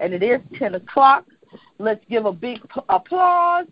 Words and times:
and 0.00 0.12
it 0.12 0.22
is 0.22 0.40
10 0.58 0.74
o'clock. 0.74 1.24
Let's 1.78 2.04
give 2.10 2.26
a 2.26 2.32
big 2.32 2.58
applause 2.88 3.66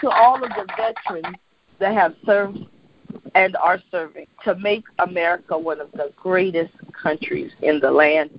to 0.00 0.10
all 0.10 0.42
of 0.42 0.50
the 0.50 0.66
veterans 0.76 1.36
that 1.78 1.94
have 1.94 2.14
served 2.24 2.58
and 3.34 3.56
are 3.56 3.80
serving 3.90 4.26
to 4.44 4.54
make 4.56 4.84
America 4.98 5.58
one 5.58 5.80
of 5.80 5.90
the 5.92 6.12
greatest 6.16 6.72
countries 7.00 7.52
in 7.62 7.80
the 7.80 7.90
land. 7.90 8.38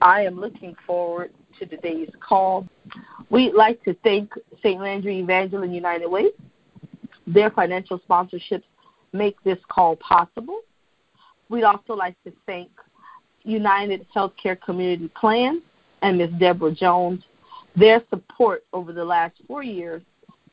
I 0.00 0.22
am 0.22 0.40
looking 0.40 0.74
forward 0.86 1.32
to 1.58 1.66
today's 1.66 2.10
call. 2.20 2.66
We'd 3.30 3.54
like 3.54 3.82
to 3.84 3.94
thank 4.02 4.32
St. 4.62 4.80
Landry 4.80 5.20
Evangeline 5.20 5.72
United 5.72 6.08
Way. 6.08 6.30
Their 7.26 7.50
financial 7.50 8.00
sponsorships 8.00 8.64
make 9.12 9.42
this 9.44 9.58
call 9.68 9.96
possible. 9.96 10.60
We'd 11.48 11.64
also 11.64 11.94
like 11.94 12.16
to 12.24 12.32
thank 12.46 12.70
United 13.44 14.06
Healthcare 14.14 14.60
Community 14.60 15.08
Plan 15.08 15.62
and 16.02 16.18
Ms. 16.18 16.30
Deborah 16.38 16.74
Jones. 16.74 17.22
Their 17.76 18.02
support 18.10 18.64
over 18.72 18.92
the 18.92 19.04
last 19.04 19.34
four 19.46 19.62
years 19.62 20.02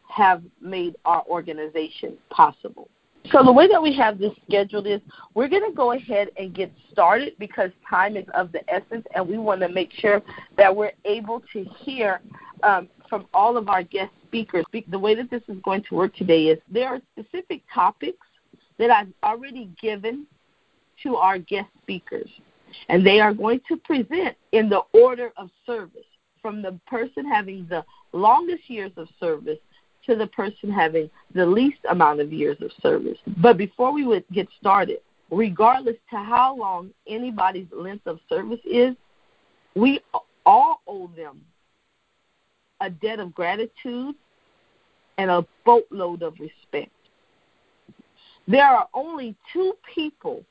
have 0.10 0.42
made 0.62 0.96
our 1.06 1.24
organization 1.28 2.18
possible. 2.30 2.90
So 3.32 3.44
the 3.44 3.52
way 3.52 3.68
that 3.68 3.82
we 3.82 3.94
have 3.96 4.18
this 4.18 4.32
scheduled 4.48 4.88
is 4.88 5.02
we're 5.36 5.50
going 5.50 5.70
to 5.70 5.76
go 5.76 5.92
ahead 5.92 6.30
and 6.38 6.54
get 6.54 6.72
started 6.92 7.34
because 7.38 7.70
time 7.88 8.18
is 8.18 8.26
of 8.34 8.52
the 8.52 8.62
essence, 8.70 9.06
and 9.14 9.28
we 9.28 9.38
want 9.38 9.62
to 9.62 9.70
make 9.70 9.92
sure 9.92 10.22
that 10.58 10.74
we're 10.74 10.94
able 11.06 11.44
to 11.54 11.64
hear 11.84 12.22
um, 12.64 12.88
from 13.10 13.28
all 13.34 13.58
of 13.58 13.70
our 13.70 13.84
guest 13.84 14.12
speakers. 14.26 14.66
The 14.88 14.98
way 14.98 15.16
that 15.16 15.30
this 15.30 15.44
is 15.48 15.58
going 15.64 15.84
to 15.90 15.96
work 15.96 16.16
today 16.16 16.46
is 16.46 16.60
there 16.72 16.88
are 16.88 17.02
specific 17.14 17.62
topics 17.74 18.26
that 18.78 18.90
I've 18.90 19.12
already 19.24 19.70
given 19.82 20.26
to 21.04 21.18
our 21.18 21.38
guest 21.38 21.70
speakers, 21.82 22.30
and 22.88 23.06
they 23.06 23.20
are 23.20 23.34
going 23.34 23.62
to 23.68 23.78
present 23.78 24.36
in 24.52 24.70
the 24.70 24.82
order 24.94 25.32
of 25.38 25.50
service 25.66 26.06
from 26.42 26.62
the 26.62 26.80
person 26.88 27.26
having 27.26 27.68
the 27.70 27.84
longest 28.14 28.70
years 28.70 28.92
of 28.98 29.08
service 29.20 29.60
to 30.06 30.16
the 30.16 30.28
person 30.28 30.72
having 30.72 31.10
the 31.36 31.46
least 31.46 31.80
amount 31.90 32.20
of 32.20 32.32
years 32.32 32.58
of 32.62 32.72
service. 32.82 33.18
But 33.38 33.58
before 33.58 33.94
we 33.94 34.06
would 34.06 34.24
get 34.32 34.48
started, 34.60 35.00
regardless 35.30 35.98
to 36.10 36.18
how 36.18 36.56
long 36.56 36.92
anybody's 37.08 37.68
length 37.72 38.08
of 38.08 38.20
service 38.28 38.60
is, 38.66 38.96
we 39.76 40.00
all 40.46 40.82
owe 40.88 41.10
them 41.16 41.42
a 42.82 42.90
debt 42.90 43.20
of 43.20 43.34
gratitude 43.34 44.16
and 45.18 45.30
a 45.30 45.46
boatload 45.66 46.24
of 46.24 46.34
respect. 46.40 46.92
There 48.48 48.66
are 48.66 48.88
only 48.94 49.36
two 49.54 49.74
people 49.94 50.44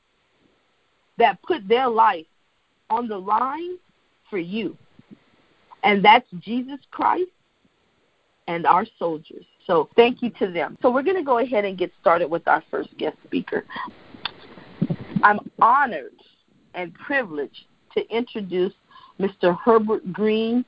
that 1.19 1.41
put 1.43 1.67
their 1.67 1.87
life 1.87 2.25
on 2.89 3.07
the 3.07 3.17
line 3.17 3.77
for 4.29 4.39
you, 4.39 4.75
and 5.83 6.03
that's 6.03 6.27
Jesus 6.39 6.79
Christ 6.91 7.29
and 8.47 8.65
our 8.65 8.85
soldiers. 8.97 9.45
So 9.67 9.89
thank 9.95 10.23
you 10.23 10.31
to 10.39 10.51
them. 10.51 10.75
So 10.81 10.89
we're 10.89 11.03
going 11.03 11.17
to 11.17 11.23
go 11.23 11.37
ahead 11.37 11.65
and 11.65 11.77
get 11.77 11.91
started 12.01 12.27
with 12.29 12.47
our 12.47 12.63
first 12.71 12.89
guest 12.97 13.17
speaker. 13.23 13.65
I'm 15.21 15.39
honored 15.61 16.13
and 16.73 16.93
privileged 16.95 17.65
to 17.95 18.07
introduce 18.09 18.73
Mr. 19.19 19.55
Herbert 19.59 20.11
Green, 20.11 20.65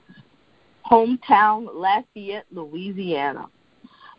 hometown 0.89 1.67
Lafayette, 1.73 2.45
Louisiana. 2.51 3.47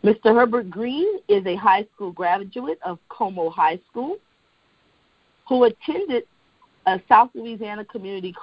Mr. 0.03 0.35
Herbert 0.35 0.69
Green 0.69 1.19
is 1.29 1.45
a 1.45 1.55
high 1.55 1.85
school 1.95 2.11
graduate 2.11 2.79
of 2.83 2.99
Comeaux 3.09 3.53
High 3.53 3.79
School 3.89 4.17
who 5.53 5.65
attended 5.65 6.23
a 6.87 6.99
South 7.07 7.29
Louisiana 7.35 7.85
Community 7.85 8.33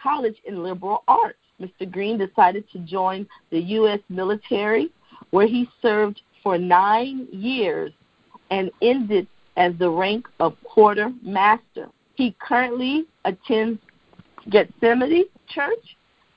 College 0.00 0.36
in 0.44 0.62
liberal 0.62 1.02
arts. 1.08 1.40
Mr. 1.60 1.90
Green 1.90 2.16
decided 2.16 2.62
to 2.70 2.78
join 2.78 3.26
the 3.50 3.58
U.S. 3.58 3.98
military, 4.08 4.92
where 5.30 5.48
he 5.48 5.68
served 5.82 6.22
for 6.44 6.56
nine 6.56 7.26
years 7.32 7.92
and 8.52 8.70
ended 8.82 9.26
as 9.56 9.72
the 9.80 9.90
rank 9.90 10.28
of 10.38 10.56
quartermaster. 10.62 11.88
He 12.14 12.36
currently 12.38 13.04
attends 13.24 13.80
Gethsemane 14.48 15.24
Church. 15.48 15.96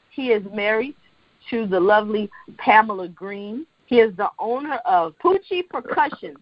He 0.09 0.31
is 0.31 0.41
married 0.52 0.96
to 1.52 1.68
the 1.68 1.80
lovely 1.80 2.31
Pamela 2.57 3.07
Green. 3.07 3.68
He 3.86 3.97
is 3.97 4.18
the 4.18 4.30
owner 4.40 4.78
of 4.84 5.13
Poochie 5.24 5.69
Percussion. 5.69 6.38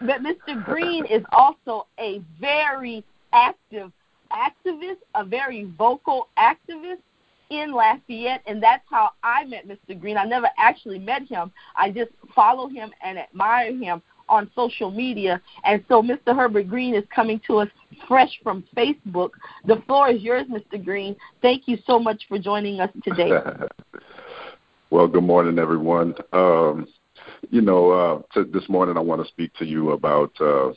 But 0.00 0.22
Mr. 0.22 0.64
Green 0.64 1.04
is 1.06 1.22
also 1.32 1.86
a 1.98 2.20
very 2.40 3.04
active 3.32 3.92
activist, 4.32 4.98
a 5.14 5.24
very 5.24 5.64
vocal 5.78 6.28
activist 6.38 6.98
in 7.50 7.72
Lafayette, 7.72 8.42
and 8.46 8.62
that's 8.62 8.84
how 8.90 9.10
I 9.22 9.44
met 9.44 9.68
Mr. 9.68 9.98
Green. 9.98 10.16
I 10.16 10.24
never 10.24 10.48
actually 10.58 10.98
met 10.98 11.22
him. 11.22 11.52
I 11.76 11.90
just 11.90 12.10
follow 12.34 12.68
him 12.68 12.90
and 13.02 13.18
admire 13.18 13.74
him 13.76 14.02
on 14.28 14.50
social 14.54 14.90
media. 14.90 15.40
And 15.64 15.84
so 15.88 16.02
Mr. 16.02 16.34
Herbert 16.34 16.68
Green 16.68 16.94
is 16.94 17.04
coming 17.14 17.40
to 17.46 17.58
us 17.58 17.68
fresh 18.08 18.30
from 18.42 18.64
Facebook. 18.76 19.30
The 19.66 19.82
floor 19.86 20.08
is 20.08 20.22
yours, 20.22 20.46
Mr. 20.48 20.82
Green. 20.82 21.14
Thank 21.42 21.68
you 21.68 21.78
so 21.86 21.98
much 21.98 22.22
for 22.28 22.38
joining 22.38 22.80
us 22.80 22.90
today. 23.02 23.30
well, 24.90 25.06
good 25.06 25.24
morning, 25.24 25.58
everyone. 25.58 26.14
Um, 26.32 26.88
you 27.54 27.60
know, 27.60 27.92
uh, 27.92 28.42
this 28.52 28.68
morning 28.68 28.96
I 28.96 29.00
want 29.00 29.22
to 29.22 29.28
speak 29.28 29.54
to 29.60 29.64
you 29.64 29.92
about 29.92 30.32
uh, 30.40 30.72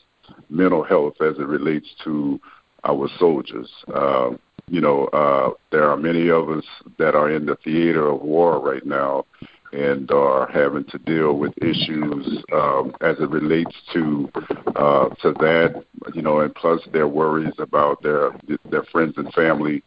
mental 0.47 0.83
health 0.83 1.15
as 1.21 1.39
it 1.39 1.47
relates 1.47 1.87
to 2.03 2.39
our 2.83 3.09
soldiers. 3.17 3.67
Uh, 3.91 4.31
you 4.67 4.79
know, 4.79 5.05
uh, 5.05 5.49
there 5.71 5.89
are 5.89 5.97
many 5.97 6.29
of 6.29 6.51
us 6.51 6.63
that 6.99 7.15
are 7.15 7.31
in 7.31 7.47
the 7.47 7.55
theater 7.63 8.07
of 8.07 8.21
war 8.21 8.59
right 8.59 8.85
now 8.85 9.25
and 9.73 10.11
are 10.11 10.47
having 10.51 10.83
to 10.85 10.99
deal 10.99 11.33
with 11.33 11.51
issues 11.57 12.43
um, 12.53 12.93
as 13.01 13.15
it 13.19 13.29
relates 13.31 13.73
to 13.93 14.29
uh, 14.75 15.09
to 15.23 15.33
that, 15.39 15.83
you 16.13 16.21
know, 16.21 16.41
and 16.41 16.53
plus 16.53 16.79
their 16.93 17.07
worries 17.07 17.55
about 17.57 18.03
their 18.03 18.37
their 18.69 18.83
friends 18.91 19.15
and 19.17 19.33
family 19.33 19.81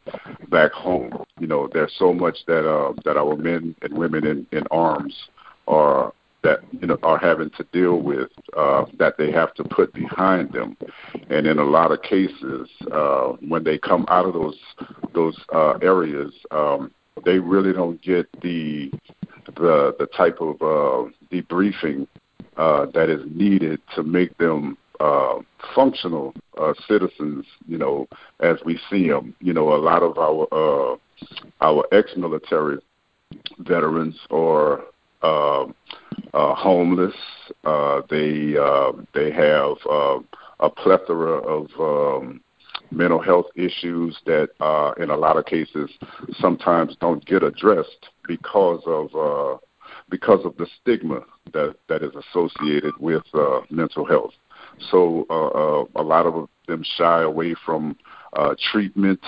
back 0.48 0.72
home. 0.72 1.24
You 1.38 1.46
know, 1.46 1.68
there's 1.72 1.94
so 1.96 2.12
much 2.12 2.38
that 2.48 2.68
uh, 2.68 2.94
that 3.04 3.16
our 3.16 3.36
men 3.36 3.76
and 3.80 3.96
women 3.96 4.26
in, 4.26 4.44
in 4.50 4.64
arms 4.72 5.14
are 5.68 6.12
that 6.42 6.60
you 6.72 6.86
know 6.86 6.98
are 7.02 7.18
having 7.18 7.50
to 7.50 7.64
deal 7.72 8.00
with 8.00 8.30
uh, 8.56 8.84
that 8.98 9.16
they 9.18 9.30
have 9.30 9.54
to 9.54 9.64
put 9.64 9.92
behind 9.92 10.52
them, 10.52 10.76
and 11.28 11.46
in 11.46 11.58
a 11.58 11.64
lot 11.64 11.92
of 11.92 12.02
cases, 12.02 12.68
uh, 12.92 13.28
when 13.48 13.64
they 13.64 13.78
come 13.78 14.04
out 14.08 14.26
of 14.26 14.32
those 14.34 14.58
those 15.14 15.38
uh, 15.54 15.78
areas, 15.82 16.32
um, 16.50 16.90
they 17.24 17.38
really 17.38 17.72
don't 17.72 18.00
get 18.02 18.28
the 18.42 18.90
the 19.56 19.94
the 19.98 20.06
type 20.16 20.38
of 20.40 20.56
uh, 20.62 21.10
debriefing 21.32 22.06
uh, 22.56 22.86
that 22.94 23.08
is 23.08 23.22
needed 23.26 23.80
to 23.94 24.02
make 24.02 24.36
them 24.38 24.76
uh, 25.00 25.38
functional 25.74 26.34
uh, 26.60 26.72
citizens. 26.88 27.44
You 27.66 27.78
know, 27.78 28.08
as 28.40 28.56
we 28.64 28.80
see 28.90 29.08
them. 29.08 29.34
You 29.40 29.52
know, 29.52 29.74
a 29.74 29.80
lot 29.80 30.02
of 30.02 30.18
our 30.18 30.46
uh, 30.52 30.96
our 31.60 31.86
ex-military 31.92 32.78
veterans 33.58 34.16
or 34.30 34.84
uh, 35.22 35.64
uh, 36.34 36.54
homeless. 36.54 37.14
Uh, 37.64 38.02
they 38.08 38.56
uh, 38.56 38.92
they 39.14 39.30
have 39.30 39.76
uh, 39.90 40.18
a 40.60 40.70
plethora 40.70 41.38
of 41.38 41.68
um, 41.78 42.40
mental 42.90 43.20
health 43.20 43.46
issues 43.54 44.18
that, 44.26 44.48
uh, 44.60 44.92
in 44.98 45.10
a 45.10 45.16
lot 45.16 45.36
of 45.36 45.46
cases, 45.46 45.90
sometimes 46.38 46.96
don't 47.00 47.24
get 47.26 47.42
addressed 47.42 48.08
because 48.26 48.82
of 48.86 49.14
uh, 49.14 49.58
because 50.08 50.44
of 50.44 50.56
the 50.56 50.66
stigma 50.80 51.20
that 51.52 51.76
that 51.88 52.02
is 52.02 52.12
associated 52.14 52.94
with 52.98 53.22
uh, 53.34 53.60
mental 53.70 54.04
health. 54.04 54.32
So 54.90 55.26
uh, 55.30 55.46
uh, 55.46 55.84
a 55.96 56.02
lot 56.02 56.26
of 56.26 56.48
them 56.66 56.84
shy 56.96 57.22
away 57.22 57.54
from 57.66 57.96
uh, 58.34 58.54
treatment 58.70 59.20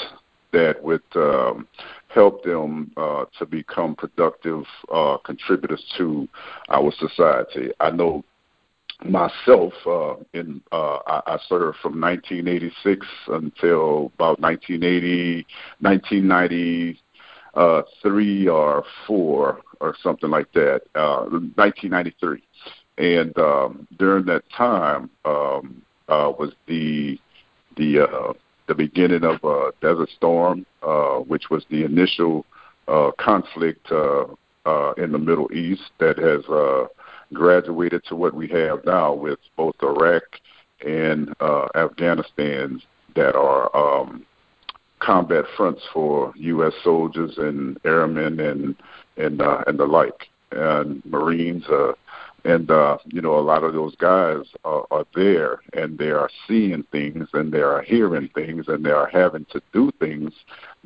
that 0.52 0.82
would 0.82 1.02
um, 1.16 1.66
help 2.14 2.44
them 2.44 2.92
uh, 2.96 3.24
to 3.38 3.46
become 3.46 3.94
productive 3.94 4.64
uh, 4.92 5.16
contributors 5.24 5.82
to 5.96 6.28
our 6.68 6.92
society. 6.92 7.70
I 7.80 7.90
know 7.90 8.22
myself 9.04 9.72
uh, 9.86 10.14
in 10.32 10.60
uh, 10.70 10.98
I, 11.06 11.22
I 11.26 11.38
served 11.48 11.78
from 11.78 12.00
1986 12.00 13.04
until 13.28 14.12
about 14.14 14.40
1980 14.40 15.46
1993 15.80 18.48
or 18.48 18.84
four 19.06 19.60
or 19.80 19.96
something 20.02 20.30
like 20.30 20.52
that 20.52 20.82
uh, 20.94 21.24
1993 21.56 22.42
and 22.98 23.36
um, 23.38 23.88
during 23.98 24.24
that 24.26 24.44
time 24.56 25.10
um, 25.24 25.82
uh, 26.08 26.30
was 26.38 26.52
the 26.68 27.18
the 27.76 28.00
uh, 28.00 28.32
the 28.72 28.86
beginning 28.86 29.22
of 29.22 29.44
uh, 29.44 29.70
Desert 29.82 30.08
Storm, 30.16 30.64
uh, 30.82 31.16
which 31.16 31.50
was 31.50 31.64
the 31.68 31.84
initial 31.84 32.46
uh, 32.88 33.10
conflict 33.18 33.86
uh, 33.90 34.24
uh, 34.64 34.92
in 34.96 35.12
the 35.12 35.18
Middle 35.18 35.52
East 35.52 35.90
that 35.98 36.16
has 36.18 36.44
uh, 36.48 36.86
graduated 37.34 38.02
to 38.08 38.16
what 38.16 38.32
we 38.34 38.48
have 38.48 38.84
now 38.86 39.12
with 39.12 39.38
both 39.56 39.74
Iraq 39.82 40.22
and 40.86 41.34
uh, 41.40 41.68
Afghanistan 41.74 42.80
that 43.14 43.36
are 43.36 43.74
um, 43.76 44.24
combat 45.00 45.44
fronts 45.54 45.82
for 45.92 46.32
U.S. 46.36 46.72
soldiers 46.82 47.34
and 47.36 47.78
airmen 47.84 48.40
and 48.40 48.74
and 49.18 49.42
uh, 49.42 49.62
and 49.66 49.78
the 49.78 49.84
like, 49.84 50.28
and 50.52 51.04
Marines. 51.04 51.64
Uh, 51.66 51.92
and 52.44 52.70
uh, 52.70 52.98
you 53.06 53.20
know, 53.20 53.38
a 53.38 53.40
lot 53.40 53.62
of 53.62 53.72
those 53.72 53.94
guys 53.96 54.44
are, 54.64 54.84
are 54.90 55.06
there, 55.14 55.60
and 55.74 55.98
they 55.98 56.10
are 56.10 56.30
seeing 56.48 56.82
things, 56.90 57.28
and 57.32 57.52
they 57.52 57.60
are 57.60 57.82
hearing 57.82 58.28
things, 58.34 58.66
and 58.68 58.84
they 58.84 58.90
are 58.90 59.06
having 59.06 59.44
to 59.46 59.62
do 59.72 59.90
things 60.00 60.32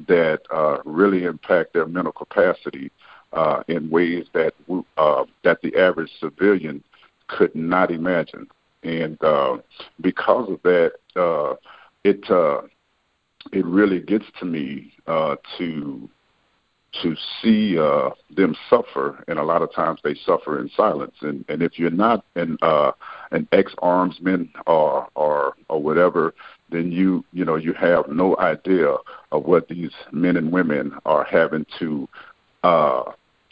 that 0.07 0.41
uh, 0.53 0.79
really 0.85 1.25
impact 1.25 1.73
their 1.73 1.87
mental 1.87 2.13
capacity 2.13 2.91
uh, 3.33 3.63
in 3.69 3.91
ways 3.91 4.27
that 4.35 4.55
uh, 4.99 5.25
that 5.45 5.61
the 5.63 5.75
average 5.77 6.11
civilian 6.21 6.83
could 7.29 7.55
not 7.55 7.91
imagine. 7.91 8.47
And 8.83 9.23
uh, 9.23 9.59
because 10.01 10.51
of 10.51 10.63
that, 10.63 10.93
uh, 11.17 11.55
it 12.05 12.31
uh, 12.31 12.63
it 13.53 13.65
really 13.65 14.01
gets 14.01 14.27
to 14.41 14.45
me 14.45 14.93
uh, 15.07 15.37
to 15.59 16.09
to 17.03 17.17
see 17.43 17.79
uh, 17.79 18.11
them 18.35 18.55
suffer, 18.69 19.23
and 19.29 19.39
a 19.39 19.43
lot 19.43 19.63
of 19.63 19.73
times 19.73 20.01
they 20.03 20.15
suffer 20.15 20.61
in 20.61 20.71
silence. 20.77 21.15
And 21.21 21.45
and 21.49 21.63
if 21.63 21.79
you're 21.79 21.91
not 21.91 22.25
an 22.35 22.59
uh, 22.63 22.93
an 23.31 23.49
ex-armsman 23.53 24.49
or 24.67 25.09
or 25.15 25.55
or 25.69 25.83
whatever, 25.83 26.35
then 26.71 26.93
you 26.93 27.25
you 27.33 27.45
know 27.45 27.57
you 27.57 27.73
have 27.75 28.09
no 28.09 28.37
idea 28.39 28.97
of 29.33 29.45
what 29.45 29.69
these 29.69 29.93
men 30.13 30.37
and 30.37 30.53
women 30.53 30.93
are 31.05 31.25
having 31.25 31.67
to 31.79 32.09
uh, 32.63 33.03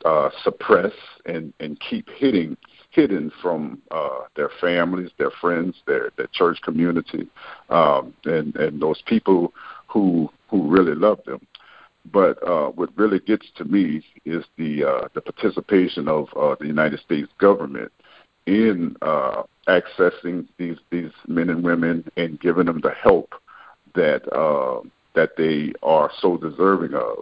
uh, 0.04 0.30
suppress 0.42 0.92
and 1.26 1.52
and 1.60 1.80
keep 1.80 2.08
hitting 2.10 2.56
hidden 2.90 3.32
from 3.42 3.82
uh, 3.90 4.20
their 4.36 4.50
families, 4.60 5.10
their 5.18 5.32
friends, 5.40 5.76
their 5.86 6.10
their 6.16 6.28
church 6.32 6.60
community, 6.62 7.28
um, 7.70 8.14
and 8.24 8.54
and 8.56 8.80
those 8.80 9.02
people 9.06 9.52
who 9.88 10.30
who 10.48 10.68
really 10.68 10.94
love 10.94 11.18
them. 11.26 11.40
But 12.12 12.46
uh, 12.46 12.68
what 12.68 12.90
really 12.96 13.18
gets 13.18 13.46
to 13.56 13.64
me 13.64 14.04
is 14.24 14.44
the 14.58 14.84
uh, 14.84 15.08
the 15.14 15.20
participation 15.22 16.08
of 16.08 16.28
uh, 16.36 16.54
the 16.60 16.66
United 16.66 17.00
States 17.00 17.28
government 17.38 17.90
in 18.46 18.96
uh, 19.02 19.42
accessing 19.68 20.46
these 20.58 20.76
these 20.90 21.12
men 21.26 21.48
and 21.50 21.64
women 21.64 22.10
and 22.16 22.40
giving 22.40 22.66
them 22.66 22.80
the 22.82 22.90
help 22.90 23.34
that 23.94 24.30
uh, 24.34 24.80
that 25.14 25.36
they 25.36 25.72
are 25.82 26.10
so 26.20 26.36
deserving 26.36 26.94
of. 26.94 27.18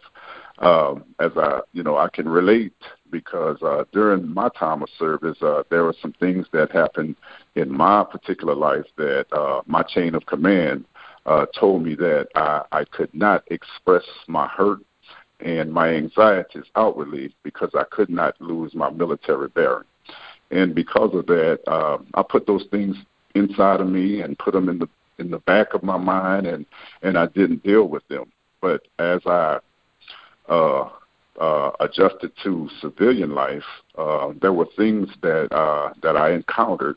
Um, 0.58 1.04
as 1.18 1.32
I, 1.36 1.60
you 1.72 1.82
know, 1.82 1.96
I 1.96 2.08
can 2.08 2.28
relate 2.28 2.74
because 3.10 3.60
uh, 3.62 3.84
during 3.92 4.32
my 4.32 4.48
time 4.50 4.82
of 4.82 4.88
service, 4.98 5.36
uh, 5.42 5.64
there 5.70 5.84
were 5.84 5.94
some 6.00 6.12
things 6.14 6.46
that 6.52 6.70
happened 6.70 7.16
in 7.56 7.70
my 7.70 8.04
particular 8.04 8.54
life 8.54 8.84
that 8.96 9.26
uh, 9.32 9.62
my 9.66 9.82
chain 9.82 10.14
of 10.14 10.24
command 10.26 10.84
uh, 11.26 11.46
told 11.58 11.82
me 11.84 11.94
that 11.94 12.28
I, 12.34 12.62
I 12.72 12.84
could 12.84 13.12
not 13.14 13.44
express 13.48 14.04
my 14.26 14.46
hurt 14.48 14.80
and 15.40 15.72
my 15.72 15.88
anxieties 15.88 16.64
outwardly 16.76 17.34
because 17.42 17.70
I 17.74 17.84
could 17.90 18.10
not 18.10 18.40
lose 18.40 18.74
my 18.74 18.90
military 18.90 19.48
bearing. 19.48 19.84
And 20.50 20.74
because 20.74 21.14
of 21.14 21.26
that, 21.26 21.60
uh, 21.66 21.98
I 22.14 22.22
put 22.22 22.46
those 22.46 22.64
things 22.70 22.96
inside 23.34 23.80
of 23.80 23.88
me 23.88 24.20
and 24.20 24.38
put 24.38 24.52
them 24.52 24.68
in 24.68 24.78
the 24.78 24.88
in 25.18 25.30
the 25.30 25.38
back 25.40 25.74
of 25.74 25.82
my 25.82 25.96
mind, 25.96 26.46
and 26.46 26.66
and 27.02 27.16
I 27.16 27.26
didn't 27.26 27.62
deal 27.62 27.88
with 27.88 28.06
them. 28.08 28.30
But 28.60 28.82
as 28.98 29.20
I 29.26 29.58
uh, 30.48 30.90
uh, 31.40 31.70
adjusted 31.80 32.32
to 32.42 32.68
civilian 32.80 33.34
life, 33.34 33.64
uh, 33.96 34.32
there 34.40 34.52
were 34.52 34.68
things 34.76 35.08
that 35.22 35.52
uh, 35.52 35.92
that 36.02 36.16
I 36.16 36.32
encountered 36.32 36.96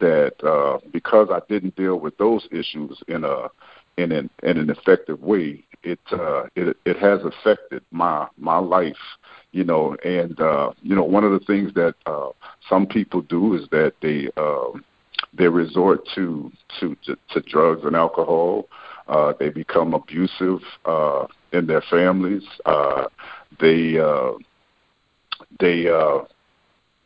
that 0.00 0.34
uh, 0.44 0.78
because 0.92 1.28
I 1.30 1.40
didn't 1.48 1.76
deal 1.76 1.98
with 1.98 2.16
those 2.18 2.46
issues 2.50 3.02
in 3.08 3.24
a 3.24 3.48
in 3.96 4.12
an 4.12 4.30
in 4.42 4.58
an 4.58 4.70
effective 4.70 5.22
way, 5.22 5.64
it 5.82 6.00
uh, 6.12 6.44
it 6.56 6.76
it 6.84 6.96
has 6.98 7.20
affected 7.24 7.82
my 7.90 8.26
my 8.36 8.58
life, 8.58 8.96
you 9.52 9.64
know. 9.64 9.96
And 10.04 10.38
uh, 10.40 10.72
you 10.82 10.94
know, 10.96 11.04
one 11.04 11.24
of 11.24 11.32
the 11.32 11.44
things 11.46 11.72
that 11.74 11.94
uh, 12.06 12.30
some 12.68 12.86
people 12.86 13.22
do 13.22 13.54
is 13.54 13.68
that 13.70 13.94
they 14.02 14.28
uh, 14.36 14.78
they 15.36 15.48
resort 15.48 16.00
to 16.14 16.50
to 16.80 16.96
to, 17.04 17.16
to 17.30 17.40
drugs 17.42 17.82
and 17.84 17.96
alcohol. 17.96 18.68
Uh, 19.06 19.34
they 19.38 19.50
become 19.50 19.92
abusive 19.92 20.60
uh, 20.86 21.26
in 21.52 21.66
their 21.66 21.82
families. 21.90 22.42
Uh, 22.64 23.04
they 23.60 23.98
uh, 23.98 24.32
they 25.60 25.88
uh, 25.88 26.20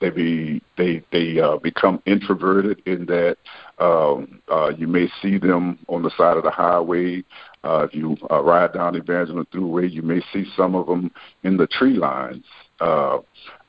they 0.00 0.10
be 0.10 0.62
they 0.76 1.02
they 1.10 1.40
uh, 1.40 1.56
become 1.56 2.02
introverted 2.06 2.82
in 2.86 3.06
that 3.06 3.36
um, 3.78 4.40
uh, 4.50 4.70
you 4.76 4.86
may 4.86 5.08
see 5.20 5.38
them 5.38 5.78
on 5.88 6.02
the 6.02 6.10
side 6.16 6.36
of 6.36 6.44
the 6.44 6.50
highway. 6.50 7.24
Uh, 7.64 7.86
if 7.88 7.94
you 7.94 8.16
uh, 8.30 8.42
ride 8.42 8.72
down 8.72 8.92
the 8.92 9.00
Evangeline 9.00 9.46
Thruway, 9.46 9.90
you 9.90 10.02
may 10.02 10.20
see 10.32 10.46
some 10.56 10.74
of 10.74 10.86
them 10.86 11.10
in 11.42 11.56
the 11.56 11.66
tree 11.66 11.94
lines, 11.94 12.44
uh, 12.80 13.18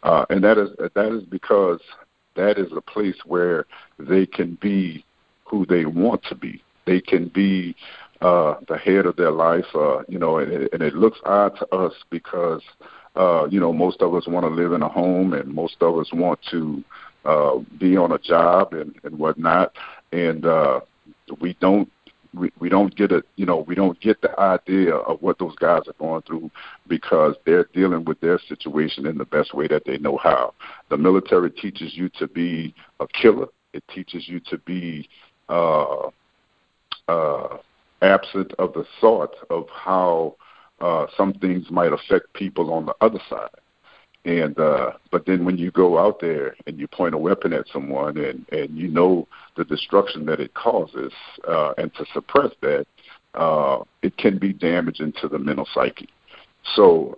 uh, 0.03 0.25
and 0.29 0.43
that 0.43 0.57
is 0.57 0.69
that 0.93 1.11
is 1.11 1.23
because 1.23 1.79
that 2.35 2.57
is 2.57 2.71
a 2.75 2.81
place 2.81 3.17
where 3.25 3.65
they 3.97 4.25
can 4.25 4.57
be 4.61 5.03
who 5.45 5.65
they 5.65 5.85
want 5.85 6.23
to 6.29 6.35
be. 6.35 6.61
They 6.85 7.01
can 7.01 7.29
be 7.29 7.75
uh, 8.21 8.55
the 8.67 8.77
head 8.77 9.05
of 9.05 9.15
their 9.15 9.31
life, 9.31 9.65
uh, 9.73 10.03
you 10.07 10.19
know, 10.19 10.37
and 10.37 10.69
and 10.73 10.81
it 10.83 10.93
looks 10.93 11.19
odd 11.25 11.55
to 11.57 11.67
us 11.75 11.93
because 12.09 12.61
uh, 13.15 13.47
you 13.49 13.59
know, 13.59 13.73
most 13.73 14.01
of 14.01 14.13
us 14.13 14.27
want 14.27 14.45
to 14.45 14.49
live 14.49 14.73
in 14.73 14.81
a 14.81 14.89
home, 14.89 15.33
and 15.33 15.53
most 15.53 15.77
of 15.81 15.97
us 15.97 16.09
want 16.13 16.39
to 16.51 16.83
uh, 17.25 17.57
be 17.79 17.97
on 17.97 18.11
a 18.11 18.19
job 18.19 18.73
and, 18.73 18.95
and 19.03 19.17
whatnot, 19.17 19.73
and 20.11 20.45
uh, 20.45 20.79
we 21.41 21.55
don't 21.59 21.89
we, 22.33 22.51
we 22.59 22.69
don't 22.69 22.95
get 22.95 23.11
a 23.11 23.23
you 23.35 23.45
know 23.45 23.65
we 23.67 23.75
don't 23.75 23.99
get 23.99 24.21
the 24.21 24.39
idea 24.39 24.95
of 24.95 25.21
what 25.21 25.39
those 25.39 25.55
guys 25.55 25.81
are 25.87 25.93
going 25.97 26.21
through 26.23 26.49
because 26.87 27.35
they're 27.45 27.67
dealing 27.73 28.05
with 28.05 28.19
their 28.19 28.39
situation 28.47 29.05
in 29.05 29.17
the 29.17 29.25
best 29.25 29.53
way 29.53 29.67
that 29.67 29.83
they 29.85 29.97
know 29.97 30.17
how. 30.17 30.53
The 30.89 30.97
military 30.97 31.51
teaches 31.51 31.95
you 31.95 32.09
to 32.19 32.27
be 32.27 32.73
a 32.99 33.07
killer. 33.07 33.47
It 33.73 33.83
teaches 33.93 34.27
you 34.27 34.39
to 34.41 34.57
be 34.59 35.09
uh 35.49 36.09
uh 37.07 37.57
absent 38.01 38.53
of 38.59 38.73
the 38.73 38.85
thought 39.01 39.35
of 39.49 39.67
how 39.73 40.35
uh, 40.81 41.07
some 41.17 41.33
things 41.33 41.69
might 41.69 41.93
affect 41.93 42.33
people 42.33 42.73
on 42.73 42.85
the 42.85 42.95
other 43.01 43.19
side. 43.29 43.49
And 44.25 44.59
uh, 44.59 44.91
but 45.11 45.25
then 45.25 45.45
when 45.45 45.57
you 45.57 45.71
go 45.71 45.97
out 45.97 46.19
there 46.19 46.55
and 46.67 46.77
you 46.77 46.87
point 46.87 47.15
a 47.15 47.17
weapon 47.17 47.53
at 47.53 47.67
someone 47.71 48.17
and 48.17 48.45
and 48.51 48.77
you 48.77 48.89
know 48.89 49.27
the 49.55 49.63
destruction 49.63 50.25
that 50.25 50.41
it 50.41 50.53
causes, 50.53 51.13
uh, 51.47 51.73
and 51.77 51.93
to 51.95 52.05
suppress 52.13 52.51
that, 52.61 52.85
uh, 53.35 53.83
it 54.01 54.17
can 54.17 54.37
be 54.37 54.51
damaging 54.51 55.13
to 55.21 55.29
the 55.29 55.39
mental 55.39 55.67
psyche. 55.73 56.09
So 56.75 57.15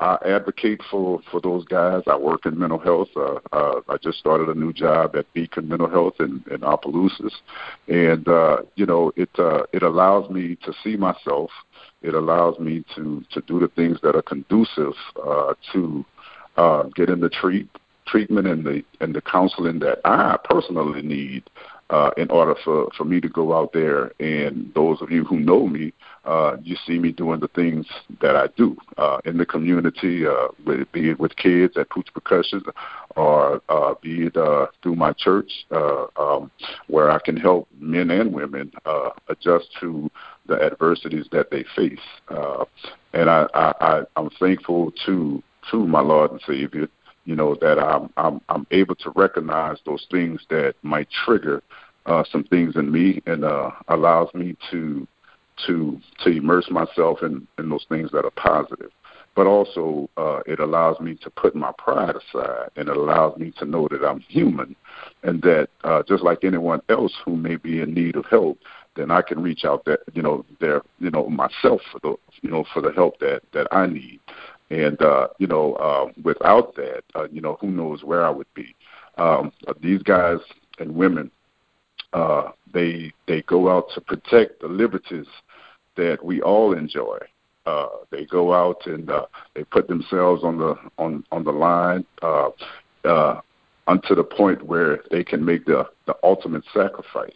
uh, 0.00 0.04
I 0.04 0.18
advocate 0.28 0.80
for 0.90 1.20
for 1.30 1.40
those 1.40 1.64
guys. 1.64 2.02
I 2.06 2.16
work 2.16 2.46
in 2.46 2.58
mental 2.58 2.78
health. 2.78 3.08
Uh, 3.16 3.38
uh, 3.52 3.80
I 3.88 3.96
just 4.02 4.18
started 4.18 4.48
a 4.48 4.54
new 4.54 4.72
job 4.72 5.16
at 5.16 5.32
Beacon 5.32 5.68
Mental 5.68 5.90
Health 5.90 6.14
in, 6.20 6.44
in 6.50 6.62
Opelousas, 6.62 7.32
and 7.88 8.26
uh, 8.28 8.58
you 8.76 8.86
know 8.86 9.12
it 9.16 9.30
uh, 9.38 9.62
it 9.72 9.82
allows 9.82 10.30
me 10.30 10.56
to 10.64 10.72
see 10.82 10.96
myself. 10.96 11.50
It 12.02 12.14
allows 12.14 12.58
me 12.58 12.84
to 12.94 13.24
to 13.30 13.40
do 13.42 13.58
the 13.58 13.68
things 13.68 13.98
that 14.02 14.14
are 14.14 14.22
conducive 14.22 14.94
uh, 15.24 15.54
to 15.72 16.04
uh, 16.56 16.84
getting 16.94 17.20
the 17.20 17.30
treat 17.30 17.68
treatment 18.06 18.46
and 18.46 18.64
the 18.64 18.84
and 19.00 19.14
the 19.14 19.22
counseling 19.22 19.80
that 19.80 19.98
I 20.04 20.38
personally 20.44 21.02
need 21.02 21.44
uh, 21.90 22.10
in 22.16 22.30
order 22.30 22.54
for, 22.64 22.88
for 22.96 23.04
me 23.04 23.20
to 23.20 23.28
go 23.28 23.56
out 23.56 23.72
there. 23.72 24.12
And 24.20 24.72
those 24.74 25.00
of 25.02 25.10
you 25.10 25.24
who 25.24 25.38
know 25.38 25.66
me, 25.66 25.92
uh, 26.24 26.56
you 26.62 26.76
see 26.86 26.98
me 26.98 27.12
doing 27.12 27.40
the 27.40 27.48
things 27.48 27.86
that 28.20 28.36
I 28.36 28.48
do 28.56 28.76
uh, 28.96 29.18
in 29.24 29.36
the 29.36 29.46
community, 29.46 30.26
uh, 30.26 30.48
be 30.92 31.10
it 31.10 31.20
with 31.20 31.36
kids 31.36 31.76
at 31.76 31.90
Pooch 31.90 32.08
Percussion 32.12 32.62
or 33.16 33.60
uh, 33.68 33.94
be 34.02 34.26
it 34.26 34.36
uh, 34.36 34.66
through 34.82 34.96
my 34.96 35.12
church, 35.12 35.50
uh, 35.70 36.06
um, 36.16 36.50
where 36.88 37.10
I 37.10 37.18
can 37.18 37.36
help 37.36 37.68
men 37.78 38.10
and 38.10 38.32
women 38.32 38.72
uh, 38.84 39.10
adjust 39.28 39.66
to 39.80 40.10
the 40.46 40.62
adversities 40.62 41.26
that 41.32 41.50
they 41.50 41.64
face. 41.76 41.98
Uh, 42.28 42.64
and 43.12 43.30
I, 43.30 43.46
I, 43.54 43.72
I, 43.80 44.02
I'm 44.16 44.30
thankful 44.40 44.92
to 45.06 45.42
to 45.70 45.86
my 45.86 46.00
Lord 46.00 46.30
and 46.30 46.40
Savior 46.46 46.88
you 47.24 47.34
know 47.34 47.54
that 47.60 47.78
I'm 47.78 48.12
I'm 48.16 48.40
I'm 48.48 48.66
able 48.70 48.94
to 48.96 49.10
recognize 49.16 49.78
those 49.86 50.06
things 50.10 50.42
that 50.50 50.74
might 50.82 51.08
trigger 51.24 51.62
uh, 52.06 52.22
some 52.30 52.44
things 52.44 52.76
in 52.76 52.90
me 52.90 53.22
and 53.26 53.44
uh, 53.44 53.70
allows 53.88 54.32
me 54.34 54.56
to 54.70 55.06
to 55.66 56.00
to 56.22 56.30
immerse 56.30 56.70
myself 56.70 57.22
in 57.22 57.46
in 57.58 57.68
those 57.68 57.86
things 57.88 58.10
that 58.12 58.24
are 58.24 58.30
positive. 58.30 58.90
But 59.34 59.48
also, 59.48 60.08
uh, 60.16 60.40
it 60.46 60.60
allows 60.60 61.00
me 61.00 61.16
to 61.16 61.30
put 61.30 61.56
my 61.56 61.72
pride 61.76 62.14
aside, 62.14 62.70
and 62.76 62.88
it 62.88 62.96
allows 62.96 63.36
me 63.36 63.52
to 63.58 63.64
know 63.64 63.88
that 63.90 64.04
I'm 64.04 64.20
human, 64.20 64.76
and 65.24 65.42
that 65.42 65.68
uh, 65.82 66.04
just 66.06 66.22
like 66.22 66.44
anyone 66.44 66.80
else 66.88 67.12
who 67.24 67.36
may 67.36 67.56
be 67.56 67.80
in 67.80 67.94
need 67.94 68.14
of 68.14 68.26
help, 68.26 68.58
then 68.94 69.10
I 69.10 69.22
can 69.22 69.42
reach 69.42 69.64
out 69.64 69.84
that 69.86 70.00
you 70.12 70.22
know 70.22 70.44
there 70.60 70.82
you 71.00 71.10
know 71.10 71.28
myself 71.28 71.80
for 71.90 71.98
the 72.02 72.14
you 72.42 72.50
know 72.50 72.64
for 72.72 72.80
the 72.80 72.92
help 72.92 73.18
that 73.20 73.42
that 73.52 73.66
I 73.72 73.86
need. 73.86 74.20
And 74.70 75.00
uh, 75.02 75.28
you 75.38 75.46
know, 75.46 75.74
uh, 75.74 76.12
without 76.22 76.74
that, 76.76 77.02
uh, 77.14 77.28
you 77.30 77.40
know, 77.40 77.58
who 77.60 77.68
knows 77.68 78.02
where 78.02 78.24
I 78.24 78.30
would 78.30 78.52
be. 78.54 78.74
Um, 79.18 79.52
these 79.80 80.02
guys 80.02 80.38
and 80.78 80.94
women, 80.94 81.30
uh, 82.12 82.50
they 82.72 83.12
they 83.26 83.42
go 83.42 83.68
out 83.68 83.86
to 83.94 84.00
protect 84.00 84.60
the 84.60 84.68
liberties 84.68 85.26
that 85.96 86.24
we 86.24 86.40
all 86.42 86.72
enjoy. 86.72 87.18
Uh, 87.66 87.88
they 88.10 88.26
go 88.26 88.52
out 88.52 88.86
and 88.86 89.10
uh, 89.10 89.26
they 89.54 89.64
put 89.64 89.88
themselves 89.88 90.44
on 90.44 90.58
the 90.58 90.74
on 90.98 91.24
on 91.32 91.44
the 91.44 91.52
line 91.52 92.04
uh, 92.22 92.50
uh, 93.04 93.40
unto 93.86 94.14
the 94.14 94.24
point 94.24 94.62
where 94.66 95.00
they 95.10 95.24
can 95.24 95.44
make 95.44 95.64
the 95.64 95.88
the 96.06 96.14
ultimate 96.22 96.64
sacrifice 96.74 97.32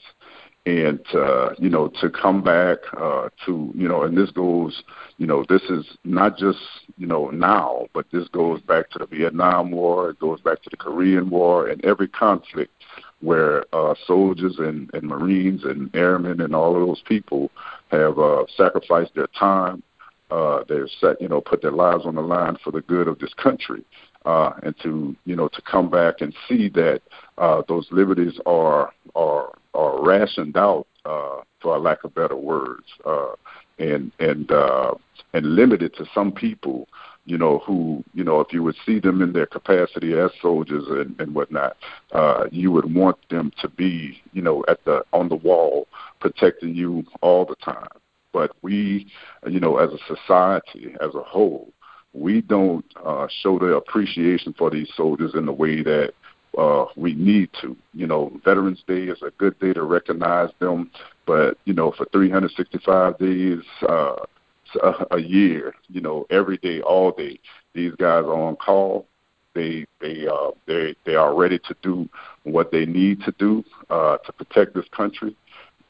and 0.68 1.00
uh, 1.14 1.50
you 1.58 1.70
know 1.70 1.88
to 2.00 2.10
come 2.10 2.42
back 2.42 2.78
uh, 2.98 3.28
to 3.46 3.72
you 3.74 3.88
know, 3.88 4.02
and 4.02 4.16
this 4.16 4.30
goes, 4.30 4.82
you 5.16 5.26
know, 5.26 5.44
this 5.48 5.62
is 5.62 5.84
not 6.04 6.36
just 6.36 6.58
you 6.98 7.06
know 7.06 7.30
now, 7.30 7.86
but 7.94 8.04
this 8.12 8.28
goes 8.28 8.60
back 8.62 8.90
to 8.90 8.98
the 8.98 9.06
Vietnam 9.06 9.70
War, 9.70 10.10
it 10.10 10.18
goes 10.18 10.40
back 10.40 10.62
to 10.62 10.70
the 10.70 10.76
Korean 10.76 11.30
War, 11.30 11.68
and 11.68 11.82
every 11.84 12.08
conflict 12.08 12.72
where 13.20 13.64
uh, 13.74 13.94
soldiers 14.06 14.56
and, 14.58 14.90
and 14.94 15.02
Marines 15.02 15.64
and 15.64 15.94
airmen 15.94 16.40
and 16.40 16.54
all 16.54 16.80
of 16.80 16.86
those 16.86 17.02
people 17.06 17.50
have 17.90 18.18
uh, 18.18 18.44
sacrificed 18.56 19.14
their 19.14 19.26
time, 19.38 19.82
uh, 20.30 20.62
they've 20.68 20.90
set, 21.00 21.20
you 21.20 21.28
know, 21.28 21.40
put 21.40 21.62
their 21.62 21.72
lives 21.72 22.04
on 22.04 22.14
the 22.14 22.20
line 22.20 22.56
for 22.62 22.70
the 22.70 22.82
good 22.82 23.08
of 23.08 23.18
this 23.18 23.32
country, 23.34 23.82
uh, 24.24 24.52
and 24.62 24.74
to 24.82 25.16
you 25.24 25.34
know 25.34 25.48
to 25.48 25.62
come 25.62 25.88
back 25.88 26.20
and 26.20 26.34
see 26.46 26.68
that 26.68 27.00
uh, 27.38 27.62
those 27.66 27.86
liberties 27.90 28.38
are 28.44 28.92
are 29.14 29.52
are 29.74 30.04
rationed 30.04 30.56
out, 30.56 30.86
uh, 31.06 31.40
for 31.60 31.76
a 31.76 31.78
lack 31.78 32.04
of 32.04 32.14
better 32.14 32.36
words, 32.36 32.86
uh, 33.06 33.32
and 33.78 34.12
and 34.18 34.50
uh, 34.52 34.92
and 35.32 35.46
limited 35.54 35.94
to 35.94 36.04
some 36.14 36.30
people, 36.30 36.86
you 37.28 37.36
know, 37.36 37.58
who 37.58 38.02
you 38.14 38.24
know, 38.24 38.40
if 38.40 38.52
you 38.52 38.62
would 38.62 38.76
see 38.86 38.98
them 38.98 39.20
in 39.22 39.32
their 39.32 39.46
capacity 39.46 40.18
as 40.18 40.30
soldiers 40.40 40.84
and, 40.88 41.18
and 41.20 41.34
whatnot, 41.34 41.76
uh, 42.12 42.46
you 42.50 42.72
would 42.72 42.94
want 42.94 43.16
them 43.28 43.52
to 43.60 43.68
be, 43.68 44.20
you 44.32 44.42
know, 44.42 44.64
at 44.68 44.84
the 44.84 45.04
on 45.12 45.28
the 45.28 45.36
wall 45.36 45.86
protecting 46.20 46.74
you 46.74 47.04
all 47.20 47.44
the 47.44 47.56
time. 47.56 47.88
But 48.32 48.52
we, 48.62 49.06
you 49.46 49.60
know, 49.60 49.76
as 49.78 49.90
a 49.90 50.16
society 50.16 50.94
as 51.00 51.14
a 51.14 51.22
whole, 51.22 51.72
we 52.12 52.40
don't 52.40 52.84
uh, 53.04 53.26
show 53.42 53.58
the 53.58 53.76
appreciation 53.76 54.54
for 54.56 54.70
these 54.70 54.88
soldiers 54.96 55.32
in 55.34 55.46
the 55.46 55.52
way 55.52 55.82
that 55.82 56.12
uh, 56.56 56.86
we 56.96 57.14
need 57.14 57.50
to. 57.60 57.76
You 57.92 58.06
know, 58.06 58.32
Veterans 58.44 58.82
Day 58.86 59.04
is 59.04 59.22
a 59.22 59.30
good 59.32 59.58
day 59.58 59.72
to 59.74 59.82
recognize 59.82 60.50
them, 60.60 60.90
but 61.26 61.58
you 61.64 61.74
know, 61.74 61.92
for 61.92 62.06
365 62.06 63.18
days 63.18 63.60
uh, 63.88 64.16
a 65.10 65.18
year, 65.18 65.74
you 65.88 66.00
know, 66.00 66.26
every 66.30 66.58
day, 66.58 66.80
all 66.80 67.10
day, 67.12 67.38
these 67.74 67.92
guys 67.92 68.24
are 68.24 68.34
on 68.34 68.56
call. 68.56 69.06
They 69.54 69.86
they 70.00 70.26
uh, 70.26 70.50
they 70.66 70.94
they 71.04 71.14
are 71.14 71.34
ready 71.34 71.58
to 71.60 71.76
do 71.82 72.08
what 72.44 72.70
they 72.70 72.86
need 72.86 73.22
to 73.22 73.32
do 73.38 73.64
uh, 73.90 74.18
to 74.18 74.32
protect 74.32 74.74
this 74.74 74.88
country. 74.96 75.36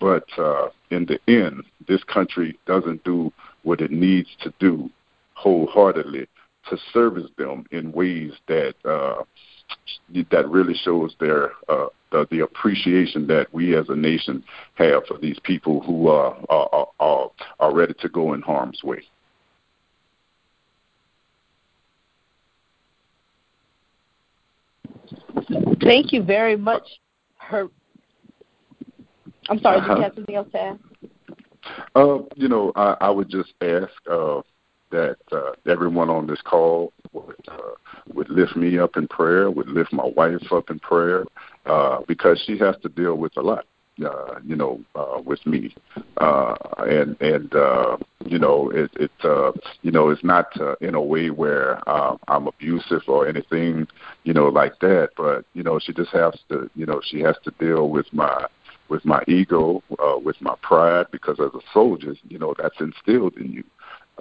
But 0.00 0.26
uh, 0.38 0.68
in 0.90 1.06
the 1.06 1.18
end, 1.28 1.64
this 1.86 2.02
country 2.04 2.58
doesn't 2.66 3.02
do 3.04 3.32
what 3.62 3.80
it 3.80 3.90
needs 3.90 4.28
to 4.42 4.52
do 4.58 4.90
wholeheartedly 5.34 6.28
to 6.68 6.76
service 6.92 7.30
them 7.36 7.64
in 7.70 7.92
ways 7.92 8.32
that 8.48 8.74
uh, 8.84 9.22
that 10.30 10.48
really 10.48 10.74
shows 10.74 11.14
their 11.20 11.52
uh, 11.68 11.86
the, 12.10 12.26
the 12.30 12.40
appreciation 12.40 13.26
that 13.26 13.52
we 13.52 13.76
as 13.76 13.88
a 13.88 13.96
nation 13.96 14.42
have 14.74 15.04
for 15.06 15.18
these 15.18 15.38
people 15.42 15.80
who 15.80 16.08
uh, 16.08 16.34
are, 16.48 16.88
are 17.00 17.30
are 17.60 17.74
ready 17.74 17.94
to 18.00 18.08
go 18.08 18.34
in 18.34 18.42
harm's 18.42 18.82
way. 18.82 19.02
Thank 25.80 26.12
you 26.12 26.22
very 26.22 26.56
much. 26.56 26.82
Her, 27.36 27.68
I'm 29.48 29.58
sorry. 29.60 29.80
Did 29.80 29.86
you 29.86 29.92
uh-huh. 29.92 30.02
have 30.02 30.14
something 30.14 30.34
else 30.34 30.48
to 30.52 30.60
ask? 30.60 30.80
Uh, 31.94 32.18
you 32.34 32.48
know, 32.48 32.72
I, 32.76 32.96
I 33.00 33.10
would 33.10 33.28
just 33.28 33.52
ask 33.60 33.92
uh, 34.10 34.40
that 34.90 35.16
uh, 35.32 35.52
everyone 35.66 36.10
on 36.10 36.26
this 36.26 36.40
call 36.42 36.92
would 37.12 37.36
uh, 37.48 37.74
would 38.12 38.28
lift 38.30 38.56
me 38.56 38.78
up 38.78 38.96
in 38.96 39.06
prayer, 39.08 39.50
would 39.50 39.68
lift 39.68 39.92
my 39.92 40.06
wife 40.16 40.52
up 40.52 40.70
in 40.70 40.78
prayer, 40.78 41.24
uh, 41.66 42.00
because 42.06 42.42
she 42.46 42.58
has 42.58 42.76
to 42.82 42.88
deal 42.88 43.14
with 43.16 43.36
a 43.36 43.42
lot. 43.42 43.64
Uh, 44.04 44.38
you 44.44 44.54
know, 44.54 44.80
uh, 44.94 45.20
with 45.24 45.44
me, 45.44 45.74
uh, 46.18 46.54
and 46.86 47.20
and 47.20 47.52
uh, 47.56 47.96
you 48.24 48.38
know, 48.38 48.70
it, 48.70 48.88
it 48.94 49.10
uh, 49.24 49.50
you 49.82 49.90
know, 49.90 50.10
it's 50.10 50.22
not 50.22 50.46
uh, 50.60 50.76
in 50.80 50.94
a 50.94 51.02
way 51.02 51.30
where 51.30 51.80
uh, 51.88 52.16
I'm 52.28 52.46
abusive 52.46 53.02
or 53.08 53.26
anything, 53.26 53.88
you 54.22 54.32
know, 54.32 54.46
like 54.46 54.78
that. 54.82 55.08
But 55.16 55.44
you 55.52 55.64
know, 55.64 55.80
she 55.80 55.92
just 55.92 56.10
has 56.10 56.32
to, 56.48 56.70
you 56.76 56.86
know, 56.86 57.00
she 57.04 57.18
has 57.22 57.34
to 57.42 57.50
deal 57.58 57.88
with 57.88 58.06
my 58.12 58.46
with 58.88 59.04
my 59.04 59.22
ego, 59.26 59.82
uh, 59.98 60.18
with 60.18 60.40
my 60.40 60.54
pride, 60.62 61.06
because 61.10 61.38
as 61.40 61.52
a 61.54 61.72
soldier, 61.72 62.14
you 62.28 62.38
know, 62.38 62.54
that's 62.56 62.80
instilled 62.80 63.36
in 63.36 63.50
you. 63.50 63.64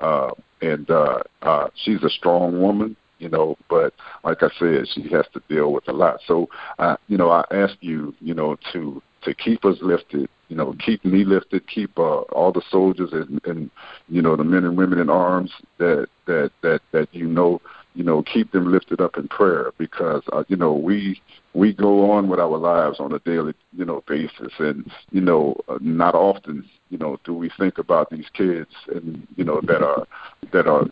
Uh, 0.02 0.32
and 0.62 0.90
uh, 0.90 1.20
uh, 1.42 1.68
she's 1.76 2.04
a 2.04 2.10
strong 2.10 2.62
woman, 2.62 2.96
you 3.20 3.30
know, 3.30 3.58
but 3.70 3.94
like 4.24 4.44
I 4.44 4.50
said, 4.60 4.88
she 4.94 5.10
has 5.10 5.26
to 5.34 5.42
deal 5.50 5.72
with 5.72 5.88
a 5.88 5.94
lot. 5.94 6.20
So, 6.26 6.50
uh, 6.80 6.98
you 7.08 7.18
know, 7.18 7.30
I 7.30 7.46
ask 7.52 7.76
you, 7.82 8.14
you 8.20 8.34
know, 8.34 8.58
to 8.74 9.02
to 9.24 9.34
keep 9.34 9.66
us 9.66 9.78
lifted, 9.82 10.30
you 10.48 10.56
know, 10.56 10.76
keep 10.80 11.04
me 11.04 11.26
lifted, 11.26 11.68
keep 11.68 11.98
uh, 11.98 12.22
all 12.32 12.52
the 12.52 12.62
soldiers 12.70 13.12
and, 13.12 13.42
and 13.46 13.70
you 14.08 14.22
know 14.22 14.36
the 14.36 14.44
men 14.44 14.64
and 14.64 14.78
women 14.78 15.00
in 15.00 15.10
arms 15.10 15.52
that 15.80 16.08
that 16.26 16.52
that 16.62 16.82
that 16.92 17.08
you 17.12 17.28
know, 17.28 17.62
you 17.98 18.04
know, 18.04 18.22
keep 18.22 18.52
them 18.52 18.72
lifted 18.72 19.02
up 19.02 19.18
in 19.18 19.28
prayer 19.28 19.72
because 19.78 20.22
uh, 20.32 20.44
you 20.48 20.56
know 20.56 20.74
we 20.74 21.20
we 21.54 21.74
go 21.74 22.12
on 22.12 22.30
with 22.30 22.40
our 22.40 22.58
lives 22.58 23.00
on 23.00 23.12
a 23.12 23.20
daily 23.20 23.54
you 23.76 23.86
know 23.86 24.04
basis, 24.08 24.54
and 24.60 24.90
you 25.12 25.22
know, 25.22 25.60
uh, 25.68 25.80
not 25.82 26.14
often 26.14 26.64
you 26.90 26.98
know, 26.98 27.18
do 27.26 27.34
we 27.34 27.50
think 27.58 27.78
about 27.78 28.10
these 28.10 28.26
kids 28.34 28.70
and 28.94 29.28
you 29.36 29.44
know 29.44 29.60
that 29.64 29.84
are 29.84 30.08
that 30.54 30.68
are 30.68 30.86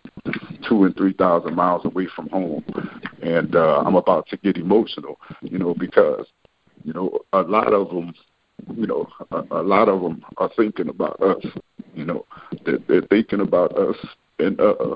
two 0.68 0.84
and 0.84 0.96
three 0.98 1.14
thousand 1.14 1.56
miles 1.56 1.86
away 1.86 2.08
from 2.16 2.28
home? 2.30 2.66
And 3.22 3.56
uh, 3.56 3.84
I'm 3.86 3.96
about 3.96 4.28
to 4.30 4.38
get 4.38 4.58
emotional, 4.58 5.20
you 5.42 5.58
know, 5.58 5.74
because 5.74 6.26
you 6.84 6.94
know 6.94 7.20
a 7.34 7.42
lot 7.42 7.72
of 7.74 7.90
them, 7.90 8.14
you 8.76 8.88
know, 8.88 9.08
a, 9.32 9.62
a 9.62 9.64
lot 9.64 9.90
of 9.90 10.02
them 10.02 10.24
are 10.38 10.52
thinking 10.56 10.90
about 10.90 11.22
us. 11.22 11.46
You 11.94 12.06
know, 12.06 12.26
they're, 12.66 12.80
they're 12.88 13.02
thinking 13.04 13.40
about 13.40 13.78
us, 13.78 13.96
and 14.40 14.60
uh, 14.60 14.96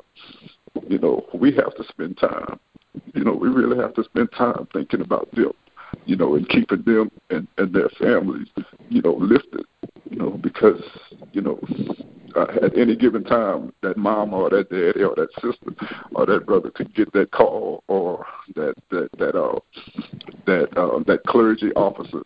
you 0.89 0.98
know, 1.00 1.25
we 1.34 1.53
have 1.53 1.74
to 1.75 1.84
spend 1.88 2.17
time. 2.17 2.60
You 3.13 3.24
know, 3.24 3.34
we 3.34 3.48
really 3.48 3.77
have 3.77 3.93
to 3.93 4.03
spend 4.03 4.31
time 4.31 4.67
thinking 4.74 5.01
about 5.01 5.31
them 5.31 5.53
you 6.05 6.15
know, 6.15 6.36
and 6.36 6.48
keeping 6.50 6.81
them 6.84 7.12
and, 7.29 7.48
and 7.58 7.74
their 7.74 7.89
families, 8.00 8.48
you 8.89 9.01
know, 9.01 9.13
lifted, 9.13 9.65
you 10.10 10.17
know, 10.17 10.31
because, 10.31 10.81
you 11.34 11.41
know, 11.41 11.60
uh, 12.36 12.48
at 12.63 12.77
any 12.77 12.96
given 12.96 13.24
time, 13.24 13.74
that 13.81 13.98
mom 13.98 14.34
or 14.34 14.50
that 14.50 14.69
daddy 14.69 15.03
or 15.03 15.15
that 15.15 15.29
sister 15.36 15.74
or 16.13 16.25
that 16.25 16.46
brother 16.46 16.69
could 16.69 16.93
get 16.93 17.12
that 17.13 17.31
call 17.31 17.84
or 17.88 18.25
that 18.55 18.75
that 18.91 19.10
that 19.17 19.36
uh 19.36 19.60
that 20.46 20.69
uh, 20.77 21.00
that 21.08 21.24
clergy 21.27 21.72
officer 21.74 22.22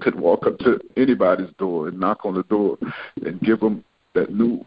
could 0.00 0.14
walk 0.14 0.46
up 0.46 0.58
to 0.58 0.78
anybody's 0.96 1.50
door 1.58 1.88
and 1.88 1.98
knock 1.98 2.24
on 2.24 2.34
the 2.34 2.42
door 2.44 2.76
and 3.24 3.40
give 3.40 3.60
them 3.60 3.82
that 4.14 4.32
news. 4.32 4.64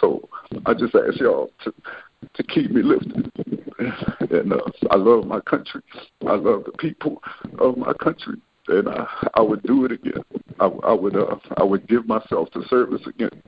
So 0.00 0.28
I 0.66 0.74
just 0.74 0.94
ask 0.94 1.20
y'all 1.20 1.50
to 1.64 1.72
to 2.34 2.42
keep 2.42 2.70
me 2.70 2.82
lifted. 2.82 3.30
And 4.30 4.52
uh, 4.52 4.60
I 4.90 4.96
love 4.96 5.26
my 5.26 5.40
country. 5.40 5.82
I 6.26 6.34
love 6.34 6.64
the 6.64 6.72
people 6.78 7.22
of 7.58 7.76
my 7.76 7.92
country, 7.94 8.36
and 8.68 8.88
I, 8.88 9.06
I 9.34 9.40
would 9.42 9.62
do 9.62 9.84
it 9.84 9.92
again. 9.92 10.24
I, 10.60 10.66
I 10.66 10.92
would 10.92 11.16
uh, 11.16 11.36
I 11.56 11.62
would 11.62 11.86
give 11.86 12.06
myself 12.06 12.50
to 12.52 12.62
service 12.68 13.02
again 13.06 13.42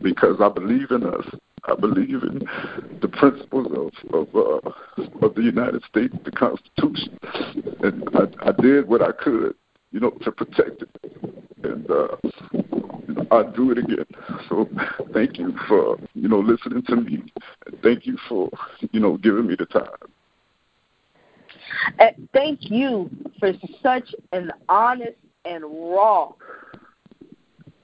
because 0.00 0.36
I 0.40 0.48
believe 0.48 0.90
in 0.90 1.04
us. 1.04 1.26
I 1.66 1.74
believe 1.74 2.22
in 2.22 2.42
the 3.00 3.08
principles 3.08 3.66
of 3.72 4.14
of, 4.14 4.34
uh, 4.34 5.24
of 5.26 5.34
the 5.34 5.42
United 5.42 5.82
States, 5.84 6.14
the 6.24 6.32
Constitution, 6.32 7.18
and 7.82 8.08
I, 8.14 8.48
I 8.48 8.52
did 8.60 8.88
what 8.88 9.02
I 9.02 9.12
could, 9.12 9.54
you 9.92 10.00
know, 10.00 10.10
to 10.10 10.32
protect 10.32 10.82
it. 10.82 10.88
And 11.62 11.90
uh, 11.90 12.16
I'll 13.30 13.50
do 13.50 13.70
it 13.72 13.78
again. 13.78 14.06
So 14.48 14.68
thank 15.12 15.38
you 15.38 15.54
for, 15.68 15.98
you 16.14 16.28
know, 16.28 16.40
listening 16.40 16.82
to 16.84 16.96
me. 16.96 17.24
Thank 17.82 18.06
you 18.06 18.16
for, 18.28 18.50
you 18.92 19.00
know, 19.00 19.16
giving 19.16 19.46
me 19.46 19.56
the 19.58 19.66
time. 19.66 19.88
And 21.98 22.28
thank 22.32 22.70
you 22.70 23.10
for 23.38 23.52
such 23.82 24.14
an 24.32 24.52
honest 24.68 25.16
and 25.44 25.64
raw 25.64 26.32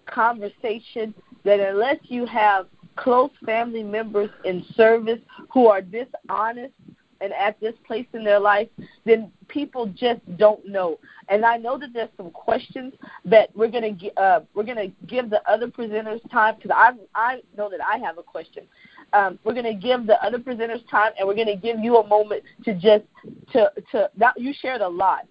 conversation 0.07 1.15
that 1.45 1.61
unless 1.61 1.99
you 2.05 2.27
have 2.27 2.67
close 2.97 3.31
family 3.45 3.83
members 3.83 4.31
in 4.45 4.65
service 4.75 5.21
who 5.53 5.67
are 5.67 5.81
dishonest 5.81 6.75
and 7.21 7.33
at 7.33 7.59
this 7.61 7.75
place 7.87 8.07
in 8.13 8.25
their 8.25 8.41
life, 8.41 8.69
then 9.05 9.31
people 9.49 9.87
just 9.87 10.21
don't 10.37 10.67
know. 10.67 10.99
And 11.29 11.45
I 11.45 11.57
know 11.57 11.79
that 11.79 11.93
there's 11.93 12.09
some 12.17 12.31
questions 12.31 12.95
that 13.25 13.55
we're 13.55 13.71
gonna 13.71 13.97
uh, 14.17 14.41
we're 14.55 14.65
gonna 14.65 14.89
give 15.07 15.31
the 15.31 15.43
other 15.51 15.69
presenters 15.69 16.21
time 16.31 16.57
because 16.57 16.71
I 16.75 16.93
I 17.15 17.41
know 17.57 17.69
that 17.71 17.81
I 17.85 17.99
have 17.99 18.19
a 18.19 18.23
question. 18.23 18.65
Um, 19.13 19.39
we're 19.45 19.55
gonna 19.55 19.75
give 19.75 20.07
the 20.07 20.23
other 20.25 20.39
presenters 20.39 20.89
time, 20.91 21.13
and 21.19 21.27
we're 21.27 21.37
gonna 21.37 21.57
give 21.57 21.79
you 21.81 21.99
a 21.99 22.07
moment 22.07 22.43
to 22.65 22.75
just 22.75 23.05
to 23.53 23.71
to 23.93 24.11
now 24.17 24.33
you 24.37 24.53
shared 24.61 24.81
a 24.81 24.89
lot, 24.89 25.27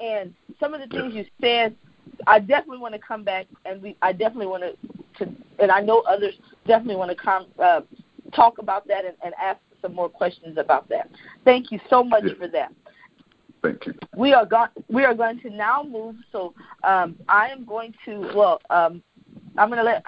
and 0.00 0.34
some 0.60 0.74
of 0.74 0.80
the 0.80 0.86
things 0.86 1.14
you 1.14 1.24
said, 1.40 1.74
I 2.26 2.38
definitely 2.38 2.78
want 2.78 2.94
to 2.94 3.00
come 3.00 3.22
back 3.22 3.46
and 3.64 3.82
we 3.82 3.96
I 4.02 4.12
definitely 4.12 4.46
want 4.46 4.62
to 4.64 5.24
to, 5.24 5.32
and 5.58 5.70
I 5.70 5.80
know 5.80 6.00
others 6.00 6.34
definitely 6.66 6.96
want 6.96 7.10
to 7.10 7.16
com, 7.16 7.46
uh, 7.62 7.80
talk 8.34 8.58
about 8.58 8.86
that 8.88 9.04
and, 9.04 9.14
and 9.24 9.34
ask 9.40 9.58
some 9.80 9.94
more 9.94 10.08
questions 10.08 10.58
about 10.58 10.88
that. 10.88 11.10
Thank 11.44 11.70
you 11.70 11.80
so 11.88 12.02
much 12.02 12.24
for 12.38 12.48
that. 12.48 12.72
Thank 13.62 13.86
you. 13.86 13.94
We 14.16 14.34
are 14.34 14.46
going. 14.46 14.68
We 14.88 15.04
are 15.04 15.14
going 15.14 15.40
to 15.40 15.50
now 15.50 15.82
move. 15.82 16.16
So 16.30 16.54
um, 16.84 17.16
I 17.28 17.48
am 17.48 17.64
going 17.64 17.94
to. 18.04 18.30
Well, 18.34 18.60
um, 18.70 19.02
I'm 19.56 19.68
going 19.68 19.78
to 19.78 19.84
let 19.84 20.04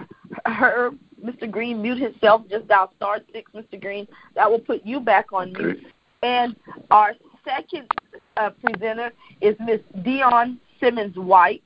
her, 0.46 0.90
Mr. 1.24 1.50
Green, 1.50 1.82
mute 1.82 1.98
himself. 1.98 2.42
Just 2.48 2.68
dial 2.68 2.92
star 2.96 3.18
six, 3.32 3.50
Mr. 3.52 3.80
Green. 3.80 4.06
That 4.34 4.50
will 4.50 4.60
put 4.60 4.86
you 4.86 5.00
back 5.00 5.32
on 5.32 5.50
okay. 5.50 5.64
mute. 5.64 5.86
And 6.22 6.54
our 6.90 7.14
second 7.44 7.88
uh, 8.36 8.50
presenter 8.62 9.10
is 9.40 9.56
Miss 9.60 9.80
Dion 10.04 10.60
Simmons 10.78 11.16
White. 11.16 11.62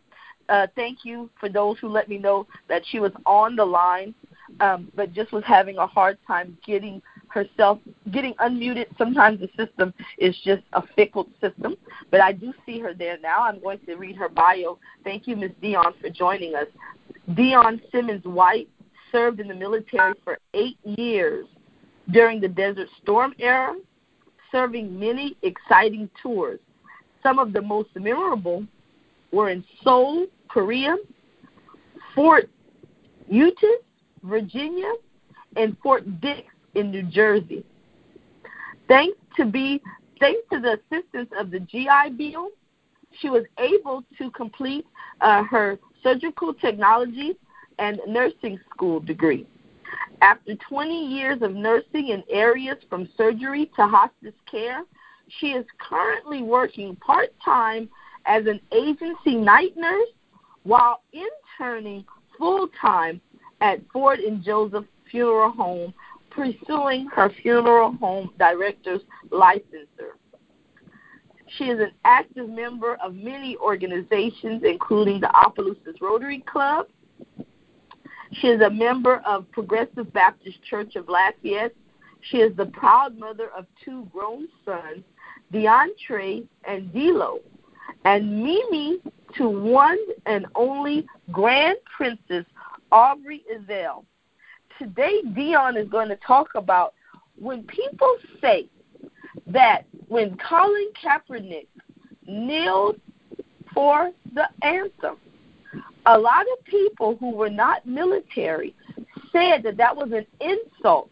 Uh, 0.49 0.67
thank 0.77 0.99
you 1.05 1.31
for 1.41 1.49
those 1.49 1.79
who 1.79 1.89
let 1.89 2.09
me 2.09 2.19
know 2.19 2.47
that 2.69 2.83
she 2.91 3.01
was 3.01 3.13
on 3.25 3.57
the 3.57 3.65
line, 3.65 4.15
um, 4.61 4.91
but 4.95 5.13
just 5.13 5.33
was 5.33 5.43
having 5.45 5.79
a 5.79 5.87
hard 5.87 6.19
time 6.27 6.57
getting 6.67 7.01
herself 7.35 7.81
getting 8.13 8.33
unmuted. 8.35 8.87
Sometimes 8.97 9.41
the 9.41 9.49
system 9.57 9.93
is 10.19 10.35
just 10.45 10.63
a 10.73 10.83
fickle 10.95 11.29
system, 11.41 11.75
but 12.11 12.21
I 12.21 12.33
do 12.33 12.55
see 12.65 12.79
her 12.79 12.95
there 12.95 13.19
now. 13.19 13.43
I'm 13.43 13.61
going 13.61 13.81
to 13.81 13.97
read 13.97 14.17
her 14.17 14.29
bio. 14.29 14.79
Thank 15.03 15.27
you, 15.27 15.37
Miss 15.37 15.51
Dion, 15.61 15.93
for 16.01 16.09
joining 16.09 16.55
us. 16.55 16.67
Dion 17.35 17.81
Simmons 17.91 18.25
White 18.25 18.69
served 19.11 19.41
in 19.41 19.49
the 19.49 19.55
military 19.55 20.15
for 20.23 20.39
eight 20.55 20.79
years 20.85 21.47
during 22.13 22.41
the 22.41 22.49
Desert 22.49 22.89
Storm 23.03 23.35
era, 23.39 23.75
serving 24.53 24.99
many 24.99 25.37
exciting 25.43 26.09
tours. 26.23 26.61
Some 27.23 27.39
of 27.39 27.53
the 27.53 27.63
most 27.63 27.89
memorable 27.97 28.65
were 29.33 29.51
in 29.51 29.65
Seoul, 29.83 30.27
Korea, 30.49 30.97
Fort 32.15 32.49
Eustis, 33.29 33.81
Virginia, 34.23 34.93
and 35.57 35.77
Fort 35.83 36.21
Dix 36.21 36.43
in 36.75 36.91
New 36.91 37.03
Jersey. 37.03 37.65
Thanks 38.89 39.19
to 39.37 39.45
be 39.45 39.81
thanks 40.21 40.41
to 40.53 40.61
the 40.61 40.79
assistance 40.81 41.31
of 41.39 41.51
the 41.51 41.61
GI 41.61 42.11
Bill, 42.17 42.49
she 43.21 43.29
was 43.29 43.45
able 43.59 44.05
to 44.19 44.31
complete 44.31 44.87
uh, 45.21 45.43
her 45.45 45.79
surgical 46.03 46.55
technology 46.55 47.37
and 47.79 48.01
nursing 48.07 48.59
school 48.71 49.01
degree. 49.01 49.47
After 50.21 50.55
20 50.55 51.07
years 51.07 51.43
of 51.43 51.55
nursing 51.55 52.09
in 52.09 52.23
areas 52.31 52.77
from 52.89 53.09
surgery 53.17 53.71
to 53.77 53.87
hospice 53.87 54.35
care, 54.51 54.83
she 55.29 55.49
is 55.49 55.65
currently 55.79 56.43
working 56.43 56.97
part 56.97 57.31
time 57.45 57.89
as 58.27 58.47
an 58.47 58.61
agency 58.73 59.35
night 59.35 59.77
nurse 59.77 60.09
while 60.63 61.03
interning 61.13 62.05
full 62.39 62.69
time 62.81 63.21
at 63.61 63.81
Ford 63.93 64.19
and 64.21 64.43
Joseph 64.43 64.85
Funeral 65.11 65.51
Home, 65.53 65.95
pursuing 66.35 67.07
her 67.07 67.31
funeral 67.43 67.93
home 67.93 68.31
director's 68.39 69.01
licensure. 69.31 70.17
She 71.57 71.65
is 71.65 71.79
an 71.79 71.93
active 72.05 72.49
member 72.49 72.97
of 72.97 73.15
many 73.15 73.57
organizations, 73.59 74.63
including 74.65 75.21
the 75.21 75.31
Opelousas 75.39 76.01
Rotary 76.01 76.43
Club. 76.51 76.87
She 78.33 78.49
is 78.49 78.61
a 78.61 78.71
member 78.71 79.23
of 79.27 79.51
Progressive 79.53 80.13
Baptist 80.13 80.59
Church 80.69 80.97
of 80.97 81.09
Lafayette. 81.09 81.75
She 82.23 82.39
is 82.39 82.57
the 82.57 82.67
proud 82.67 83.17
mother 83.19 83.51
of 83.57 83.67
two 83.85 84.09
grown 84.13 84.49
sons, 84.65 85.05
DeAndre 85.53 86.47
and 86.67 86.93
Delo 86.93 87.41
and 88.05 88.43
Mimi 88.43 88.99
to 89.37 89.49
one 89.49 89.99
and 90.27 90.47
only 90.55 91.07
Grand 91.33 91.79
Princess 91.97 92.45
Aubrey 92.93 93.45
Ezell. 93.53 94.05
Today, 94.79 95.23
Dion 95.35 95.77
is 95.77 95.89
going 95.89 96.09
to 96.09 96.17
talk 96.17 96.49
about 96.55 96.95
when 97.39 97.63
people 97.65 98.17
say 98.41 98.69
that 99.47 99.83
when 100.09 100.37
Colin 100.37 100.89
Kaepernick 101.03 101.67
kneeled 102.27 103.01
for 103.73 104.11
the 104.35 104.49
anthem, 104.63 105.17
a 106.07 106.19
lot 106.19 106.45
of 106.59 106.65
people 106.65 107.17
who 107.17 107.31
were 107.31 107.51
not 107.51 107.87
military 107.87 108.75
said 109.33 109.63
that 109.63 109.77
that 109.77 109.97
was 109.97 110.13
an 110.13 110.27
insult 110.41 111.11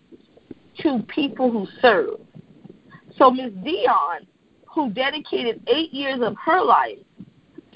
to 0.78 1.02
people 1.08 1.50
who 1.50 1.66
serve. 1.80 2.20
So 3.16 3.30
Ms. 3.30 3.52
Dion 3.64 4.26
who 4.74 4.90
dedicated 4.90 5.62
eight 5.68 5.92
years 5.92 6.20
of 6.22 6.34
her 6.44 6.62
life 6.62 6.98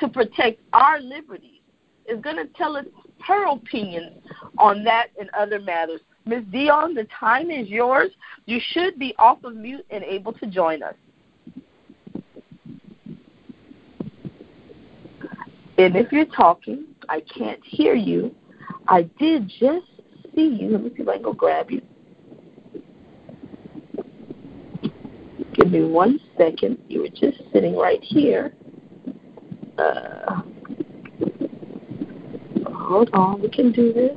to 0.00 0.08
protect 0.08 0.60
our 0.72 1.00
liberties, 1.00 1.60
is 2.08 2.20
going 2.20 2.36
to 2.36 2.46
tell 2.54 2.76
us 2.76 2.84
her 3.24 3.46
opinion 3.46 4.20
on 4.58 4.84
that 4.84 5.08
and 5.18 5.30
other 5.30 5.58
matters. 5.58 6.00
Ms. 6.26 6.44
Dion, 6.50 6.94
the 6.94 7.06
time 7.18 7.50
is 7.50 7.68
yours. 7.68 8.10
You 8.46 8.60
should 8.72 8.98
be 8.98 9.14
off 9.18 9.44
of 9.44 9.54
mute 9.54 9.86
and 9.90 10.02
able 10.02 10.32
to 10.34 10.46
join 10.46 10.82
us. 10.82 10.94
And 15.78 15.94
if 15.94 16.10
you're 16.10 16.24
talking, 16.24 16.86
I 17.08 17.20
can't 17.20 17.60
hear 17.64 17.94
you. 17.94 18.34
I 18.88 19.02
did 19.18 19.48
just 19.48 19.86
see 20.34 20.48
you. 20.48 20.70
Let 20.70 20.82
me 20.82 20.90
see 20.96 21.02
if 21.02 21.08
I 21.08 21.14
can 21.14 21.22
go 21.22 21.32
grab 21.32 21.70
you. 21.70 21.82
Give 25.54 25.70
me 25.70 25.84
one 25.84 26.18
second. 26.36 26.78
You 26.88 27.02
were 27.02 27.08
just 27.08 27.42
sitting 27.52 27.76
right 27.76 28.02
here. 28.02 28.54
Uh, 29.78 30.42
hold 32.86 33.10
on. 33.12 33.42
We 33.42 33.48
can 33.48 33.72
do 33.72 33.92
this. 33.92 34.16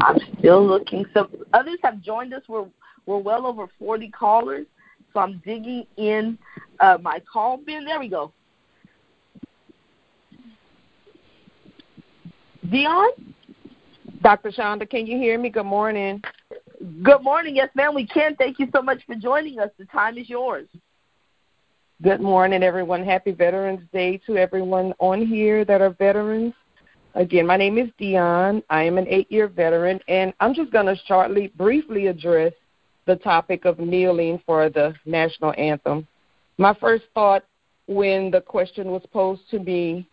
I'm 0.00 0.18
still 0.38 0.66
looking. 0.66 1.04
So 1.12 1.28
others 1.52 1.78
have 1.82 2.00
joined 2.00 2.32
us. 2.32 2.42
We're 2.48 2.66
we're 3.06 3.18
well 3.18 3.46
over 3.46 3.66
40 3.78 4.10
callers. 4.10 4.66
So 5.12 5.20
I'm 5.20 5.42
digging 5.44 5.84
in 5.96 6.38
uh, 6.78 6.98
my 7.00 7.20
call 7.30 7.58
bin. 7.58 7.84
There 7.84 7.98
we 7.98 8.08
go. 8.08 8.32
Dion? 12.70 13.10
Dr. 14.22 14.50
Shonda, 14.50 14.88
can 14.88 15.06
you 15.06 15.16
hear 15.16 15.38
me? 15.38 15.48
Good 15.48 15.64
morning. 15.64 16.22
Good 16.80 17.22
morning. 17.22 17.56
Yes, 17.56 17.68
ma'am, 17.74 17.94
we 17.94 18.06
can. 18.06 18.36
Thank 18.36 18.58
you 18.58 18.66
so 18.74 18.80
much 18.80 19.04
for 19.06 19.14
joining 19.14 19.58
us. 19.58 19.68
The 19.78 19.84
time 19.86 20.16
is 20.16 20.30
yours. 20.30 20.66
Good 22.02 22.22
morning, 22.22 22.62
everyone. 22.62 23.04
Happy 23.04 23.32
Veterans 23.32 23.82
Day 23.92 24.18
to 24.26 24.38
everyone 24.38 24.94
on 24.98 25.26
here 25.26 25.66
that 25.66 25.82
are 25.82 25.90
veterans. 25.90 26.54
Again, 27.14 27.46
my 27.46 27.58
name 27.58 27.76
is 27.76 27.90
Dion. 27.98 28.62
I 28.70 28.84
am 28.84 28.96
an 28.96 29.06
eight 29.08 29.30
year 29.30 29.46
veteran, 29.46 30.00
and 30.08 30.32
I'm 30.40 30.54
just 30.54 30.72
going 30.72 30.86
to 30.86 30.96
shortly, 31.04 31.48
briefly 31.48 32.06
address 32.06 32.54
the 33.04 33.16
topic 33.16 33.66
of 33.66 33.78
kneeling 33.78 34.40
for 34.46 34.70
the 34.70 34.94
national 35.04 35.52
anthem. 35.58 36.06
My 36.56 36.72
first 36.80 37.04
thought 37.12 37.44
when 37.88 38.30
the 38.30 38.40
question 38.40 38.90
was 38.90 39.02
posed 39.12 39.42
to 39.50 39.58
me 39.58 40.08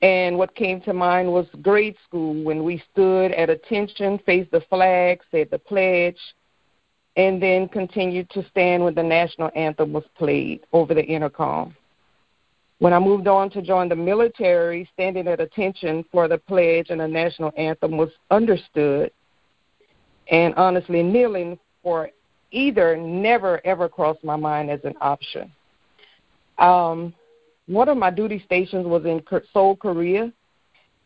and 0.00 0.38
what 0.38 0.54
came 0.54 0.80
to 0.82 0.92
mind 0.92 1.32
was 1.32 1.46
grade 1.60 1.96
school 2.06 2.42
when 2.44 2.62
we 2.62 2.82
stood 2.92 3.32
at 3.32 3.50
attention, 3.50 4.18
faced 4.24 4.50
the 4.52 4.60
flag, 4.68 5.20
said 5.30 5.48
the 5.50 5.58
pledge, 5.58 6.18
and 7.16 7.42
then 7.42 7.68
continued 7.68 8.30
to 8.30 8.46
stand 8.48 8.84
when 8.84 8.94
the 8.94 9.02
national 9.02 9.50
anthem 9.56 9.92
was 9.92 10.04
played 10.16 10.60
over 10.72 10.94
the 10.94 11.04
intercom. 11.04 11.74
When 12.78 12.92
I 12.92 13.00
moved 13.00 13.26
on 13.26 13.50
to 13.50 13.60
join 13.60 13.88
the 13.88 13.96
military, 13.96 14.88
standing 14.94 15.26
at 15.26 15.40
attention 15.40 16.04
for 16.12 16.28
the 16.28 16.38
pledge 16.38 16.90
and 16.90 17.00
the 17.00 17.08
national 17.08 17.52
anthem 17.56 17.96
was 17.96 18.10
understood. 18.30 19.10
And 20.30 20.54
honestly, 20.54 21.02
kneeling 21.02 21.58
for 21.82 22.10
either 22.52 22.96
never 22.96 23.60
ever 23.66 23.88
crossed 23.88 24.22
my 24.22 24.36
mind 24.36 24.70
as 24.70 24.80
an 24.84 24.94
option. 25.00 25.50
Um, 26.58 27.14
one 27.68 27.88
of 27.88 27.98
my 27.98 28.10
duty 28.10 28.42
stations 28.44 28.86
was 28.86 29.04
in 29.04 29.22
Seoul, 29.52 29.76
Korea, 29.76 30.32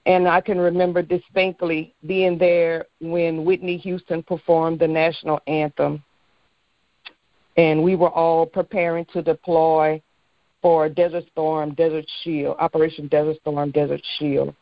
and 0.07 0.29
I 0.29 0.41
can 0.41 0.59
remember 0.59 1.03
distinctly 1.03 1.95
being 2.07 2.39
there 2.39 2.87
when 3.01 3.45
Whitney 3.45 3.77
Houston 3.79 4.23
performed 4.23 4.79
the 4.79 4.89
national 4.89 5.41
anthem. 5.47 6.03
And 7.57 7.83
we 7.83 7.97
were 7.97 8.11
all 8.11 8.47
preparing 8.47 9.05
to 9.13 9.23
deploy 9.23 10.01
for 10.63 10.89
Desert 10.89 11.25
Storm, 11.33 11.75
Desert 11.75 12.07
Shield, 12.23 12.57
Operation 12.59 13.09
Desert 13.09 13.39
Storm, 13.41 13.73
Desert 13.73 14.01
Shield. 14.19 14.55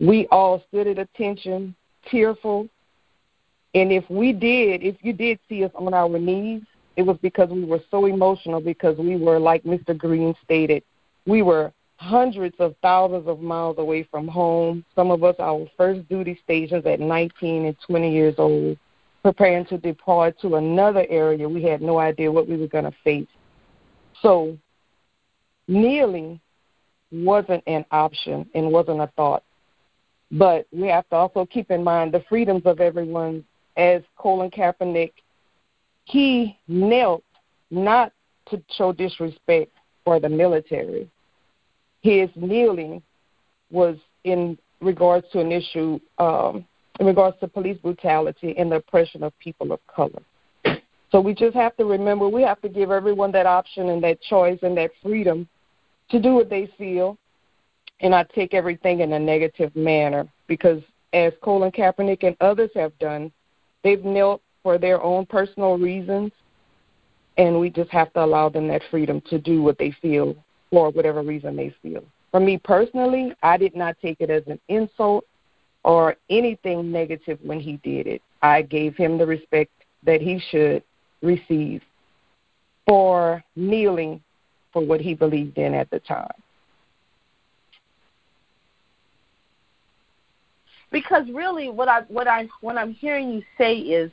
We 0.00 0.26
all 0.30 0.64
stood 0.68 0.86
at 0.86 0.98
attention, 0.98 1.74
tearful. 2.10 2.68
And 3.74 3.92
if 3.92 4.08
we 4.08 4.32
did, 4.32 4.82
if 4.82 4.96
you 5.02 5.12
did 5.12 5.38
see 5.48 5.64
us 5.64 5.70
on 5.74 5.92
our 5.92 6.18
knees, 6.18 6.62
it 6.96 7.02
was 7.02 7.18
because 7.22 7.50
we 7.50 7.64
were 7.64 7.80
so 7.90 8.06
emotional 8.06 8.60
because 8.60 8.96
we 8.98 9.16
were, 9.16 9.38
like 9.38 9.62
Mr. 9.62 9.96
Green 9.96 10.34
stated, 10.42 10.82
we 11.30 11.42
were 11.42 11.72
hundreds 11.96 12.56
of 12.58 12.74
thousands 12.82 13.28
of 13.28 13.40
miles 13.40 13.78
away 13.78 14.02
from 14.02 14.26
home. 14.26 14.84
Some 14.96 15.12
of 15.12 15.22
us, 15.22 15.36
our 15.38 15.64
first 15.76 16.08
duty 16.08 16.38
stations 16.42 16.84
at 16.84 16.98
19 16.98 17.66
and 17.66 17.76
20 17.86 18.12
years 18.12 18.34
old, 18.36 18.76
preparing 19.22 19.64
to 19.66 19.78
depart 19.78 20.40
to 20.40 20.56
another 20.56 21.06
area. 21.08 21.48
We 21.48 21.62
had 21.62 21.82
no 21.82 21.98
idea 21.98 22.32
what 22.32 22.48
we 22.48 22.56
were 22.56 22.66
going 22.66 22.84
to 22.84 22.94
face. 23.04 23.28
So 24.22 24.58
kneeling 25.68 26.40
wasn't 27.12 27.62
an 27.68 27.84
option 27.92 28.50
and 28.56 28.72
wasn't 28.72 29.00
a 29.00 29.10
thought. 29.14 29.44
But 30.32 30.66
we 30.72 30.88
have 30.88 31.08
to 31.10 31.16
also 31.16 31.46
keep 31.46 31.70
in 31.70 31.84
mind 31.84 32.12
the 32.12 32.24
freedoms 32.28 32.62
of 32.64 32.80
everyone. 32.80 33.44
As 33.76 34.02
Colin 34.16 34.50
Kaepernick, 34.50 35.12
he 36.06 36.58
knelt 36.66 37.22
not 37.70 38.12
to 38.46 38.60
show 38.76 38.92
disrespect 38.92 39.70
for 40.04 40.18
the 40.18 40.28
military. 40.28 41.08
His 42.02 42.30
kneeling 42.34 43.02
was 43.70 43.96
in 44.24 44.58
regards 44.80 45.26
to 45.32 45.40
an 45.40 45.52
issue 45.52 46.00
um, 46.18 46.64
in 46.98 47.06
regards 47.06 47.38
to 47.40 47.48
police 47.48 47.78
brutality 47.78 48.54
and 48.58 48.70
the 48.70 48.76
oppression 48.76 49.22
of 49.22 49.38
people 49.38 49.72
of 49.72 49.80
color. 49.86 50.22
So 51.10 51.20
we 51.20 51.34
just 51.34 51.56
have 51.56 51.76
to 51.78 51.84
remember 51.84 52.28
we 52.28 52.42
have 52.42 52.60
to 52.60 52.68
give 52.68 52.90
everyone 52.90 53.32
that 53.32 53.46
option 53.46 53.88
and 53.88 54.02
that 54.04 54.20
choice 54.20 54.58
and 54.62 54.76
that 54.76 54.90
freedom 55.02 55.48
to 56.10 56.20
do 56.20 56.34
what 56.34 56.50
they 56.50 56.70
feel 56.78 57.18
and 58.00 58.12
not 58.12 58.28
take 58.30 58.54
everything 58.54 59.00
in 59.00 59.12
a 59.12 59.18
negative 59.18 59.74
manner 59.74 60.28
because 60.46 60.82
as 61.12 61.32
Colin 61.42 61.72
Kaepernick 61.72 62.22
and 62.22 62.36
others 62.40 62.70
have 62.74 62.96
done, 62.98 63.32
they've 63.82 64.04
knelt 64.04 64.40
for 64.62 64.78
their 64.78 65.02
own 65.02 65.26
personal 65.26 65.78
reasons 65.78 66.30
and 67.38 67.58
we 67.58 67.70
just 67.70 67.90
have 67.90 68.12
to 68.12 68.22
allow 68.22 68.48
them 68.48 68.68
that 68.68 68.82
freedom 68.90 69.20
to 69.22 69.38
do 69.38 69.62
what 69.62 69.78
they 69.78 69.92
feel 70.02 70.36
for 70.70 70.90
whatever 70.90 71.22
reason 71.22 71.56
they 71.56 71.74
feel. 71.82 72.04
For 72.30 72.40
me 72.40 72.58
personally, 72.58 73.34
I 73.42 73.56
did 73.56 73.74
not 73.74 73.96
take 74.00 74.20
it 74.20 74.30
as 74.30 74.42
an 74.46 74.60
insult 74.68 75.24
or 75.84 76.16
anything 76.28 76.92
negative 76.92 77.38
when 77.42 77.60
he 77.60 77.78
did 77.78 78.06
it. 78.06 78.22
I 78.42 78.62
gave 78.62 78.96
him 78.96 79.18
the 79.18 79.26
respect 79.26 79.72
that 80.04 80.20
he 80.20 80.38
should 80.50 80.82
receive 81.22 81.82
for 82.86 83.42
kneeling 83.56 84.22
for 84.72 84.84
what 84.84 85.00
he 85.00 85.14
believed 85.14 85.58
in 85.58 85.74
at 85.74 85.90
the 85.90 86.00
time. 86.00 86.30
Because 90.92 91.24
really, 91.32 91.68
what 91.68 91.88
I 91.88 92.00
what 92.08 92.26
I 92.26 92.48
what 92.60 92.76
I'm 92.76 92.92
hearing 92.92 93.30
you 93.32 93.42
say 93.56 93.74
is 93.74 94.10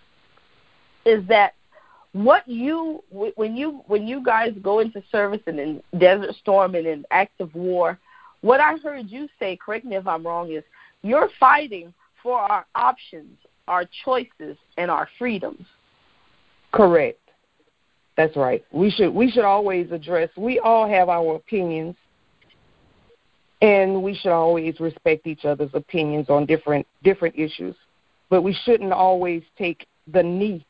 is 1.05 1.25
that 1.27 1.53
what 2.13 2.47
you 2.47 3.03
when 3.11 3.55
you 3.55 3.81
when 3.87 4.07
you 4.07 4.23
guys 4.23 4.53
go 4.61 4.79
into 4.79 5.03
service 5.11 5.41
and 5.45 5.59
in 5.59 5.83
Desert 5.99 6.35
Storm 6.41 6.75
and 6.75 6.87
in 6.87 7.05
active 7.11 7.53
war, 7.53 7.99
what 8.41 8.59
I 8.59 8.77
heard 8.77 9.09
you 9.09 9.27
say, 9.39 9.57
correct 9.57 9.85
me 9.85 9.95
if 9.95 10.07
I'm 10.07 10.25
wrong, 10.25 10.51
is 10.51 10.63
you're 11.01 11.29
fighting 11.39 11.93
for 12.23 12.39
our 12.39 12.65
options, 12.75 13.37
our 13.67 13.85
choices, 14.05 14.57
and 14.77 14.89
our 14.89 15.07
freedoms. 15.17 15.65
Correct. 16.71 17.19
That's 18.15 18.35
right. 18.35 18.65
We 18.71 18.89
should 18.89 19.13
we 19.13 19.29
should 19.29 19.45
always 19.45 19.91
address. 19.91 20.29
We 20.35 20.59
all 20.59 20.89
have 20.89 21.09
our 21.09 21.35
opinions, 21.35 21.95
and 23.61 24.01
we 24.01 24.15
should 24.15 24.31
always 24.31 24.79
respect 24.79 25.27
each 25.27 25.45
other's 25.45 25.69
opinions 25.73 26.29
on 26.29 26.45
different 26.45 26.87
different 27.03 27.35
issues. 27.37 27.75
But 28.29 28.41
we 28.41 28.57
shouldn't 28.65 28.91
always 28.91 29.43
take 29.57 29.87
the 30.11 30.23
knee 30.23 30.65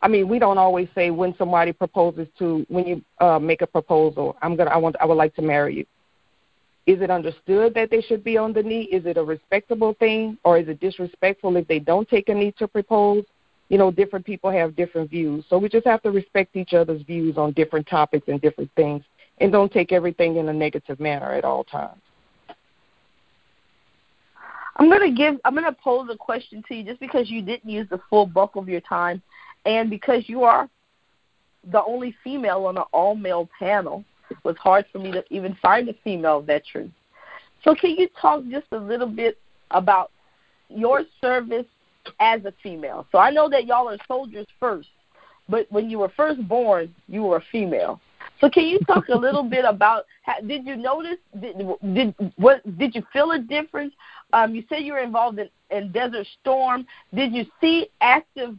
I 0.00 0.08
mean, 0.08 0.28
we 0.28 0.38
don't 0.38 0.58
always 0.58 0.88
say 0.94 1.10
when 1.10 1.34
somebody 1.36 1.72
proposes 1.72 2.28
to 2.38 2.64
when 2.68 2.86
you 2.86 3.02
uh, 3.20 3.38
make 3.38 3.62
a 3.62 3.66
proposal, 3.66 4.36
I'm 4.42 4.54
gonna, 4.54 4.70
I 4.70 4.76
want, 4.76 4.96
I 5.00 5.06
would 5.06 5.16
like 5.16 5.34
to 5.36 5.42
marry 5.42 5.76
you. 5.76 5.86
Is 6.86 7.02
it 7.02 7.10
understood 7.10 7.74
that 7.74 7.90
they 7.90 8.00
should 8.00 8.24
be 8.24 8.38
on 8.38 8.52
the 8.52 8.62
knee? 8.62 8.84
Is 8.84 9.04
it 9.06 9.16
a 9.16 9.22
respectable 9.22 9.94
thing, 9.94 10.38
or 10.44 10.56
is 10.56 10.68
it 10.68 10.80
disrespectful 10.80 11.56
if 11.56 11.66
they 11.66 11.80
don't 11.80 12.08
take 12.08 12.28
a 12.28 12.34
knee 12.34 12.54
to 12.58 12.68
propose? 12.68 13.24
You 13.68 13.76
know, 13.76 13.90
different 13.90 14.24
people 14.24 14.50
have 14.50 14.76
different 14.76 15.10
views, 15.10 15.44
so 15.50 15.58
we 15.58 15.68
just 15.68 15.86
have 15.86 16.02
to 16.02 16.10
respect 16.10 16.56
each 16.56 16.72
other's 16.72 17.02
views 17.02 17.36
on 17.36 17.52
different 17.52 17.86
topics 17.86 18.28
and 18.28 18.40
different 18.40 18.70
things, 18.76 19.02
and 19.38 19.52
don't 19.52 19.70
take 19.70 19.92
everything 19.92 20.36
in 20.36 20.48
a 20.48 20.52
negative 20.52 20.98
manner 21.00 21.32
at 21.32 21.44
all 21.44 21.64
times. 21.64 22.00
I'm 24.76 24.88
gonna 24.88 25.10
give. 25.10 25.34
I'm 25.44 25.54
gonna 25.54 25.72
pose 25.72 26.08
a 26.10 26.16
question 26.16 26.62
to 26.68 26.74
you, 26.74 26.84
just 26.84 27.00
because 27.00 27.28
you 27.28 27.42
didn't 27.42 27.68
use 27.68 27.88
the 27.90 28.00
full 28.08 28.26
bulk 28.26 28.54
of 28.54 28.68
your 28.68 28.80
time 28.80 29.20
and 29.68 29.90
because 29.90 30.24
you 30.28 30.44
are 30.44 30.68
the 31.70 31.84
only 31.84 32.16
female 32.24 32.64
on 32.64 32.78
an 32.78 32.84
all 32.90 33.14
male 33.14 33.48
panel, 33.58 34.02
it 34.30 34.38
was 34.42 34.56
hard 34.56 34.86
for 34.90 34.98
me 34.98 35.12
to 35.12 35.22
even 35.30 35.56
find 35.60 35.88
a 35.90 35.94
female 36.02 36.40
veteran. 36.40 36.92
So, 37.62 37.74
can 37.74 37.90
you 37.90 38.08
talk 38.20 38.44
just 38.50 38.66
a 38.72 38.78
little 38.78 39.06
bit 39.06 39.36
about 39.70 40.10
your 40.70 41.02
service 41.20 41.66
as 42.18 42.42
a 42.46 42.54
female? 42.62 43.06
So, 43.12 43.18
I 43.18 43.30
know 43.30 43.50
that 43.50 43.66
y'all 43.66 43.90
are 43.90 43.98
soldiers 44.06 44.46
first, 44.58 44.88
but 45.50 45.66
when 45.70 45.90
you 45.90 45.98
were 45.98 46.12
first 46.16 46.46
born, 46.48 46.94
you 47.06 47.24
were 47.24 47.36
a 47.36 47.44
female. 47.52 48.00
So, 48.40 48.48
can 48.48 48.64
you 48.64 48.78
talk 48.86 49.08
a 49.08 49.18
little 49.18 49.42
bit 49.42 49.66
about? 49.66 50.06
Did 50.46 50.64
you 50.66 50.76
notice? 50.76 51.18
Did, 51.38 51.58
did 51.92 52.14
what? 52.36 52.62
Did 52.78 52.94
you 52.94 53.02
feel 53.12 53.32
a 53.32 53.38
difference? 53.38 53.92
Um, 54.32 54.54
you 54.54 54.64
said 54.70 54.78
you 54.78 54.94
were 54.94 55.00
involved 55.00 55.38
in, 55.38 55.50
in 55.70 55.92
Desert 55.92 56.26
Storm. 56.40 56.86
Did 57.14 57.34
you 57.34 57.44
see 57.60 57.88
active 58.00 58.56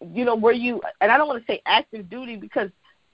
you 0.00 0.24
know, 0.24 0.36
were 0.36 0.52
you, 0.52 0.80
and 1.00 1.10
I 1.10 1.16
don't 1.16 1.28
want 1.28 1.44
to 1.44 1.52
say 1.52 1.62
active 1.66 2.10
duty 2.10 2.36
because 2.36 2.70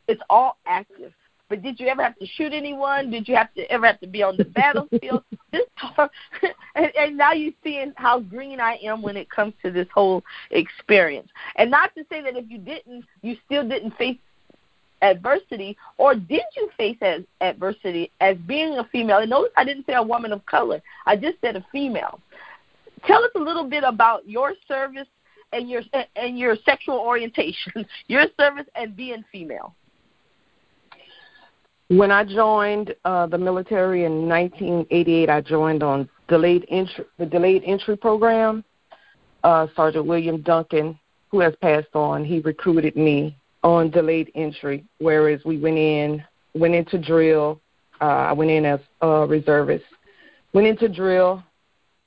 it's 0.09 0.22
all 0.29 0.59
active, 0.66 1.12
but 1.48 1.62
did 1.62 1.79
you 1.79 1.87
ever 1.87 2.02
have 2.02 2.18
to 2.18 2.26
shoot 2.26 2.52
anyone? 2.52 3.11
Did 3.11 3.29
you 3.29 3.37
have 3.37 3.52
to 3.55 3.70
ever 3.70 3.87
have 3.87 4.00
to 4.00 4.07
be 4.07 4.22
on 4.22 4.37
the 4.37 4.44
battlefield? 4.44 5.22
this 5.52 5.62
and, 6.74 6.92
and 6.96 7.16
now 7.16 7.33
you're 7.33 7.52
seeing 7.62 7.92
how 7.96 8.20
green 8.20 8.61
I 8.61 8.79
am 8.83 9.00
when 9.00 9.16
it 9.16 9.31
comes 9.31 9.55
to 9.62 9.70
this 9.70 9.87
whole 9.94 10.24
experience. 10.50 11.29
And 11.57 11.70
not 11.70 11.94
to 11.94 12.05
say 12.11 12.20
that 12.22 12.37
if 12.37 12.50
you 12.50 12.59
didn't, 12.59 13.05
you 13.22 13.37
still 13.46 13.66
didn't 13.68 13.96
face 13.96 14.18
adversity, 15.02 15.76
or 15.98 16.14
did 16.14 16.42
you 16.57 16.70
face 16.76 16.96
as, 17.00 17.22
adversity 17.40 18.11
as 18.20 18.37
being 18.46 18.79
a 18.79 18.85
female? 18.85 19.18
And 19.18 19.31
notice 19.31 19.52
I 19.57 19.64
didn't 19.64 19.87
say 19.87 19.94
a 19.94 20.02
woman 20.02 20.33
of 20.33 20.44
color. 20.46 20.81
I 21.05 21.16
just 21.16 21.37
said 21.40 21.55
a 21.55 21.64
female. 21.70 22.20
Tell 23.07 23.22
us 23.22 23.31
a 23.37 23.38
little 23.38 23.68
bit 23.68 23.85
about 23.85 24.29
your 24.29 24.55
service 24.66 25.07
and 25.53 25.69
your 25.69 25.83
and 26.17 26.39
your 26.39 26.57
sexual 26.65 26.99
orientation, 26.99 27.87
your 28.07 28.27
service 28.39 28.67
and 28.75 28.97
being 28.97 29.25
female? 29.31 29.75
When 31.89 32.11
I 32.11 32.25
joined 32.25 32.95
uh, 33.05 33.27
the 33.27 33.39
military 33.39 34.05
in 34.05 34.29
1988, 34.29 35.31
I 35.31 35.41
joined 35.41 35.85
on 35.85 36.09
delayed 36.27 36.67
entry, 36.69 37.05
the 37.19 37.27
delayed 37.27 37.63
entry 37.65 37.97
program. 37.97 38.65
Uh, 39.45 39.69
Sergeant 39.77 40.07
William 40.07 40.43
Duncan, 40.43 40.99
who 41.31 41.39
has 41.39 41.55
passed 41.63 41.95
on, 41.95 42.25
he 42.25 42.41
recruited 42.41 42.97
me 42.97 43.37
on 43.63 43.91
delayed 43.91 44.33
entry. 44.35 44.85
Whereas 44.99 45.41
we 45.45 45.59
went 45.59 45.79
in, 45.79 46.25
went 46.55 46.75
into 46.75 46.99
drill. 46.99 47.61
Uh, 48.01 48.05
I 48.05 48.33
went 48.33 48.51
in 48.51 48.65
as 48.65 48.81
a 49.01 49.25
reservist. 49.25 49.85
Went 50.53 50.67
into 50.67 50.89
drill 50.89 51.45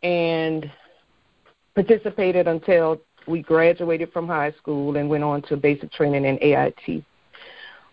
and 0.04 0.70
participated 1.74 2.48
until 2.48 3.00
we 3.30 3.42
graduated 3.42 4.12
from 4.12 4.28
high 4.28 4.52
school 4.54 4.98
and 4.98 5.10
went 5.10 5.24
on 5.24 5.42
to 5.44 5.56
basic 5.56 5.92
training 5.92 6.26
in 6.26 6.38
AIT. 6.42 7.04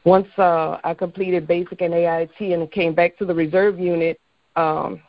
Once 0.05 0.29
uh, 0.39 0.79
I 0.83 0.95
completed 0.95 1.47
basic 1.47 1.83
and 1.83 1.93
AIT 1.93 2.41
and 2.41 2.71
came 2.71 2.95
back 2.95 3.17
to 3.19 3.25
the 3.25 3.35
reserve 3.35 3.79
unit, 3.79 4.19
um, 4.57 5.01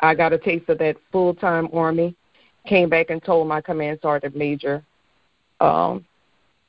I 0.00 0.14
got 0.14 0.32
a 0.32 0.38
taste 0.38 0.68
of 0.68 0.78
that 0.78 0.96
full 1.10 1.34
time 1.34 1.68
Army. 1.72 2.14
Came 2.66 2.88
back 2.88 3.10
and 3.10 3.22
told 3.22 3.48
my 3.48 3.60
command 3.60 3.98
sergeant 4.02 4.36
major 4.36 4.84
um, 5.60 6.04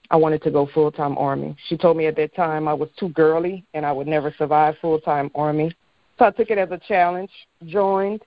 I 0.09 0.17
wanted 0.17 0.41
to 0.43 0.51
go 0.51 0.67
full 0.73 0.91
time 0.91 1.17
Army. 1.17 1.55
She 1.67 1.77
told 1.77 1.97
me 1.97 2.07
at 2.07 2.15
that 2.17 2.35
time 2.35 2.67
I 2.67 2.73
was 2.73 2.89
too 2.97 3.09
girly 3.09 3.65
and 3.73 3.85
I 3.85 3.91
would 3.91 4.07
never 4.07 4.33
survive 4.37 4.75
full 4.81 4.99
time 4.99 5.31
Army. 5.35 5.73
So 6.19 6.25
I 6.25 6.31
took 6.31 6.49
it 6.49 6.57
as 6.57 6.71
a 6.71 6.77
challenge, 6.77 7.31
joined, 7.65 8.21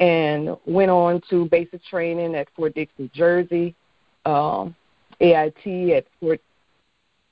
and 0.00 0.56
went 0.66 0.90
on 0.90 1.20
to 1.30 1.46
basic 1.46 1.84
training 1.84 2.34
at 2.34 2.48
Fort 2.56 2.74
Dix, 2.74 2.92
New 2.98 3.08
Jersey, 3.14 3.74
um, 4.24 4.74
AIT 5.20 5.66
at 5.92 6.06
Fort 6.20 6.40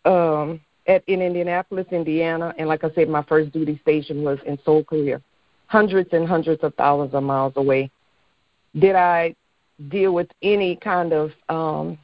um, 0.05 0.61
at 0.87 1.05
in 1.07 1.22
Indianapolis, 1.22 1.87
Indiana, 1.90 2.55
and 2.59 2.68
like 2.68 2.85
I 2.85 2.90
said, 2.94 3.09
my 3.09 3.22
first 3.22 3.53
duty 3.53 3.79
station 3.83 4.22
was 4.22 4.38
in 4.46 4.59
Seoul, 4.64 4.85
Korea, 4.85 5.20
hundreds 5.66 6.12
and 6.12 6.27
hundreds 6.27 6.62
of 6.62 6.75
thousands 6.75 7.14
of 7.14 7.22
miles 7.22 7.53
away. 7.57 7.90
Did 8.79 8.96
I 8.96 9.35
deal 9.88 10.12
with 10.12 10.29
any 10.42 10.77
kind 10.77 11.12
of 11.12 11.31
um, 11.48 11.98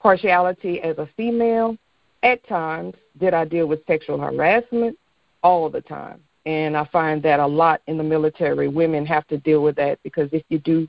partiality 0.00 0.80
as 0.80 0.98
a 0.98 1.08
female? 1.16 1.76
At 2.22 2.46
times. 2.48 2.94
Did 3.18 3.34
I 3.34 3.44
deal 3.44 3.66
with 3.66 3.86
sexual 3.86 4.18
harassment? 4.18 4.98
All 5.42 5.68
the 5.68 5.82
time. 5.82 6.22
And 6.46 6.76
I 6.76 6.84
find 6.86 7.22
that 7.22 7.40
a 7.40 7.46
lot 7.46 7.80
in 7.86 7.96
the 7.96 8.04
military, 8.04 8.68
women 8.68 9.06
have 9.06 9.26
to 9.28 9.38
deal 9.38 9.62
with 9.62 9.76
that 9.76 9.98
because 10.02 10.28
if 10.32 10.44
you 10.48 10.58
do 10.58 10.86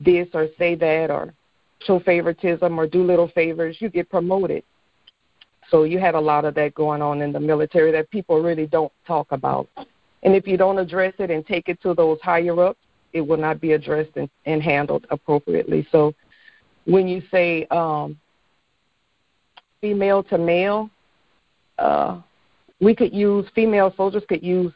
this 0.00 0.28
or 0.34 0.48
say 0.56 0.74
that 0.76 1.10
or 1.10 1.34
show 1.80 1.98
favoritism 2.00 2.78
or 2.78 2.86
do 2.86 3.02
little 3.02 3.28
favors, 3.28 3.76
you 3.80 3.88
get 3.88 4.08
promoted. 4.08 4.62
So 5.70 5.84
you 5.84 5.98
had 5.98 6.14
a 6.14 6.20
lot 6.20 6.44
of 6.44 6.54
that 6.54 6.74
going 6.74 7.02
on 7.02 7.22
in 7.22 7.32
the 7.32 7.40
military 7.40 7.90
that 7.92 8.10
people 8.10 8.40
really 8.42 8.66
don't 8.66 8.92
talk 9.06 9.32
about. 9.32 9.68
And 10.22 10.34
if 10.34 10.46
you 10.46 10.56
don't 10.56 10.78
address 10.78 11.14
it 11.18 11.30
and 11.30 11.46
take 11.46 11.68
it 11.68 11.80
to 11.82 11.94
those 11.94 12.20
higher 12.22 12.58
ups, 12.60 12.78
it 13.12 13.20
will 13.20 13.36
not 13.36 13.60
be 13.60 13.72
addressed 13.72 14.16
and, 14.16 14.28
and 14.46 14.62
handled 14.62 15.06
appropriately. 15.10 15.86
So 15.90 16.14
when 16.84 17.08
you 17.08 17.22
say 17.30 17.66
um, 17.70 18.18
female 19.80 20.22
to 20.24 20.38
male, 20.38 20.90
uh, 21.78 22.20
we 22.80 22.94
could 22.94 23.14
use 23.14 23.46
female 23.54 23.92
soldiers 23.96 24.22
could 24.28 24.42
use 24.42 24.72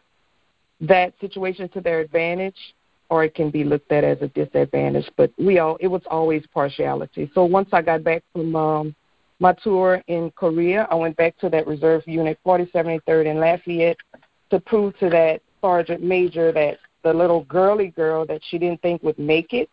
that 0.80 1.14
situation 1.20 1.68
to 1.70 1.80
their 1.80 2.00
advantage 2.00 2.74
or 3.10 3.24
it 3.24 3.34
can 3.34 3.50
be 3.50 3.64
looked 3.64 3.90
at 3.90 4.04
as 4.04 4.18
a 4.20 4.28
disadvantage 4.28 5.08
but 5.16 5.32
we 5.38 5.58
all 5.58 5.76
it 5.80 5.88
was 5.88 6.02
always 6.10 6.44
partiality. 6.52 7.30
So 7.34 7.44
once 7.44 7.68
i 7.72 7.82
got 7.82 8.04
back 8.04 8.22
from 8.32 8.54
um 8.54 8.94
my 9.40 9.52
tour 9.52 10.02
in 10.06 10.30
korea 10.32 10.86
i 10.90 10.94
went 10.94 11.16
back 11.16 11.36
to 11.38 11.48
that 11.48 11.66
reserve 11.66 12.02
unit 12.06 12.38
4073rd 12.46 13.26
in 13.26 13.40
lafayette 13.40 13.96
to 14.50 14.60
prove 14.60 14.96
to 14.98 15.10
that 15.10 15.42
sergeant 15.60 16.02
major 16.02 16.52
that 16.52 16.78
the 17.02 17.12
little 17.12 17.44
girly 17.44 17.88
girl 17.88 18.26
that 18.26 18.40
she 18.48 18.58
didn't 18.58 18.82
think 18.82 19.02
would 19.02 19.18
make 19.18 19.52
it 19.52 19.68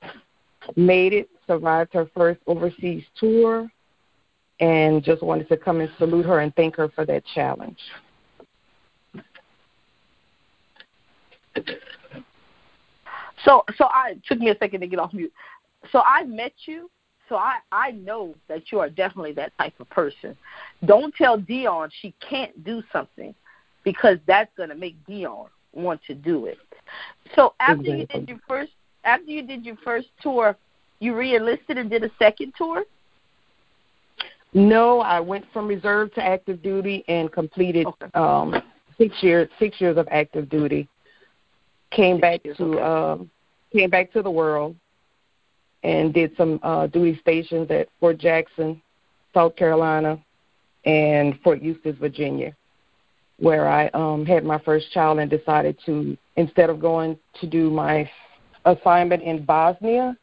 made 0.76 1.14
it 1.14 1.30
survived 1.46 1.94
her 1.94 2.10
first 2.16 2.40
overseas 2.48 3.04
tour 3.20 3.70
and 4.60 5.04
just 5.04 5.22
wanted 5.22 5.48
to 5.50 5.58
come 5.58 5.82
and 5.82 5.92
salute 5.98 6.26
her 6.26 6.40
and 6.40 6.56
thank 6.56 6.76
her 6.76 6.90
for 6.90 7.06
that 7.06 7.24
challenge 7.34 7.80
So 13.44 13.64
so 13.78 13.86
I 13.86 14.18
took 14.28 14.40
me 14.40 14.50
a 14.50 14.58
second 14.58 14.82
to 14.82 14.88
get 14.88 15.00
off 15.00 15.14
mute. 15.14 15.34
So 15.92 16.02
I 16.06 16.24
met 16.24 16.54
you. 16.66 16.90
So 17.30 17.36
I 17.36 17.58
I 17.72 17.92
know 17.92 18.36
that 18.48 18.72
you 18.72 18.80
are 18.80 18.90
definitely 18.90 19.34
that 19.34 19.52
type 19.58 19.80
of 19.80 19.90
person. 19.90 20.36
Don't 20.86 21.14
tell 21.16 21.38
Dion 21.38 21.90
she 22.02 22.14
can't 22.28 22.64
do 22.64 22.84
something 22.92 23.34
because 23.84 24.18
that's 24.28 24.52
going 24.58 24.70
to 24.70 24.76
make 24.76 24.96
Dion 25.06 25.48
want 25.74 26.02
to 26.08 26.16
do 26.16 26.46
it. 26.46 26.58
So 27.36 27.54
after 27.60 27.82
exactly. 27.82 28.00
you 28.00 28.06
did 28.08 28.30
your 28.30 28.40
first 28.48 28.72
after 29.04 29.32
you 29.32 29.46
did 29.46 29.66
your 29.66 29.78
first 29.84 30.08
tour, 30.22 30.56
you 31.00 31.14
reenlisted 31.14 31.78
and 31.78 31.90
did 31.90 32.04
a 32.04 32.12
second 32.18 32.54
tour? 32.58 32.84
No, 34.54 35.02
I 35.02 35.20
went 35.20 35.46
from 35.52 35.68
reserve 35.68 36.14
to 36.14 36.24
active 36.24 36.64
duty 36.64 37.04
and 37.08 37.32
completed 37.32 37.86
okay. 37.86 38.08
um, 38.14 38.56
six 38.98 39.16
years 39.22 39.50
six 39.60 39.80
years 39.82 39.98
of 39.98 40.08
active 40.12 40.50
duty. 40.50 40.88
Came 41.92 42.20
back 42.20 42.42
to 42.58 42.82
um, 42.82 43.32
came 43.72 43.90
back 43.90 44.12
to 44.14 44.22
the 44.22 44.32
world 44.32 44.76
and 45.84 46.14
did 46.14 46.36
some 46.36 46.60
uh, 46.64 46.88
duty 46.88 47.18
stations 47.22 47.70
at 47.70 47.88
Fort 48.00 48.18
Jackson, 48.18 48.82
South 49.34 49.56
Carolina, 49.56 50.20
and 50.86 51.40
Fort 51.44 51.62
Eustis, 51.62 51.96
Virginia, 52.00 52.56
where 53.38 53.68
I 53.68 53.90
um, 53.90 54.26
had 54.26 54.44
my 54.44 54.60
first 54.60 54.92
child 54.92 55.20
and 55.20 55.30
decided 55.30 55.78
to, 55.86 56.18
instead 56.38 56.70
of 56.70 56.80
going 56.80 57.18
to 57.40 57.48
do 57.48 57.70
my 57.70 58.10
assignment 58.66 59.22
in 59.22 59.46
Bosnia, 59.46 60.18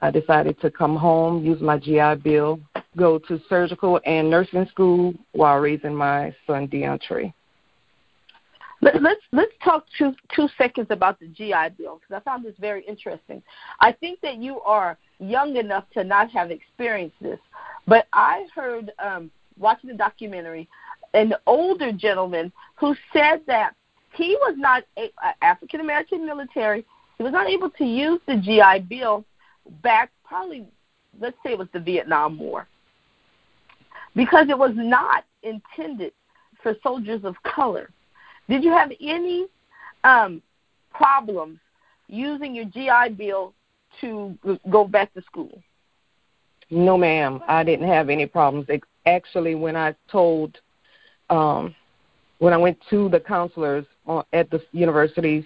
I 0.00 0.10
decided 0.10 0.60
to 0.60 0.70
come 0.70 0.96
home, 0.96 1.44
use 1.44 1.60
my 1.60 1.78
GI 1.78 2.16
Bill, 2.22 2.60
go 2.96 3.18
to 3.20 3.40
surgical 3.48 4.00
and 4.04 4.30
nursing 4.30 4.66
school 4.66 5.14
while 5.32 5.58
raising 5.58 5.94
my 5.94 6.34
son 6.46 6.68
DeAndre. 6.68 7.32
Let, 8.80 8.94
us 8.94 9.00
let's, 9.02 9.20
let's 9.32 9.52
talk 9.64 9.86
two 9.98 10.14
two 10.34 10.48
seconds 10.56 10.86
about 10.90 11.18
the 11.18 11.26
GI 11.26 11.74
Bill 11.76 12.00
because 12.00 12.14
I 12.14 12.20
found 12.20 12.44
this 12.44 12.54
very 12.60 12.84
interesting. 12.84 13.42
I 13.80 13.92
think 13.92 14.20
that 14.20 14.36
you 14.36 14.60
are 14.60 14.96
young 15.18 15.56
enough 15.56 15.84
to 15.94 16.04
not 16.04 16.30
have 16.30 16.50
experienced 16.50 17.16
this, 17.20 17.40
but 17.86 18.06
I 18.12 18.46
heard 18.54 18.92
um, 18.98 19.30
watching 19.58 19.90
the 19.90 19.96
documentary 19.96 20.68
an 21.14 21.34
older 21.46 21.90
gentleman 21.90 22.52
who 22.76 22.94
said 23.12 23.40
that 23.46 23.74
he 24.14 24.36
was 24.42 24.54
not 24.56 24.84
a, 24.96 25.10
African 25.42 25.80
American 25.80 26.24
military. 26.24 26.84
He 27.16 27.24
was 27.24 27.32
not 27.32 27.48
able 27.48 27.70
to 27.70 27.84
use 27.84 28.20
the 28.26 28.36
GI 28.36 28.86
Bill 28.88 29.24
back 29.82 30.10
probably 30.24 30.66
let's 31.20 31.36
say 31.42 31.52
it 31.52 31.58
was 31.58 31.68
the 31.72 31.80
Vietnam 31.80 32.38
War 32.38 32.68
because 34.14 34.48
it 34.48 34.58
was 34.58 34.72
not 34.74 35.24
intended 35.42 36.12
for 36.62 36.74
soldiers 36.82 37.24
of 37.24 37.34
color 37.42 37.90
did 38.48 38.64
you 38.64 38.70
have 38.70 38.90
any 39.00 39.46
um, 40.04 40.42
problems 40.92 41.58
using 42.08 42.54
your 42.54 42.64
GI 42.64 43.14
Bill 43.16 43.54
to 44.00 44.38
go 44.70 44.86
back 44.86 45.12
to 45.14 45.22
school? 45.22 45.62
No, 46.70 46.96
ma'am. 46.98 47.40
I 47.48 47.64
didn't 47.64 47.88
have 47.88 48.08
any 48.10 48.26
problems. 48.26 48.66
Actually, 49.06 49.54
when 49.54 49.76
I 49.76 49.94
told, 50.10 50.58
um, 51.30 51.74
when 52.38 52.52
I 52.52 52.58
went 52.58 52.78
to 52.90 53.08
the 53.08 53.20
counselors 53.20 53.86
at 54.32 54.50
the 54.50 54.62
universities 54.72 55.44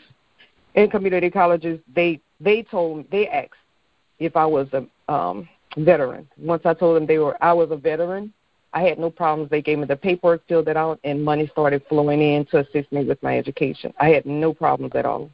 and 0.75 0.91
community 0.91 1.31
colleges, 1.31 1.81
they 1.95 2.21
they 2.41 2.63
told 2.63 3.09
they 3.11 3.29
asked 3.29 3.53
if 4.19 4.37
I 4.37 4.47
was 4.47 4.67
a 4.73 5.13
um, 5.13 5.49
veteran. 5.77 6.29
Once 6.39 6.63
I 6.65 6.75
told 6.75 6.97
them 6.97 7.07
they 7.07 7.19
were 7.19 7.37
I 7.43 7.53
was 7.53 7.71
a 7.71 7.77
veteran, 7.77 8.33
I 8.75 8.83
had 8.83 8.99
no 8.99 9.11
problems. 9.11 9.51
They 9.51 9.63
gave 9.63 9.79
me 9.79 9.85
the 9.85 9.97
paperwork, 9.97 10.47
filled 10.49 10.69
it 10.69 10.77
out, 10.77 10.99
and 11.05 11.23
money 11.25 11.47
started 11.49 11.83
flowing 11.89 12.21
in 12.21 12.47
to 12.47 12.59
assist 12.59 12.91
me 12.91 13.05
with 13.05 13.23
my 13.23 13.37
education. 13.39 13.93
I 14.01 14.09
had 14.09 14.25
no 14.27 14.55
problems 14.55 14.93
at 14.95 15.05
all. 15.05 15.31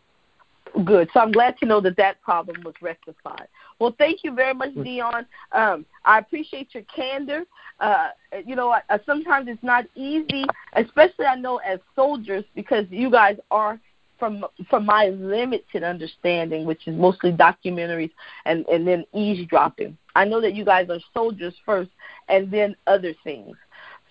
Good. 0.84 1.08
So 1.14 1.20
I'm 1.20 1.32
glad 1.32 1.56
to 1.58 1.66
know 1.66 1.80
that 1.80 1.96
that 1.96 2.20
problem 2.20 2.62
was 2.62 2.74
rectified. 2.82 3.48
Well, 3.78 3.94
thank 3.96 4.22
you 4.22 4.32
very 4.32 4.54
much, 4.54 4.70
mm. 4.70 4.84
Dion. 4.84 5.26
Um, 5.52 5.86
I 6.04 6.18
appreciate 6.18 6.74
your 6.74 6.82
candor. 6.84 7.44
Uh, 7.80 8.08
you 8.44 8.56
know, 8.56 8.70
I, 8.70 8.82
I, 8.90 8.98
sometimes 9.06 9.48
it's 9.48 9.62
not 9.62 9.86
easy, 9.94 10.44
especially 10.74 11.26
I 11.26 11.36
know 11.36 11.58
as 11.58 11.78
soldiers, 11.94 12.44
because 12.54 12.86
you 12.90 13.10
guys 13.10 13.38
are 13.50 13.80
from 14.18 14.44
from 14.68 14.84
my 14.84 15.08
limited 15.08 15.84
understanding, 15.84 16.64
which 16.64 16.88
is 16.88 16.96
mostly 16.96 17.32
documentaries 17.32 18.10
and 18.44 18.66
and 18.66 18.86
then 18.86 19.04
eavesdropping. 19.14 19.96
I 20.18 20.24
know 20.24 20.40
that 20.40 20.54
you 20.54 20.64
guys 20.64 20.90
are 20.90 20.98
soldiers 21.14 21.54
first, 21.64 21.90
and 22.28 22.50
then 22.50 22.74
other 22.88 23.14
things. 23.22 23.56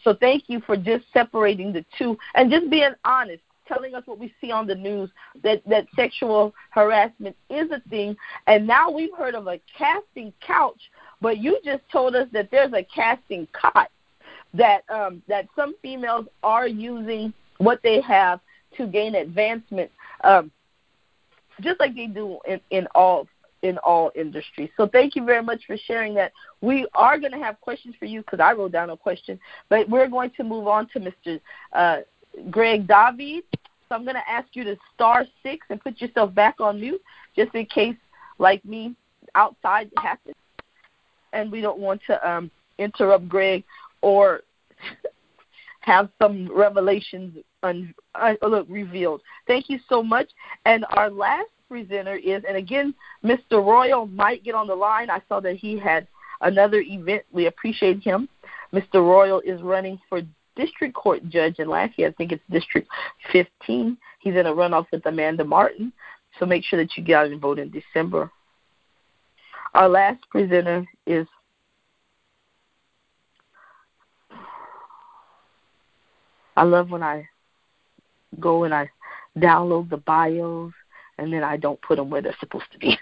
So 0.05 0.13
thank 0.13 0.45
you 0.47 0.61
for 0.61 0.77
just 0.77 1.03
separating 1.11 1.73
the 1.73 1.83
two 1.97 2.17
and 2.33 2.49
just 2.49 2.69
being 2.69 2.93
honest, 3.03 3.43
telling 3.67 3.93
us 3.93 4.03
what 4.05 4.17
we 4.17 4.33
see 4.39 4.49
on 4.49 4.67
the 4.67 4.75
news 4.75 5.09
that 5.43 5.61
that 5.67 5.85
sexual 5.97 6.53
harassment 6.69 7.35
is 7.49 7.69
a 7.71 7.81
thing. 7.89 8.15
And 8.47 8.65
now 8.65 8.89
we've 8.89 9.13
heard 9.17 9.35
of 9.35 9.47
a 9.47 9.59
casting 9.77 10.31
couch, 10.39 10.79
but 11.19 11.39
you 11.39 11.59
just 11.65 11.83
told 11.91 12.15
us 12.15 12.29
that 12.31 12.51
there's 12.51 12.71
a 12.71 12.83
casting 12.83 13.45
cot 13.51 13.91
that 14.53 14.83
um, 14.89 15.21
that 15.27 15.49
some 15.57 15.75
females 15.81 16.27
are 16.41 16.69
using 16.69 17.33
what 17.57 17.81
they 17.83 17.99
have 17.99 18.39
to 18.77 18.87
gain 18.87 19.15
advancement, 19.15 19.91
um, 20.23 20.51
just 21.59 21.81
like 21.81 21.95
they 21.95 22.07
do 22.07 22.39
in, 22.47 22.61
in 22.69 22.87
all 22.95 23.27
in 23.63 23.77
all 23.79 24.11
industries. 24.15 24.69
So 24.77 24.87
thank 24.87 25.15
you 25.15 25.25
very 25.25 25.43
much 25.43 25.65
for 25.65 25.77
sharing 25.77 26.13
that. 26.15 26.31
We 26.61 26.87
are 26.93 27.17
going 27.19 27.31
to 27.31 27.39
have 27.39 27.59
questions 27.61 27.95
for 27.97 28.05
you 28.05 28.21
because 28.21 28.39
I 28.39 28.53
wrote 28.53 28.71
down 28.71 28.89
a 28.89 28.97
question, 28.97 29.39
but 29.69 29.89
we're 29.89 30.07
going 30.07 30.31
to 30.37 30.43
move 30.43 30.67
on 30.67 30.87
to 30.89 30.99
Mr. 30.99 31.39
Uh, 31.73 31.97
Greg 32.49 32.87
David. 32.87 33.43
So 33.89 33.95
I'm 33.95 34.03
going 34.03 34.15
to 34.15 34.29
ask 34.29 34.47
you 34.53 34.63
to 34.65 34.77
star 34.93 35.25
six 35.43 35.65
and 35.69 35.81
put 35.81 35.99
yourself 36.01 36.33
back 36.35 36.59
on 36.59 36.79
mute 36.79 37.01
just 37.35 37.53
in 37.55 37.65
case, 37.65 37.95
like 38.37 38.63
me, 38.65 38.95
outside 39.35 39.89
happens. 39.97 40.35
And 41.33 41.51
we 41.51 41.61
don't 41.61 41.79
want 41.79 42.01
to 42.07 42.29
um, 42.29 42.51
interrupt 42.77 43.27
Greg 43.29 43.63
or 44.01 44.41
have 45.81 46.09
some 46.21 46.49
revelations 46.53 47.37
un- 47.63 47.93
uh, 48.15 48.33
look 48.41 48.67
revealed. 48.69 49.21
Thank 49.47 49.69
you 49.69 49.79
so 49.87 50.03
much. 50.03 50.29
And 50.65 50.85
our 50.91 51.09
last 51.09 51.49
presenter 51.67 52.15
is, 52.15 52.43
and 52.47 52.57
again, 52.57 52.93
Mr. 53.23 53.63
Royal 53.63 54.07
might 54.07 54.43
get 54.43 54.55
on 54.55 54.67
the 54.67 54.75
line. 54.75 55.09
I 55.09 55.21
saw 55.27 55.39
that 55.41 55.55
he 55.55 55.77
had 55.77 56.07
another 56.41 56.81
event. 56.81 57.23
We 57.31 57.47
appreciate 57.47 58.01
him. 58.03 58.29
Mr. 58.73 58.95
Royal 58.95 59.41
is 59.41 59.61
running 59.61 59.99
for 60.09 60.21
district 60.55 60.95
court 60.95 61.27
judge 61.29 61.59
in 61.59 61.69
Lafayette. 61.69 62.11
I 62.11 62.15
think 62.15 62.31
it's 62.31 62.43
District 62.49 62.87
15. 63.31 63.97
He's 64.19 64.35
in 64.35 64.45
a 64.45 64.51
runoff 64.51 64.87
with 64.91 65.05
Amanda 65.05 65.43
Martin. 65.43 65.93
So 66.39 66.45
make 66.45 66.63
sure 66.63 66.79
that 66.79 66.97
you 66.97 67.03
get 67.03 67.15
out 67.15 67.27
and 67.27 67.41
vote 67.41 67.59
in 67.59 67.71
December. 67.71 68.31
Our 69.73 69.89
last 69.89 70.27
presenter 70.29 70.85
is 71.05 71.27
I 76.55 76.63
love 76.63 76.89
when 76.89 77.03
I 77.03 77.29
go 78.39 78.63
and 78.63 78.73
I 78.73 78.89
download 79.37 79.89
the 79.89 79.97
bios 79.97 80.73
and 81.17 81.31
then 81.31 81.43
I 81.43 81.57
don't 81.57 81.81
put 81.81 81.97
them 81.97 82.09
where 82.09 82.21
they're 82.21 82.35
supposed 82.39 82.71
to 82.71 82.79
be. 82.79 82.97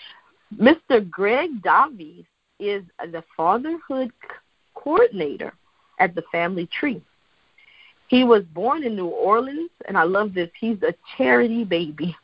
Mr. 0.60 1.08
Greg 1.08 1.62
Davies 1.62 2.24
is 2.58 2.82
the 2.98 3.22
fatherhood 3.36 4.10
coordinator 4.74 5.52
at 5.98 6.14
the 6.14 6.22
family 6.32 6.66
tree. 6.66 7.02
He 8.08 8.24
was 8.24 8.42
born 8.54 8.84
in 8.84 8.96
New 8.96 9.06
Orleans, 9.06 9.70
and 9.86 9.96
I 9.98 10.04
love 10.04 10.32
this. 10.32 10.48
He's 10.58 10.82
a 10.82 10.94
charity 11.16 11.64
baby. 11.64 12.16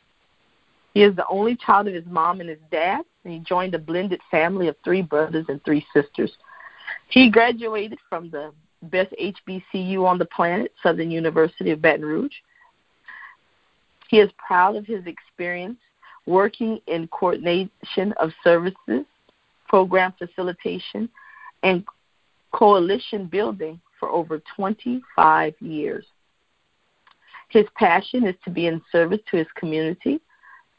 He 0.93 1.03
is 1.03 1.15
the 1.15 1.27
only 1.27 1.55
child 1.55 1.87
of 1.87 1.93
his 1.93 2.05
mom 2.07 2.39
and 2.39 2.49
his 2.49 2.59
dad, 2.71 3.01
and 3.23 3.33
he 3.33 3.39
joined 3.39 3.75
a 3.75 3.79
blended 3.79 4.21
family 4.31 4.67
of 4.67 4.75
three 4.83 5.01
brothers 5.01 5.45
and 5.47 5.63
three 5.63 5.85
sisters. 5.93 6.31
He 7.09 7.29
graduated 7.29 7.99
from 8.09 8.31
the 8.31 8.51
best 8.83 9.13
HBCU 9.21 10.05
on 10.05 10.17
the 10.17 10.25
planet, 10.25 10.73
Southern 10.81 11.11
University 11.11 11.71
of 11.71 11.81
Baton 11.81 12.05
Rouge. 12.05 12.33
He 14.15 14.21
is 14.21 14.31
proud 14.37 14.77
of 14.77 14.85
his 14.85 15.05
experience 15.07 15.77
working 16.25 16.79
in 16.87 17.09
coordination 17.09 18.13
of 18.17 18.31
services, 18.45 19.03
program 19.67 20.13
facilitation, 20.17 21.09
and 21.63 21.83
coalition 22.53 23.25
building 23.25 23.77
for 23.99 24.07
over 24.07 24.41
25 24.55 25.53
years. 25.59 26.05
His 27.49 27.65
passion 27.75 28.25
is 28.25 28.35
to 28.45 28.51
be 28.51 28.67
in 28.67 28.81
service 28.89 29.19
to 29.31 29.35
his 29.35 29.47
community, 29.57 30.21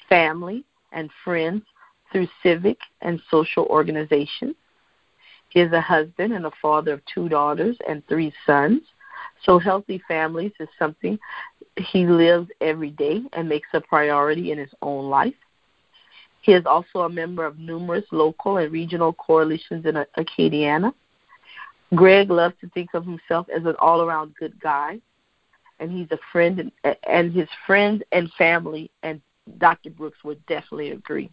family, 0.09 0.65
and 0.93 1.11
friends 1.23 1.63
through 2.11 2.29
civic 2.43 2.79
and 3.03 3.21
social 3.31 3.67
organizations. 3.67 4.55
He 5.51 5.61
is 5.61 5.73
a 5.73 5.81
husband 5.83 6.33
and 6.33 6.47
a 6.47 6.53
father 6.63 6.95
of 6.95 7.03
two 7.05 7.29
daughters 7.29 7.77
and 7.87 8.03
three 8.09 8.33
sons. 8.47 8.81
So, 9.43 9.59
healthy 9.59 10.03
families 10.09 10.53
is 10.59 10.69
something 10.79 11.19
he 11.77 12.07
lives 12.07 12.49
every 12.61 12.91
day 12.91 13.23
and 13.33 13.49
makes 13.49 13.69
a 13.75 13.81
priority 13.81 14.51
in 14.51 14.59
his 14.59 14.73
own 14.83 15.09
life. 15.09 15.35
He 16.41 16.53
is 16.53 16.65
also 16.65 17.01
a 17.01 17.09
member 17.09 17.45
of 17.45 17.59
numerous 17.59 18.05
local 18.13 18.59
and 18.59 18.73
regional 18.73 19.13
coalitions 19.13 19.85
in 19.85 19.97
Acadiana. 20.17 20.93
Greg 21.95 22.31
loves 22.31 22.55
to 22.61 22.69
think 22.71 22.95
of 22.95 23.05
himself 23.05 23.49
as 23.55 23.65
an 23.65 23.75
all 23.79 24.03
around 24.03 24.35
good 24.39 24.59
guy, 24.61 25.01
and 25.81 25.91
he's 25.91 26.11
a 26.11 26.19
friend, 26.33 26.71
and, 26.85 26.97
and 27.09 27.33
his 27.33 27.49
friends 27.67 28.03
and 28.13 28.31
family 28.33 28.91
and 29.03 29.21
Dr. 29.59 29.91
Brooks 29.91 30.25
would 30.25 30.45
definitely 30.47 30.91
agree. 30.91 31.31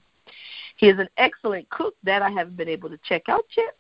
He 0.78 0.88
is 0.90 1.00
an 1.00 1.10
excellent 1.18 1.70
cook 1.70 1.96
that 2.04 2.22
I 2.22 2.30
haven't 2.30 2.58
been 2.58 2.68
able 2.68 2.90
to 2.90 3.00
check 3.08 3.30
out 3.30 3.46
yet, 3.56 3.76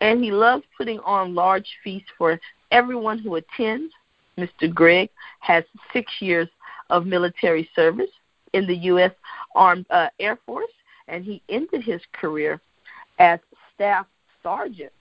and 0.00 0.22
he 0.22 0.32
loves 0.32 0.64
putting 0.76 0.98
on 1.00 1.34
large 1.34 1.68
feasts 1.84 2.10
for 2.18 2.40
everyone 2.72 3.18
who 3.18 3.36
attends. 3.36 3.92
Mr. 4.38 4.72
Greg 4.72 5.10
has 5.40 5.62
six 5.92 6.10
years 6.20 6.48
of 6.90 7.06
military 7.06 7.68
service 7.76 8.10
in 8.54 8.66
the 8.66 8.76
U.S. 8.76 9.12
Armed 9.54 9.86
uh, 9.90 10.08
Air 10.18 10.38
Force, 10.46 10.72
and 11.06 11.24
he 11.24 11.42
ended 11.48 11.82
his 11.82 12.00
career 12.12 12.60
as 13.18 13.38
staff 13.74 14.06
sergeant. 14.42 14.92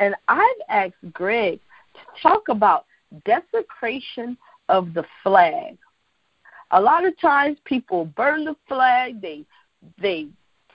And 0.00 0.14
I've 0.28 0.62
asked 0.68 1.12
Greg 1.12 1.60
to 1.94 2.22
talk 2.22 2.48
about 2.48 2.84
desecration 3.24 4.36
of 4.68 4.94
the 4.94 5.04
flag. 5.22 5.78
A 6.72 6.80
lot 6.80 7.04
of 7.04 7.18
times 7.20 7.58
people 7.64 8.04
burn 8.04 8.44
the 8.44 8.56
flag, 8.68 9.20
they 9.20 9.44
they 10.00 10.28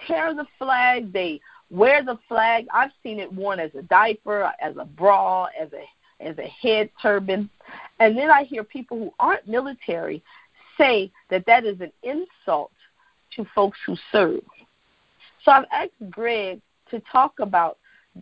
tear 0.05 0.33
the 0.33 0.45
flag, 0.57 1.11
they 1.11 1.39
wear 1.71 2.03
the 2.03 2.19
flag. 2.27 2.67
I've 2.73 2.91
seen 3.01 3.19
it 3.19 3.31
worn 3.31 3.59
as 3.59 3.71
a 3.75 3.81
diaper, 3.83 4.51
as 4.61 4.75
a 4.77 4.85
bra, 4.85 5.47
as 5.59 5.73
a 5.73 5.83
as 6.19 6.37
a 6.37 6.47
head 6.47 6.89
turban. 7.01 7.49
And 7.99 8.17
then 8.17 8.29
I 8.29 8.43
hear 8.43 8.63
people 8.63 8.97
who 8.97 9.13
aren't 9.19 9.47
military 9.47 10.23
say 10.77 11.11
that 11.29 11.45
that 11.45 11.65
is 11.65 11.79
an 11.81 11.91
insult 12.03 12.71
to 13.35 13.45
folks 13.55 13.77
who 13.85 13.95
serve. 14.11 14.41
So 15.43 15.51
I've 15.51 15.65
asked 15.71 16.11
Greg 16.11 16.61
to 16.91 17.01
talk 17.11 17.39
about 17.39 17.77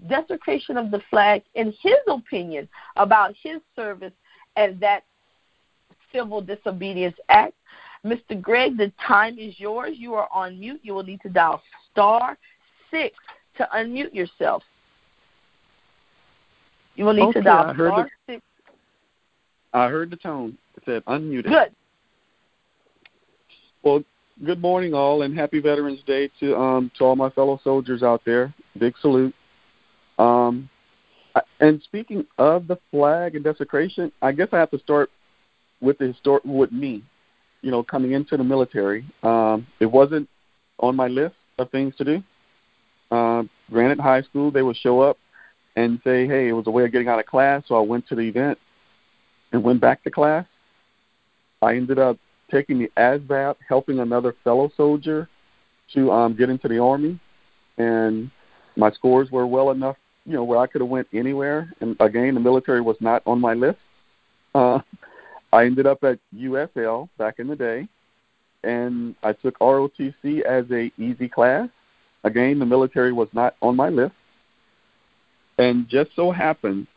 desecration 0.10 0.78
of 0.78 0.92
the 0.92 1.02
flag 1.10 1.44
and 1.56 1.74
his 1.82 1.96
opinion 2.08 2.68
about 2.96 3.34
his 3.42 3.62
service 3.76 4.14
and 4.56 4.80
that 4.80 5.04
civil 6.14 6.42
disobedience 6.42 7.16
act. 7.30 7.54
Mr. 8.06 8.40
Greg, 8.40 8.78
the 8.78 8.92
time 9.06 9.40
is 9.40 9.60
yours. 9.60 9.96
You 9.98 10.14
are 10.14 10.30
on 10.34 10.60
mute. 10.60 10.80
You 10.84 10.94
will 10.94 11.04
need 11.04 11.22
to 11.22 11.30
dial 11.30 11.62
star 11.92 12.38
six 12.92 13.16
to 13.58 13.68
unmute 13.74 14.14
yourself. 14.14 14.64
You 16.96 17.06
will 17.06 17.14
need 17.14 17.24
okay, 17.24 17.40
to 17.40 17.42
dial 17.42 17.66
I 17.70 17.74
heard 17.74 17.92
star 17.92 18.04
the, 18.28 18.34
six. 18.34 18.44
I 19.74 19.88
heard 19.90 20.10
the 20.10 20.16
tone. 20.16 20.58
It 20.78 20.84
said 20.86 21.06
unmuted. 21.06 21.50
Good. 21.50 21.76
Well, 23.84 24.04
good 24.44 24.62
morning, 24.62 24.94
all, 24.94 25.22
and 25.22 25.38
happy 25.38 25.60
Veterans 25.60 26.00
Day 26.08 26.30
to 26.40 26.56
um, 26.56 26.92
to 26.98 27.04
all 27.04 27.16
my 27.16 27.30
fellow 27.30 27.60
soldiers 27.64 28.02
out 28.02 28.22
there. 28.26 28.54
Big 28.80 28.96
salute. 29.02 29.36
Um, 30.18 30.70
and 31.60 31.82
speaking 31.84 32.26
of 32.38 32.68
the 32.68 32.78
flag 32.92 33.36
and 33.36 33.44
desecration, 33.44 34.12
I 34.22 34.32
guess 34.32 34.48
I 34.54 34.58
have 34.58 34.72
to 34.72 34.80
start 34.80 35.10
with 35.82 35.98
the 35.98 36.14
histor- 36.14 36.46
with 36.46 36.72
me. 36.72 37.04
You 37.62 37.72
know, 37.72 37.84
coming 37.84 38.12
into 38.12 38.38
the 38.38 38.44
military, 38.44 39.06
um, 39.24 39.68
it 39.80 39.88
wasn't 39.88 40.30
on 40.80 40.96
my 40.96 41.08
list 41.08 41.36
of 41.58 41.70
things 41.72 41.94
to 41.98 42.04
do. 42.04 42.24
Uh, 43.12 43.44
granted, 43.70 44.00
high 44.00 44.22
school 44.22 44.52
they 44.52 44.62
would 44.62 44.78
show 44.78 45.02
up 45.02 45.18
and 45.76 46.00
say, 46.04 46.28
"Hey, 46.28 46.48
it 46.50 46.54
was 46.54 46.68
a 46.68 46.72
way 46.72 46.86
of 46.86 46.92
getting 46.92 47.08
out 47.08 47.20
of 47.20 47.26
class," 47.26 47.64
so 47.68 47.76
I 47.76 47.82
went 47.82 48.08
to 48.08 48.16
the 48.16 48.22
event 48.22 48.58
and 49.52 49.64
went 49.64 49.82
back 49.82 50.04
to 50.04 50.12
class. 50.12 50.46
I 51.62 51.76
ended 51.76 52.00
up 52.00 52.18
taking 52.52 52.80
the 52.80 52.92
ASVAB, 52.98 53.56
helping 53.68 54.00
another 54.00 54.36
fellow 54.44 54.72
soldier 54.78 55.28
to 55.94 56.12
um, 56.12 56.36
get 56.36 56.50
into 56.50 56.68
the 56.68 56.80
army, 56.80 57.20
and 57.78 58.30
my 58.76 58.92
scores 58.92 59.32
were 59.32 59.48
well 59.48 59.72
enough, 59.72 59.98
you 60.26 60.34
know, 60.34 60.44
where 60.44 60.60
I 60.60 60.68
could 60.68 60.82
have 60.82 60.90
went 60.90 61.08
anywhere. 61.14 61.72
And 61.82 61.96
again, 62.00 62.34
the 62.34 62.40
military 62.40 62.82
was 62.82 62.98
not 63.00 63.24
on 63.26 63.40
my 63.40 63.54
list. 63.54 63.80
Uh, 64.54 64.80
I 65.52 65.66
ended 65.66 65.88
up 65.88 66.04
at 66.04 66.20
USL 66.36 67.10
back 67.18 67.40
in 67.40 67.48
the 67.48 67.56
day, 67.56 67.88
and 68.64 69.16
I 69.24 69.34
took 69.34 69.58
ROTC 69.60 70.42
as 70.42 70.66
a 70.72 70.92
easy 70.98 71.30
class. 71.30 71.70
Again, 72.24 72.60
the 72.60 72.66
military 72.66 73.14
was 73.14 73.30
not 73.34 73.56
on 73.62 73.76
my 73.76 73.90
list. 73.90 74.14
And 75.58 75.88
just 75.88 76.12
so 76.16 76.32
happened 76.32 76.88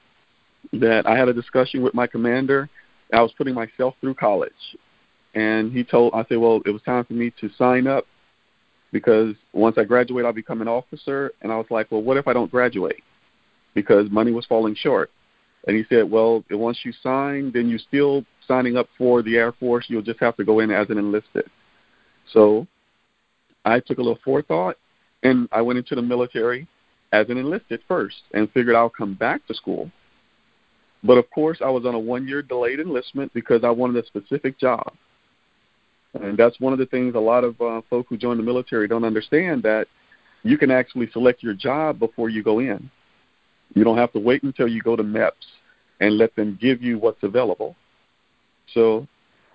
that 0.73 1.07
I 1.07 1.16
had 1.16 1.29
a 1.29 1.33
discussion 1.33 1.83
with 1.83 1.94
my 1.94 2.07
commander. 2.07 2.68
I 3.12 3.23
was 3.23 3.33
putting 3.38 3.55
myself 3.55 3.94
through 4.01 4.14
college, 4.14 4.53
and 5.35 5.73
he 5.73 5.85
told 5.85 6.12
I 6.14 6.25
said, 6.29 6.38
well, 6.38 6.61
it 6.66 6.71
was 6.71 6.83
time 6.83 7.05
for 7.05 7.14
me 7.14 7.33
to 7.40 7.49
sign 7.57 7.87
up 7.87 8.05
because 8.92 9.35
once 9.53 9.77
I 9.79 9.85
graduate, 9.85 10.25
I'll 10.25 10.33
become 10.33 10.62
an 10.62 10.68
officer. 10.68 11.33
And 11.42 11.53
I 11.53 11.57
was 11.57 11.66
like, 11.71 11.90
well, 11.90 12.03
what 12.03 12.16
if 12.16 12.27
I 12.27 12.33
don't 12.33 12.51
graduate? 12.51 13.03
Because 13.75 14.11
money 14.11 14.33
was 14.33 14.47
falling 14.47 14.75
short. 14.75 15.11
And 15.66 15.77
he 15.77 15.85
said, 15.88 16.11
well, 16.11 16.44
once 16.51 16.79
you 16.85 16.92
sign, 17.03 17.51
then 17.53 17.68
you're 17.68 17.79
still 17.79 18.25
signing 18.47 18.77
up 18.77 18.88
for 18.97 19.23
the 19.23 19.37
Air 19.37 19.53
Force. 19.53 19.87
You'll 19.88 20.03
just 20.03 20.21
have 20.21 20.37
to 20.37 20.44
go 20.44 20.61
in 20.61 20.71
as 20.71 20.88
an 20.88 20.99
enlisted. 20.99 21.44
So 22.33 22.66
I 23.64 23.81
took 23.81 23.99
a 23.99 24.03
little 24.03 24.18
forethought, 24.25 24.77
and 25.23 25.49
I 25.53 25.61
went 25.61 25.79
into 25.79 25.94
the 25.94 26.03
military 26.03 26.66
as 27.12 27.29
an 27.29 27.38
enlisted 27.38 27.81
first 27.88 28.16
and 28.35 28.51
figured 28.53 28.77
I'll 28.77 28.90
come 28.90 29.14
back 29.14 29.47
to 29.47 29.55
school. 29.55 29.90
But 31.05 31.18
of 31.18 31.31
course, 31.31 31.59
I 31.64 31.71
was 31.71 31.87
on 31.87 31.94
a 31.94 31.99
one 31.99 32.27
year 32.27 32.42
delayed 32.42 32.81
enlistment 32.81 33.33
because 33.33 33.62
I 33.64 33.71
wanted 33.71 34.03
a 34.03 34.07
specific 34.07 34.59
job. 34.59 34.92
And 36.14 36.37
that's 36.37 36.59
one 36.59 36.73
of 36.73 36.79
the 36.79 36.87
things 36.87 37.14
a 37.14 37.21
lot 37.21 37.44
of 37.44 37.61
uh, 37.61 37.83
folk 37.88 38.07
who 38.09 38.16
join 38.16 38.37
the 38.37 38.42
military 38.42 38.88
don't 38.88 39.05
understand 39.05 39.62
that 39.62 39.87
you 40.42 40.59
can 40.59 40.71
actually 40.71 41.11
select 41.12 41.42
your 41.42 41.55
job 41.55 41.99
before 41.99 42.29
you 42.31 42.42
go 42.42 42.59
in. 42.59 42.90
You 43.75 43.85
don't 43.85 43.99
have 43.99 44.12
to 44.12 44.18
wait 44.18 44.42
until 44.42 44.66
you 44.66 44.83
go 44.83 44.97
to 44.97 45.03
MEPS 45.03 45.33
and 46.01 46.16
let 46.16 46.35
them 46.37 46.59
give 46.61 46.83
you 46.83 46.99
what's 46.99 47.23
available. 47.23 47.77
So 48.75 49.07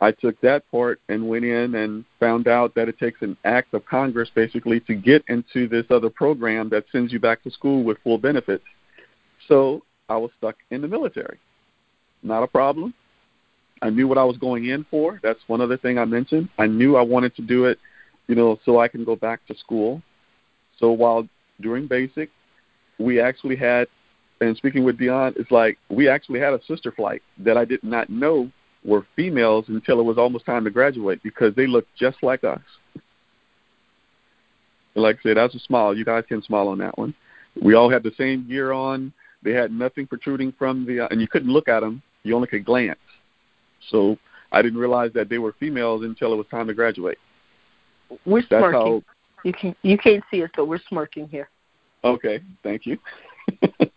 I 0.04 0.12
took 0.12 0.40
that 0.42 0.70
part 0.70 1.00
and 1.08 1.30
went 1.30 1.46
in 1.46 1.76
and 1.76 2.04
found 2.20 2.50
out 2.50 2.76
that 2.76 2.90
it 2.90 3.00
takes 3.00 3.22
an 3.22 3.38
act 3.46 3.74
of 3.74 3.86
Congress 3.86 4.30
basically 4.36 4.82
to 4.82 4.96
get 4.96 5.24
into 5.30 5.66
this 5.70 5.86
other 5.90 6.10
program 6.10 6.68
that 6.72 6.84
sends 6.92 7.14
you 7.14 7.22
back 7.22 7.42
to 7.44 7.52
school 7.52 7.86
with 7.86 7.98
full 8.04 8.18
benefits. 8.18 8.66
So 9.48 9.82
I 10.10 10.18
was 10.18 10.30
stuck 10.38 10.58
in 10.72 10.82
the 10.82 10.90
military. 10.90 11.40
Not 12.22 12.44
a 12.44 12.48
problem. 12.48 12.94
I 13.82 13.92
knew 13.92 14.06
what 14.06 14.18
I 14.18 14.26
was 14.26 14.36
going 14.38 14.66
in 14.66 14.86
for. 14.92 15.22
That's 15.24 15.40
one 15.48 15.62
other 15.62 15.78
thing 15.78 15.98
I 15.98 16.04
mentioned. 16.04 16.50
I 16.58 16.68
knew 16.68 16.98
I 16.98 17.02
wanted 17.02 17.34
to 17.38 17.42
do 17.42 17.64
it, 17.64 17.80
you 18.28 18.36
know, 18.36 18.60
so 18.66 18.82
I 18.82 18.90
can 18.90 19.06
go 19.06 19.16
back 19.16 19.46
to 19.48 19.56
school. 19.56 20.02
So 20.80 20.92
while 20.92 21.30
during 21.62 21.88
basic, 21.88 22.30
we 23.00 23.22
actually 23.22 23.56
had, 23.56 23.88
and 24.42 24.58
speaking 24.58 24.84
with 24.84 24.98
Dion, 24.98 25.34
it's 25.38 25.52
like 25.52 25.78
we 25.88 26.10
actually 26.10 26.42
had 26.42 26.52
a 26.52 26.60
sister 26.68 26.92
flight 26.92 27.22
that 27.38 27.56
I 27.56 27.64
did 27.64 27.86
not 27.86 28.10
know 28.10 28.52
were 28.86 29.06
females 29.16 29.66
until 29.68 30.00
it 30.00 30.04
was 30.04 30.18
almost 30.18 30.46
time 30.46 30.64
to 30.64 30.70
graduate 30.70 31.22
because 31.24 31.56
they 31.56 31.68
looked 31.68 31.90
just 31.98 32.18
like 32.22 32.44
us. 32.44 32.62
Like 34.96 35.18
I 35.20 35.24
said, 35.24 35.38
that's 35.38 35.56
a 35.56 35.60
smile. 35.60 35.96
You 35.96 36.06
guys 36.06 36.24
can 36.28 36.44
smile 36.44 36.68
on 36.68 36.78
that 36.80 36.98
one. 36.98 37.16
We 37.62 37.74
all 37.74 37.90
had 37.90 38.04
the 38.04 38.12
same 38.18 38.48
gear 38.48 38.72
on. 38.72 39.14
They 39.42 39.52
had 39.52 39.72
nothing 39.72 40.08
protruding 40.08 40.54
from 40.58 40.86
the, 40.86 41.02
uh, 41.02 41.08
and 41.12 41.20
you 41.20 41.28
couldn't 41.28 41.52
look 41.52 41.68
at 41.68 41.80
them. 41.80 42.02
You 42.24 42.36
only 42.36 42.48
could 42.48 42.66
glance. 42.66 43.00
So 43.90 44.18
I 44.52 44.62
didn't 44.62 44.80
realize 44.80 45.12
that 45.14 45.30
they 45.30 45.40
were 45.40 45.54
females 45.60 46.04
until 46.04 46.32
it 46.34 46.38
was 46.38 46.46
time 46.50 46.68
to 46.68 46.74
graduate. 46.74 47.18
We're 48.26 48.42
That's 48.42 48.62
smirking. 48.62 48.80
how. 48.80 49.04
You 49.44 49.52
can 49.52 49.76
you 49.82 49.98
can't 49.98 50.24
see 50.32 50.42
us, 50.44 50.50
but 50.56 50.68
we're 50.68 50.80
smirking 50.88 51.28
here. 51.28 51.50
Okay, 52.06 52.40
thank 52.64 52.86
you. 52.86 52.98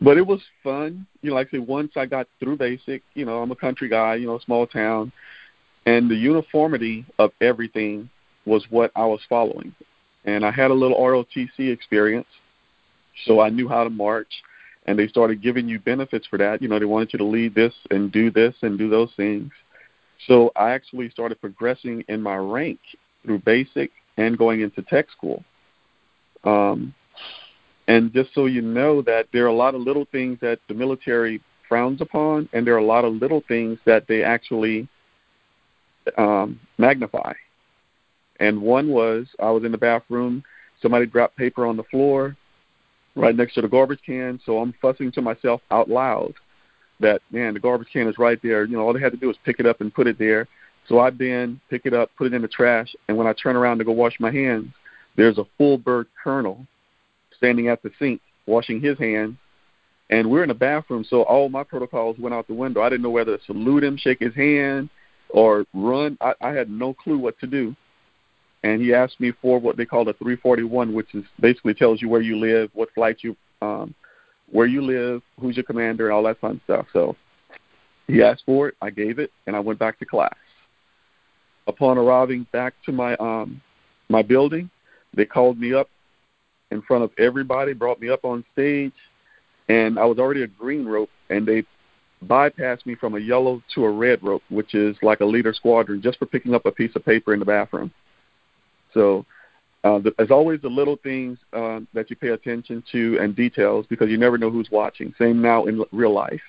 but 0.00 0.16
it 0.16 0.26
was 0.26 0.40
fun. 0.62 1.06
You 1.22 1.30
know, 1.30 1.36
like 1.36 1.48
I 1.48 1.50
said, 1.52 1.66
once 1.66 1.92
I 1.96 2.06
got 2.06 2.26
through 2.38 2.56
basic, 2.56 3.02
you 3.14 3.24
know, 3.24 3.42
I'm 3.42 3.50
a 3.50 3.56
country 3.56 3.88
guy, 3.88 4.16
you 4.16 4.26
know, 4.26 4.38
small 4.38 4.66
town, 4.66 5.12
and 5.86 6.10
the 6.10 6.16
uniformity 6.16 7.04
of 7.18 7.32
everything 7.40 8.08
was 8.46 8.64
what 8.70 8.90
I 8.96 9.04
was 9.04 9.20
following. 9.28 9.74
And 10.24 10.44
I 10.44 10.50
had 10.50 10.70
a 10.70 10.74
little 10.74 10.98
ROTC 10.98 11.72
experience, 11.72 12.28
so 13.24 13.40
I 13.40 13.48
knew 13.50 13.68
how 13.68 13.84
to 13.84 13.90
march. 13.90 14.42
And 14.86 14.98
they 14.98 15.08
started 15.08 15.42
giving 15.42 15.68
you 15.68 15.78
benefits 15.78 16.26
for 16.26 16.38
that. 16.38 16.62
You 16.62 16.68
know, 16.68 16.78
they 16.78 16.86
wanted 16.86 17.12
you 17.12 17.18
to 17.18 17.24
lead 17.24 17.54
this 17.54 17.74
and 17.90 18.10
do 18.10 18.30
this 18.30 18.54
and 18.62 18.78
do 18.78 18.88
those 18.88 19.10
things. 19.16 19.50
So 20.26 20.52
I 20.56 20.70
actually 20.70 21.10
started 21.10 21.40
progressing 21.40 22.04
in 22.08 22.22
my 22.22 22.36
rank 22.36 22.78
through 23.22 23.40
basic 23.40 23.90
and 24.16 24.36
going 24.36 24.62
into 24.62 24.82
tech 24.82 25.06
school. 25.10 25.44
Um, 26.44 26.94
And 27.90 28.12
just 28.12 28.32
so 28.34 28.46
you 28.46 28.62
know 28.62 29.02
that 29.02 29.26
there 29.32 29.42
are 29.42 29.48
a 29.48 29.52
lot 29.52 29.74
of 29.74 29.80
little 29.80 30.06
things 30.12 30.38
that 30.42 30.60
the 30.68 30.74
military 30.74 31.42
frowns 31.68 32.00
upon, 32.00 32.48
and 32.52 32.64
there 32.64 32.74
are 32.74 32.78
a 32.78 32.84
lot 32.84 33.04
of 33.04 33.14
little 33.14 33.42
things 33.48 33.80
that 33.84 34.06
they 34.06 34.22
actually 34.22 34.88
um, 36.16 36.60
magnify. 36.78 37.32
And 38.38 38.62
one 38.62 38.90
was 38.90 39.26
I 39.40 39.50
was 39.50 39.64
in 39.64 39.72
the 39.72 39.78
bathroom, 39.78 40.44
somebody 40.80 41.04
dropped 41.04 41.36
paper 41.36 41.66
on 41.66 41.76
the 41.76 41.82
floor 41.82 42.36
right 43.16 43.34
next 43.34 43.54
to 43.54 43.60
the 43.60 43.66
garbage 43.66 43.98
can, 44.06 44.38
so 44.46 44.58
I'm 44.58 44.72
fussing 44.80 45.10
to 45.10 45.20
myself 45.20 45.60
out 45.72 45.88
loud 45.88 46.34
that 47.00 47.22
man, 47.32 47.54
the 47.54 47.60
garbage 47.60 47.88
can 47.92 48.06
is 48.06 48.18
right 48.18 48.38
there. 48.40 48.66
You 48.66 48.76
know, 48.76 48.86
all 48.86 48.92
they 48.92 49.00
had 49.00 49.10
to 49.10 49.18
do 49.18 49.26
was 49.26 49.36
pick 49.44 49.58
it 49.58 49.66
up 49.66 49.80
and 49.80 49.92
put 49.92 50.06
it 50.06 50.16
there. 50.16 50.46
So 50.86 51.00
I 51.00 51.10
then 51.10 51.60
pick 51.68 51.86
it 51.86 51.92
up, 51.92 52.12
put 52.16 52.28
it 52.28 52.34
in 52.34 52.42
the 52.42 52.46
trash, 52.46 52.94
and 53.08 53.16
when 53.16 53.26
I 53.26 53.32
turn 53.32 53.56
around 53.56 53.78
to 53.78 53.84
go 53.84 53.90
wash 53.90 54.14
my 54.20 54.30
hands, 54.30 54.68
there's 55.16 55.38
a 55.38 55.46
full 55.58 55.76
bird 55.76 56.06
colonel 56.22 56.64
standing 57.40 57.68
at 57.68 57.82
the 57.82 57.90
sink 57.98 58.20
washing 58.46 58.80
his 58.80 58.98
hands. 58.98 59.36
And 60.10 60.28
we're 60.28 60.42
in 60.42 60.48
the 60.48 60.54
bathroom, 60.54 61.04
so 61.08 61.22
all 61.22 61.48
my 61.48 61.62
protocols 61.62 62.18
went 62.18 62.34
out 62.34 62.48
the 62.48 62.54
window. 62.54 62.82
I 62.82 62.88
didn't 62.88 63.02
know 63.02 63.10
whether 63.10 63.36
to 63.36 63.44
salute 63.44 63.84
him, 63.84 63.96
shake 63.96 64.18
his 64.18 64.34
hand, 64.34 64.90
or 65.28 65.64
run. 65.72 66.18
I, 66.20 66.34
I 66.40 66.50
had 66.50 66.68
no 66.68 66.92
clue 66.92 67.16
what 67.16 67.38
to 67.38 67.46
do. 67.46 67.76
And 68.64 68.82
he 68.82 68.92
asked 68.92 69.20
me 69.20 69.32
for 69.40 69.60
what 69.60 69.76
they 69.76 69.86
call 69.86 70.08
a 70.08 70.12
341, 70.14 70.92
which 70.92 71.14
is 71.14 71.24
basically 71.38 71.74
tells 71.74 72.02
you 72.02 72.08
where 72.08 72.20
you 72.20 72.38
live, 72.38 72.70
what 72.74 72.92
flight 72.92 73.18
you, 73.20 73.36
um, 73.62 73.94
where 74.50 74.66
you 74.66 74.82
live, 74.82 75.22
who's 75.40 75.56
your 75.56 75.64
commander, 75.64 76.06
and 76.06 76.12
all 76.12 76.24
that 76.24 76.40
fun 76.40 76.60
stuff. 76.64 76.86
So 76.92 77.14
he 78.08 78.20
asked 78.20 78.42
for 78.44 78.68
it, 78.68 78.74
I 78.82 78.90
gave 78.90 79.20
it, 79.20 79.30
and 79.46 79.54
I 79.54 79.60
went 79.60 79.78
back 79.78 79.98
to 80.00 80.04
class. 80.04 80.34
Upon 81.68 81.98
arriving 81.98 82.46
back 82.52 82.74
to 82.86 82.92
my 82.92 83.14
um, 83.16 83.62
my 84.08 84.22
building, 84.22 84.70
they 85.14 85.24
called 85.24 85.58
me 85.58 85.72
up 85.72 85.88
in 86.70 86.82
front 86.82 87.04
of 87.04 87.10
everybody, 87.18 87.72
brought 87.72 88.00
me 88.00 88.08
up 88.08 88.24
on 88.24 88.44
stage, 88.52 88.92
and 89.68 89.98
I 89.98 90.04
was 90.04 90.18
already 90.18 90.42
a 90.42 90.46
green 90.46 90.86
rope, 90.86 91.10
and 91.28 91.46
they 91.46 91.64
bypassed 92.24 92.86
me 92.86 92.94
from 92.94 93.14
a 93.16 93.18
yellow 93.18 93.62
to 93.74 93.84
a 93.84 93.90
red 93.90 94.22
rope, 94.22 94.42
which 94.50 94.74
is 94.74 94.96
like 95.02 95.20
a 95.20 95.24
leader 95.24 95.52
squadron, 95.52 96.02
just 96.02 96.18
for 96.18 96.26
picking 96.26 96.54
up 96.54 96.66
a 96.66 96.72
piece 96.72 96.94
of 96.94 97.04
paper 97.04 97.32
in 97.32 97.40
the 97.40 97.46
bathroom. 97.46 97.92
So, 98.92 99.24
uh, 99.82 99.98
the, 99.98 100.12
as 100.18 100.30
always, 100.30 100.60
the 100.60 100.68
little 100.68 100.96
things 100.96 101.38
uh, 101.52 101.80
that 101.94 102.10
you 102.10 102.16
pay 102.16 102.28
attention 102.28 102.84
to 102.92 103.18
and 103.20 103.34
details 103.34 103.86
because 103.88 104.10
you 104.10 104.18
never 104.18 104.36
know 104.36 104.50
who's 104.50 104.70
watching. 104.70 105.14
Same 105.18 105.40
now 105.40 105.64
in 105.64 105.82
real 105.92 106.12
life. 106.12 106.42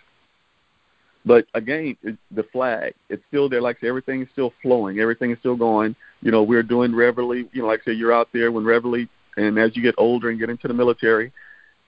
But 1.26 1.46
again, 1.54 1.96
it, 2.04 2.18
the 2.32 2.44
flag, 2.52 2.94
it's 3.10 3.24
still 3.28 3.48
there. 3.48 3.62
Like 3.62 3.78
I 3.78 3.82
say, 3.82 3.88
everything 3.88 4.24
is 4.24 4.28
still 4.34 4.54
flowing. 4.62 5.00
Everything 5.00 5.32
is 5.32 5.38
still 5.40 5.56
going. 5.56 5.96
You 6.22 6.32
know, 6.32 6.44
we're 6.44 6.64
doing 6.64 6.94
Reveille. 6.94 7.36
You 7.36 7.50
know, 7.54 7.68
like 7.68 7.82
I 7.82 7.92
say, 7.92 7.94
you're 7.94 8.14
out 8.14 8.30
there 8.34 8.52
when 8.52 8.66
Reveille, 8.66 9.08
and 9.38 9.58
as 9.58 9.76
you 9.76 9.82
get 9.82 9.96
older 9.98 10.30
and 10.30 10.40
get 10.40 10.50
into 10.50 10.68
the 10.68 10.74
military, 10.74 11.32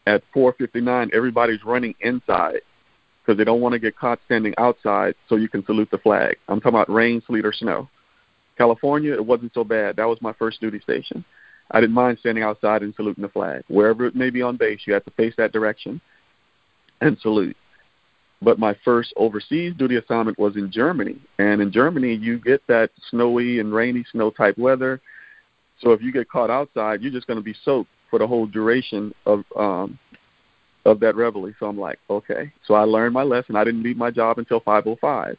at 0.06 0.24
4:59, 0.34 1.12
everybody's 1.14 1.64
running 1.64 1.96
inside 2.02 2.62
because 3.22 3.38
they 3.38 3.44
don't 3.44 3.62
want 3.62 3.74
to 3.74 3.80
get 3.80 3.98
caught 3.98 4.20
standing 4.26 4.54
outside, 4.58 5.16
so 5.30 5.36
you 5.36 5.48
can 5.48 5.66
salute 5.66 5.89
the 5.91 5.98
flag. 5.98 6.38
I'm 6.50 6.60
talking 6.60 6.76
about 6.76 6.89
rain, 6.89 7.22
sleet, 7.26 7.46
or 7.46 7.54
snow. 7.54 7.89
California, 8.58 9.14
it 9.14 9.26
wasn't 9.26 9.54
so 9.54 9.64
bad. 9.64 9.96
That 9.96 10.08
was 10.08 10.22
my 10.22 10.34
first 10.34 10.60
duty 10.60 10.80
station. 10.80 11.24
I 11.72 11.80
didn't 11.80 11.96
mind 11.96 12.20
standing 12.20 12.44
outside 12.44 12.84
and 12.84 12.94
saluting 12.96 13.22
the 13.22 13.30
flag. 13.30 13.64
Wherever 13.68 14.06
it 14.06 14.16
may 14.16 14.30
be 14.30 14.41
on 14.41 14.58
base, 14.58 14.82
you 14.86 14.94
have 14.94 15.06
to 15.06 15.12
face 15.12 15.34
that 15.38 15.54
direction 15.54 16.02
and 17.02 17.18
salute. 17.20 17.58
But 18.41 18.60
my 18.60 18.76
first 18.84 19.14
overseas 19.16 19.74
duty 19.78 19.96
assignment 19.96 20.38
was 20.38 20.58
in 20.58 20.70
Germany. 20.70 21.16
And 21.39 21.62
in 21.62 21.72
Germany, 21.72 22.14
you 22.14 22.38
get 22.38 22.62
that 22.68 22.91
snowy 23.10 23.60
and 23.60 23.74
rainy 23.74 24.06
snow 24.12 24.30
type 24.32 24.58
weather. 24.58 25.00
So 25.84 25.92
if 25.92 26.02
you 26.02 26.12
get 26.12 26.30
caught 26.30 26.50
outside, 26.50 27.02
you're 27.02 27.12
just 27.12 27.28
going 27.28 27.40
to 27.40 27.44
be 27.44 27.56
soaked 27.64 27.90
for 28.10 28.18
the 28.18 28.26
whole 28.26 28.48
duration 28.48 29.14
of 29.26 29.44
um, 29.58 30.00
of 30.86 31.00
that 31.02 31.16
reveille. 31.16 31.52
So 31.60 31.68
I'm 31.68 31.78
like, 31.78 32.00
okay. 32.10 32.52
So 32.66 32.74
I 32.74 32.84
learned 32.84 33.14
my 33.14 33.24
lesson. 33.24 33.56
I 33.56 33.64
didn't 33.64 33.84
leave 33.84 33.98
my 33.98 34.10
job 34.10 34.40
until 34.40 34.62
5:05. 34.62 35.38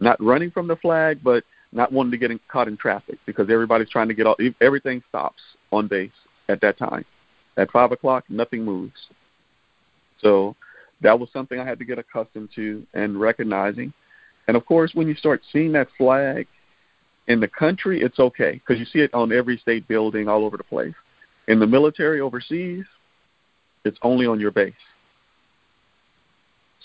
Not 0.00 0.22
running 0.22 0.50
from 0.50 0.66
the 0.66 0.76
flag, 0.76 1.20
but 1.22 1.44
not 1.72 1.92
wanting 1.92 2.10
to 2.12 2.18
get 2.18 2.30
in, 2.30 2.40
caught 2.48 2.68
in 2.68 2.76
traffic 2.76 3.18
because 3.26 3.48
everybody's 3.50 3.90
trying 3.90 4.08
to 4.08 4.14
get 4.14 4.26
all. 4.26 4.36
Everything 4.60 5.02
stops 5.08 5.42
on 5.70 5.88
base 5.88 6.10
at 6.48 6.60
that 6.62 6.78
time. 6.78 7.04
At 7.56 7.70
five 7.70 7.92
o'clock, 7.92 8.24
nothing 8.30 8.64
moves. 8.64 9.08
So 10.20 10.56
that 11.02 11.18
was 11.18 11.28
something 11.32 11.58
I 11.58 11.64
had 11.64 11.78
to 11.80 11.84
get 11.84 11.98
accustomed 11.98 12.48
to 12.54 12.86
and 12.94 13.20
recognizing. 13.20 13.92
And 14.48 14.56
of 14.56 14.64
course, 14.64 14.92
when 14.94 15.06
you 15.06 15.14
start 15.14 15.42
seeing 15.52 15.72
that 15.72 15.88
flag 15.98 16.46
in 17.28 17.40
the 17.40 17.48
country, 17.48 18.00
it's 18.00 18.18
okay 18.18 18.52
because 18.52 18.78
you 18.78 18.84
see 18.86 19.00
it 19.00 19.12
on 19.14 19.32
every 19.32 19.56
state 19.58 19.86
building 19.88 20.28
all 20.28 20.44
over 20.44 20.56
the 20.56 20.64
place. 20.64 20.94
In 21.48 21.58
the 21.58 21.66
military 21.66 22.20
overseas, 22.20 22.84
it's 23.84 23.98
only 24.02 24.26
on 24.26 24.40
your 24.40 24.50
base. 24.50 24.74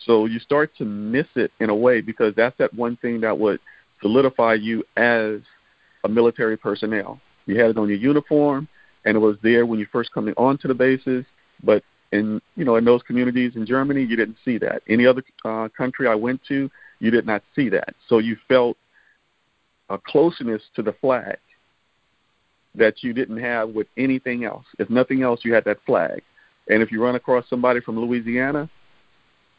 So 0.06 0.26
you 0.26 0.40
start 0.40 0.72
to 0.78 0.86
miss 0.86 1.28
it 1.36 1.52
in 1.60 1.70
a 1.70 1.76
way 1.76 2.02
because 2.02 2.34
that's 2.36 2.58
that 2.60 2.74
one 2.74 2.98
thing 2.98 3.22
that 3.22 3.38
would 3.38 3.60
solidify 4.02 4.56
you 4.56 4.84
as 4.96 5.42
a 6.04 6.10
military 6.10 6.58
personnel. 6.58 7.20
You 7.46 7.60
had 7.60 7.72
it 7.72 7.78
on 7.78 7.88
your 7.88 7.98
uniform, 7.98 8.68
and 9.06 9.16
it 9.16 9.20
was 9.20 9.38
there 9.42 9.66
when 9.66 9.80
you 9.80 9.88
first 9.92 10.12
coming 10.14 10.34
onto 10.38 10.68
the 10.68 10.74
bases. 10.74 11.26
But 11.64 11.84
in 12.12 12.42
you 12.56 12.64
know 12.64 12.76
in 12.76 12.86
those 12.86 13.02
communities 13.04 13.54
in 13.56 13.66
Germany, 13.66 14.04
you 14.04 14.16
didn't 14.16 14.38
see 14.46 14.58
that. 14.60 14.84
Any 14.88 15.06
other 15.06 15.24
uh, 15.44 15.68
country 15.76 16.08
I 16.08 16.16
went 16.16 16.42
to, 16.48 16.70
you 17.00 17.12
did 17.12 17.26
not 17.26 17.42
see 17.56 17.70
that. 17.70 17.96
So 18.08 18.20
you 18.20 18.38
felt 18.48 18.78
a 19.90 19.98
closeness 19.98 20.62
to 20.76 20.82
the 20.82 20.94
flag 20.94 21.38
that 22.76 23.04
you 23.04 23.14
didn't 23.14 23.38
have 23.38 23.70
with 23.70 23.88
anything 23.98 24.44
else. 24.44 24.66
If 24.80 24.90
nothing 24.90 25.24
else, 25.24 25.42
you 25.44 25.54
had 25.54 25.66
that 25.66 25.80
flag. 25.86 26.22
And 26.70 26.84
if 26.84 26.92
you 26.92 27.02
run 27.02 27.16
across 27.16 27.50
somebody 27.50 27.80
from 27.80 28.00
Louisiana, 28.00 28.70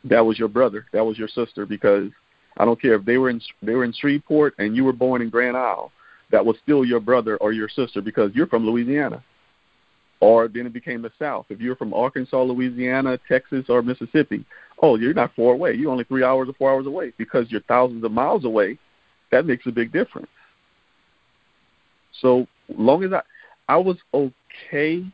that 0.05 0.24
was 0.24 0.39
your 0.39 0.49
brother, 0.49 0.87
that 0.93 1.05
was 1.05 1.18
your 1.18 1.29
sister, 1.29 1.66
because 1.66 2.11
I 2.59 2.64
don't 2.64 2.81
care 2.81 2.95
if 2.95 3.05
they 3.05 3.18
were 3.18 3.31
in 3.31 3.41
they 3.62 3.74
were 3.74 3.85
in 3.85 3.93
Shreveport 3.93 4.55
and 4.59 4.76
you 4.76 4.85
were 4.85 4.93
born 4.93 5.22
in 5.22 5.31
Grand 5.31 5.57
Isle, 5.57 5.91
that 6.31 6.45
was 6.45 6.57
still 6.62 6.85
your 6.85 7.01
brother 7.01 7.37
or 7.39 7.53
your 7.53 7.68
sister 7.68 8.03
because 8.03 8.31
you're 8.35 8.47
from 8.47 8.66
Louisiana 8.66 9.22
or 10.20 10.49
then 10.49 10.66
it 10.66 10.72
became 10.72 11.03
the 11.03 11.12
South. 11.18 11.47
If 11.49 11.61
you're 11.61 11.76
from 11.76 11.95
Arkansas, 11.95 12.43
Louisiana, 12.43 13.18
Texas, 13.29 13.66
or 13.68 13.83
Mississippi, 13.83 14.45
oh, 14.83 14.97
you're 14.97 15.14
not 15.14 15.35
far 15.37 15.53
away. 15.53 15.74
You're 15.74 15.93
only 15.93 16.05
three 16.05 16.24
hours 16.24 16.49
or 16.49 16.55
four 16.55 16.72
hours 16.72 16.87
away 16.87 17.12
because 17.18 17.51
you're 17.51 17.61
thousands 17.62 18.05
of 18.05 18.12
miles 18.12 18.45
away. 18.45 18.79
That 19.31 19.47
makes 19.47 19.66
a 19.66 19.72
big 19.72 19.93
difference. 19.93 20.29
So 22.20 22.47
long 22.68 23.05
as 23.05 23.12
I, 23.12 23.22
I 23.68 23.76
was 23.76 23.97
okay 24.12 25.05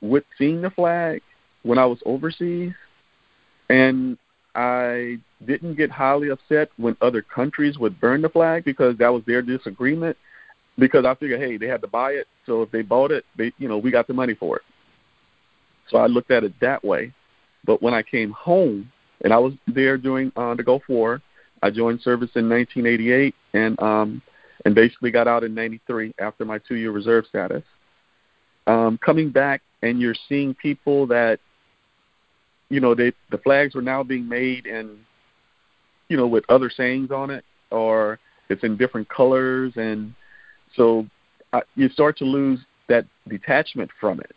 with 0.00 0.24
seeing 0.36 0.60
the 0.60 0.70
flag 0.70 1.22
when 1.62 1.78
I 1.78 1.86
was 1.86 1.98
overseas, 2.04 2.72
and 3.70 4.18
I 4.54 5.18
didn't 5.46 5.76
get 5.76 5.90
highly 5.90 6.28
upset 6.30 6.70
when 6.76 6.96
other 7.00 7.22
countries 7.22 7.78
would 7.78 8.00
burn 8.00 8.20
the 8.20 8.28
flag 8.28 8.64
because 8.64 8.98
that 8.98 9.12
was 9.12 9.22
their 9.26 9.42
disagreement 9.42 10.16
because 10.78 11.04
I 11.04 11.14
figured, 11.14 11.40
hey, 11.40 11.56
they 11.56 11.66
had 11.66 11.82
to 11.82 11.88
buy 11.88 12.12
it, 12.12 12.26
so 12.46 12.62
if 12.62 12.70
they 12.70 12.82
bought 12.82 13.12
it, 13.12 13.24
they, 13.36 13.52
you 13.58 13.68
know, 13.68 13.78
we 13.78 13.90
got 13.90 14.06
the 14.06 14.14
money 14.14 14.34
for 14.34 14.56
it. 14.56 14.62
So 15.88 15.98
I 15.98 16.06
looked 16.06 16.30
at 16.30 16.44
it 16.44 16.52
that 16.60 16.82
way. 16.84 17.12
But 17.64 17.82
when 17.82 17.94
I 17.94 18.02
came 18.02 18.32
home, 18.32 18.90
and 19.22 19.32
I 19.32 19.38
was 19.38 19.52
there 19.68 19.96
during 19.96 20.32
uh, 20.34 20.54
the 20.54 20.62
Gulf 20.62 20.82
War, 20.88 21.22
I 21.62 21.70
joined 21.70 22.00
service 22.02 22.30
in 22.34 22.48
1988, 22.48 23.34
and 23.54 23.80
um, 23.80 24.22
and 24.64 24.74
basically 24.74 25.10
got 25.10 25.28
out 25.28 25.44
in 25.44 25.54
'93 25.54 26.14
after 26.18 26.44
my 26.44 26.58
two-year 26.58 26.90
reserve 26.90 27.26
status. 27.26 27.62
Um, 28.66 28.98
coming 28.98 29.30
back, 29.30 29.62
and 29.82 30.00
you're 30.00 30.14
seeing 30.28 30.54
people 30.54 31.06
that, 31.08 31.40
you 32.68 32.80
know, 32.80 32.94
they 32.94 33.12
the 33.30 33.38
flags 33.38 33.74
are 33.74 33.82
now 33.82 34.02
being 34.02 34.28
made 34.28 34.66
and, 34.66 34.98
you 36.08 36.16
know, 36.16 36.26
with 36.26 36.44
other 36.48 36.70
sayings 36.70 37.10
on 37.10 37.30
it, 37.30 37.44
or 37.70 38.18
it's 38.48 38.62
in 38.62 38.76
different 38.76 39.08
colors 39.08 39.72
and 39.76 40.14
so 40.76 41.06
uh, 41.52 41.60
you 41.74 41.88
start 41.88 42.16
to 42.18 42.24
lose 42.24 42.60
that 42.88 43.06
detachment 43.28 43.90
from 44.00 44.20
it. 44.20 44.34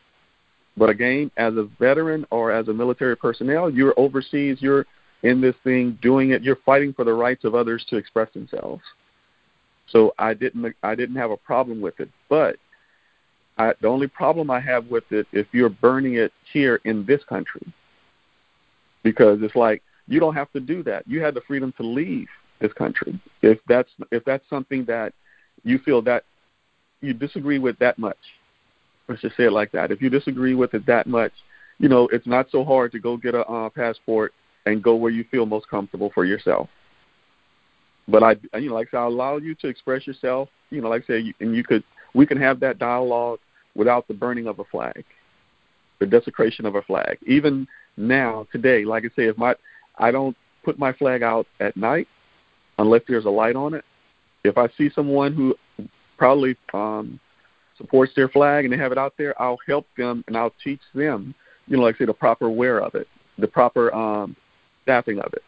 But 0.78 0.90
again, 0.90 1.32
as 1.38 1.56
a 1.56 1.70
veteran 1.80 2.26
or 2.32 2.52
as 2.52 2.68
a 2.68 2.74
military 2.74 3.16
personnel, 3.16 3.70
you're 3.70 3.94
overseas, 3.98 4.58
you're 4.60 4.86
in 5.24 5.42
this 5.42 5.56
thing 5.64 5.98
doing 6.02 6.32
it, 6.32 6.44
you're 6.44 6.58
fighting 6.66 6.94
for 6.94 7.04
the 7.04 7.14
rights 7.14 7.44
of 7.44 7.56
others 7.56 7.86
to 7.90 7.98
express 7.98 8.32
themselves. 8.34 8.84
So 9.88 10.14
I 10.18 10.34
didn't 10.34 10.76
I 10.84 10.96
didn't 10.96 11.16
have 11.16 11.32
a 11.32 11.38
problem 11.38 11.82
with 11.82 12.00
it. 12.00 12.10
But 12.30 12.58
I, 13.58 13.74
the 13.82 13.88
only 13.88 14.08
problem 14.08 14.52
I 14.52 14.60
have 14.60 14.88
with 14.88 15.06
it 15.12 15.28
if 15.32 15.48
you're 15.52 15.70
burning 15.70 16.16
it 16.16 16.32
here 16.52 16.82
in 16.84 17.06
this 17.06 17.24
country, 17.24 17.66
because 19.04 19.40
it's 19.42 19.56
like 19.56 19.82
you 20.08 20.20
don't 20.20 20.36
have 20.36 20.52
to 20.54 20.60
do 20.60 20.84
that. 20.84 21.08
You 21.08 21.22
have 21.22 21.34
the 21.34 21.42
freedom 21.42 21.74
to 21.78 21.84
leave 21.84 22.28
this 22.60 22.74
country 22.74 23.20
if 23.42 23.60
that's 23.68 23.90
if 24.12 24.24
that's 24.26 24.48
something 24.50 24.86
that 24.86 25.14
you 25.64 25.78
feel 25.80 26.02
that 26.04 26.24
you 27.02 27.14
disagree 27.14 27.60
with 27.60 27.78
that 27.80 27.98
much. 27.98 28.18
Let's 29.08 29.22
just 29.22 29.38
say 29.38 29.44
it 29.44 29.52
like 29.52 29.72
that. 29.72 29.92
If 29.92 30.02
you 30.02 30.10
disagree 30.10 30.56
with 30.56 30.74
it 30.74 30.86
that 30.88 31.06
much, 31.06 31.32
you 31.78 31.90
know, 31.90 32.08
it's 32.12 32.26
not 32.26 32.48
so 32.52 32.64
hard 32.64 32.92
to 32.94 33.00
go 33.00 33.18
get 33.18 33.36
a 33.36 33.46
uh, 33.46 33.70
passport 33.70 34.34
and 34.66 34.82
go 34.82 34.96
where 34.96 35.12
you 35.12 35.24
feel 35.30 35.46
most 35.46 35.68
comfortable 35.70 36.12
for 36.14 36.26
yourself. 36.26 36.70
But 38.08 38.24
I, 38.24 38.36
you 38.58 38.70
know, 38.70 38.76
like 38.76 38.90
I 38.90 38.92
said, 38.92 38.98
I 38.98 39.06
allow 39.06 39.38
you 39.38 39.56
to 39.56 39.68
express 39.68 40.06
yourself. 40.06 40.50
You 40.70 40.82
know, 40.82 40.90
like 40.90 41.04
I 41.04 41.08
say, 41.08 41.34
and 41.40 41.56
you 41.56 41.64
could, 41.64 41.84
we 42.14 42.26
can 42.26 42.38
have 42.38 42.60
that 42.60 42.78
dialogue 42.78 43.40
without 43.76 44.08
the 44.08 44.14
burning 44.14 44.48
of 44.48 44.60
a 44.60 44.64
flag. 44.66 45.04
the 46.00 46.06
desecration 46.06 46.66
of 46.66 46.76
a 46.76 46.82
flag. 46.82 47.18
Even 47.26 47.68
now, 47.98 48.48
today, 48.52 48.86
like 48.86 49.04
I 49.06 49.08
say, 49.16 49.28
if 49.28 49.38
my 49.38 49.56
I 49.98 50.12
don't 50.12 50.36
put 50.64 50.78
my 50.78 50.92
flag 50.94 51.24
out 51.24 51.48
at 51.60 51.78
night 51.78 52.08
unless 52.78 53.02
there's 53.08 53.26
a 53.26 53.30
light 53.30 53.56
on 53.56 53.74
it. 53.74 53.86
If 54.44 54.58
I 54.58 54.68
see 54.78 54.90
someone 54.94 55.34
who 55.34 55.56
probably 56.18 56.58
um, 56.74 57.20
supports 57.78 58.14
their 58.16 58.28
flag 58.28 58.66
and 58.66 58.74
they 58.74 58.78
have 58.78 58.92
it 58.92 58.98
out 58.98 59.14
there, 59.18 59.40
I'll 59.42 59.60
help 59.68 59.88
them 59.98 60.24
and 60.28 60.36
I'll 60.36 60.54
teach 60.64 60.82
them, 60.94 61.34
you 61.68 61.78
know, 61.78 61.84
like 61.84 61.96
I 61.96 62.00
say, 62.00 62.06
the 62.06 62.14
proper 62.14 62.50
wear 62.50 62.82
of 62.82 62.96
it, 62.96 63.08
the 63.38 63.48
proper 63.48 63.94
um, 63.94 64.36
staffing 64.86 65.20
of 65.20 65.34
it, 65.34 65.44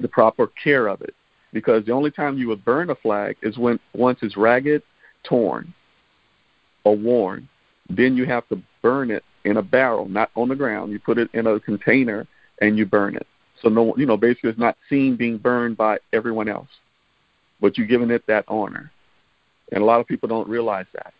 the 0.00 0.08
proper 0.08 0.48
care 0.62 0.88
of 0.88 1.00
it. 1.00 1.14
Because 1.52 1.84
the 1.84 1.92
only 1.92 2.10
time 2.10 2.38
you 2.38 2.48
would 2.48 2.64
burn 2.64 2.90
a 2.90 2.94
flag 2.94 3.36
is 3.42 3.56
when 3.56 3.78
once 3.94 4.18
it's 4.22 4.36
ragged, 4.36 4.82
torn, 5.22 5.72
or 6.84 6.96
worn. 6.96 7.48
Then 7.88 8.16
you 8.16 8.24
have 8.26 8.48
to 8.48 8.60
burn 8.80 9.10
it 9.10 9.22
in 9.44 9.58
a 9.58 9.62
barrel, 9.62 10.08
not 10.08 10.30
on 10.34 10.48
the 10.48 10.56
ground. 10.56 10.92
You 10.92 10.98
put 10.98 11.18
it 11.18 11.28
in 11.34 11.46
a 11.46 11.60
container 11.60 12.26
and 12.60 12.78
you 12.78 12.86
burn 12.86 13.16
it. 13.16 13.26
So 13.60 13.68
no, 13.68 13.94
you 13.96 14.06
know, 14.06 14.16
basically 14.16 14.50
it's 14.50 14.58
not 14.58 14.76
seen 14.88 15.16
being 15.16 15.38
burned 15.38 15.76
by 15.76 15.98
everyone 16.12 16.48
else, 16.48 16.68
but 17.60 17.78
you're 17.78 17.86
giving 17.86 18.10
it 18.10 18.26
that 18.26 18.44
honor, 18.48 18.90
and 19.70 19.82
a 19.82 19.86
lot 19.86 20.00
of 20.00 20.06
people 20.06 20.28
don't 20.28 20.48
realize 20.48 20.86
that. 20.94 21.14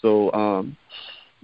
So, 0.00 0.32
um, 0.32 0.76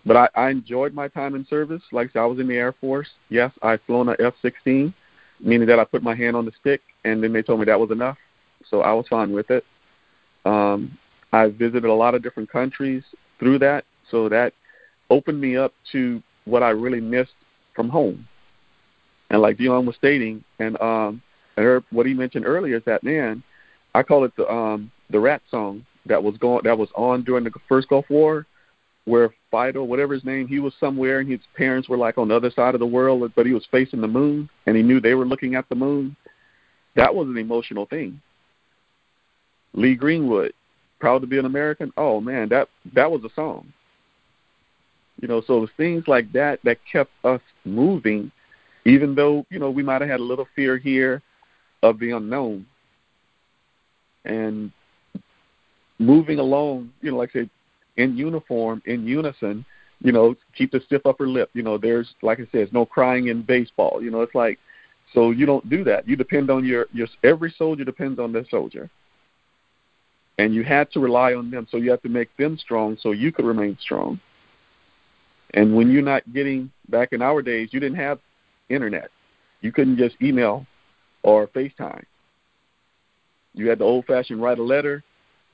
but 0.09 0.16
I, 0.16 0.28
I 0.34 0.48
enjoyed 0.48 0.94
my 0.94 1.06
time 1.06 1.34
in 1.34 1.46
service. 1.46 1.82
Like 1.92 2.09
I 2.09 2.12
said, 2.14 2.18
I 2.20 2.26
was 2.26 2.40
in 2.40 2.48
the 2.48 2.56
Air 2.56 2.72
Force. 2.72 3.09
Yes, 3.28 3.52
I've 3.61 3.82
flown 3.82 4.09
a 4.09 4.16
F-16, 4.18 4.92
meaning 5.38 5.68
that 5.68 5.78
I 5.78 5.84
put 5.84 6.02
my 6.02 6.14
hand 6.14 6.34
on 6.34 6.46
the 6.46 6.52
stick, 6.59 6.80
and 7.04 7.22
then 7.22 7.34
they 7.34 7.42
told 7.42 7.61
me 7.61 7.66
that 7.66 7.78
was 7.78 7.90
enough. 7.90 8.16
So 8.70 8.80
I 8.80 8.94
was 8.94 9.06
fine 9.09 9.32
with 9.32 9.50
it. 9.50 9.64
Um, 10.46 10.96
I 11.30 11.48
visited 11.48 11.84
a 11.84 11.92
lot 11.92 12.14
of 12.14 12.22
different 12.22 12.50
countries 12.50 13.02
through 13.38 13.59
that, 13.59 13.84
so 14.11 14.30
that 14.30 14.54
opened 15.11 15.42
me 15.42 15.59
up 15.59 15.74
to 15.92 16.22
what 16.46 16.62
I 16.62 16.70
really 16.70 17.02
missed 17.02 17.34
from 17.76 17.90
home. 17.90 18.26
And 19.28 19.42
like 19.42 19.59
Dion 19.59 19.84
was 19.84 19.96
stating, 19.96 20.42
and 20.59 20.80
um, 20.80 21.20
I 21.59 21.61
heard 21.61 21.84
what 21.90 22.06
he 22.06 22.14
mentioned 22.14 22.46
earlier 22.46 22.78
is 22.78 22.82
that 22.86 23.04
man, 23.04 23.42
I 23.94 24.02
call 24.02 24.24
it 24.24 24.34
the 24.36 24.50
um, 24.50 24.90
the 25.11 25.20
rat 25.20 25.42
song 25.50 25.84
that 26.06 26.22
was 26.22 26.38
going 26.38 26.62
that 26.64 26.78
was 26.78 26.88
on 26.94 27.24
during 27.24 27.44
the 27.44 27.52
first 27.68 27.90
Gulf 27.90 28.06
War, 28.09 28.46
where 29.09 29.34
Fido, 29.50 29.82
whatever 29.82 30.14
his 30.14 30.24
name, 30.24 30.46
he 30.46 30.61
was 30.61 30.74
somewhere 30.78 31.20
and 31.20 31.30
his 31.30 31.40
parents 31.56 31.88
were 31.88 31.96
like 31.96 32.18
on 32.18 32.28
the 32.28 32.36
other 32.36 32.50
side 32.50 32.74
of 32.74 32.80
the 32.80 32.86
world, 32.86 33.32
but 33.34 33.46
he 33.46 33.52
was 33.52 33.66
facing 33.70 34.00
the 34.00 34.09
moon 34.09 34.48
and 34.66 34.76
he 34.76 34.82
knew 34.82 35.00
they 35.00 35.14
were 35.14 35.26
looking 35.26 35.54
at 35.54 35.68
the 35.68 35.74
moon. 35.74 36.16
That 36.94 37.14
was 37.14 37.28
an 37.28 37.38
emotional 37.38 37.86
thing. 37.86 38.20
Lee 39.74 39.94
Greenwood, 39.94 40.52
proud 41.00 41.20
to 41.20 41.26
be 41.26 41.38
an 41.38 41.44
American. 41.44 41.92
Oh 41.96 42.20
man, 42.20 42.48
that 42.50 42.68
that 42.94 43.11
was 43.11 43.22
a 43.24 43.34
song. 43.34 43.72
You 45.20 45.28
know, 45.28 45.42
so 45.46 45.66
things 45.76 46.04
like 46.06 46.30
that 46.32 46.61
that 46.64 46.78
kept 46.90 47.11
us 47.24 47.40
moving 47.64 48.30
even 48.88 49.14
though 49.14 49.44
you 49.50 49.59
know 49.59 49.70
we 49.70 49.82
might 49.82 50.00
have 50.00 50.11
had 50.11 50.20
a 50.20 50.24
little 50.24 50.48
fear 50.56 50.78
here 50.78 51.22
of 51.82 51.98
the 51.98 52.11
unknown 52.11 52.66
and 54.24 54.72
moving 55.98 56.38
along 56.38 56.90
you 57.02 57.11
know 57.11 57.18
like 57.18 57.30
I 57.30 57.40
said 57.40 57.50
in 57.99 58.16
uniform 58.16 58.80
in 58.86 59.07
unison 59.07 59.66
you 60.01 60.12
know 60.12 60.34
keep 60.57 60.70
the 60.72 60.80
stiff 60.86 61.05
upper 61.05 61.28
lip. 61.28 61.51
You 61.53 61.62
know 61.62 61.76
there's 61.76 62.14
like 62.22 62.38
i 62.38 62.42
said 62.42 62.49
there's 62.53 62.72
no 62.72 62.86
crying 62.86 63.28
in 63.28 63.42
baseball. 63.42 64.01
You 64.03 64.11
know 64.11 64.22
it's 64.22 64.34
like 64.34 64.59
so 65.12 65.30
you 65.30 65.44
don't 65.46 65.68
do 65.68 65.84
that. 65.84 66.09
You 66.09 66.16
depend 66.16 66.51
on 66.51 66.64
your 66.64 66.86
your 66.92 67.09
every 67.24 67.55
soldier 67.59 67.84
depends 67.84 68.18
on 68.18 68.32
their 68.32 68.46
soldier. 68.49 68.88
And 70.38 70.55
you 70.55 70.62
had 70.62 70.90
to 70.92 71.01
rely 71.01 71.34
on 71.34 71.51
them. 71.51 71.66
So 71.68 71.78
you 71.78 71.90
have 71.90 72.03
to 72.03 72.09
make 72.09 72.34
them 72.36 72.57
strong 72.59 72.96
so 73.01 73.11
you 73.11 73.32
could 73.32 73.44
remain 73.44 73.76
strong. 73.80 74.20
And 75.55 75.74
when 75.74 75.90
you're 75.90 76.03
not 76.03 76.32
getting 76.32 76.70
back 76.88 77.12
in 77.12 77.20
our 77.20 77.42
days 77.42 77.70
you 77.72 77.80
didn't 77.80 77.99
have 77.99 78.20
internet. 78.68 79.11
You 79.61 79.72
couldn't 79.72 79.96
just 79.96 80.14
email 80.22 80.64
or 81.24 81.49
FaceTime. 81.49 82.05
You 83.55 83.68
had 83.68 83.80
the 83.80 83.84
old 83.84 84.05
fashioned 84.05 84.40
write 84.40 84.61
a 84.61 84.62
letter 84.62 85.03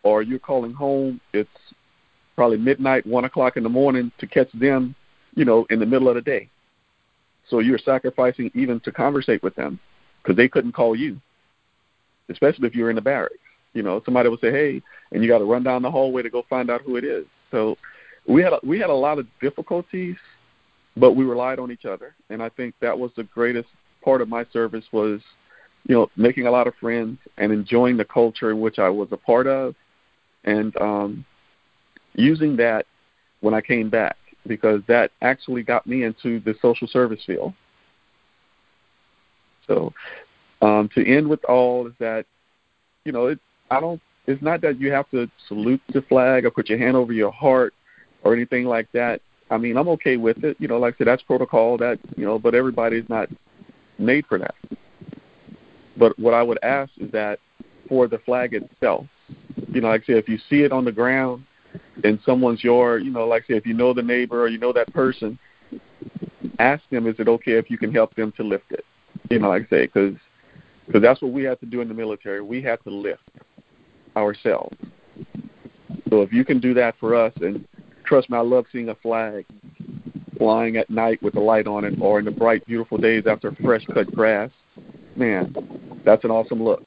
or 0.03 0.21
you're 0.21 0.39
calling 0.39 0.75
home, 0.75 1.19
it's 1.33 1.49
probably 2.37 2.59
midnight, 2.59 3.07
one 3.07 3.25
o'clock 3.25 3.57
in 3.57 3.63
the 3.63 3.69
morning 3.69 4.11
to 4.19 4.27
catch 4.27 4.51
them, 4.53 4.95
you 5.35 5.45
know, 5.45 5.67
in 5.71 5.79
the 5.79 5.87
middle 5.87 6.09
of 6.09 6.15
the 6.15 6.21
day. 6.21 6.49
So 7.49 7.61
you're 7.61 7.79
sacrificing 7.79 8.51
even 8.55 8.81
to 8.81 8.93
conversate 8.93 9.43
with 9.43 9.55
them 9.55 9.79
because 10.23 10.37
they 10.37 10.49
couldn't 10.49 10.73
call 10.73 10.97
you, 10.97 11.21
especially 12.31 12.67
if 12.67 12.75
you're 12.75 12.91
in 12.91 12.97
the 12.97 13.03
barracks. 13.03 13.37
You 13.75 13.83
know, 13.83 14.01
somebody 14.05 14.29
would 14.29 14.41
say, 14.41 14.53
"Hey," 14.53 14.83
and 15.13 15.23
you 15.23 15.29
got 15.29 15.39
to 15.39 15.45
run 15.45 15.63
down 15.63 15.83
the 15.83 15.91
hallway 15.91 16.23
to 16.23 16.31
go 16.31 16.45
find 16.49 16.71
out 16.71 16.83
who 16.83 16.97
it 16.97 17.05
is. 17.05 17.27
So 17.51 17.77
we 18.27 18.43
had 18.43 18.53
a, 18.53 18.61
we 18.63 18.79
had 18.79 18.91
a 18.91 18.95
lot 18.95 19.19
of 19.19 19.27
difficulties 19.41 20.17
but 20.97 21.13
we 21.13 21.25
relied 21.25 21.59
on 21.59 21.71
each 21.71 21.85
other, 21.85 22.15
and 22.31 22.43
I 22.43 22.49
think 22.51 22.75
that 22.81 22.99
was 22.99 23.11
the 23.17 23.25
greatest 23.25 23.69
part 24.03 24.21
of 24.21 24.29
my 24.29 24.45
service 24.53 24.85
was, 24.93 25.21
you 25.87 25.95
know, 25.95 26.09
making 26.17 26.47
a 26.47 26.51
lot 26.51 26.67
of 26.67 26.75
friends 26.77 27.19
and 27.37 27.53
enjoying 27.53 27.97
the 27.97 28.05
culture 28.05 28.51
in 28.51 28.61
which 28.61 28.79
I 28.79 28.89
was 28.89 29.09
a 29.11 29.17
part 29.17 29.47
of, 29.47 29.75
and 30.45 30.77
um, 30.77 31.25
using 32.15 32.57
that 32.57 32.87
when 33.41 33.55
I 33.55 33.61
came 33.61 33.91
back 33.91 34.17
because 34.47 34.83
that 34.89 35.11
actually 35.23 35.63
got 35.63 35.87
me 35.87 36.05
into 36.05 36.41
the 36.41 36.55
social 36.61 36.87
service 36.87 37.23
field. 37.27 37.53
So, 39.67 39.93
um, 40.61 40.89
to 40.95 41.07
end 41.07 41.29
with 41.29 41.45
all 41.45 41.87
is 41.87 41.95
that, 41.99 42.27
you 43.05 43.13
know, 43.13 43.27
it, 43.27 43.39
I 43.71 43.81
don't. 43.81 44.01
It's 44.27 44.43
not 44.43 44.63
that 44.63 44.81
you 44.81 44.91
have 44.91 45.11
to 45.11 45.31
salute 45.49 45.83
the 45.93 46.01
flag 46.03 46.47
or 46.47 46.51
put 46.51 46.71
your 46.71 46.79
hand 46.79 46.97
over 46.97 47.13
your 47.13 47.31
heart 47.31 47.75
or 48.23 48.33
anything 48.33 48.65
like 48.65 48.91
that. 48.93 49.21
I 49.51 49.59
mean, 49.59 49.77
I'm 49.77 49.89
okay 49.89 50.17
with 50.17 50.43
it. 50.45 50.57
You 50.59 50.69
know, 50.69 50.79
like 50.79 50.95
I 50.95 50.99
said, 50.99 51.07
that's 51.09 51.23
protocol. 51.23 51.77
That 51.77 51.99
you 52.17 52.25
know, 52.25 52.39
but 52.39 52.55
everybody's 52.55 53.09
not 53.09 53.29
made 53.99 54.27
for 54.27 54.39
that. 54.39 54.55
But 55.97 56.19
what 56.19 56.35
I 56.35 56.43
would 56.43 56.59
ask 56.63 56.91
is 56.99 57.11
that 57.13 57.39
for 57.89 58.09
the 58.09 58.19
flag 58.19 58.55
itself, 58.55 59.07
you 59.69 59.81
know, 59.83 59.89
like 59.89 60.03
I 60.03 60.07
said, 60.07 60.17
if 60.17 60.29
you 60.29 60.39
see 60.49 60.63
it 60.63 60.73
on 60.73 60.85
the 60.85 60.93
ground 60.93 61.45
and 62.03 62.19
someone's 62.25 62.63
your, 62.63 62.99
you 62.99 63.11
know, 63.11 63.27
like 63.27 63.45
I 63.51 63.55
if 63.55 63.67
you 63.67 63.75
know 63.75 63.93
the 63.95 64.03
neighbor 64.03 64.43
or 64.43 64.49
you 64.49 64.59
know 64.59 64.73
that 64.73 64.93
person, 64.93 65.39
ask 66.59 66.83
them, 66.91 67.07
is 67.07 67.17
it 67.19 67.29
okay 67.29 67.53
if 67.53 67.71
you 67.71 67.79
can 67.79 67.93
help 67.93 68.15
them 68.15 68.33
to 68.37 68.43
lift 68.43 68.71
it? 68.71 68.85
You 69.31 69.39
know, 69.39 69.49
like 69.49 69.67
I 69.67 69.77
say, 69.77 69.87
because 69.87 70.15
because 70.87 71.03
that's 71.03 71.23
what 71.23 71.33
we 71.33 71.45
have 71.45 71.59
to 71.61 71.67
do 71.67 71.81
in 71.81 71.89
the 71.89 71.95
military. 71.95 72.43
We 72.43 72.61
have 72.63 72.83
to 72.83 72.91
lift 72.91 73.23
ourselves. 74.17 74.77
So 76.11 76.23
if 76.23 76.33
you 76.33 76.45
can 76.45 76.61
do 76.61 76.75
that 76.75 76.95
for 77.01 77.15
us, 77.15 77.33
and 77.41 77.67
trust 78.05 78.29
me, 78.29 78.37
I 78.37 78.43
love 78.43 78.67
seeing 78.71 78.91
a 78.91 78.95
flag 78.97 79.47
flying 80.37 80.77
at 80.77 80.91
night 80.91 81.23
with 81.23 81.35
the 81.35 81.41
light 81.41 81.67
on 81.67 81.85
it, 81.85 81.95
or 82.01 82.19
in 82.19 82.25
the 82.25 82.31
bright, 82.31 82.67
beautiful 82.67 82.99
days 82.99 83.25
after 83.27 83.53
fresh 83.63 83.85
cut 83.93 84.13
grass. 84.15 84.51
Man, 85.17 85.55
that's 86.05 86.25
an 86.25 86.31
awesome 86.31 86.63
look 86.63 86.87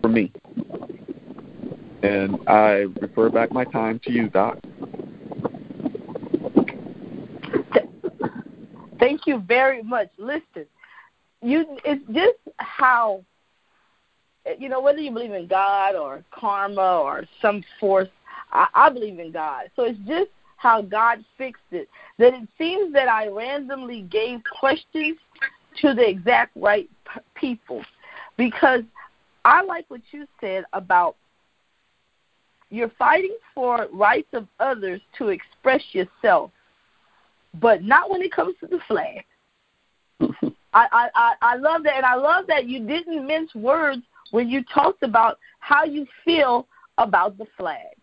for 0.00 0.08
me. 0.08 0.32
And 2.04 2.38
I 2.46 2.84
refer 3.00 3.30
back 3.30 3.50
my 3.50 3.64
time 3.64 3.98
to 4.00 4.12
you, 4.12 4.28
Doc. 4.28 4.58
Thank 8.98 9.26
you 9.26 9.38
very 9.38 9.82
much. 9.82 10.10
Listen, 10.18 10.66
you 11.40 11.64
it's 11.82 12.04
just 12.12 12.36
how 12.58 13.24
you 14.58 14.68
know 14.68 14.82
whether 14.82 14.98
you 14.98 15.12
believe 15.12 15.32
in 15.32 15.46
God 15.46 15.94
or 15.94 16.22
karma 16.30 17.00
or 17.00 17.24
some 17.40 17.64
force 17.80 18.08
I, 18.52 18.66
I 18.74 18.90
believe 18.90 19.18
in 19.18 19.32
God. 19.32 19.70
So 19.74 19.84
it's 19.84 19.98
just 20.06 20.30
how 20.58 20.82
God 20.82 21.24
fixed 21.38 21.62
it. 21.70 21.88
That 22.18 22.34
it 22.34 22.48
seems 22.58 22.92
that 22.92 23.08
I 23.08 23.28
randomly 23.28 24.02
gave 24.02 24.40
questions 24.58 25.16
to 25.80 25.94
the 25.94 26.06
exact 26.06 26.52
right 26.54 26.88
p- 27.12 27.20
people. 27.34 27.82
Because 28.36 28.82
I 29.44 29.62
like 29.62 29.86
what 29.88 30.02
you 30.12 30.26
said 30.40 30.64
about 30.74 31.16
you're 32.74 32.92
fighting 32.98 33.36
for 33.54 33.88
rights 33.92 34.28
of 34.32 34.46
others 34.60 35.00
to 35.18 35.28
express 35.28 35.82
yourself, 35.92 36.50
but 37.60 37.82
not 37.82 38.10
when 38.10 38.22
it 38.22 38.32
comes 38.32 38.54
to 38.60 38.66
the 38.66 38.80
flag. 38.88 39.24
I, 40.76 41.08
I, 41.14 41.34
I 41.40 41.56
love 41.56 41.84
that, 41.84 41.96
and 41.96 42.04
I 42.04 42.16
love 42.16 42.46
that 42.48 42.66
you 42.66 42.84
didn't 42.84 43.26
mince 43.26 43.54
words 43.54 44.02
when 44.32 44.48
you 44.48 44.64
talked 44.64 45.04
about 45.04 45.38
how 45.60 45.84
you 45.84 46.06
feel 46.24 46.66
about 46.98 47.38
the 47.38 47.46
flag 47.56 47.94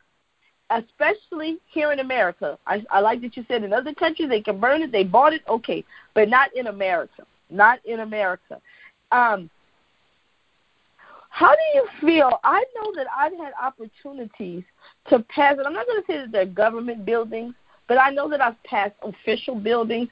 especially 0.71 1.59
here 1.67 1.91
in 1.91 1.99
America. 1.99 2.57
I, 2.65 2.83
I 2.89 2.99
like 3.01 3.21
that 3.21 3.35
you 3.35 3.45
said 3.47 3.63
in 3.63 3.73
other 3.73 3.93
countries 3.93 4.29
they 4.29 4.41
can 4.41 4.59
burn 4.59 4.81
it, 4.81 4.91
they 4.91 5.03
bought 5.03 5.33
it, 5.33 5.41
okay, 5.47 5.83
but 6.13 6.29
not 6.29 6.55
in 6.55 6.67
America. 6.67 7.23
Not 7.49 7.79
in 7.85 7.99
America. 7.99 8.61
Um, 9.11 9.49
how 11.31 11.49
do 11.49 11.61
you 11.73 11.87
feel? 11.99 12.39
I 12.43 12.63
know 12.75 12.91
that 12.95 13.07
I've 13.17 13.35
had 13.37 13.53
opportunities 13.61 14.63
to 15.09 15.19
pass, 15.19 15.55
and 15.57 15.65
I'm 15.65 15.73
not 15.73 15.87
going 15.87 16.01
to 16.01 16.07
say 16.07 16.17
that 16.17 16.31
they're 16.31 16.45
government 16.45 17.05
buildings, 17.05 17.55
but 17.87 17.97
I 17.97 18.11
know 18.11 18.29
that 18.29 18.41
I've 18.41 18.61
passed 18.63 18.95
official 19.01 19.55
buildings, 19.55 20.09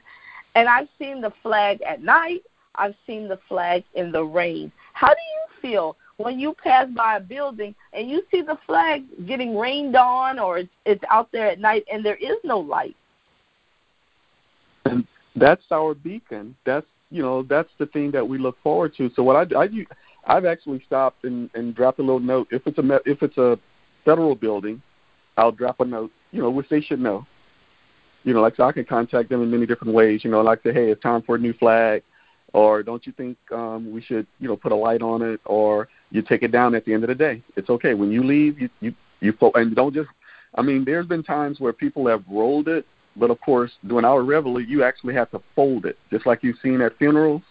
and 0.54 0.68
I've 0.68 0.88
seen 0.98 1.20
the 1.20 1.32
flag 1.42 1.80
at 1.82 2.02
night. 2.02 2.42
I've 2.74 2.94
seen 3.06 3.28
the 3.28 3.38
flag 3.48 3.84
in 3.94 4.10
the 4.12 4.24
rain. 4.24 4.72
How 4.94 5.08
do 5.08 5.14
you 5.14 5.70
feel 5.70 5.96
when 6.16 6.38
you 6.38 6.54
pass 6.62 6.86
by 6.96 7.16
a 7.16 7.20
building 7.20 7.74
and 7.92 8.10
you 8.10 8.22
see 8.30 8.42
the 8.42 8.58
flag 8.66 9.04
getting 9.26 9.56
rained 9.56 9.96
on 9.96 10.38
or 10.38 10.58
it's, 10.58 10.70
it's 10.84 11.04
out 11.10 11.30
there 11.32 11.48
at 11.48 11.58
night 11.58 11.84
and 11.92 12.04
there 12.04 12.16
is 12.16 12.36
no 12.44 12.58
light? 12.58 12.96
and 14.84 15.06
that's 15.36 15.64
our 15.70 15.94
beacon. 15.94 16.54
That's 16.64 16.86
you 17.10 17.22
know 17.22 17.42
that's 17.42 17.70
the 17.78 17.86
thing 17.86 18.10
that 18.12 18.26
we 18.26 18.38
look 18.38 18.56
forward 18.62 18.94
to. 18.96 19.10
So 19.14 19.22
what 19.22 19.36
I, 19.36 19.60
I 19.60 19.68
I've 20.26 20.44
actually 20.44 20.82
stopped 20.86 21.24
and, 21.24 21.50
and 21.54 21.74
dropped 21.74 21.98
a 21.98 22.02
little 22.02 22.20
note. 22.20 22.48
If 22.50 22.66
it's 22.66 22.78
a 22.78 23.00
if 23.06 23.22
it's 23.22 23.38
a 23.38 23.58
federal 24.04 24.34
building, 24.34 24.82
I'll 25.36 25.52
drop 25.52 25.80
a 25.80 25.84
note. 25.84 26.12
You 26.30 26.42
know, 26.42 26.50
which 26.50 26.68
they 26.68 26.80
should 26.80 27.00
know. 27.00 27.26
You 28.24 28.34
know, 28.34 28.40
like 28.40 28.56
so 28.56 28.64
I 28.64 28.72
can 28.72 28.84
contact 28.84 29.30
them 29.30 29.42
in 29.42 29.50
many 29.50 29.66
different 29.66 29.94
ways. 29.94 30.22
You 30.24 30.30
know, 30.30 30.42
like 30.42 30.62
say, 30.62 30.72
hey, 30.72 30.90
it's 30.90 31.02
time 31.02 31.22
for 31.22 31.36
a 31.36 31.38
new 31.38 31.54
flag, 31.54 32.02
or 32.52 32.82
don't 32.82 33.06
you 33.06 33.12
think 33.12 33.36
um, 33.52 33.92
we 33.92 34.02
should 34.02 34.26
you 34.38 34.48
know 34.48 34.56
put 34.56 34.72
a 34.72 34.76
light 34.76 35.02
on 35.02 35.22
it, 35.22 35.40
or 35.46 35.88
you 36.10 36.22
take 36.22 36.42
it 36.42 36.52
down 36.52 36.74
at 36.74 36.84
the 36.84 36.92
end 36.92 37.04
of 37.04 37.08
the 37.08 37.14
day. 37.14 37.42
It's 37.56 37.70
okay 37.70 37.94
when 37.94 38.10
you 38.10 38.22
leave. 38.22 38.60
You 38.60 38.68
you 38.80 38.94
you 39.20 39.32
fo- 39.32 39.52
and 39.54 39.74
don't 39.74 39.94
just. 39.94 40.08
I 40.56 40.62
mean, 40.62 40.84
there's 40.84 41.06
been 41.06 41.22
times 41.22 41.60
where 41.60 41.72
people 41.72 42.08
have 42.08 42.24
rolled 42.28 42.66
it 42.66 42.84
but 43.16 43.30
of 43.30 43.40
course, 43.40 43.72
during 43.86 44.04
our 44.04 44.22
reveille, 44.22 44.60
you 44.60 44.82
actually 44.82 45.14
have 45.14 45.30
to 45.32 45.42
fold 45.54 45.84
it, 45.84 45.98
just 46.10 46.26
like 46.26 46.42
you've 46.42 46.58
seen 46.62 46.80
at 46.80 46.96
funerals. 46.98 47.42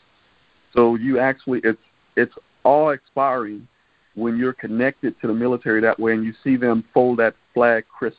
So 0.73 0.95
you 0.95 1.19
actually, 1.19 1.61
it's 1.63 1.81
it's 2.15 2.33
all 2.69 2.91
expiring 2.91 3.67
when 4.15 4.37
you're 4.37 4.53
connected 4.53 5.19
to 5.21 5.27
the 5.27 5.33
military 5.33 5.81
that 5.81 5.99
way, 5.99 6.13
and 6.13 6.23
you 6.23 6.33
see 6.43 6.55
them 6.55 6.83
fold 6.93 7.19
that 7.19 7.35
flag 7.53 7.85
crisp 7.87 8.17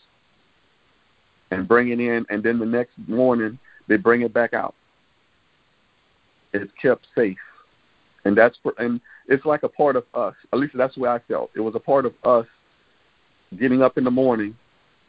and 1.51 1.66
bring 1.66 1.90
it 1.90 2.01
in, 2.01 2.24
and 2.30 2.42
then 2.42 2.59
the 2.59 2.66
next 2.66 2.92
morning 3.07 3.59
they 3.88 3.96
bring 3.96 4.22
it 4.22 4.32
back 4.32 4.55
out. 4.55 4.74
It's 6.53 6.72
kept 6.80 7.07
safe, 7.14 7.38
and 8.24 8.36
that's 8.36 8.59
for, 8.62 8.74
and 8.78 9.01
it's 9.28 9.44
like 9.44 9.62
a 9.62 9.68
part 9.68 9.96
of 9.96 10.05
us. 10.14 10.34
At 10.53 10.59
least 10.59 10.74
that's 10.76 10.94
the 10.94 11.01
way 11.01 11.11
I 11.11 11.20
felt. 11.28 11.51
It 11.55 11.61
was 11.61 11.74
a 11.74 11.80
part 11.80 12.07
of 12.07 12.14
us 12.24 12.46
getting 13.59 13.82
up 13.82 13.98
in 13.98 14.05
the 14.05 14.11
morning 14.11 14.57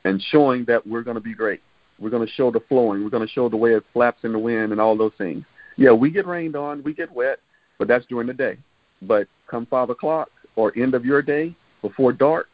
and 0.04 0.22
showing 0.32 0.66
that 0.66 0.86
we're 0.86 1.04
going 1.04 1.16
to 1.16 1.22
be 1.22 1.34
great 1.34 1.62
we're 2.02 2.10
going 2.10 2.26
to 2.26 2.34
show 2.34 2.52
the 2.52 2.60
flowing. 2.68 3.04
We're 3.04 3.12
going 3.12 3.26
to 3.26 3.32
show 3.32 3.48
the 3.48 3.56
way 3.56 3.74
it 3.74 3.86
flaps 3.94 4.24
in 4.24 4.34
the 4.34 4.40
wind 4.40 4.72
and 4.72 4.82
all 4.82 4.98
those 4.98 5.14
things. 5.18 5.46
Yeah, 5.78 5.92
we 5.92 6.10
get 6.10 6.26
rained 6.26 6.56
on, 6.56 6.84
we 6.84 6.94
get 6.94 7.12
wet, 7.12 7.40
but 7.78 7.88
that's 7.88 8.06
during 8.08 8.28
the 8.28 8.34
day. 8.34 8.58
But 9.02 9.28
come 9.48 9.66
five 9.66 9.90
o'clock 9.90 10.30
or 10.56 10.74
end 10.78 10.94
of 10.94 11.06
your 11.06 11.22
day 11.22 11.56
before 11.82 12.14
dark 12.14 12.48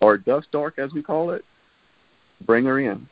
or 0.00 0.18
dusk 0.18 0.48
dark 0.50 0.78
as 0.78 0.92
we 0.92 1.02
call 1.02 1.30
it, 1.30 1.44
bring 2.44 2.64
her 2.64 2.80
in. 2.80 3.08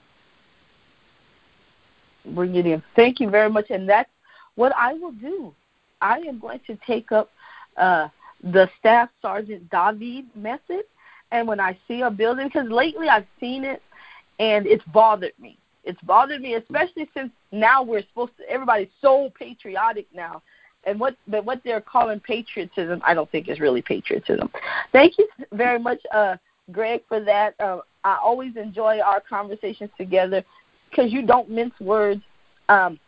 Bring 2.34 2.54
it 2.56 2.66
in. 2.66 2.82
Thank 2.96 3.20
you 3.20 3.30
very 3.30 3.50
much. 3.50 3.70
And 3.70 3.88
that's 3.88 4.10
what 4.54 4.72
I 4.76 4.94
will 4.94 5.12
do. 5.12 5.54
I 6.00 6.18
am 6.18 6.38
going 6.38 6.60
to 6.66 6.76
take 6.86 7.12
up 7.12 7.30
uh, 7.76 8.08
the 8.42 8.68
Staff 8.78 9.08
Sergeant 9.22 9.70
David 9.70 10.26
method. 10.34 10.82
And 11.32 11.48
when 11.48 11.60
I 11.60 11.78
see 11.88 12.02
a 12.02 12.10
building, 12.10 12.48
because 12.48 12.68
lately 12.70 13.08
I've 13.08 13.26
seen 13.40 13.64
it 13.64 13.82
and 14.38 14.66
it's 14.66 14.84
bothered 14.92 15.32
me. 15.38 15.58
It's 15.84 16.00
bothered 16.02 16.40
me, 16.40 16.54
especially 16.54 17.08
since 17.14 17.30
now 17.52 17.82
we're 17.82 18.02
supposed 18.02 18.36
to. 18.38 18.48
Everybody's 18.48 18.88
so 19.02 19.30
patriotic 19.38 20.06
now, 20.14 20.42
and 20.86 20.98
what 20.98 21.16
but 21.28 21.44
what 21.44 21.60
they're 21.64 21.80
calling 21.80 22.20
patriotism, 22.20 23.00
I 23.04 23.14
don't 23.14 23.30
think 23.30 23.48
is 23.48 23.60
really 23.60 23.82
patriotism. 23.82 24.50
Thank 24.92 25.18
you 25.18 25.28
very 25.52 25.78
much, 25.78 26.00
uh, 26.12 26.36
Greg, 26.72 27.02
for 27.08 27.20
that. 27.20 27.54
Uh, 27.58 27.78
I 28.04 28.18
always 28.22 28.56
enjoy 28.56 29.00
our 29.00 29.20
conversations 29.20 29.90
together 29.96 30.44
because 30.90 31.12
you 31.12 31.22
don't 31.26 31.50
mince 31.50 31.74
words, 31.80 32.22
um, 32.68 32.98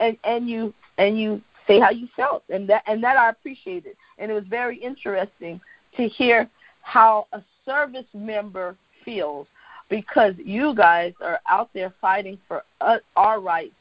and 0.00 0.16
and 0.24 0.48
you 0.48 0.74
and 0.96 1.18
you 1.18 1.42
say 1.66 1.78
how 1.78 1.90
you 1.90 2.08
felt, 2.16 2.44
and 2.48 2.68
that 2.68 2.82
and 2.86 3.02
that 3.04 3.16
I 3.16 3.30
appreciated. 3.30 3.96
And 4.18 4.30
it 4.30 4.34
was 4.34 4.44
very 4.48 4.76
interesting 4.78 5.60
to 5.96 6.08
hear 6.08 6.48
how 6.82 7.26
a 7.32 7.42
service 7.64 8.06
member 8.14 8.76
feels 9.04 9.46
because 9.88 10.34
you 10.38 10.74
guys 10.74 11.12
are 11.20 11.40
out 11.48 11.70
there 11.72 11.92
fighting 12.00 12.38
for 12.46 12.62
us, 12.80 13.00
our 13.16 13.40
rights 13.40 13.74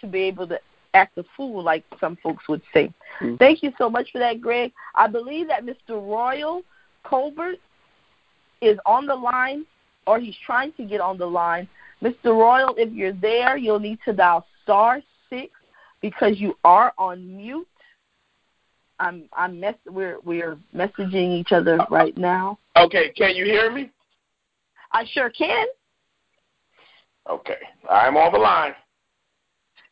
to 0.00 0.06
be 0.06 0.20
able 0.22 0.46
to 0.48 0.58
act 0.94 1.18
a 1.18 1.24
fool, 1.36 1.62
like 1.62 1.84
some 2.00 2.16
folks 2.22 2.48
would 2.48 2.62
say. 2.72 2.92
Mm-hmm. 3.20 3.36
Thank 3.36 3.62
you 3.62 3.72
so 3.76 3.90
much 3.90 4.10
for 4.12 4.18
that, 4.18 4.40
Greg. 4.40 4.72
I 4.94 5.06
believe 5.08 5.48
that 5.48 5.64
Mr. 5.64 5.90
Royal 5.90 6.62
Colbert 7.02 7.56
is 8.62 8.78
on 8.86 9.06
the 9.06 9.14
line, 9.14 9.66
or 10.06 10.18
he's 10.18 10.36
trying 10.46 10.72
to 10.72 10.84
get 10.84 11.00
on 11.00 11.18
the 11.18 11.26
line. 11.26 11.68
Mr. 12.02 12.26
Royal, 12.26 12.74
if 12.76 12.92
you're 12.92 13.12
there, 13.12 13.56
you'll 13.56 13.78
need 13.78 13.98
to 14.04 14.12
dial 14.12 14.46
star 14.62 15.00
six 15.28 15.52
because 16.00 16.38
you 16.38 16.56
are 16.64 16.92
on 16.98 17.36
mute. 17.36 17.66
I'm 19.00 19.24
I'm 19.32 19.58
mess 19.58 19.74
we're 19.86 20.18
we're 20.24 20.56
messaging 20.74 21.38
each 21.40 21.50
other 21.50 21.78
right 21.90 22.16
now. 22.16 22.58
Okay, 22.76 23.10
can 23.10 23.34
you 23.34 23.44
hear 23.44 23.70
me? 23.70 23.90
I 24.92 25.04
sure 25.12 25.30
can. 25.30 25.66
Okay, 27.28 27.58
I'm 27.90 28.16
on 28.16 28.32
the 28.32 28.38
line. 28.38 28.74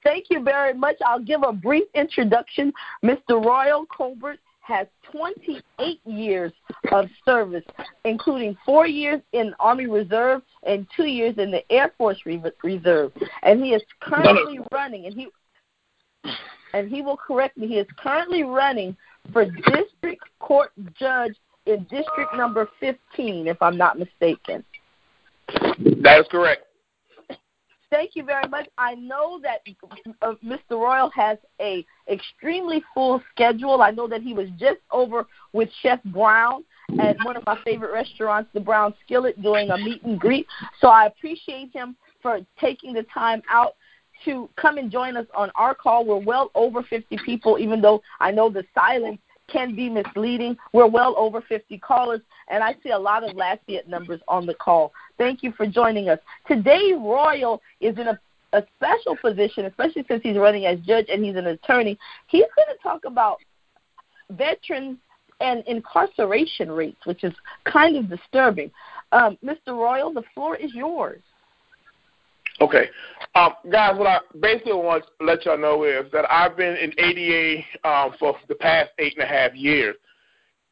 Thank 0.02 0.26
you 0.30 0.42
very 0.42 0.74
much. 0.74 0.96
I'll 1.04 1.22
give 1.22 1.42
a 1.42 1.52
brief 1.52 1.84
introduction. 1.94 2.72
Mr. 3.04 3.44
Royal 3.44 3.86
Colbert 3.86 4.38
has 4.60 4.86
28 5.10 6.00
years 6.04 6.52
of 6.92 7.06
service, 7.24 7.64
including 8.04 8.56
four 8.64 8.86
years 8.86 9.20
in 9.32 9.54
Army 9.58 9.86
Reserve 9.86 10.42
and 10.64 10.86
two 10.96 11.06
years 11.06 11.34
in 11.38 11.50
the 11.50 11.62
Air 11.70 11.92
Force 11.98 12.18
Reserve. 12.62 13.12
And 13.42 13.62
he 13.62 13.70
is 13.70 13.82
currently 14.00 14.60
running, 14.72 15.06
and 15.06 15.14
he 15.14 15.28
and 16.74 16.88
he 16.88 17.02
will 17.02 17.16
correct 17.16 17.56
me. 17.58 17.66
He 17.66 17.78
is 17.78 17.86
currently 17.98 18.44
running 18.44 18.96
for 19.32 19.44
district 19.44 20.24
court 20.38 20.72
judge 20.98 21.34
in 21.66 21.82
district 21.84 22.34
number 22.34 22.68
15, 22.80 23.46
if 23.46 23.60
I'm 23.60 23.76
not 23.76 23.98
mistaken. 23.98 24.64
That 25.48 26.20
is 26.20 26.26
correct. 26.30 26.66
Thank 27.92 28.16
you 28.16 28.22
very 28.24 28.48
much. 28.48 28.70
I 28.78 28.94
know 28.94 29.38
that 29.42 29.60
uh, 30.22 30.32
Mr. 30.42 30.80
Royal 30.80 31.10
has 31.10 31.36
a 31.60 31.84
extremely 32.10 32.82
full 32.94 33.22
schedule. 33.30 33.82
I 33.82 33.90
know 33.90 34.08
that 34.08 34.22
he 34.22 34.32
was 34.32 34.48
just 34.58 34.78
over 34.90 35.26
with 35.52 35.68
Chef 35.82 36.02
Brown 36.06 36.64
at 36.98 37.18
one 37.22 37.36
of 37.36 37.44
my 37.44 37.58
favorite 37.66 37.92
restaurants, 37.92 38.48
the 38.54 38.60
Brown 38.60 38.94
Skillet, 39.04 39.42
doing 39.42 39.68
a 39.68 39.76
meet 39.76 40.02
and 40.04 40.18
greet. 40.18 40.46
So 40.80 40.88
I 40.88 41.04
appreciate 41.04 41.70
him 41.74 41.94
for 42.22 42.40
taking 42.58 42.94
the 42.94 43.02
time 43.12 43.42
out 43.50 43.74
to 44.24 44.48
come 44.56 44.78
and 44.78 44.90
join 44.90 45.18
us 45.18 45.26
on 45.34 45.50
our 45.54 45.74
call. 45.74 46.06
We're 46.06 46.16
well 46.16 46.50
over 46.54 46.82
50 46.82 47.18
people, 47.26 47.58
even 47.58 47.82
though 47.82 48.00
I 48.20 48.30
know 48.30 48.48
the 48.48 48.64
silence 48.74 49.18
can 49.52 49.76
be 49.76 49.90
misleading. 49.90 50.56
We're 50.72 50.88
well 50.88 51.14
over 51.18 51.42
50 51.42 51.78
callers, 51.78 52.20
and 52.48 52.64
I 52.64 52.74
see 52.82 52.90
a 52.90 52.98
lot 52.98 53.22
of 53.22 53.36
Lafayette 53.36 53.88
numbers 53.88 54.20
on 54.28 54.46
the 54.46 54.54
call. 54.54 54.92
Thank 55.18 55.42
you 55.42 55.52
for 55.52 55.66
joining 55.66 56.08
us. 56.08 56.18
Today, 56.46 56.92
Royal 56.92 57.60
is 57.80 57.96
in 57.98 58.08
a, 58.08 58.18
a 58.52 58.62
special 58.76 59.16
position, 59.16 59.66
especially 59.66 60.04
since 60.08 60.22
he's 60.22 60.36
running 60.36 60.66
as 60.66 60.78
judge 60.80 61.06
and 61.08 61.24
he's 61.24 61.36
an 61.36 61.46
attorney. 61.46 61.98
He's 62.26 62.44
going 62.56 62.76
to 62.76 62.82
talk 62.82 63.04
about 63.04 63.38
veterans 64.30 64.98
and 65.40 65.62
incarceration 65.66 66.70
rates, 66.70 67.04
which 67.04 67.24
is 67.24 67.32
kind 67.64 67.96
of 67.96 68.08
disturbing. 68.08 68.70
Um, 69.10 69.36
Mr. 69.44 69.68
Royal, 69.68 70.12
the 70.12 70.22
floor 70.34 70.56
is 70.56 70.72
yours. 70.74 71.20
Okay. 72.60 72.88
Um, 73.34 73.54
guys, 73.70 73.98
what 73.98 74.06
I 74.06 74.18
basically 74.40 74.74
want 74.74 75.04
to 75.18 75.26
let 75.26 75.44
y'all 75.44 75.58
know 75.58 75.84
is 75.84 76.10
that 76.12 76.30
I've 76.30 76.56
been 76.56 76.76
in 76.76 76.92
ADA 76.98 77.64
um, 77.88 78.14
for 78.18 78.36
the 78.48 78.54
past 78.54 78.90
eight 78.98 79.14
and 79.16 79.24
a 79.24 79.26
half 79.26 79.54
years. 79.54 79.96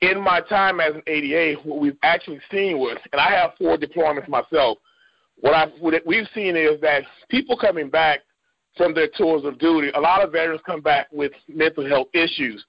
In 0.01 0.21
my 0.21 0.41
time 0.41 0.81
as 0.81 0.95
an 0.95 1.03
ADA, 1.07 1.61
what 1.63 1.79
we've 1.79 1.99
actually 2.03 2.41
seen 2.51 2.79
was, 2.79 2.97
and 3.13 3.21
I 3.21 3.31
have 3.33 3.53
four 3.59 3.77
deployments 3.77 4.29
myself, 4.29 4.79
what, 5.37 5.55
I've, 5.55 5.71
what 5.81 5.95
we've 6.07 6.29
seen 6.35 6.57
is 6.57 6.81
that 6.81 7.03
people 7.29 7.57
coming 7.57 7.91
back 7.91 8.21
from 8.77 8.95
their 8.95 9.09
tours 9.17 9.45
of 9.45 9.59
duty, 9.59 9.91
a 9.95 10.01
lot 10.01 10.25
of 10.25 10.33
veterans 10.33 10.61
come 10.65 10.81
back 10.81 11.09
with 11.13 11.33
mental 11.49 11.87
health 11.87 12.09
issues. 12.15 12.65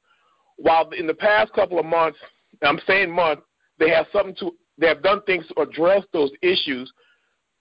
While 0.57 0.89
in 0.91 1.07
the 1.07 1.13
past 1.13 1.53
couple 1.53 1.79
of 1.79 1.85
months, 1.85 2.17
I'm 2.61 2.79
saying 2.85 3.11
months, 3.11 3.43
they 3.79 3.89
have 3.89 4.07
something 4.11 4.35
to, 4.35 4.51
they 4.77 4.87
have 4.87 5.03
done 5.03 5.21
things 5.23 5.45
to 5.47 5.61
address 5.61 6.03
those 6.11 6.31
issues. 6.41 6.91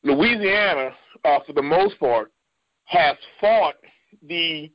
Louisiana 0.03 0.91
uh, 1.25 1.39
for 1.47 1.53
the 1.53 1.63
most 1.63 1.99
part, 1.99 2.33
has 2.85 3.17
fought 3.41 3.77
the 4.27 4.71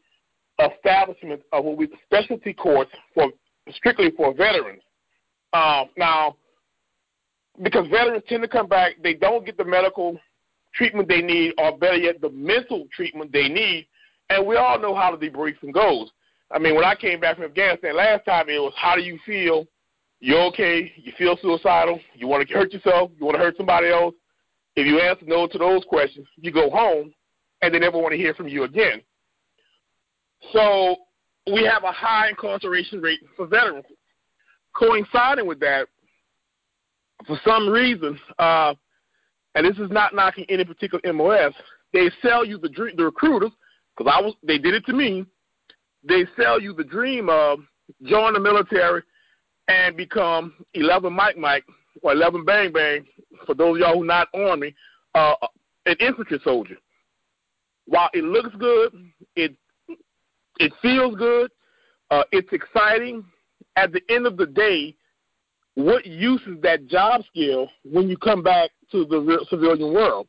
establishment 0.60 1.42
of 1.52 1.66
what 1.66 1.78
we 1.78 1.90
specialty 2.06 2.54
courts 2.54 2.92
for 3.14 3.30
strictly 3.72 4.12
for 4.12 4.34
veterans. 4.34 4.82
Uh, 5.54 5.86
now, 5.98 6.36
because 7.64 7.88
veterans 7.88 8.24
tend 8.28 8.44
to 8.44 8.48
come 8.48 8.68
back, 8.68 8.94
they 9.02 9.14
don't 9.14 9.46
get 9.46 9.58
the 9.58 9.66
medical 9.66 10.20
treatment 10.74 11.08
they 11.08 11.22
need, 11.22 11.54
or 11.58 11.78
better 11.78 11.98
yet, 11.98 12.20
the 12.22 12.30
mental 12.30 12.86
treatment 12.94 13.32
they 13.32 13.48
need. 13.48 13.88
And 14.30 14.46
we 14.46 14.58
all 14.58 14.80
know 14.80 14.96
how 14.96 15.16
the 15.16 15.30
debriefing 15.30 15.74
goes. 15.74 16.12
I 16.52 16.60
mean, 16.60 16.76
when 16.76 16.84
I 16.84 16.96
came 16.96 17.20
back 17.20 17.38
from 17.38 17.46
Afghanistan 17.46 17.96
last 17.96 18.26
time, 18.26 18.50
it 18.50 18.60
was 18.60 18.74
how 18.76 18.96
do 18.96 19.02
you 19.02 19.20
feel? 19.26 19.66
You're 20.20 20.44
okay. 20.46 20.92
You 20.96 21.14
feel 21.18 21.38
suicidal. 21.42 22.00
You 22.14 22.28
want 22.28 22.48
to 22.48 22.54
hurt 22.54 22.74
yourself. 22.74 23.12
You 23.18 23.26
want 23.26 23.38
to 23.38 23.44
hurt 23.44 23.58
somebody 23.58 23.90
else. 23.90 24.16
If 24.76 24.86
you 24.86 25.00
answer 25.00 25.26
no 25.26 25.48
to 25.48 25.58
those 25.58 25.84
questions, 25.86 26.28
you 26.36 26.52
go 26.52 26.70
home 26.70 27.14
and 27.62 27.74
they 27.74 27.80
never 27.80 27.98
want 27.98 28.12
to 28.12 28.18
hear 28.18 28.34
from 28.34 28.48
you 28.48 28.64
again. 28.64 29.02
So 30.52 30.96
we 31.52 31.64
have 31.64 31.84
a 31.84 31.92
high 31.92 32.30
incarceration 32.30 33.02
rate 33.02 33.20
for 33.36 33.46
veterans. 33.46 33.86
Coinciding 34.76 35.48
with 35.48 35.60
that, 35.60 35.88
for 37.26 37.40
some 37.46 37.70
reason, 37.70 38.20
uh, 38.40 38.74
and 39.56 39.66
this 39.66 39.78
is 39.78 39.90
not 39.90 40.14
knocking 40.14 40.46
any 40.50 40.66
particular 40.66 41.14
MOS, 41.14 41.54
they 41.94 42.10
sell 42.22 42.44
you 42.46 42.58
the, 42.58 42.70
dream, 42.70 42.96
the 42.98 43.06
recruiters 43.06 43.52
because 43.96 44.12
I 44.14 44.22
was 44.22 44.34
they 44.44 44.58
did 44.58 44.74
it 44.74 44.86
to 44.88 44.94
me. 44.94 45.26
They 46.04 46.26
sell 46.40 46.60
you 46.60 46.74
the 46.74 46.84
dream 46.84 47.30
of 47.30 47.60
join 48.04 48.34
the 48.34 48.40
military 48.40 49.02
and 49.68 49.96
become 49.96 50.54
11 50.74 51.14
Mike 51.14 51.38
Mike 51.38 51.64
or 52.02 52.12
11 52.12 52.44
Bang 52.46 52.72
Bang. 52.72 53.06
For 53.46 53.56
those 53.56 53.78
of 53.78 53.80
y'all 53.80 54.00
who 54.00 54.06
not 54.06 54.28
army, 54.34 54.76
uh, 55.14 55.36
an 55.86 55.96
infantry 56.00 56.40
soldier. 56.44 56.76
While 57.86 58.10
it 58.14 58.24
looks 58.24 58.54
good, 58.58 58.94
it 59.36 59.56
it 60.60 60.74
feels 60.82 61.16
good, 61.16 61.52
uh, 62.12 62.24
it's 62.32 62.52
exciting. 62.52 63.24
At 63.78 63.92
the 63.92 64.02
end 64.10 64.26
of 64.26 64.38
the 64.38 64.46
day, 64.46 64.96
what 65.76 66.06
use 66.06 66.42
is 66.48 66.62
that 66.62 66.88
job 66.88 67.24
skill 67.30 67.70
when 67.84 68.08
you 68.08 68.18
come 68.18 68.42
back 68.42 68.72
to 68.92 69.06
the 69.06 69.20
real 69.20 69.46
civilian 69.50 69.94
world? 69.94 70.28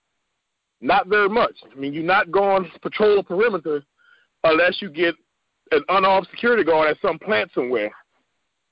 Not 0.80 1.06
very 1.06 1.28
much. 1.28 1.54
I 1.70 1.78
mean, 1.78 1.94
you're 1.94 2.02
not 2.02 2.30
going 2.30 2.64
to 2.64 2.80
patrol 2.80 3.20
a 3.20 3.22
perimeter 3.22 3.82
unless 4.44 4.82
you 4.82 4.90
get 4.90 5.14
an 5.70 5.82
unarmed 5.88 6.26
security 6.30 6.64
guard 6.64 6.90
at 6.90 6.96
some 7.00 7.18
plant 7.18 7.50
somewhere. 7.54 7.90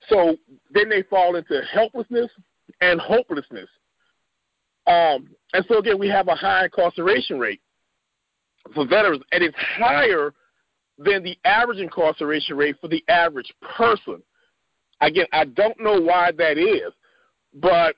So 0.09 0.37
then 0.73 0.89
they 0.89 1.03
fall 1.05 1.37
into 1.37 1.63
helplessness 1.73 2.31
and 2.81 3.01
hopelessness. 3.01 3.69
Um, 4.87 5.31
and 5.53 5.65
so 5.69 5.79
again, 5.79 5.99
we 5.99 6.09
have 6.09 6.29
a 6.29 6.35
high 6.35 6.65
incarceration 6.65 7.39
rate 7.39 7.61
for 8.75 8.87
veterans, 8.87 9.23
and 9.33 9.43
it's 9.43 9.57
higher 9.57 10.35
than 10.99 11.23
the 11.23 11.37
average 11.45 11.79
incarceration 11.79 12.57
rate 12.57 12.77
for 12.81 12.89
the 12.89 13.03
average 13.09 13.53
person. 13.77 14.23
Again, 15.01 15.27
I 15.33 15.45
don't 15.45 15.79
know 15.81 16.01
why 16.01 16.31
that 16.39 16.57
is, 16.57 16.93
but 17.55 17.97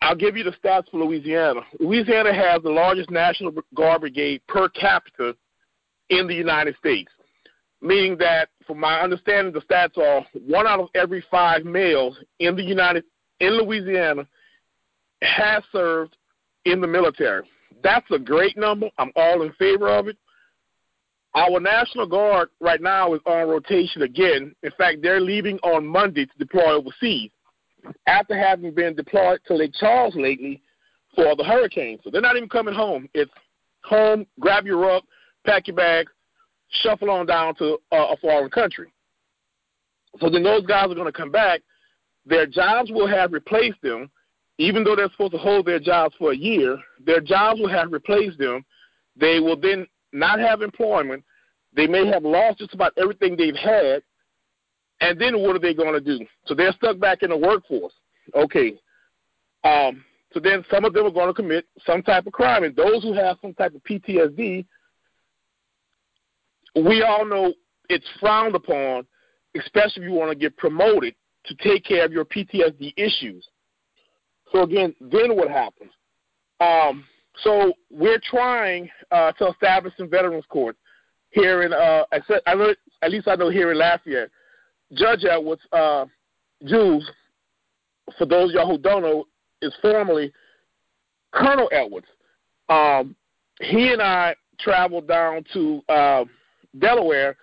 I'll 0.00 0.14
give 0.14 0.36
you 0.36 0.44
the 0.44 0.52
stats 0.52 0.88
for 0.90 1.00
Louisiana. 1.04 1.60
Louisiana 1.80 2.32
has 2.32 2.62
the 2.62 2.70
largest 2.70 3.10
National 3.10 3.52
Guard 3.74 4.02
brigade 4.02 4.40
per 4.46 4.68
capita 4.68 5.34
in 6.08 6.26
the 6.26 6.34
United 6.34 6.76
States, 6.76 7.10
meaning 7.82 8.16
that, 8.18 8.48
from 8.66 8.78
my 8.78 9.00
understanding, 9.00 9.52
the 9.52 9.60
stats 9.60 9.98
are 9.98 10.24
one 10.46 10.66
out 10.66 10.80
of 10.80 10.88
every 10.94 11.24
five 11.30 11.64
males 11.64 12.16
in 12.38 12.54
the 12.54 12.62
United 12.62 13.04
in 13.40 13.58
Louisiana 13.58 14.26
has 15.22 15.62
served 15.72 16.16
in 16.64 16.80
the 16.80 16.86
military. 16.86 17.42
That's 17.82 18.06
a 18.10 18.18
great 18.18 18.56
number. 18.56 18.88
I'm 18.98 19.12
all 19.16 19.42
in 19.42 19.52
favor 19.54 19.88
of 19.88 20.08
it. 20.08 20.16
Our 21.34 21.60
National 21.60 22.06
Guard 22.06 22.48
right 22.60 22.80
now 22.80 23.14
is 23.14 23.20
on 23.26 23.48
rotation 23.48 24.02
again. 24.02 24.54
In 24.62 24.70
fact, 24.78 24.98
they're 25.02 25.20
leaving 25.20 25.58
on 25.58 25.86
Monday 25.86 26.26
to 26.26 26.38
deploy 26.38 26.72
overseas 26.72 27.30
after 28.06 28.36
having 28.38 28.74
been 28.74 28.94
deployed 28.94 29.40
to 29.46 29.54
Lake 29.54 29.72
Charles 29.78 30.14
lately 30.16 30.62
for 31.14 31.36
the 31.36 31.44
hurricane. 31.44 31.98
So 32.02 32.10
they're 32.10 32.20
not 32.20 32.36
even 32.36 32.48
coming 32.48 32.74
home. 32.74 33.08
It's 33.14 33.30
home, 33.84 34.26
grab 34.40 34.66
your 34.66 34.78
rug, 34.78 35.02
pack 35.46 35.66
your 35.68 35.76
bags, 35.76 36.10
shuffle 36.68 37.10
on 37.10 37.26
down 37.26 37.54
to 37.56 37.78
uh, 37.92 38.08
a 38.12 38.16
foreign 38.20 38.50
country. 38.50 38.92
So 40.20 40.30
then 40.30 40.42
those 40.42 40.66
guys 40.66 40.86
are 40.90 40.94
going 40.94 41.06
to 41.06 41.12
come 41.12 41.30
back. 41.30 41.60
Their 42.26 42.46
jobs 42.46 42.90
will 42.90 43.06
have 43.06 43.32
replaced 43.32 43.80
them, 43.82 44.10
even 44.58 44.84
though 44.84 44.96
they're 44.96 45.10
supposed 45.10 45.32
to 45.32 45.38
hold 45.38 45.66
their 45.66 45.78
jobs 45.78 46.14
for 46.18 46.32
a 46.32 46.36
year. 46.36 46.78
Their 47.04 47.20
jobs 47.20 47.60
will 47.60 47.68
have 47.68 47.92
replaced 47.92 48.38
them. 48.38 48.64
They 49.16 49.40
will 49.40 49.58
then 49.58 49.86
not 50.12 50.38
have 50.38 50.62
employment. 50.62 51.24
They 51.74 51.86
may 51.86 52.06
have 52.06 52.24
lost 52.24 52.58
just 52.58 52.74
about 52.74 52.92
everything 52.96 53.36
they've 53.36 53.54
had. 53.54 54.02
And 55.00 55.20
then 55.20 55.40
what 55.40 55.54
are 55.54 55.60
they 55.60 55.74
going 55.74 55.92
to 55.92 56.00
do? 56.00 56.24
So 56.46 56.54
they're 56.54 56.72
stuck 56.72 56.98
back 56.98 57.22
in 57.22 57.30
the 57.30 57.36
workforce. 57.36 57.92
Okay. 58.34 58.74
Um, 59.64 60.04
so 60.32 60.40
then 60.40 60.64
some 60.70 60.84
of 60.84 60.92
them 60.92 61.06
are 61.06 61.10
going 61.10 61.28
to 61.28 61.34
commit 61.34 61.66
some 61.86 62.02
type 62.02 62.26
of 62.26 62.32
crime. 62.32 62.64
And 62.64 62.74
those 62.74 63.02
who 63.02 63.12
have 63.14 63.36
some 63.40 63.54
type 63.54 63.74
of 63.74 63.82
PTSD, 63.84 64.66
we 66.74 67.02
all 67.02 67.24
know 67.24 67.54
it's 67.88 68.06
frowned 68.20 68.54
upon, 68.54 69.06
especially 69.56 70.04
if 70.04 70.10
you 70.10 70.14
want 70.14 70.30
to 70.30 70.38
get 70.38 70.56
promoted 70.56 71.14
to 71.46 71.54
take 71.56 71.84
care 71.84 72.04
of 72.04 72.12
your 72.12 72.24
PTSD 72.24 72.92
issues. 72.96 73.46
So 74.52 74.62
again, 74.62 74.94
then 75.00 75.36
what 75.36 75.50
happens? 75.50 75.90
Um, 76.60 77.04
so 77.44 77.72
we're 77.90 78.20
trying 78.30 78.88
uh, 79.10 79.32
to 79.32 79.48
establish 79.48 79.94
some 79.96 80.10
veterans 80.10 80.44
courts 80.48 80.78
here 81.30 81.62
in 81.62 81.72
uh, 81.72 82.04
I 82.46 82.54
know, 82.54 82.74
at 83.02 83.10
least 83.10 83.28
I 83.28 83.36
know 83.36 83.50
here 83.50 83.70
in 83.70 83.78
Lafayette. 83.78 84.30
Judge 84.94 85.24
Edwards, 85.24 85.62
uh, 85.72 86.06
for 86.60 88.26
those 88.26 88.50
of 88.50 88.54
y'all 88.54 88.66
who 88.66 88.78
don't 88.78 89.02
know, 89.02 89.26
is 89.60 89.74
formerly 89.82 90.32
Colonel 91.32 91.68
Edwards. 91.72 92.06
Um, 92.68 93.14
he 93.60 93.92
and 93.92 94.00
I 94.00 94.34
traveled 94.58 95.08
down 95.08 95.44
to 95.52 95.82
uh, 95.88 96.24
Delaware 96.78 97.36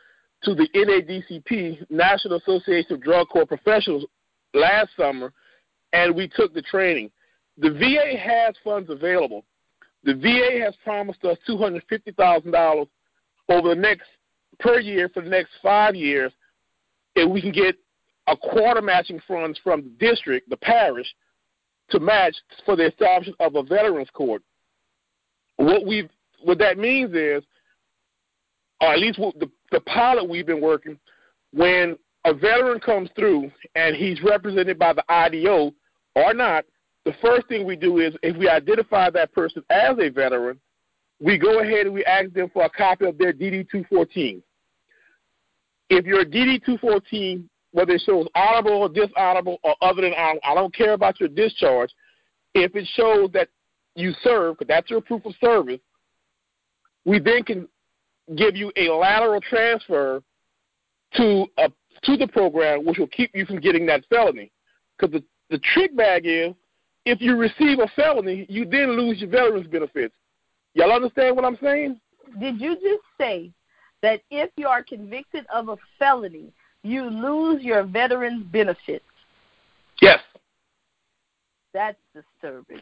to 0.44 0.56
the 0.56 0.68
NADCP, 0.76 1.90
National 1.90 2.38
Association 2.38 2.94
of 2.94 3.02
Drug 3.02 3.28
Court 3.30 3.48
Professionals, 3.48 4.06
last 4.54 4.90
summer, 4.98 5.34
and 5.94 6.16
we 6.16 6.28
took 6.28 6.54
the 6.54 6.62
training. 6.62 7.12
The 7.58 7.72
VA 7.72 8.18
has 8.18 8.56
funds 8.64 8.90
available 8.90 9.46
the 10.06 10.14
VA 10.14 10.64
has 10.64 10.76
promised 10.84 11.24
us 11.26 11.38
$250,000 11.50 12.88
over 13.50 13.70
the 13.70 13.76
next 13.76 14.06
per 14.60 14.80
year 14.80 15.10
for 15.10 15.22
the 15.22 15.30
next 15.30 15.52
five 15.62 15.96
years 15.96 16.32
if 17.16 17.30
we 17.30 17.42
can 17.42 17.52
get 17.52 17.76
a 18.28 18.38
quarter 18.38 18.82
matching 18.82 19.20
funds 19.28 19.60
from 19.64 19.84
the 19.84 19.90
district, 20.00 20.50
the 20.50 20.58
parish, 20.58 21.08
to 21.90 22.00
match 22.00 22.36
for 22.66 22.76
the 22.76 22.88
establishment 22.88 23.38
of 23.40 23.56
a 23.56 23.64
veterans 23.64 24.10
court. 24.14 24.42
What 25.58 25.86
we 25.86 26.10
what 26.44 26.60
that 26.60 26.78
means 26.78 27.14
is, 27.14 27.44
or 28.82 28.94
at 28.94 29.00
least 29.00 29.18
the, 29.18 29.50
the 29.72 29.80
pilot 29.82 30.28
we've 30.28 30.46
been 30.46 30.62
working, 30.62 31.00
when 31.54 31.98
a 32.26 32.34
veteran 32.34 32.80
comes 32.80 33.10
through 33.16 33.52
and 33.76 33.96
he's 33.96 34.22
represented 34.22 34.78
by 34.78 34.94
the 34.94 35.04
IDO 35.10 35.74
or 36.16 36.34
not, 36.34 36.66
the 37.06 37.14
first 37.22 37.48
thing 37.48 37.66
we 37.66 37.76
do 37.76 38.00
is 38.00 38.16
if 38.24 38.36
we 38.36 38.50
identify 38.50 39.10
that 39.12 39.32
person 39.32 39.64
as 39.70 39.96
a 40.00 40.10
veteran, 40.10 40.60
we 41.20 41.38
go 41.38 41.62
ahead 41.62 41.86
and 41.86 41.94
we 41.94 42.04
ask 42.04 42.34
them 42.34 42.50
for 42.52 42.66
a 42.66 42.70
copy 42.70 43.06
of 43.06 43.18
their 43.18 43.32
DD 43.32 43.70
214. 43.70 44.42
If 45.90 46.06
your 46.06 46.26
DD 46.26 46.66
214, 46.66 47.48
whether 47.72 47.94
it 47.94 48.02
shows 48.06 48.28
honorable 48.36 48.72
or 48.72 48.90
dishonorable 48.90 49.60
or 49.64 49.76
other 49.82 50.02
than 50.02 50.14
honorable, 50.14 50.42
I 50.44 50.56
don't 50.56 50.76
care 50.76 50.94
about 50.94 51.20
your 51.20 51.30
discharge. 51.30 51.92
If 52.56 52.76
it 52.76 52.88
shows 52.96 53.30
that 53.34 53.50
you 53.96 54.12
serve, 54.24 54.58
because 54.58 54.68
that's 54.68 54.90
your 54.90 55.02
proof 55.02 55.26
of 55.26 55.36
service, 55.40 55.80
we 57.06 57.20
then 57.20 57.44
can 57.44 57.68
give 58.36 58.56
you 58.56 58.72
a 58.76 58.90
lateral 58.90 59.42
transfer 59.42 60.24
to 61.14 61.46
a, 61.60 61.70
to 62.04 62.18
the 62.18 62.28
program, 62.28 62.84
which 62.84 62.98
will 62.98 63.08
keep 63.08 63.30
you 63.36 63.46
from 63.46 63.60
getting 63.60 63.86
that 63.86 64.04
felony. 64.10 64.52
Because 64.98 65.14
the, 65.14 65.24
the 65.50 65.62
trick 65.74 65.96
bag 65.96 66.24
is 66.26 66.54
if 67.06 67.22
you 67.22 67.36
receive 67.36 67.80
a 67.80 67.88
felony, 67.96 68.46
you 68.50 68.66
then 68.66 68.98
lose 68.98 69.20
your 69.20 69.30
veterans 69.30 69.68
benefits. 69.68 70.14
Y'all 70.74 70.92
understand 70.92 71.36
what 71.36 71.46
I'm 71.46 71.58
saying? 71.62 72.00
Did 72.40 72.60
you 72.60 72.76
just 72.76 73.04
say 73.18 73.52
that 74.02 74.22
if 74.32 74.50
you 74.58 74.68
are 74.68 74.84
convicted 74.84 75.46
of 75.54 75.70
a 75.70 75.78
felony, 76.00 76.52
you 76.84 77.04
lose 77.04 77.64
your 77.64 77.84
veterans 77.84 78.44
benefits? 78.52 79.06
Yes. 80.02 80.20
That's 81.74 81.98
disturbing. 82.14 82.82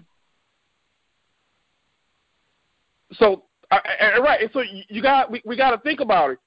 So, 3.13 3.43
uh, 3.71 3.79
right. 4.21 4.49
So 4.53 4.63
you 4.87 5.01
got 5.01 5.29
we, 5.29 5.41
we 5.45 5.55
got 5.55 5.71
to 5.71 5.77
think 5.77 5.99
about 5.99 6.31
it. 6.31 6.39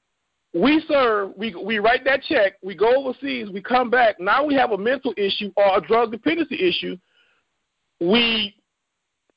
We 0.53 0.83
serve, 0.89 1.33
we 1.37 1.55
we 1.55 1.79
write 1.79 2.05
that 2.05 2.22
check, 2.22 2.55
we 2.62 2.74
go 2.74 3.05
overseas, 3.05 3.51
we 3.51 3.61
come 3.61 3.91
back. 3.91 4.18
Now 4.18 4.45
we 4.45 4.55
have 4.55 4.72
a 4.72 4.79
mental 4.79 5.12
issue 5.16 5.53
or 5.57 5.79
a 5.79 5.81
drug 5.81 6.12
dependency 6.12 6.57
issue 6.57 6.97
we 8.01 8.55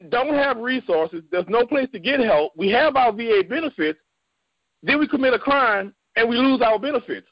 don't 0.10 0.34
have 0.34 0.58
resources, 0.58 1.24
there's 1.32 1.48
no 1.50 1.66
place 1.66 1.88
to 1.92 2.00
get 2.00 2.20
help, 2.20 2.54
we 2.56 2.70
have 2.70 2.96
our 2.96 3.12
VA 3.12 3.42
benefits, 3.48 4.00
then 4.82 5.00
we 5.00 5.08
commit 5.08 5.34
a 5.34 5.40
crime 5.40 5.94
and 6.16 6.30
we 6.30 6.38
lose 6.38 6.62
our 6.62 6.80
benefits. 6.80 7.28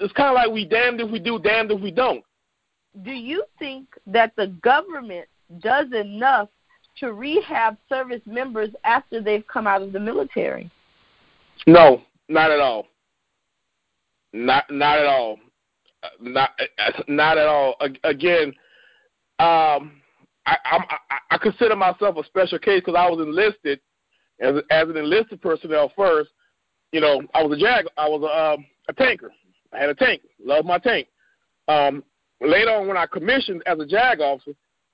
It's 0.00 0.12
kind 0.12 0.28
of 0.28 0.34
like 0.34 0.50
we 0.50 0.64
damned 0.64 1.00
if 1.00 1.10
we 1.10 1.18
do, 1.18 1.38
damned 1.38 1.70
if 1.70 1.80
we 1.80 1.90
don't. 1.90 2.22
Do 3.02 3.12
you 3.12 3.44
think 3.58 3.88
that 4.06 4.32
the 4.36 4.48
government 4.62 5.26
does 5.60 5.86
enough 5.92 6.48
to 6.98 7.12
rehab 7.12 7.76
service 7.88 8.22
members 8.26 8.70
after 8.84 9.22
they've 9.22 9.46
come 9.46 9.66
out 9.66 9.82
of 9.82 9.92
the 9.92 10.00
military? 10.00 10.70
No, 11.66 12.02
not 12.28 12.50
at 12.50 12.60
all. 12.60 12.86
Not 14.32 14.70
not 14.70 14.98
at 14.98 15.06
all. 15.06 15.38
Uh, 16.02 16.08
not 16.20 16.50
uh, 16.78 17.02
not 17.08 17.38
at 17.38 17.46
all. 17.46 17.74
Again, 18.04 18.52
um, 19.38 20.00
I, 20.46 20.56
I, 20.64 21.18
I 21.30 21.38
consider 21.38 21.76
myself 21.76 22.16
a 22.16 22.24
special 22.24 22.58
case 22.58 22.80
because 22.80 22.96
I 22.96 23.08
was 23.08 23.20
enlisted 23.20 23.80
as 24.40 24.54
as 24.70 24.88
an 24.88 24.96
enlisted 24.96 25.42
personnel 25.42 25.92
first. 25.94 26.30
You 26.92 27.00
know, 27.00 27.22
I 27.34 27.42
was 27.42 27.56
a 27.56 27.60
jag, 27.60 27.86
I 27.98 28.08
was 28.08 28.22
a, 28.22 28.54
um, 28.54 28.66
a 28.88 28.92
tanker. 28.94 29.30
I 29.72 29.78
had 29.78 29.90
a 29.90 29.94
tank, 29.94 30.22
loved 30.42 30.66
my 30.66 30.78
tank. 30.78 31.08
Um, 31.68 32.02
later 32.40 32.70
on, 32.70 32.88
when 32.88 32.96
I 32.96 33.06
commissioned 33.06 33.62
as 33.66 33.78
a 33.78 33.84
JAG 33.84 34.20
officer, 34.20 34.52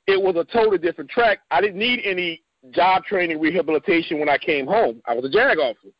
it 0.09 0.21
was 0.21 0.35
a 0.35 0.45
totally 0.53 0.79
different 0.79 1.09
track. 1.09 1.39
I 1.53 1.61
didn't 1.61 1.79
need 1.79 2.01
any 2.05 2.43
job 2.73 3.05
training 3.05 3.41
rehabilitation 3.41 4.19
when 4.19 4.29
I 4.29 4.39
came 4.39 4.67
home. 4.67 5.01
I 5.07 5.15
was 5.15 5.25
a 5.25 5.31
JAG 5.31 5.59
officer. 5.59 5.95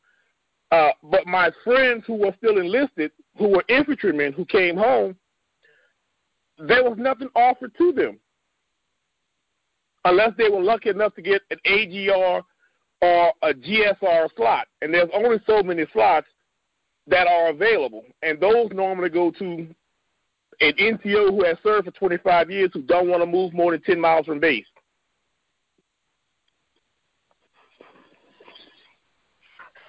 Uh, 0.73 0.91
but 1.05 1.27
my 1.27 1.53
friends 1.63 2.03
who 2.07 2.15
were 2.15 2.35
still 2.39 2.59
enlisted, 2.59 3.13
who 3.39 3.49
were 3.49 3.65
infantrymen 3.69 4.33
who 4.33 4.45
came 4.45 4.77
home, 4.77 5.15
there 6.59 6.83
was 6.83 6.99
nothing 6.99 7.29
offered 7.37 7.73
to 7.79 7.93
them 7.93 8.19
unless 10.05 10.31
they 10.37 10.49
were 10.49 10.63
lucky 10.63 10.91
enough 10.91 11.15
to 11.15 11.23
get 11.23 11.43
an 11.51 11.59
AGR 11.65 12.43
or 13.03 13.33
a 13.43 13.55
GSR 13.55 14.29
slot. 14.37 14.67
And 14.83 14.93
there's 14.93 15.11
only 15.13 15.39
so 15.47 15.63
many 15.63 15.85
slots 15.93 16.27
that 17.07 17.27
are 17.27 17.49
available. 17.49 18.05
And 18.23 18.41
those 18.41 18.71
normally 18.73 19.11
go 19.11 19.31
to 19.33 19.45
an 20.61 20.73
NCO 20.73 21.31
who 21.31 21.45
has 21.45 21.57
served 21.63 21.87
for 21.87 21.91
25 21.93 22.51
years 22.51 22.71
who 22.73 22.83
don't 22.83 23.09
want 23.09 23.23
to 23.23 23.27
move 23.27 23.53
more 23.53 23.73
than 23.73 23.83
10 23.83 24.01
miles 24.01 24.27
from 24.27 24.41
base. 24.41 24.67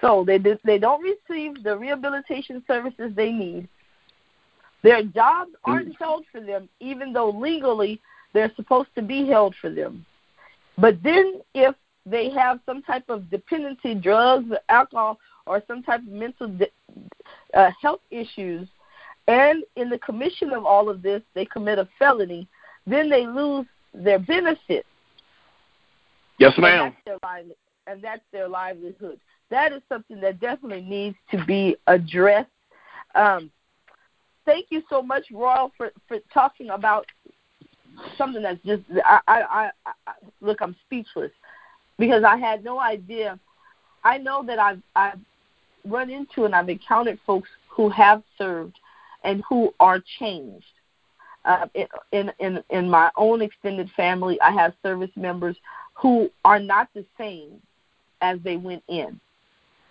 So 0.02 0.24
they 0.26 0.38
they 0.64 0.78
don't 0.78 1.02
receive 1.02 1.64
the 1.64 1.76
rehabilitation 1.76 2.64
services 2.68 3.12
they 3.16 3.32
need. 3.32 3.68
Their 4.84 5.02
jobs 5.02 5.52
aren't 5.64 5.90
mm. 5.90 5.96
held 5.98 6.26
for 6.32 6.42
them, 6.42 6.70
even 6.80 7.12
though 7.12 7.32
legally 7.32 8.00
they're 8.36 8.52
supposed 8.56 8.90
to 8.94 9.02
be 9.02 9.26
held 9.26 9.56
for 9.62 9.70
them. 9.70 10.06
But 10.78 11.02
then, 11.02 11.42
if 11.54 11.74
they 12.06 12.30
have 12.32 12.60
some 12.66 12.84
type 12.84 13.06
of 13.10 13.30
dependency, 13.32 13.96
drugs, 13.96 14.54
alcohol, 14.70 15.18
or 15.48 15.64
some 15.68 15.82
type 15.82 16.02
of 16.02 16.08
mental 16.08 16.50
de- 16.50 16.70
uh, 17.54 17.72
health 17.82 18.02
issues, 18.12 18.68
and 19.28 19.64
in 19.78 19.90
the 19.90 19.98
commission 20.00 20.52
of 20.52 20.66
all 20.66 20.90
of 20.90 21.02
this, 21.02 21.22
they 21.34 21.46
commit 21.46 21.80
a 21.80 21.88
felony, 21.98 22.48
then 22.86 23.10
they 23.10 23.26
lose 23.26 23.66
their 23.94 24.20
benefits. 24.20 24.88
Yes, 26.38 26.54
ma'am. 26.58 26.88
And 26.88 26.96
that's 27.06 27.24
lively- 27.24 27.56
and 27.88 28.02
that's 28.02 28.26
their 28.34 28.50
livelihood. 28.50 29.20
That 29.50 29.72
is 29.72 29.82
something 29.88 30.20
that 30.20 30.40
definitely 30.40 30.82
needs 30.82 31.16
to 31.32 31.44
be 31.46 31.78
addressed. 31.88 32.50
Um, 33.16 33.50
thank 34.44 34.68
you 34.72 34.84
so 34.90 35.02
much, 35.02 35.26
Royal, 35.32 35.72
for, 35.78 35.92
for 36.08 36.18
talking 36.34 36.70
about 36.72 37.06
something 38.18 38.44
that's 38.44 38.64
just 38.66 38.84
I, 39.04 39.20
I, 39.28 39.42
I, 39.42 39.72
I 40.08 40.14
look. 40.42 40.60
I'm 40.62 40.76
speechless 40.86 41.32
because 41.98 42.24
I 42.24 42.38
had 42.38 42.64
no 42.64 42.80
idea. 42.80 43.40
I 44.04 44.18
know 44.18 44.44
that 44.46 44.60
I've 44.60 44.82
I've 44.96 45.20
run 45.86 46.10
into 46.10 46.46
and 46.46 46.56
I've 46.56 46.70
encountered 46.70 47.20
folks 47.26 47.50
who 47.70 47.90
have 47.90 48.24
served 48.38 48.78
and 49.24 49.44
who 49.48 49.74
are 49.80 50.02
changed. 50.20 50.66
Uh, 51.44 51.68
in 52.12 52.32
in 52.40 52.64
in 52.70 52.90
my 52.90 53.12
own 53.16 53.42
extended 53.42 53.90
family, 53.96 54.40
I 54.42 54.52
have 54.52 54.74
service 54.82 55.12
members 55.16 55.56
who 55.94 56.30
are 56.44 56.60
not 56.60 56.90
the 56.94 57.06
same 57.18 57.62
as 58.22 58.40
they 58.44 58.58
went 58.58 58.84
in. 58.88 59.20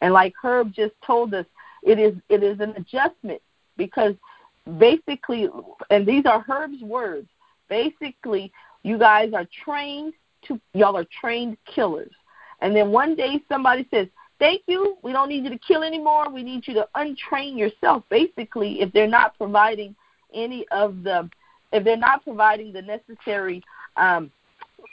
And 0.00 0.12
like 0.12 0.34
Herb 0.40 0.72
just 0.74 0.94
told 1.07 1.32
us, 1.32 1.46
it 1.82 1.98
is 1.98 2.14
it 2.28 2.42
is 2.42 2.61
an 2.61 2.70
adjustment 2.76 3.40
because 3.76 4.14
basically, 4.78 5.48
and 5.90 6.07
these 6.07 6.26
are 6.26 6.40
Herb's 6.40 6.82
words. 6.82 7.28
Basically, 7.69 8.53
you 8.83 8.99
guys 8.99 9.33
are 9.33 9.47
trained 9.65 10.15
to 10.47 10.61
y'all 10.75 10.97
are 10.97 11.07
trained 11.21 11.57
killers, 11.73 12.12
and 12.61 12.75
then 12.77 12.91
one 12.91 13.15
day 13.15 13.41
somebody 13.49 13.87
says, 13.91 14.09
"Thank 14.39 14.62
you, 14.67 14.99
we 15.03 15.12
don't 15.12 15.29
need 15.29 15.45
you 15.45 15.51
to 15.51 15.59
kill 15.59 15.83
anymore. 15.83 16.31
We 16.31 16.43
need 16.43 16.67
you 16.67 16.75
to 16.75 16.89
untrain 16.97 17.59
yourself." 17.59 18.05
Basically, 18.11 18.81
if 18.81 18.93
they're 18.93 19.07
not 19.09 19.37
providing 19.39 19.97
any 20.33 20.67
of 20.71 21.03
the, 21.03 21.31
if 21.73 21.85
they're 21.85 21.97
not 21.97 22.25
providing 22.25 22.73
the 22.73 22.83
necessary 22.83 23.62
um, 23.97 24.31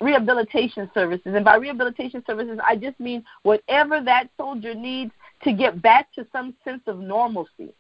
rehabilitation 0.02 0.90
services. 0.94 1.34
And 1.36 1.46
by 1.46 1.56
rehabilitation 1.56 2.24
services, 2.26 2.60
I 2.66 2.76
just 2.76 3.00
mean 3.00 3.24
whatever 3.44 4.02
that 4.02 4.30
soldier 4.38 4.74
needs 4.74 5.12
to 5.44 5.54
get 5.54 5.82
back 5.82 6.14
to 6.16 6.26
some 6.32 6.54
sense 6.64 6.82
of 6.88 7.00
normalcy. 7.00 7.74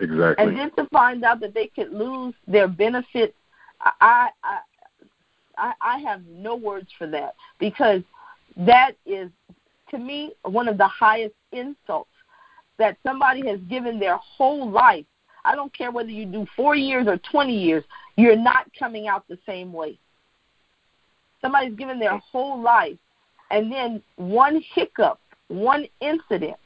Exactly. 0.00 0.44
And 0.44 0.56
then 0.56 0.70
to 0.72 0.86
find 0.90 1.24
out 1.24 1.40
that 1.40 1.54
they 1.54 1.68
could 1.68 1.92
lose 1.92 2.34
their 2.46 2.68
benefits, 2.68 3.34
I 3.80 4.28
I 4.42 4.58
I, 5.56 5.72
I 5.80 5.98
have 5.98 6.22
no 6.26 6.56
words 6.56 6.88
for 6.98 7.06
that 7.08 7.34
because 7.58 8.02
that 8.56 8.92
is 9.06 9.30
to 9.90 9.98
me 9.98 10.32
one 10.42 10.68
of 10.68 10.78
the 10.78 10.88
highest 10.88 11.34
insults 11.52 12.10
that 12.78 12.96
somebody 13.04 13.46
has 13.46 13.60
given 13.70 14.00
their 14.00 14.16
whole 14.16 14.70
life. 14.70 15.04
I 15.44 15.54
don't 15.54 15.76
care 15.76 15.90
whether 15.90 16.10
you 16.10 16.26
do 16.26 16.46
four 16.56 16.74
years 16.74 17.06
or 17.06 17.18
20 17.30 17.56
years, 17.56 17.84
you're 18.16 18.36
not 18.36 18.66
coming 18.78 19.08
out 19.08 19.26
the 19.28 19.38
same 19.46 19.72
way. 19.72 19.98
Somebody's 21.40 21.74
given 21.74 21.98
their 21.98 22.16
whole 22.18 22.60
life, 22.60 22.96
and 23.50 23.70
then 23.70 24.02
one 24.16 24.64
hiccup, 24.74 25.20
one 25.48 25.86
incident. 26.00 26.56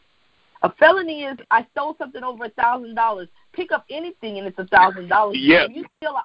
A 0.62 0.72
felony 0.74 1.24
is 1.24 1.36
I 1.50 1.66
stole 1.72 1.96
something 1.98 2.22
over 2.22 2.44
a 2.44 2.50
thousand 2.50 2.94
dollars. 2.94 3.28
Pick 3.52 3.72
up 3.72 3.84
anything 3.90 4.38
and 4.38 4.46
it's 4.46 4.59
a 4.59 4.66
thousand 4.66 5.09
dollars. 5.09 5.36
If 5.68 5.76
you 5.76 5.84
steal 5.96 6.12
a 6.12 6.24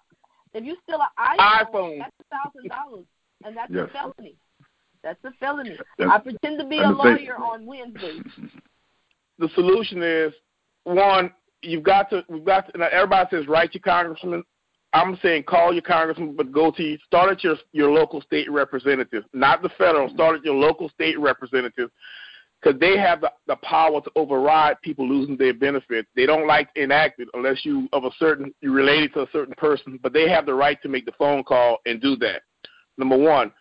if 0.53 0.63
you 0.63 0.75
steal 0.83 0.99
an 0.99 1.37
iPhone, 1.37 1.73
iPhone. 1.73 1.97
that's 1.99 2.15
a 2.19 2.35
thousand 2.35 2.69
dollars, 2.69 3.05
and 3.43 3.57
that's 3.57 3.71
Yes. 3.71 3.89
a 3.89 3.93
felony. 3.93 4.35
That's 5.03 5.23
a 5.25 5.31
felony. 5.39 5.77
Yes. 5.99 6.09
I 6.11 6.17
pretend 6.19 6.59
to 6.59 6.65
be 6.65 6.77
a 6.77 6.87
And 6.87 6.93
the 6.97 7.03
lawyer 7.03 7.35
on 7.37 7.65
Wednesday. 7.65 8.19
The 9.39 9.49
solution 9.55 10.01
is 10.01 10.33
one. 10.83 11.31
You've 11.61 11.83
got 11.83 12.09
to. 12.11 12.23
We've 12.29 12.45
got 12.45 12.71
to. 12.71 12.77
Now 12.77 12.87
everybody 12.91 13.29
says 13.31 13.47
write 13.47 13.73
your 13.73 13.81
congressman. 13.81 14.43
I'm 14.93 15.17
saying 15.23 15.43
call 15.43 15.73
your 15.73 15.81
congressman, 15.81 16.35
but 16.35 16.51
go 16.51 16.69
to 16.71 16.97
start 17.05 17.31
at 17.31 17.43
your 17.43 17.55
your 17.71 17.91
local 17.91 18.21
state 18.21 18.49
representative, 18.51 19.23
not 19.33 19.61
the 19.61 19.69
federal. 19.77 20.07
Start 20.09 20.37
at 20.37 20.45
your 20.45 20.55
local 20.55 20.87
state 20.89 21.19
representative, 21.19 21.89
because 22.63 22.79
they 22.79 22.97
have 22.97 23.21
the, 23.21 23.31
the 23.47 23.55
power 23.57 23.99
to 24.01 24.11
override 24.15 24.81
people 24.81 25.07
losing 25.07 25.35
their 25.35 25.53
benefits. 25.53 26.07
They 26.15 26.25
don't 26.25 26.47
like 26.47 26.73
to 26.73 26.83
enact 26.83 27.19
it 27.19 27.27
unless 27.33 27.65
you 27.65 27.89
of 27.91 28.05
a 28.05 28.11
certain 28.17 28.53
you 28.61 28.71
related 28.71 29.13
to 29.13 29.21
a 29.21 29.27
certain 29.31 29.53
person, 29.55 29.99
but 30.01 30.13
they 30.13 30.29
have 30.29 30.45
the 30.45 30.53
right 30.53 30.81
to 30.81 30.89
make 30.89 31.05
the 31.05 31.11
phone 31.13 31.43
call 31.43 31.79
and 31.85 32.01
do 32.01 32.15
that. 32.17 32.43
Number 32.97 33.17
one. 33.17 33.51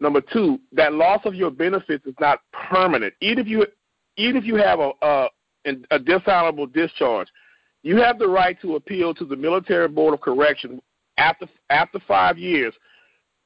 Number 0.00 0.20
two, 0.20 0.60
that 0.72 0.92
loss 0.94 1.22
of 1.24 1.34
your 1.34 1.50
benefits 1.50 2.06
is 2.06 2.14
not 2.20 2.40
permanent. 2.52 3.14
Even 3.20 3.40
if 3.40 3.48
you 3.48 3.66
even 4.16 4.36
if 4.36 4.44
you 4.44 4.56
have 4.56 4.78
a 4.80 4.92
a, 5.02 5.28
a 5.90 5.98
dishonorable 5.98 6.66
discharge, 6.66 7.28
you 7.82 7.96
have 7.96 8.18
the 8.18 8.28
right 8.28 8.60
to 8.62 8.76
appeal 8.76 9.12
to 9.14 9.24
the 9.24 9.36
military 9.36 9.88
board 9.88 10.14
of 10.14 10.20
correction 10.20 10.80
after 11.16 11.46
after 11.70 11.98
five 12.06 12.38
years 12.38 12.74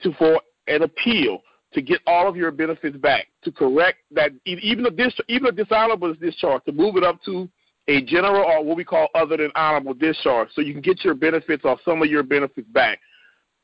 to 0.03 0.13
for 0.15 0.41
an 0.67 0.83
appeal 0.83 1.41
to 1.75 1.83
get 1.83 2.01
all 2.07 2.29
of 2.29 2.37
your 2.37 2.51
benefits 2.51 2.97
back 2.97 3.29
to 3.43 3.53
correct 3.53 3.99
that 4.11 4.31
even 4.45 4.87
a 4.87 4.91
dis, 4.91 5.15
even 5.29 5.47
a 5.49 5.53
dishonorable 5.53 6.15
discharge 6.15 6.65
to 6.65 6.73
move 6.73 6.97
it 6.97 7.05
up 7.05 7.23
to 7.25 7.49
a 7.89 8.03
general 8.03 8.45
or 8.45 8.65
what 8.65 8.77
we 8.77 8.85
call 8.85 9.09
other 9.15 9.37
than 9.37 9.51
honorable 9.55 9.95
discharge 9.95 10.49
so 10.55 10.61
you 10.61 10.73
can 10.73 10.83
get 10.83 11.05
your 11.05 11.15
benefits 11.15 11.65
or 11.65 11.77
some 11.85 12.03
of 12.03 12.09
your 12.09 12.23
benefits 12.23 12.69
back. 12.69 12.99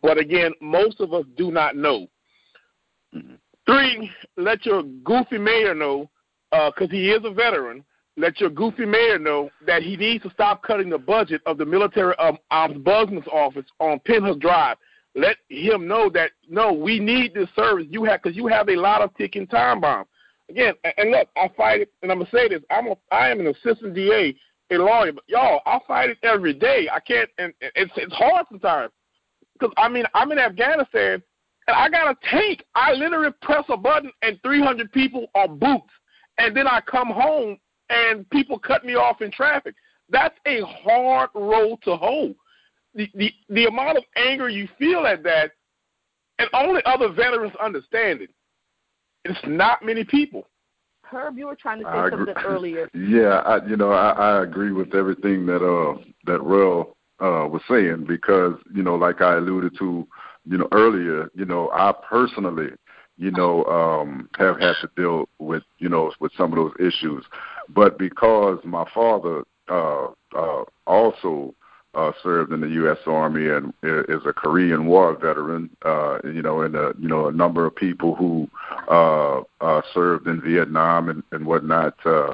But 0.03 0.19
again, 0.19 0.53
most 0.61 1.01
of 1.01 1.13
us 1.13 1.25
do 1.37 1.51
not 1.51 1.77
know. 1.77 2.09
Three, 3.67 4.11
let 4.37 4.65
your 4.65 4.83
goofy 4.83 5.39
mayor 5.39 5.75
know 5.75 6.11
because 6.51 6.91
he 6.91 7.11
is 7.11 7.21
a 7.25 7.31
veteran 7.31 7.85
let 8.19 8.41
your 8.41 8.51
goofy 8.51 8.85
mayor 8.85 9.19
know 9.19 9.49
that 9.65 9.83
he 9.83 9.97
needs 9.97 10.25
to 10.25 10.31
stop 10.31 10.63
cutting 10.63 10.91
the 10.91 10.99
budget 10.99 11.41
of 11.47 11.57
the 11.57 11.65
military 11.65 12.15
um, 12.19 12.37
ombudsman's 12.53 13.29
office 13.29 13.65
on 13.79 14.01
Penhurst 14.01 14.41
Drive. 14.41 14.77
Let 15.19 15.37
him 15.49 15.89
know 15.89 16.09
that 16.11 16.31
no, 16.49 16.73
we 16.73 17.01
need 17.01 17.35
this 17.35 17.49
service 17.57 17.87
you 17.91 18.05
have 18.05 18.23
because 18.23 18.37
you 18.37 18.47
have 18.47 18.69
a 18.69 18.77
lot 18.77 19.03
of 19.03 19.15
ticking 19.17 19.49
time 19.49 19.81
bombs. 19.81 20.07
Again, 20.49 20.75
and- 20.97 21.11
look, 21.11 21.29
I 21.37 21.49
fight 21.57 21.81
it, 21.81 21.93
and 22.03 22.13
I'm 22.13 22.19
gonna 22.19 22.31
say 22.31 22.49
this: 22.49 22.63
I'm 22.71 22.87
a, 22.87 22.97
I 23.11 23.29
am 23.29 23.41
an 23.41 23.49
assistant 23.49 23.95
DA, 23.95 24.37
a 24.71 24.75
lawyer, 24.77 25.13
but 25.13 25.25
y'all, 25.27 25.61
I 25.67 25.81
fight 25.89 26.11
it 26.11 26.19
every 26.23 26.55
day. 26.55 26.89
I 26.93 27.01
can't, 27.01 27.29
and 27.39 27.53
it's 27.61 27.91
it's 27.97 28.13
hard 28.15 28.47
sometimes 28.49 28.93
because 29.55 29.75
I 29.77 29.89
mean 29.89 30.05
I'm 30.15 30.31
in 30.31 30.39
Afghanistan 30.39 31.21
and 31.67 31.77
I 31.77 31.89
got 31.89 32.11
a 32.11 32.17
tank. 32.31 32.65
I 32.77 32.93
literally 32.93 33.35
press 33.43 33.65
a 33.69 33.77
button 33.77 34.13
and 34.23 34.39
300 34.43 34.93
people 34.93 35.27
are 35.35 35.49
boots, 35.49 35.91
and 36.39 36.57
then 36.57 36.69
I 36.69 36.81
come 36.81 37.09
home 37.09 37.59
and 37.91 38.29
people 38.31 38.59
cut 38.59 38.85
me 38.85 38.95
off 38.95 39.21
in 39.21 39.33
traffic. 39.33 39.75
That's 40.11 40.37
a 40.47 40.61
hard 40.63 41.31
role 41.35 41.77
to 41.79 41.97
hold. 41.97 42.37
The, 42.99 43.09
the 43.15 43.33
the 43.49 43.67
amount 43.67 43.97
of 43.97 44.03
anger 44.17 44.49
you 44.49 44.69
feel 44.77 45.07
at 45.07 45.23
that, 45.23 45.53
and 46.41 46.49
only 46.53 46.83
other 46.85 47.11
veterans 47.13 47.53
understand 47.63 48.23
it. 48.23 48.31
It's 49.25 49.39
not 49.47 49.85
many 49.85 50.03
people. 50.03 50.49
Herb, 51.05 51.39
you 51.39 51.47
were 51.47 51.55
trying 51.55 51.79
to 51.79 51.85
say 51.85 51.91
I 51.91 52.07
agree. 52.09 52.27
something 52.27 52.45
earlier. 52.45 52.91
Yeah, 52.95 53.43
I, 53.47 53.65
you 53.67 53.77
know, 53.77 53.93
I, 53.93 54.11
I 54.11 54.43
agree 54.43 54.73
with 54.73 54.97
everything 54.97 55.47
that 55.47 55.65
uh 55.65 56.03
that 56.27 56.43
Royal 56.43 56.97
uh 57.21 57.47
was 57.49 57.63
saying 57.69 58.05
because 58.09 58.55
you 58.75 58.83
know, 58.83 58.97
like 58.97 59.21
I 59.23 59.37
alluded 59.37 59.79
to, 59.79 60.05
you 60.45 60.59
know, 60.59 60.67
earlier, 60.73 61.31
you 61.37 61.45
know, 61.45 61.71
I 61.73 61.95
personally, 62.11 62.71
you 63.17 63.31
know, 63.31 63.65
um 63.67 64.29
have 64.39 64.59
had 64.59 64.75
to 64.81 64.91
deal 64.97 65.29
with 65.39 65.63
you 65.79 65.89
know 65.89 66.13
with 66.19 66.33
some 66.37 66.53
of 66.53 66.57
those 66.57 66.75
issues, 66.81 67.25
but 67.69 67.97
because 67.97 68.59
my 68.65 68.85
father 68.93 69.45
uh 69.69 70.09
uh 70.37 70.65
also 70.85 71.55
uh, 71.99 72.13
served 72.23 72.53
in 72.53 72.61
the 72.61 72.69
U.S. 72.69 72.99
Army 73.07 73.49
and 73.49 73.73
is 73.83 74.23
a 74.25 74.33
Korean 74.33 74.87
War 74.87 75.15
veteran. 75.15 75.69
Uh, 75.85 76.19
you 76.25 76.43
know, 76.43 76.63
and 76.63 76.77
a, 76.77 76.93
you 76.99 77.09
know 77.09 77.27
a 77.27 77.33
number 77.33 77.67
of 77.67 77.75
people 77.75 78.15
who 78.15 78.49
uh, 78.89 79.41
uh, 79.61 79.83
served 79.93 80.29
in 80.29 80.41
Vietnam 80.41 81.09
and, 81.09 81.23
and 81.33 81.45
whatnot. 81.45 81.95
Uh, 82.07 82.33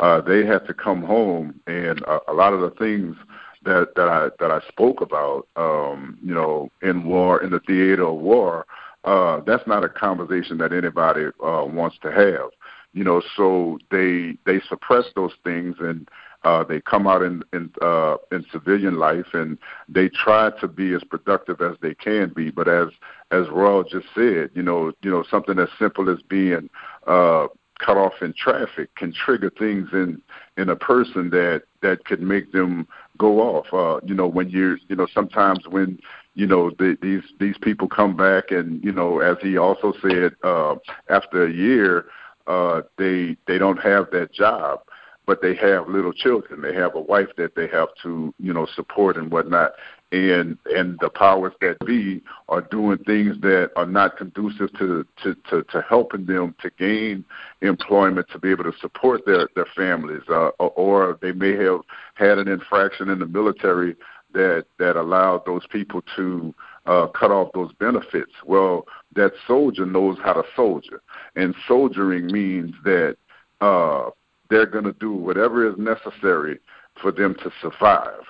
uh, 0.00 0.20
they 0.20 0.44
had 0.44 0.66
to 0.66 0.74
come 0.74 1.02
home, 1.02 1.60
and 1.68 2.00
a, 2.02 2.18
a 2.28 2.34
lot 2.34 2.52
of 2.52 2.60
the 2.60 2.70
things 2.76 3.16
that 3.64 3.94
that 3.94 4.08
I 4.08 4.28
that 4.40 4.50
I 4.50 4.60
spoke 4.68 5.00
about, 5.00 5.46
um, 5.54 6.18
you 6.22 6.34
know, 6.34 6.70
in 6.82 7.04
war, 7.04 7.40
in 7.40 7.50
the 7.50 7.60
theater 7.60 8.08
of 8.08 8.16
war, 8.16 8.66
uh, 9.04 9.40
that's 9.46 9.66
not 9.68 9.84
a 9.84 9.88
conversation 9.88 10.58
that 10.58 10.72
anybody 10.72 11.26
uh, 11.26 11.64
wants 11.64 11.96
to 12.02 12.10
have. 12.10 12.50
You 12.92 13.04
know, 13.04 13.22
so 13.36 13.78
they 13.92 14.36
they 14.44 14.60
suppress 14.68 15.04
those 15.14 15.32
things 15.44 15.76
and 15.78 16.08
uh, 16.44 16.62
they 16.62 16.80
come 16.80 17.06
out 17.06 17.22
in 17.22 17.42
in, 17.52 17.70
uh, 17.82 18.16
in 18.30 18.44
civilian 18.52 18.98
life 18.98 19.26
and 19.32 19.58
they 19.88 20.08
try 20.08 20.50
to 20.60 20.68
be 20.68 20.92
as 20.94 21.02
productive 21.04 21.60
as 21.60 21.76
they 21.80 21.94
can 21.94 22.32
be. 22.34 22.50
But 22.50 22.68
as 22.68 22.88
as 23.30 23.48
Royal 23.48 23.82
just 23.84 24.06
said, 24.14 24.50
you 24.54 24.62
know, 24.62 24.92
you 25.02 25.10
know 25.10 25.24
something 25.30 25.58
as 25.58 25.68
simple 25.78 26.10
as 26.10 26.22
being 26.28 26.68
uh, 27.06 27.48
cut 27.78 27.96
off 27.96 28.14
in 28.20 28.32
traffic 28.36 28.94
can 28.94 29.12
trigger 29.12 29.50
things 29.58 29.88
in 29.92 30.20
in 30.56 30.68
a 30.68 30.76
person 30.76 31.30
that 31.30 31.62
that 31.82 32.04
could 32.04 32.20
make 32.20 32.52
them 32.52 32.86
go 33.18 33.40
off. 33.40 33.66
Uh, 33.72 34.04
you 34.06 34.14
know, 34.14 34.26
when 34.26 34.48
you 34.48 34.76
you 34.88 34.96
know 34.96 35.06
sometimes 35.12 35.66
when 35.68 35.98
you 36.34 36.46
know 36.46 36.70
the, 36.78 36.96
these 37.00 37.22
these 37.40 37.56
people 37.62 37.88
come 37.88 38.16
back 38.16 38.50
and 38.50 38.82
you 38.84 38.92
know 38.92 39.20
as 39.20 39.36
he 39.40 39.56
also 39.56 39.92
said 40.02 40.34
uh, 40.42 40.74
after 41.08 41.46
a 41.46 41.52
year 41.52 42.06
uh, 42.46 42.82
they 42.98 43.36
they 43.46 43.56
don't 43.56 43.78
have 43.78 44.10
that 44.10 44.32
job 44.32 44.80
but 45.26 45.40
they 45.40 45.54
have 45.54 45.88
little 45.88 46.12
children. 46.12 46.60
They 46.60 46.74
have 46.74 46.94
a 46.94 47.00
wife 47.00 47.28
that 47.36 47.54
they 47.54 47.66
have 47.68 47.88
to, 48.02 48.34
you 48.38 48.52
know, 48.52 48.66
support 48.74 49.16
and 49.16 49.30
whatnot. 49.30 49.72
And 50.12 50.58
and 50.66 50.98
the 51.00 51.10
powers 51.10 51.54
that 51.60 51.78
be 51.84 52.22
are 52.48 52.60
doing 52.60 52.98
things 52.98 53.40
that 53.40 53.70
are 53.74 53.86
not 53.86 54.16
conducive 54.16 54.72
to 54.78 55.04
to 55.22 55.34
to, 55.50 55.62
to 55.64 55.84
helping 55.88 56.26
them 56.26 56.54
to 56.60 56.70
gain 56.78 57.24
employment 57.62 58.28
to 58.32 58.38
be 58.38 58.50
able 58.50 58.64
to 58.64 58.78
support 58.80 59.26
their 59.26 59.48
their 59.56 59.66
families, 59.76 60.22
uh, 60.28 60.50
or 60.58 61.18
they 61.20 61.32
may 61.32 61.56
have 61.56 61.80
had 62.14 62.38
an 62.38 62.48
infraction 62.48 63.08
in 63.08 63.18
the 63.18 63.26
military 63.26 63.96
that 64.34 64.66
that 64.78 64.96
allowed 64.96 65.46
those 65.46 65.66
people 65.66 66.02
to 66.16 66.54
uh, 66.86 67.06
cut 67.08 67.30
off 67.30 67.48
those 67.54 67.72
benefits. 67.80 68.32
Well, 68.44 68.86
that 69.16 69.32
soldier 69.48 69.86
knows 69.86 70.18
how 70.22 70.34
to 70.34 70.44
soldier, 70.54 71.02
and 71.34 71.54
soldiering 71.66 72.26
means 72.30 72.72
that 72.84 73.16
uh, 73.60 74.10
they're 74.50 74.66
going 74.66 74.84
to 74.84 74.92
do 74.94 75.12
whatever 75.12 75.68
is 75.68 75.76
necessary 75.78 76.58
for 77.00 77.10
them 77.10 77.34
to 77.42 77.50
survive, 77.60 78.22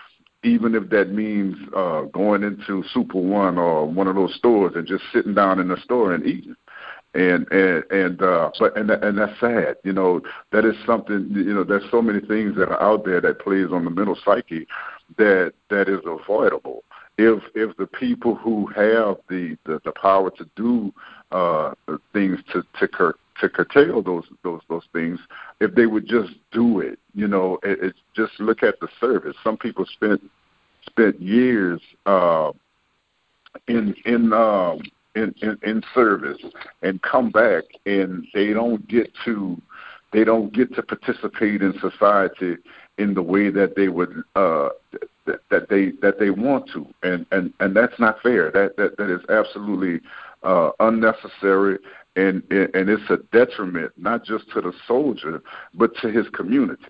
even 0.42 0.74
if 0.74 0.88
that 0.90 1.10
means 1.10 1.56
uh, 1.76 2.02
going 2.02 2.42
into 2.42 2.84
Super 2.92 3.18
One 3.18 3.58
or 3.58 3.86
one 3.86 4.06
of 4.08 4.14
those 4.14 4.34
stores 4.34 4.72
and 4.76 4.86
just 4.86 5.04
sitting 5.12 5.34
down 5.34 5.60
in 5.60 5.68
the 5.68 5.76
store 5.82 6.14
and 6.14 6.24
eating. 6.26 6.56
And 7.14 7.46
and 7.52 7.84
and 7.92 8.22
uh, 8.22 8.50
but 8.58 8.76
and 8.76 8.90
and 8.90 9.16
that's 9.16 9.38
sad. 9.38 9.76
You 9.84 9.92
know 9.92 10.20
that 10.50 10.64
is 10.64 10.74
something. 10.84 11.28
You 11.30 11.54
know 11.54 11.62
there's 11.62 11.88
so 11.88 12.02
many 12.02 12.18
things 12.18 12.56
that 12.56 12.70
are 12.70 12.82
out 12.82 13.04
there 13.04 13.20
that 13.20 13.38
plays 13.38 13.68
on 13.70 13.84
the 13.84 13.90
mental 13.90 14.18
psyche 14.24 14.66
that 15.16 15.52
that 15.70 15.88
is 15.88 16.00
avoidable 16.04 16.82
if 17.18 17.42
if 17.54 17.76
the 17.76 17.86
people 17.86 18.34
who 18.34 18.66
have 18.66 19.16
the 19.28 19.56
the, 19.64 19.80
the 19.84 19.92
power 19.92 20.30
to 20.30 20.48
do 20.56 20.92
uh, 21.34 21.74
things 22.12 22.38
to 22.52 22.62
to 22.78 22.86
cur- 22.88 23.16
to 23.40 23.48
curtail 23.48 24.02
those 24.02 24.24
those 24.42 24.60
those 24.68 24.84
things 24.92 25.18
if 25.60 25.74
they 25.74 25.86
would 25.86 26.06
just 26.06 26.34
do 26.52 26.80
it 26.80 26.98
you 27.14 27.26
know 27.26 27.58
it, 27.62 27.78
it's 27.82 27.98
just 28.14 28.38
look 28.38 28.62
at 28.62 28.78
the 28.80 28.88
service. 29.00 29.36
Some 29.42 29.56
people 29.56 29.84
spent 29.86 30.22
spent 30.86 31.20
years 31.20 31.80
uh 32.06 32.52
in 33.68 33.94
in 34.04 34.32
um 34.32 34.80
in, 35.14 35.34
in 35.42 35.58
in 35.62 35.82
service 35.94 36.42
and 36.82 37.00
come 37.02 37.30
back 37.30 37.64
and 37.86 38.26
they 38.34 38.52
don't 38.52 38.86
get 38.88 39.10
to 39.24 39.60
they 40.12 40.24
don't 40.24 40.52
get 40.52 40.74
to 40.74 40.82
participate 40.82 41.62
in 41.62 41.74
society 41.80 42.56
in 42.98 43.14
the 43.14 43.22
way 43.22 43.50
that 43.50 43.74
they 43.74 43.88
would 43.88 44.22
uh 44.36 44.68
that, 45.26 45.40
that 45.50 45.68
they 45.68 45.92
that 46.02 46.18
they 46.18 46.30
want 46.30 46.68
to. 46.72 46.86
And 47.02 47.26
and 47.32 47.52
and 47.60 47.74
that's 47.74 47.98
not 47.98 48.20
fair. 48.22 48.50
That 48.50 48.76
that 48.76 48.96
that 48.98 49.10
is 49.10 49.22
absolutely 49.28 50.00
uh 50.44 50.70
unnecessary 50.80 51.78
and 52.16 52.42
and 52.50 52.88
it's 52.88 53.10
a 53.10 53.18
detriment 53.32 53.92
not 53.96 54.24
just 54.24 54.44
to 54.52 54.60
the 54.60 54.72
soldier 54.86 55.42
but 55.74 55.94
to 55.96 56.08
his 56.08 56.28
community. 56.30 56.84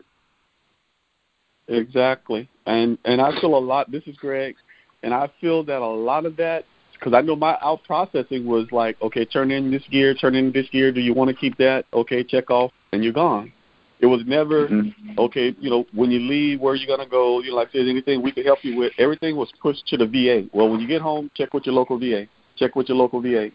Exactly, 1.68 2.48
and 2.66 2.98
and 3.04 3.20
I 3.20 3.38
feel 3.40 3.56
a 3.56 3.58
lot. 3.58 3.90
This 3.90 4.02
is 4.06 4.16
Greg, 4.16 4.54
and 5.02 5.14
I 5.14 5.30
feel 5.40 5.64
that 5.64 5.80
a 5.80 5.86
lot 5.86 6.26
of 6.26 6.36
that 6.36 6.66
because 6.92 7.14
I 7.14 7.22
know 7.22 7.36
my 7.36 7.56
out 7.62 7.82
processing 7.84 8.46
was 8.46 8.66
like, 8.70 9.00
okay, 9.00 9.24
turn 9.24 9.50
in 9.50 9.70
this 9.70 9.82
gear, 9.90 10.14
turn 10.14 10.34
in 10.34 10.52
this 10.52 10.68
gear. 10.70 10.92
Do 10.92 11.00
you 11.00 11.14
want 11.14 11.30
to 11.30 11.36
keep 11.36 11.56
that? 11.58 11.86
Okay, 11.92 12.22
check 12.22 12.50
off, 12.50 12.72
and 12.92 13.02
you're 13.02 13.12
gone. 13.12 13.52
It 14.00 14.06
was 14.06 14.22
never 14.26 14.68
mm-hmm. 14.68 15.18
okay. 15.18 15.54
You 15.58 15.70
know, 15.70 15.86
when 15.94 16.10
you 16.10 16.20
leave, 16.20 16.60
where 16.60 16.74
are 16.74 16.76
you 16.76 16.86
gonna 16.86 17.08
go? 17.08 17.40
You 17.40 17.50
know, 17.50 17.56
like 17.56 17.68
said, 17.72 17.88
anything 17.88 18.20
we 18.20 18.32
could 18.32 18.44
help 18.44 18.58
you 18.62 18.76
with. 18.76 18.92
Everything 18.98 19.36
was 19.36 19.50
pushed 19.62 19.86
to 19.88 19.96
the 19.96 20.06
VA. 20.06 20.48
Well, 20.52 20.68
when 20.68 20.80
you 20.80 20.86
get 20.86 21.00
home, 21.00 21.30
check 21.34 21.54
with 21.54 21.64
your 21.64 21.74
local 21.74 21.98
VA. 21.98 22.26
Check 22.56 22.76
with 22.76 22.88
your 22.88 22.96
local 22.96 23.20
VA. 23.20 23.50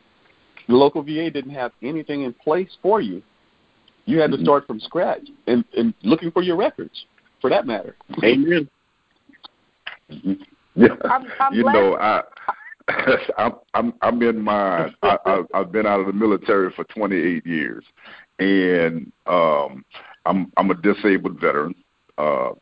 The 0.68 0.76
local 0.76 1.02
VA 1.02 1.30
didn't 1.32 1.52
have 1.52 1.72
anything 1.82 2.24
in 2.24 2.34
place 2.34 2.70
for 2.82 3.02
you. 3.02 3.22
You 4.06 4.20
had 4.20 4.32
to 4.32 4.38
mm-hmm. 4.38 4.46
start 4.46 4.68
from 4.68 4.80
scratch 4.80 5.28
and, 5.48 5.64
and 5.78 5.94
looking 6.04 6.32
for 6.32 6.42
your 6.42 6.58
records, 6.58 7.06
for 7.42 7.50
that 7.50 7.66
matter. 7.66 7.96
Amen. 8.24 8.70
Yeah, 10.76 10.96
I'm, 11.06 11.28
I'm 11.40 11.54
you 11.54 11.64
know, 11.64 11.96
I, 11.98 12.24
I'm 13.38 13.54
I'm 13.74 13.94
I'm 14.02 14.22
in 14.24 14.42
my 14.42 14.92
I, 15.04 15.18
I 15.26 15.42
I've 15.54 15.72
been 15.72 15.86
out 15.86 16.00
of 16.00 16.08
the 16.08 16.14
military 16.14 16.72
for 16.72 16.84
28 16.86 17.46
years, 17.46 17.84
and 18.40 19.12
um, 19.28 19.86
I'm 20.26 20.52
I'm 20.58 20.72
a 20.72 20.76
disabled 20.76 21.40
veteran. 21.40 21.76
Uh, 22.20 22.54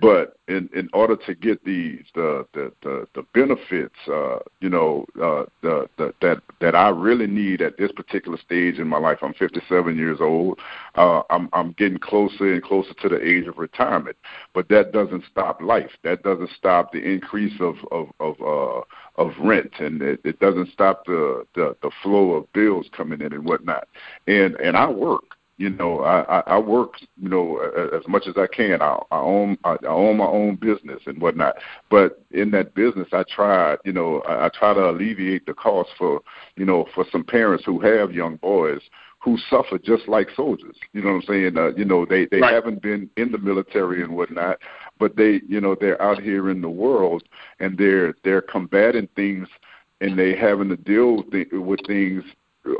but 0.00 0.38
in 0.48 0.70
in 0.74 0.88
order 0.94 1.16
to 1.16 1.34
get 1.34 1.62
these 1.66 2.02
the 2.14 2.46
the 2.54 2.72
the, 2.82 3.06
the 3.14 3.22
benefits, 3.34 3.94
uh, 4.08 4.38
you 4.60 4.70
know, 4.70 5.04
uh, 5.22 5.44
the, 5.60 5.86
the 5.98 6.14
that 6.22 6.40
that 6.62 6.74
I 6.74 6.88
really 6.88 7.26
need 7.26 7.60
at 7.60 7.76
this 7.76 7.92
particular 7.92 8.38
stage 8.38 8.78
in 8.78 8.88
my 8.88 8.98
life, 8.98 9.18
I'm 9.20 9.34
57 9.34 9.98
years 9.98 10.18
old. 10.22 10.58
Uh, 10.94 11.20
I'm 11.28 11.50
I'm 11.52 11.72
getting 11.72 11.98
closer 11.98 12.54
and 12.54 12.62
closer 12.62 12.94
to 13.02 13.08
the 13.10 13.22
age 13.22 13.46
of 13.46 13.58
retirement. 13.58 14.16
But 14.54 14.70
that 14.70 14.92
doesn't 14.92 15.24
stop 15.30 15.60
life. 15.60 15.90
That 16.04 16.22
doesn't 16.22 16.50
stop 16.56 16.92
the 16.92 17.02
increase 17.02 17.60
of 17.60 17.74
of 17.90 18.08
of 18.18 18.40
uh, 18.40 18.80
of 19.22 19.32
rent, 19.42 19.72
and 19.78 20.00
it, 20.00 20.20
it 20.24 20.40
doesn't 20.40 20.72
stop 20.72 21.04
the, 21.04 21.44
the 21.54 21.76
the 21.82 21.90
flow 22.02 22.32
of 22.32 22.50
bills 22.54 22.86
coming 22.96 23.20
in 23.20 23.34
and 23.34 23.44
whatnot. 23.44 23.88
And 24.26 24.54
and 24.56 24.74
I 24.74 24.88
work 24.88 25.36
you 25.62 25.70
know, 25.70 26.00
I, 26.00 26.22
I, 26.22 26.42
I 26.54 26.58
work, 26.58 26.94
you 27.16 27.28
know, 27.28 27.58
as 27.96 28.02
much 28.08 28.24
as 28.26 28.34
I 28.36 28.48
can. 28.48 28.82
I, 28.82 28.98
I 29.12 29.18
own 29.18 29.56
I, 29.62 29.76
I 29.84 29.86
own 29.86 30.16
my 30.16 30.26
own 30.26 30.56
business 30.56 31.00
and 31.06 31.22
whatnot. 31.22 31.54
But 31.88 32.20
in 32.32 32.50
that 32.50 32.74
business, 32.74 33.06
I 33.12 33.22
try, 33.32 33.76
you 33.84 33.92
know, 33.92 34.22
I, 34.22 34.46
I 34.46 34.48
try 34.48 34.74
to 34.74 34.90
alleviate 34.90 35.46
the 35.46 35.54
cost 35.54 35.90
for, 35.96 36.20
you 36.56 36.64
know, 36.64 36.86
for 36.96 37.06
some 37.12 37.22
parents 37.22 37.64
who 37.64 37.78
have 37.78 38.10
young 38.10 38.36
boys 38.38 38.80
who 39.20 39.38
suffer 39.48 39.78
just 39.78 40.08
like 40.08 40.30
soldiers. 40.34 40.74
You 40.94 41.02
know 41.02 41.10
what 41.10 41.14
I'm 41.14 41.22
saying? 41.28 41.56
Uh, 41.56 41.68
you 41.76 41.84
know, 41.84 42.04
they 42.04 42.26
they 42.26 42.40
right. 42.40 42.52
haven't 42.52 42.82
been 42.82 43.08
in 43.16 43.30
the 43.30 43.38
military 43.38 44.02
and 44.02 44.16
whatnot, 44.16 44.58
but 44.98 45.14
they, 45.14 45.42
you 45.48 45.60
know, 45.60 45.76
they're 45.80 46.02
out 46.02 46.20
here 46.20 46.50
in 46.50 46.60
the 46.60 46.68
world 46.68 47.22
and 47.60 47.78
they're 47.78 48.14
they're 48.24 48.42
combating 48.42 49.08
things 49.14 49.46
and 50.00 50.18
they 50.18 50.34
having 50.34 50.68
to 50.70 50.76
deal 50.76 51.18
with, 51.18 51.30
the, 51.30 51.56
with 51.56 51.78
things 51.86 52.24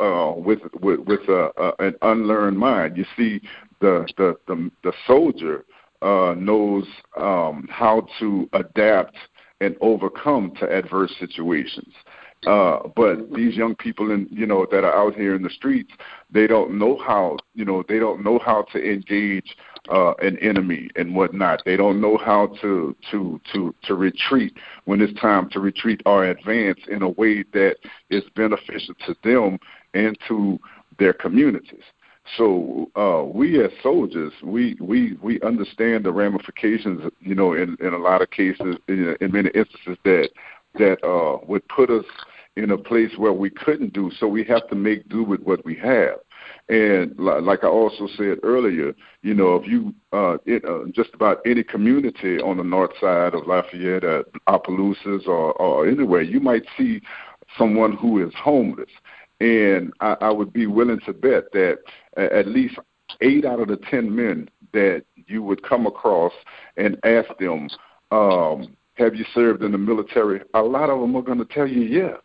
uh, 0.00 0.32
with 0.36 0.60
with, 0.80 1.00
with 1.00 1.28
a, 1.28 1.50
a, 1.56 1.86
an 1.86 1.94
unlearned 2.02 2.58
mind. 2.58 2.96
You 2.96 3.04
see, 3.16 3.40
the 3.80 4.06
the 4.16 4.36
the, 4.46 4.70
the 4.82 4.92
soldier 5.06 5.64
uh, 6.02 6.34
knows 6.36 6.84
um, 7.16 7.68
how 7.70 8.06
to 8.18 8.48
adapt 8.52 9.16
and 9.60 9.76
overcome 9.80 10.52
to 10.58 10.70
adverse 10.70 11.14
situations. 11.20 11.94
Uh, 12.46 12.88
but 12.96 13.32
these 13.32 13.54
young 13.54 13.76
people 13.76 14.10
in 14.10 14.26
you 14.30 14.46
know 14.46 14.66
that 14.70 14.82
are 14.82 14.96
out 14.96 15.14
here 15.14 15.36
in 15.36 15.42
the 15.42 15.50
streets, 15.50 15.92
they 16.30 16.48
don't 16.48 16.76
know 16.76 16.98
how 16.98 17.36
you 17.54 17.64
know 17.64 17.84
they 17.88 18.00
don't 18.00 18.24
know 18.24 18.38
how 18.44 18.62
to 18.72 18.82
engage 18.82 19.56
uh, 19.90 20.14
an 20.14 20.38
enemy 20.38 20.88
and 20.96 21.14
whatnot. 21.14 21.62
They 21.64 21.76
don't 21.76 22.00
know 22.00 22.16
how 22.16 22.54
to 22.60 22.96
to 23.10 23.40
to 23.52 23.74
to 23.84 23.94
retreat 23.94 24.56
when 24.84 25.00
it's 25.00 25.18
time 25.20 25.48
to 25.50 25.60
retreat 25.60 26.02
or 26.06 26.24
advance 26.24 26.78
in 26.88 27.02
a 27.02 27.08
way 27.08 27.42
that 27.52 27.76
is 28.10 28.22
beneficial 28.36 28.94
to 29.06 29.16
them 29.24 29.58
and 29.94 30.16
to 30.28 30.58
their 30.98 31.12
communities. 31.12 31.84
So 32.36 32.90
uh, 32.94 33.24
we 33.24 33.62
as 33.64 33.70
soldiers, 33.82 34.32
we, 34.44 34.76
we 34.80 35.18
we 35.20 35.40
understand 35.40 36.04
the 36.04 36.12
ramifications. 36.12 37.10
You 37.20 37.34
know, 37.34 37.54
in 37.54 37.76
in 37.80 37.92
a 37.92 37.98
lot 37.98 38.22
of 38.22 38.30
cases, 38.30 38.76
in, 38.88 39.16
in 39.20 39.32
many 39.32 39.50
instances, 39.54 39.98
that 40.04 40.30
that 40.74 41.04
uh, 41.04 41.44
would 41.46 41.66
put 41.68 41.90
us 41.90 42.04
in 42.56 42.70
a 42.70 42.78
place 42.78 43.10
where 43.16 43.32
we 43.32 43.50
couldn't 43.50 43.92
do. 43.92 44.10
So 44.18 44.28
we 44.28 44.44
have 44.44 44.68
to 44.68 44.74
make 44.74 45.08
do 45.08 45.24
with 45.24 45.40
what 45.40 45.64
we 45.64 45.74
have. 45.76 46.16
And 46.72 47.14
like 47.18 47.64
I 47.64 47.66
also 47.66 48.08
said 48.16 48.38
earlier, 48.42 48.94
you 49.20 49.34
know, 49.34 49.56
if 49.56 49.68
you 49.68 49.94
uh, 50.10 50.38
it, 50.46 50.64
uh, 50.64 50.90
just 50.90 51.10
about 51.12 51.42
any 51.44 51.62
community 51.62 52.38
on 52.40 52.56
the 52.56 52.64
north 52.64 52.92
side 52.98 53.34
of 53.34 53.46
Lafayette, 53.46 54.04
at 54.04 54.24
Opelousas, 54.46 55.24
or, 55.26 55.52
or 55.60 55.86
anywhere, 55.86 56.22
you 56.22 56.40
might 56.40 56.62
see 56.78 57.02
someone 57.58 57.92
who 57.92 58.26
is 58.26 58.32
homeless. 58.34 58.88
And 59.38 59.92
I, 60.00 60.16
I 60.22 60.30
would 60.30 60.54
be 60.54 60.66
willing 60.66 61.00
to 61.00 61.12
bet 61.12 61.52
that 61.52 61.80
at 62.16 62.48
least 62.48 62.78
eight 63.20 63.44
out 63.44 63.60
of 63.60 63.68
the 63.68 63.76
ten 63.76 64.16
men 64.16 64.48
that 64.72 65.04
you 65.26 65.42
would 65.42 65.62
come 65.62 65.86
across 65.86 66.32
and 66.78 66.98
ask 67.04 67.28
them, 67.38 67.68
um, 68.12 68.74
"Have 68.94 69.14
you 69.14 69.26
served 69.34 69.62
in 69.62 69.72
the 69.72 69.78
military?" 69.78 70.40
A 70.54 70.62
lot 70.62 70.88
of 70.88 71.02
them 71.02 71.14
are 71.16 71.22
going 71.22 71.36
to 71.36 71.44
tell 71.44 71.66
you, 71.66 71.82
"Yeah." 71.82 72.16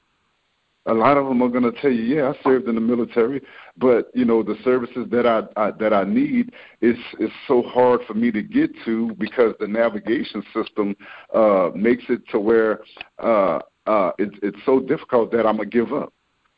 A 0.88 0.94
lot 0.94 1.18
of 1.18 1.28
them 1.28 1.42
are 1.42 1.50
going 1.50 1.64
to 1.64 1.82
tell 1.82 1.92
you, 1.92 2.16
"Yeah, 2.16 2.32
I 2.34 2.44
served 2.44 2.68
in 2.68 2.76
the 2.76 2.82
military," 2.82 3.42
but 3.78 4.10
you 4.14 4.26
know 4.26 4.42
the 4.42 4.56
services 4.64 5.08
that 5.12 5.26
I, 5.26 5.44
I 5.62 5.72
that 5.72 5.94
I 5.94 6.04
need 6.04 6.54
is 6.82 6.98
is 7.20 7.32
so 7.48 7.62
hard 7.62 8.02
for 8.08 8.14
me 8.14 8.32
to 8.32 8.42
get 8.42 8.72
to 8.86 9.14
because 9.20 9.54
the 9.60 9.68
navigation 9.68 10.44
system 10.54 10.96
uh, 11.34 11.70
makes 11.76 12.04
it 12.10 12.22
to 12.30 12.40
where 12.40 12.80
uh, 13.22 13.60
uh, 13.86 14.12
it's 14.18 14.36
it's 14.42 14.60
so 14.66 14.80
difficult 14.80 15.32
that 15.32 15.46
I'm 15.46 15.58
gonna 15.58 15.70
give 15.70 15.94
up 15.94 16.14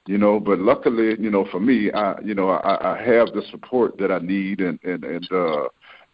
you 0.10 0.18
know 0.18 0.40
but 0.40 0.60
luckily 0.60 1.16
you 1.20 1.30
know 1.30 1.46
for 1.52 1.60
me 1.60 1.92
i 1.92 2.20
you 2.24 2.34
know 2.34 2.50
i 2.50 2.96
i 2.96 2.98
have 2.98 3.28
the 3.34 3.44
support 3.52 3.98
that 3.98 4.12
i 4.12 4.18
need 4.18 4.60
and 4.60 4.80
and 4.84 5.04
and 5.04 5.32
uh 5.32 5.68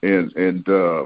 and 0.03 0.35
and 0.35 0.67
uh 0.67 1.05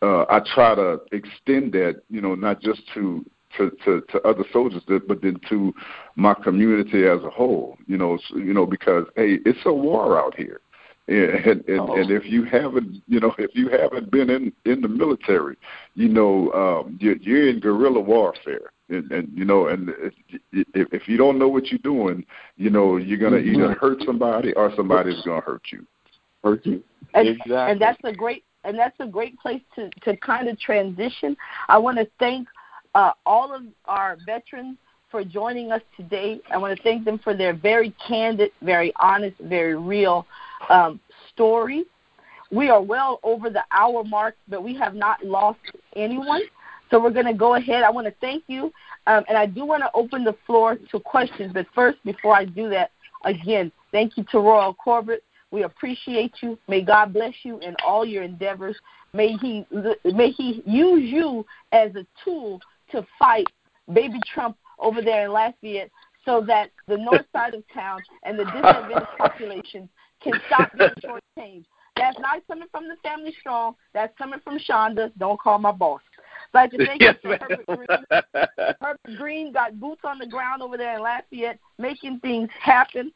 uh 0.00 0.24
i 0.30 0.40
try 0.54 0.74
to 0.74 0.98
extend 1.12 1.72
that 1.72 2.00
you 2.08 2.20
know 2.20 2.34
not 2.34 2.60
just 2.62 2.80
to 2.94 3.24
to 3.56 3.70
to, 3.84 4.02
to 4.10 4.20
other 4.22 4.44
soldiers 4.52 4.82
but 4.86 5.22
then 5.22 5.38
to 5.48 5.72
my 6.16 6.34
community 6.34 7.04
as 7.06 7.22
a 7.24 7.30
whole 7.30 7.76
you 7.86 7.96
know 7.96 8.18
so, 8.28 8.36
you 8.36 8.54
know 8.54 8.66
because 8.66 9.04
hey 9.16 9.38
it's 9.44 9.58
a 9.66 9.72
war 9.72 10.18
out 10.18 10.34
here. 10.34 10.60
And 11.08 11.64
and, 11.66 11.80
oh. 11.80 11.96
and 11.96 12.10
if 12.10 12.24
you 12.26 12.44
haven't 12.44 13.02
you 13.08 13.18
know 13.20 13.34
if 13.38 13.50
you 13.54 13.68
haven't 13.68 14.10
been 14.10 14.30
in 14.30 14.52
in 14.64 14.80
the 14.80 14.88
military 14.88 15.56
you 15.94 16.08
know 16.08 16.52
um 16.52 16.98
you're, 17.00 17.16
you're 17.16 17.48
in 17.48 17.60
guerrilla 17.60 18.00
warfare. 18.00 18.70
And, 18.88 19.10
and 19.12 19.28
you 19.34 19.44
know 19.44 19.68
and 19.68 19.90
if 20.52 20.88
if 20.92 21.08
you 21.08 21.16
don't 21.16 21.38
know 21.38 21.48
what 21.48 21.66
you're 21.66 21.78
doing 21.78 22.24
you 22.56 22.70
know 22.70 22.96
you're 22.96 23.18
going 23.18 23.32
to 23.32 23.38
mm-hmm. 23.40 23.62
either 23.62 23.74
hurt 23.74 23.98
somebody 24.04 24.52
or 24.54 24.72
somebody's 24.76 25.20
going 25.22 25.40
to 25.40 25.46
hurt 25.46 25.62
you. 25.72 25.86
Hurt 26.42 26.64
you? 26.64 26.82
And, 27.14 27.28
exactly. 27.28 27.54
and 27.56 27.80
that's 27.80 28.00
a 28.04 28.12
great 28.12 28.44
and 28.64 28.78
that's 28.78 28.98
a 29.00 29.06
great 29.06 29.38
place 29.38 29.62
to 29.76 29.90
to 30.02 30.16
kind 30.16 30.48
of 30.48 30.58
transition. 30.58 31.36
I 31.68 31.78
want 31.78 31.98
to 31.98 32.08
thank 32.18 32.48
uh, 32.94 33.12
all 33.26 33.54
of 33.54 33.62
our 33.86 34.16
veterans 34.26 34.76
for 35.10 35.24
joining 35.24 35.72
us 35.72 35.82
today. 35.96 36.40
I 36.50 36.58
want 36.58 36.76
to 36.76 36.82
thank 36.82 37.04
them 37.04 37.18
for 37.18 37.36
their 37.36 37.52
very 37.52 37.94
candid, 38.06 38.50
very 38.62 38.92
honest, 39.00 39.36
very 39.40 39.76
real 39.76 40.26
um, 40.68 41.00
stories. 41.32 41.84
We 42.52 42.68
are 42.68 42.82
well 42.82 43.20
over 43.22 43.50
the 43.50 43.62
hour 43.72 44.04
mark, 44.04 44.36
but 44.48 44.62
we 44.62 44.74
have 44.76 44.94
not 44.94 45.24
lost 45.24 45.60
anyone. 45.94 46.42
So 46.90 47.00
we're 47.00 47.10
going 47.10 47.26
to 47.26 47.34
go 47.34 47.54
ahead. 47.54 47.84
I 47.84 47.90
want 47.90 48.08
to 48.08 48.14
thank 48.20 48.44
you, 48.48 48.72
um, 49.06 49.24
and 49.28 49.38
I 49.38 49.46
do 49.46 49.64
want 49.64 49.82
to 49.82 49.90
open 49.94 50.24
the 50.24 50.34
floor 50.44 50.76
to 50.90 51.00
questions. 51.00 51.52
But 51.54 51.66
first, 51.74 51.98
before 52.04 52.34
I 52.34 52.44
do 52.44 52.68
that, 52.70 52.90
again, 53.24 53.70
thank 53.92 54.16
you 54.16 54.24
to 54.32 54.40
Royal 54.40 54.74
Corbett. 54.74 55.22
We 55.52 55.62
appreciate 55.62 56.34
you. 56.42 56.58
May 56.68 56.82
God 56.82 57.12
bless 57.12 57.34
you 57.44 57.58
in 57.60 57.76
all 57.86 58.04
your 58.04 58.24
endeavors. 58.24 58.76
May 59.12 59.36
He 59.36 59.64
may 60.04 60.30
He 60.30 60.62
use 60.66 61.10
you 61.10 61.44
as 61.72 61.94
a 61.94 62.06
tool 62.24 62.60
to 62.92 63.06
fight 63.18 63.46
baby 63.92 64.20
Trump 64.32 64.56
over 64.78 65.02
there 65.02 65.26
in 65.26 65.32
Lafayette, 65.32 65.90
so 66.24 66.42
that 66.46 66.70
the 66.86 66.96
north 66.96 67.26
side 67.32 67.54
of 67.54 67.62
town 67.72 68.00
and 68.24 68.38
the 68.38 68.44
disadvantaged 68.44 69.18
population 69.18 69.88
can 70.22 70.34
stop 70.46 70.70
being 70.76 70.90
shortchanged. 71.02 71.66
That's 71.96 72.18
not 72.18 72.46
coming 72.46 72.68
from 72.70 72.88
the 72.88 72.96
family 73.02 73.34
strong. 73.40 73.74
That's 73.92 74.16
coming 74.16 74.40
from 74.40 74.58
Shonda. 74.58 75.12
Don't 75.18 75.38
call 75.38 75.58
my 75.58 75.72
boss. 75.72 76.00
But 76.52 76.70
to 76.70 76.78
think 76.78 77.00
yes, 77.00 77.16
Herbert 77.22 77.66
Green, 77.66 77.86
Herbert 78.80 79.18
Green 79.18 79.52
got 79.52 79.78
boots 79.78 80.00
on 80.04 80.18
the 80.18 80.26
ground 80.26 80.62
over 80.62 80.76
there 80.76 80.96
in 80.96 81.02
Lafayette, 81.02 81.58
making 81.78 82.20
things 82.20 82.48
happen. 82.60 83.12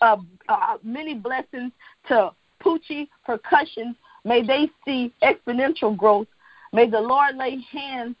Uh, 0.00 0.16
uh, 0.48 0.76
many 0.82 1.14
blessings 1.14 1.72
to 2.08 2.30
Poochie 2.62 3.08
Percussions. 3.24 3.96
May 4.24 4.44
they 4.44 4.70
see 4.84 5.12
exponential 5.22 5.96
growth. 5.96 6.28
May 6.72 6.88
the 6.88 7.00
Lord 7.00 7.36
lay 7.36 7.58
hands 7.70 8.16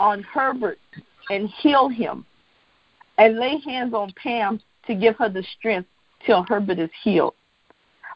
on 0.00 0.22
Herbert 0.22 0.78
and 1.28 1.48
heal 1.60 1.88
him, 1.88 2.24
and 3.18 3.38
lay 3.38 3.60
hands 3.60 3.94
on 3.94 4.12
Pam 4.20 4.60
to 4.86 4.94
give 4.94 5.14
her 5.16 5.28
the 5.28 5.44
strength 5.58 5.88
till 6.26 6.44
Herbert 6.48 6.78
is 6.78 6.90
healed. 7.04 7.34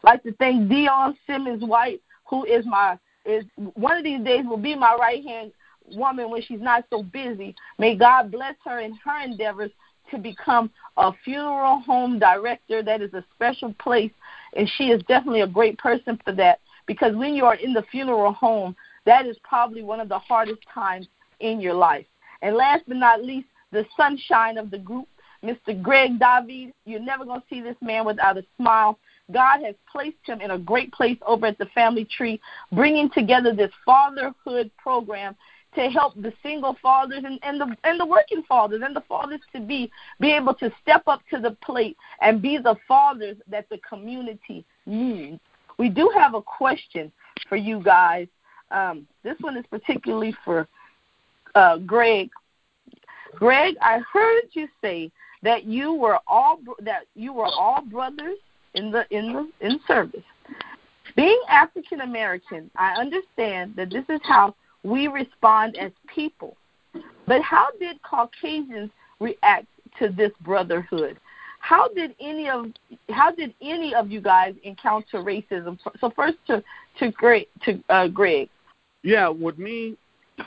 I'd 0.03 0.09
like 0.09 0.23
to 0.23 0.33
thank 0.33 0.67
Dion 0.67 1.15
Simmons 1.25 1.63
White, 1.63 2.01
who 2.29 2.43
is 2.43 2.65
my 2.65 2.97
is 3.23 3.45
one 3.55 3.97
of 3.97 4.03
these 4.03 4.23
days 4.23 4.45
will 4.45 4.57
be 4.57 4.75
my 4.75 4.95
right 4.99 5.23
hand 5.23 5.51
woman 5.95 6.29
when 6.29 6.41
she's 6.41 6.61
not 6.61 6.85
so 6.89 7.01
busy. 7.01 7.55
May 7.79 7.95
God 7.95 8.31
bless 8.31 8.55
her 8.65 8.79
in 8.79 8.93
her 9.03 9.23
endeavors 9.23 9.71
to 10.11 10.17
become 10.19 10.69
a 10.97 11.11
funeral 11.23 11.79
home 11.79 12.19
director. 12.19 12.83
That 12.83 13.01
is 13.01 13.13
a 13.13 13.23
special 13.35 13.73
place, 13.75 14.11
and 14.55 14.69
she 14.77 14.85
is 14.85 15.01
definitely 15.07 15.41
a 15.41 15.47
great 15.47 15.77
person 15.77 16.19
for 16.23 16.33
that 16.33 16.59
because 16.85 17.15
when 17.15 17.33
you 17.33 17.45
are 17.45 17.55
in 17.55 17.73
the 17.73 17.83
funeral 17.91 18.33
home, 18.33 18.75
that 19.05 19.25
is 19.25 19.37
probably 19.43 19.83
one 19.83 19.99
of 19.99 20.09
the 20.09 20.19
hardest 20.19 20.61
times 20.71 21.07
in 21.39 21.61
your 21.61 21.73
life. 21.73 22.05
And 22.41 22.55
last 22.55 22.83
but 22.87 22.97
not 22.97 23.23
least, 23.23 23.47
the 23.71 23.85
sunshine 23.97 24.57
of 24.57 24.71
the 24.71 24.77
group, 24.77 25.07
Mr. 25.43 25.79
Greg 25.81 26.19
David. 26.19 26.73
You're 26.85 26.99
never 26.99 27.25
going 27.25 27.41
to 27.41 27.47
see 27.49 27.61
this 27.61 27.75
man 27.81 28.05
without 28.05 28.37
a 28.37 28.45
smile. 28.57 28.97
God 29.31 29.61
has 29.63 29.75
placed 29.91 30.17
him 30.23 30.41
in 30.41 30.51
a 30.51 30.57
great 30.57 30.91
place 30.91 31.17
over 31.25 31.47
at 31.47 31.57
the 31.57 31.65
family 31.67 32.05
tree, 32.05 32.39
bringing 32.71 33.09
together 33.09 33.53
this 33.53 33.71
fatherhood 33.85 34.71
program 34.77 35.35
to 35.75 35.89
help 35.89 36.15
the 36.15 36.33
single 36.41 36.77
fathers 36.81 37.23
and, 37.25 37.39
and 37.43 37.59
the 37.59 37.75
and 37.83 37.99
the 37.99 38.05
working 38.05 38.43
fathers 38.47 38.81
and 38.83 38.95
the 38.95 39.01
fathers 39.01 39.41
to 39.53 39.59
be 39.59 39.91
be 40.19 40.31
able 40.31 40.53
to 40.53 40.71
step 40.81 41.03
up 41.07 41.21
to 41.29 41.39
the 41.39 41.51
plate 41.61 41.97
and 42.21 42.41
be 42.41 42.57
the 42.57 42.75
fathers 42.87 43.35
that 43.47 43.67
the 43.69 43.77
community 43.87 44.65
needs. 44.85 45.39
We 45.77 45.89
do 45.89 46.09
have 46.15 46.33
a 46.33 46.41
question 46.41 47.11
for 47.49 47.57
you 47.57 47.81
guys. 47.81 48.27
Um, 48.71 49.05
this 49.23 49.35
one 49.41 49.57
is 49.57 49.65
particularly 49.69 50.33
for 50.45 50.67
uh, 51.55 51.77
Greg. 51.77 52.29
Greg, 53.33 53.75
I 53.81 54.01
heard 54.13 54.43
you 54.51 54.67
say 54.81 55.11
that 55.41 55.65
you 55.65 55.93
were 55.93 56.19
all 56.27 56.59
that 56.81 57.05
you 57.15 57.33
were 57.33 57.45
all 57.47 57.81
brothers 57.81 58.37
in 58.75 58.91
the 58.91 59.05
in 59.09 59.33
the 59.33 59.65
in 59.65 59.79
service. 59.87 60.23
Being 61.15 61.41
African 61.49 62.01
American, 62.01 62.69
I 62.75 62.93
understand 62.99 63.73
that 63.77 63.89
this 63.89 64.05
is 64.09 64.19
how 64.23 64.55
we 64.83 65.07
respond 65.07 65.77
as 65.77 65.91
people. 66.13 66.55
But 67.27 67.41
how 67.41 67.67
did 67.79 68.01
Caucasians 68.03 68.91
react 69.19 69.65
to 69.99 70.09
this 70.09 70.31
brotherhood? 70.41 71.17
How 71.59 71.87
did 71.89 72.15
any 72.19 72.49
of 72.49 72.67
how 73.09 73.31
did 73.31 73.53
any 73.61 73.95
of 73.95 74.11
you 74.11 74.21
guys 74.21 74.53
encounter 74.63 75.23
racism? 75.23 75.79
So 75.99 76.11
first 76.15 76.37
to 76.47 76.63
to 76.99 77.11
Greg 77.11 77.47
to 77.63 77.83
uh, 77.89 78.07
Greg. 78.07 78.49
Yeah, 79.03 79.29
with 79.29 79.57
me, 79.57 79.97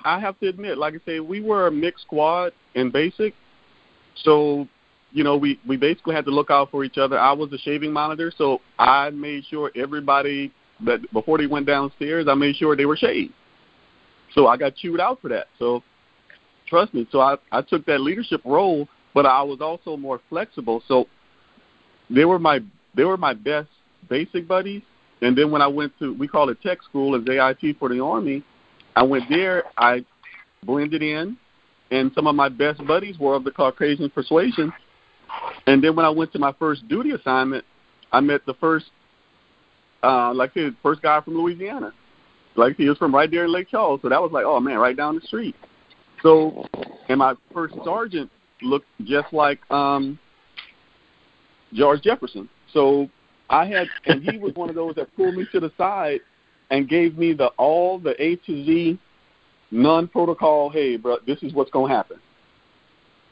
I 0.04 0.18
have 0.20 0.38
to 0.40 0.48
admit, 0.48 0.78
like 0.78 0.94
I 0.94 0.98
say, 1.06 1.20
we 1.20 1.40
were 1.40 1.66
a 1.66 1.70
mixed 1.70 2.04
squad 2.04 2.52
in 2.74 2.90
basic. 2.90 3.34
So, 4.22 4.66
you 5.12 5.24
know, 5.24 5.36
we 5.36 5.58
we 5.66 5.76
basically 5.76 6.14
had 6.14 6.24
to 6.26 6.30
look 6.30 6.50
out 6.50 6.70
for 6.70 6.84
each 6.84 6.98
other. 6.98 7.18
I 7.18 7.32
was 7.32 7.52
a 7.52 7.58
shaving 7.58 7.92
monitor, 7.92 8.32
so 8.36 8.60
I 8.78 9.10
made 9.10 9.44
sure 9.46 9.70
everybody 9.74 10.52
that 10.84 11.00
before 11.12 11.38
they 11.38 11.46
went 11.46 11.66
downstairs, 11.66 12.26
I 12.28 12.34
made 12.34 12.56
sure 12.56 12.76
they 12.76 12.86
were 12.86 12.96
shaved. 12.96 13.32
So 14.34 14.46
I 14.46 14.56
got 14.56 14.76
chewed 14.76 15.00
out 15.00 15.20
for 15.20 15.28
that. 15.28 15.46
So 15.58 15.82
trust 16.66 16.92
me. 16.92 17.06
So 17.10 17.20
I 17.20 17.36
I 17.50 17.62
took 17.62 17.86
that 17.86 18.00
leadership 18.00 18.42
role, 18.44 18.88
but 19.14 19.24
I 19.26 19.42
was 19.42 19.60
also 19.60 19.96
more 19.96 20.20
flexible. 20.28 20.82
So 20.86 21.06
they 22.10 22.24
were 22.24 22.38
my 22.38 22.60
they 22.94 23.04
were 23.04 23.16
my 23.16 23.34
best 23.34 23.68
basic 24.08 24.46
buddies. 24.46 24.82
And 25.20 25.36
then 25.36 25.50
when 25.50 25.62
I 25.62 25.66
went 25.66 25.92
to 25.98 26.14
we 26.14 26.28
call 26.28 26.50
it 26.50 26.60
tech 26.62 26.82
school 26.82 27.14
as 27.16 27.22
AIT 27.26 27.78
for 27.78 27.88
the 27.88 28.00
Army, 28.02 28.44
I 28.98 29.04
went 29.04 29.30
there. 29.30 29.62
I 29.76 30.04
blended 30.64 31.04
in, 31.04 31.36
and 31.92 32.10
some 32.16 32.26
of 32.26 32.34
my 32.34 32.48
best 32.48 32.84
buddies 32.84 33.16
were 33.16 33.36
of 33.36 33.44
the 33.44 33.52
Caucasian 33.52 34.10
persuasion. 34.10 34.72
And 35.68 35.84
then 35.84 35.94
when 35.94 36.04
I 36.04 36.10
went 36.10 36.32
to 36.32 36.40
my 36.40 36.52
first 36.58 36.88
duty 36.88 37.12
assignment, 37.12 37.64
I 38.10 38.18
met 38.18 38.44
the 38.44 38.54
first, 38.54 38.86
uh, 40.02 40.34
like 40.34 40.52
the 40.52 40.74
first 40.82 41.00
guy 41.00 41.20
from 41.20 41.38
Louisiana. 41.38 41.92
Like 42.56 42.74
he 42.76 42.88
was 42.88 42.98
from 42.98 43.14
right 43.14 43.30
there 43.30 43.44
in 43.44 43.52
Lake 43.52 43.68
Charles, 43.70 44.00
so 44.02 44.08
that 44.08 44.20
was 44.20 44.32
like, 44.32 44.44
oh 44.44 44.58
man, 44.58 44.78
right 44.78 44.96
down 44.96 45.14
the 45.14 45.20
street. 45.20 45.54
So, 46.24 46.66
and 47.08 47.20
my 47.20 47.34
first 47.54 47.76
sergeant 47.84 48.28
looked 48.62 48.88
just 49.04 49.32
like 49.32 49.60
um 49.70 50.18
George 51.72 52.02
Jefferson. 52.02 52.48
So 52.72 53.08
I 53.48 53.64
had, 53.66 53.86
and 54.06 54.28
he 54.28 54.38
was 54.38 54.56
one 54.56 54.68
of 54.68 54.74
those 54.74 54.96
that 54.96 55.14
pulled 55.14 55.36
me 55.36 55.46
to 55.52 55.60
the 55.60 55.70
side 55.78 56.18
and 56.70 56.88
gave 56.88 57.16
me 57.16 57.32
the 57.32 57.46
all 57.56 57.98
the 57.98 58.20
A 58.22 58.36
to 58.36 58.64
Z 58.64 58.98
non-protocol. 59.70 60.70
Hey, 60.70 60.96
bro, 60.96 61.18
this 61.26 61.42
is 61.42 61.52
what's 61.52 61.70
going 61.70 61.90
to 61.90 61.96
happen. 61.96 62.18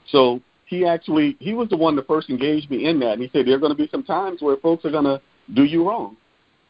So 0.09 0.41
he 0.67 0.85
actually 0.85 1.37
he 1.41 1.55
was 1.55 1.69
the 1.69 1.77
one 1.77 1.97
that 1.97 2.07
first 2.07 2.31
engaged 2.31 2.71
me 2.71 2.87
in 2.87 3.01
that. 3.01 3.15
And 3.15 3.23
he 3.23 3.31
said 3.33 3.47
there 3.47 3.55
are 3.55 3.61
going 3.61 3.73
to 3.73 3.77
be 3.77 3.89
some 3.91 4.03
times 4.03 4.43
where 4.43 4.57
folks 4.57 4.85
are 4.85 4.91
going 4.91 5.05
to 5.05 5.21
do 5.55 5.65
you 5.65 5.87
wrong 5.87 6.17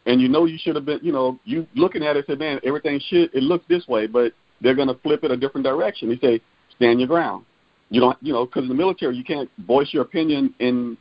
and 0.06 0.20
you 0.20 0.28
know 0.28 0.44
you 0.44 0.56
should 0.56 0.76
have 0.76 0.84
been, 0.86 1.00
you 1.02 1.12
know, 1.12 1.38
you 1.44 1.66
looking 1.74 2.04
at 2.04 2.16
it 2.16 2.24
said, 2.26 2.38
man, 2.38 2.60
everything 2.64 3.00
should 3.08 3.34
it 3.34 3.42
looks 3.42 3.64
this 3.68 3.86
way, 3.88 4.06
but 4.06 4.32
they're 4.60 4.74
going 4.74 4.88
to 4.88 4.94
flip 4.94 5.24
it 5.24 5.30
a 5.30 5.36
different 5.36 5.66
direction. 5.66 6.08
They 6.08 6.18
say, 6.18 6.40
stand 6.76 7.00
your 7.00 7.08
ground. 7.08 7.44
You 7.90 8.00
don't, 8.00 8.16
you 8.22 8.32
know, 8.32 8.46
because 8.46 8.62
in 8.62 8.68
the 8.68 8.74
military 8.74 9.16
you 9.16 9.24
can't 9.24 9.50
voice 9.66 9.88
your 9.92 10.02
opinion 10.02 10.54
in 10.60 10.96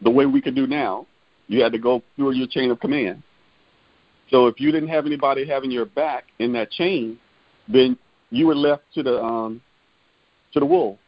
the 0.00 0.10
way 0.10 0.26
we 0.26 0.40
could 0.40 0.54
do 0.54 0.66
now. 0.66 1.06
You 1.46 1.62
had 1.62 1.72
to 1.72 1.78
go 1.78 2.02
through 2.16 2.32
your 2.32 2.46
chain 2.46 2.70
of 2.70 2.80
command. 2.80 3.22
So 4.30 4.46
if 4.46 4.60
you 4.60 4.70
didn't 4.70 4.88
have 4.90 5.06
anybody 5.06 5.46
having 5.46 5.70
your 5.70 5.86
back 5.86 6.24
in 6.38 6.52
that 6.52 6.70
chain, 6.70 7.18
then 7.66 7.98
you 8.30 8.46
were 8.46 8.54
left 8.54 8.82
to 8.94 9.02
the 9.02 9.22
um, 9.22 9.60
to 10.52 10.60
the 10.60 10.66
wolves. 10.66 10.98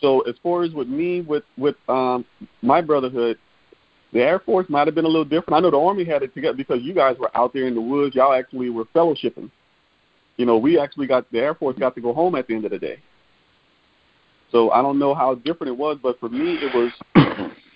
So 0.00 0.20
as 0.22 0.34
far 0.42 0.62
as 0.62 0.72
with 0.72 0.88
me, 0.88 1.20
with 1.20 1.44
with 1.56 1.76
um, 1.88 2.24
my 2.62 2.80
brotherhood, 2.80 3.38
the 4.12 4.20
Air 4.20 4.38
Force 4.38 4.66
might 4.68 4.86
have 4.86 4.94
been 4.94 5.04
a 5.04 5.08
little 5.08 5.24
different. 5.24 5.54
I 5.54 5.60
know 5.60 5.70
the 5.70 5.78
Army 5.80 6.04
had 6.04 6.22
it 6.22 6.34
together 6.34 6.56
because 6.56 6.80
you 6.82 6.94
guys 6.94 7.16
were 7.18 7.34
out 7.36 7.52
there 7.52 7.66
in 7.66 7.74
the 7.74 7.80
woods. 7.80 8.14
Y'all 8.14 8.32
actually 8.32 8.70
were 8.70 8.84
fellowshipping. 8.86 9.50
You 10.36 10.46
know, 10.46 10.58
we 10.58 10.78
actually 10.78 11.06
got 11.06 11.30
the 11.30 11.38
Air 11.38 11.54
Force 11.54 11.78
got 11.78 11.94
to 11.94 12.00
go 12.00 12.12
home 12.12 12.34
at 12.34 12.46
the 12.46 12.54
end 12.54 12.64
of 12.64 12.70
the 12.70 12.78
day. 12.78 12.98
So 14.50 14.70
I 14.70 14.82
don't 14.82 14.98
know 14.98 15.14
how 15.14 15.34
different 15.34 15.72
it 15.72 15.76
was, 15.76 15.98
but 16.02 16.18
for 16.20 16.28
me, 16.28 16.54
it 16.54 16.72
was 16.74 16.92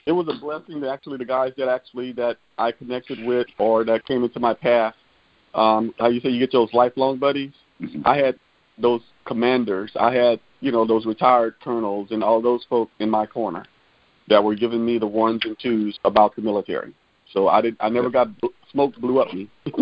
it 0.09 0.13
was 0.13 0.27
a 0.27 0.41
blessing 0.41 0.81
that 0.81 0.89
actually 0.89 1.19
the 1.19 1.25
guys 1.27 1.53
that 1.59 1.69
actually 1.69 2.13
that 2.13 2.39
I 2.57 2.73
connected 2.73 3.23
with 3.27 3.47
or 3.59 3.85
that 3.85 4.07
came 4.07 4.25
into 4.25 4.41
my 4.41 4.55
path. 4.55 4.95
Um, 5.53 5.95
how 5.99 6.09
you 6.09 6.21
say 6.21 6.31
you 6.31 6.41
get 6.41 6.51
those 6.51 6.73
lifelong 6.73 7.19
buddies? 7.19 7.53
Mm-hmm. 7.79 8.03
I 8.07 8.17
had 8.17 8.39
those 8.79 9.03
commanders. 9.27 9.93
I 10.01 10.15
had 10.15 10.41
you 10.61 10.73
know 10.73 10.87
those 10.87 11.05
retired 11.05 11.57
colonels 11.63 12.09
and 12.11 12.25
all 12.25 12.41
those 12.41 12.65
folks 12.71 12.91
in 13.01 13.11
my 13.11 13.27
corner 13.27 13.67
that 14.29 14.43
were 14.43 14.55
giving 14.55 14.85
me 14.85 14.99
the 14.99 15.07
ones 15.07 15.43
and 15.45 15.59
twos 15.61 15.99
about 16.07 16.35
the 16.35 16.41
military. 16.41 16.95
So 17.35 17.49
I 17.49 17.61
did. 17.61 17.77
I 17.79 17.91
never 17.91 18.09
got 18.09 18.29
smoke 18.73 18.97
blew 18.97 19.21
up 19.21 19.33
me. 19.35 19.51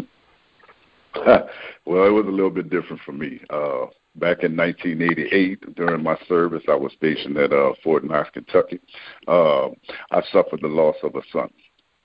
well, 1.15 2.05
it 2.05 2.11
was 2.11 2.27
a 2.27 2.31
little 2.31 2.51
bit 2.51 2.69
different 2.69 3.01
for 3.07 3.13
me. 3.13 3.41
Uh, 3.49 3.87
back 4.19 4.43
in 4.43 4.57
1988, 4.57 5.75
during 5.75 6.03
my 6.03 6.17
service, 6.29 6.63
I 6.69 6.75
was 6.75 6.93
stationed 6.93 7.37
at 7.37 7.53
uh, 7.53 7.73
Fort 7.83 8.05
Knox, 8.05 8.31
Kentucky. 8.31 8.81
Uh, 9.29 9.69
I 10.11 10.23
suffered 10.33 10.61
the 10.63 10.69
loss 10.69 10.97
of 11.03 11.15
a 11.15 11.23
son, 11.33 11.51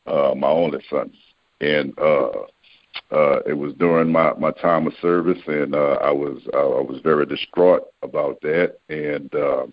uh, 0.07 0.33
my 0.35 0.47
only 0.49 0.79
son, 0.89 1.11
and 1.61 1.97
uh, 1.97 2.29
uh, 3.11 3.39
it 3.45 3.57
was 3.57 3.73
during 3.79 4.11
my 4.11 4.33
my 4.33 4.51
time 4.51 4.87
of 4.87 4.93
service, 5.01 5.39
and 5.47 5.75
uh, 5.75 5.97
I 6.01 6.11
was 6.11 6.41
uh, 6.53 6.77
I 6.77 6.81
was 6.81 6.99
very 7.03 7.25
distraught 7.25 7.87
about 8.03 8.41
that, 8.41 8.77
and. 8.89 9.33
Uh, 9.33 9.65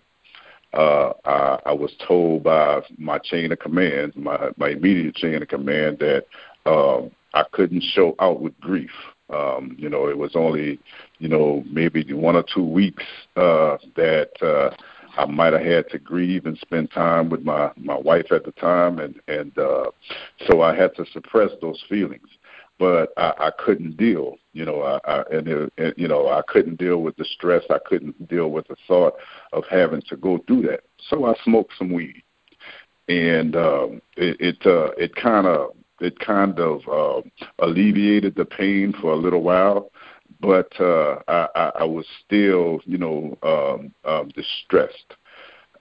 uh, 0.71 1.13
I, 1.25 1.57
I 1.65 1.73
was 1.73 1.91
told 2.07 2.43
by 2.43 2.81
my 2.99 3.17
chain 3.17 3.51
of 3.51 3.57
command, 3.57 4.13
my 4.15 4.51
my 4.57 4.69
immediate 4.69 5.15
chain 5.15 5.41
of 5.41 5.47
command, 5.47 5.97
that 5.97 6.25
um, 6.67 7.09
I 7.33 7.43
couldn't 7.51 7.81
show 7.81 8.15
out 8.19 8.39
with 8.39 8.59
grief. 8.59 8.91
Um, 9.29 9.75
you 9.77 9.89
know, 9.89 10.07
it 10.09 10.17
was 10.17 10.31
only, 10.35 10.79
you 11.19 11.27
know, 11.27 11.63
maybe 11.69 12.11
one 12.13 12.35
or 12.35 12.43
two 12.43 12.63
weeks 12.63 13.03
uh, 13.35 13.77
that 13.95 14.31
uh, 14.41 14.75
I 15.17 15.25
might 15.25 15.53
have 15.53 15.61
had 15.61 15.89
to 15.89 15.99
grieve 15.99 16.45
and 16.45 16.57
spend 16.57 16.91
time 16.91 17.29
with 17.29 17.43
my 17.43 17.71
my 17.77 17.97
wife 17.97 18.31
at 18.31 18.45
the 18.45 18.51
time, 18.53 18.99
and 18.99 19.19
and 19.27 19.57
uh, 19.57 19.91
so 20.47 20.61
I 20.61 20.75
had 20.75 20.95
to 20.95 21.05
suppress 21.11 21.51
those 21.61 21.83
feelings. 21.89 22.27
But 22.77 23.11
I, 23.17 23.33
I 23.37 23.51
couldn't 23.57 23.97
deal, 23.97 24.37
you 24.53 24.63
know, 24.63 24.81
I, 24.81 24.99
I 25.11 25.23
and, 25.31 25.47
it, 25.49 25.73
and 25.77 25.93
you 25.97 26.07
know 26.07 26.29
I 26.29 26.41
couldn't 26.47 26.79
deal 26.79 27.01
with 27.01 27.17
the 27.17 27.25
stress. 27.25 27.63
I 27.69 27.79
couldn't 27.85 28.27
deal 28.29 28.51
with 28.51 28.67
the 28.67 28.77
thought 28.87 29.15
of 29.51 29.63
having 29.69 30.01
to 30.09 30.15
go 30.15 30.39
through 30.47 30.61
that. 30.63 30.81
So 31.09 31.25
I 31.25 31.33
smoked 31.43 31.73
some 31.77 31.91
weed, 31.91 32.23
and 33.09 33.55
um, 33.55 34.01
it 34.15 34.37
it, 34.39 34.65
uh, 34.65 34.91
it 34.97 35.13
kind 35.15 35.45
of 35.45 35.71
it 36.01 36.19
kind 36.19 36.59
of 36.59 36.81
uh, 36.87 37.21
alleviated 37.59 38.35
the 38.35 38.45
pain 38.45 38.93
for 39.01 39.13
a 39.13 39.17
little 39.17 39.43
while, 39.43 39.91
but 40.39 40.71
uh, 40.79 41.19
I, 41.27 41.47
I, 41.55 41.71
I 41.79 41.83
was 41.83 42.05
still, 42.25 42.79
you 42.85 42.97
know, 42.97 43.37
um, 43.43 43.93
um, 44.09 44.29
distressed. 44.29 45.15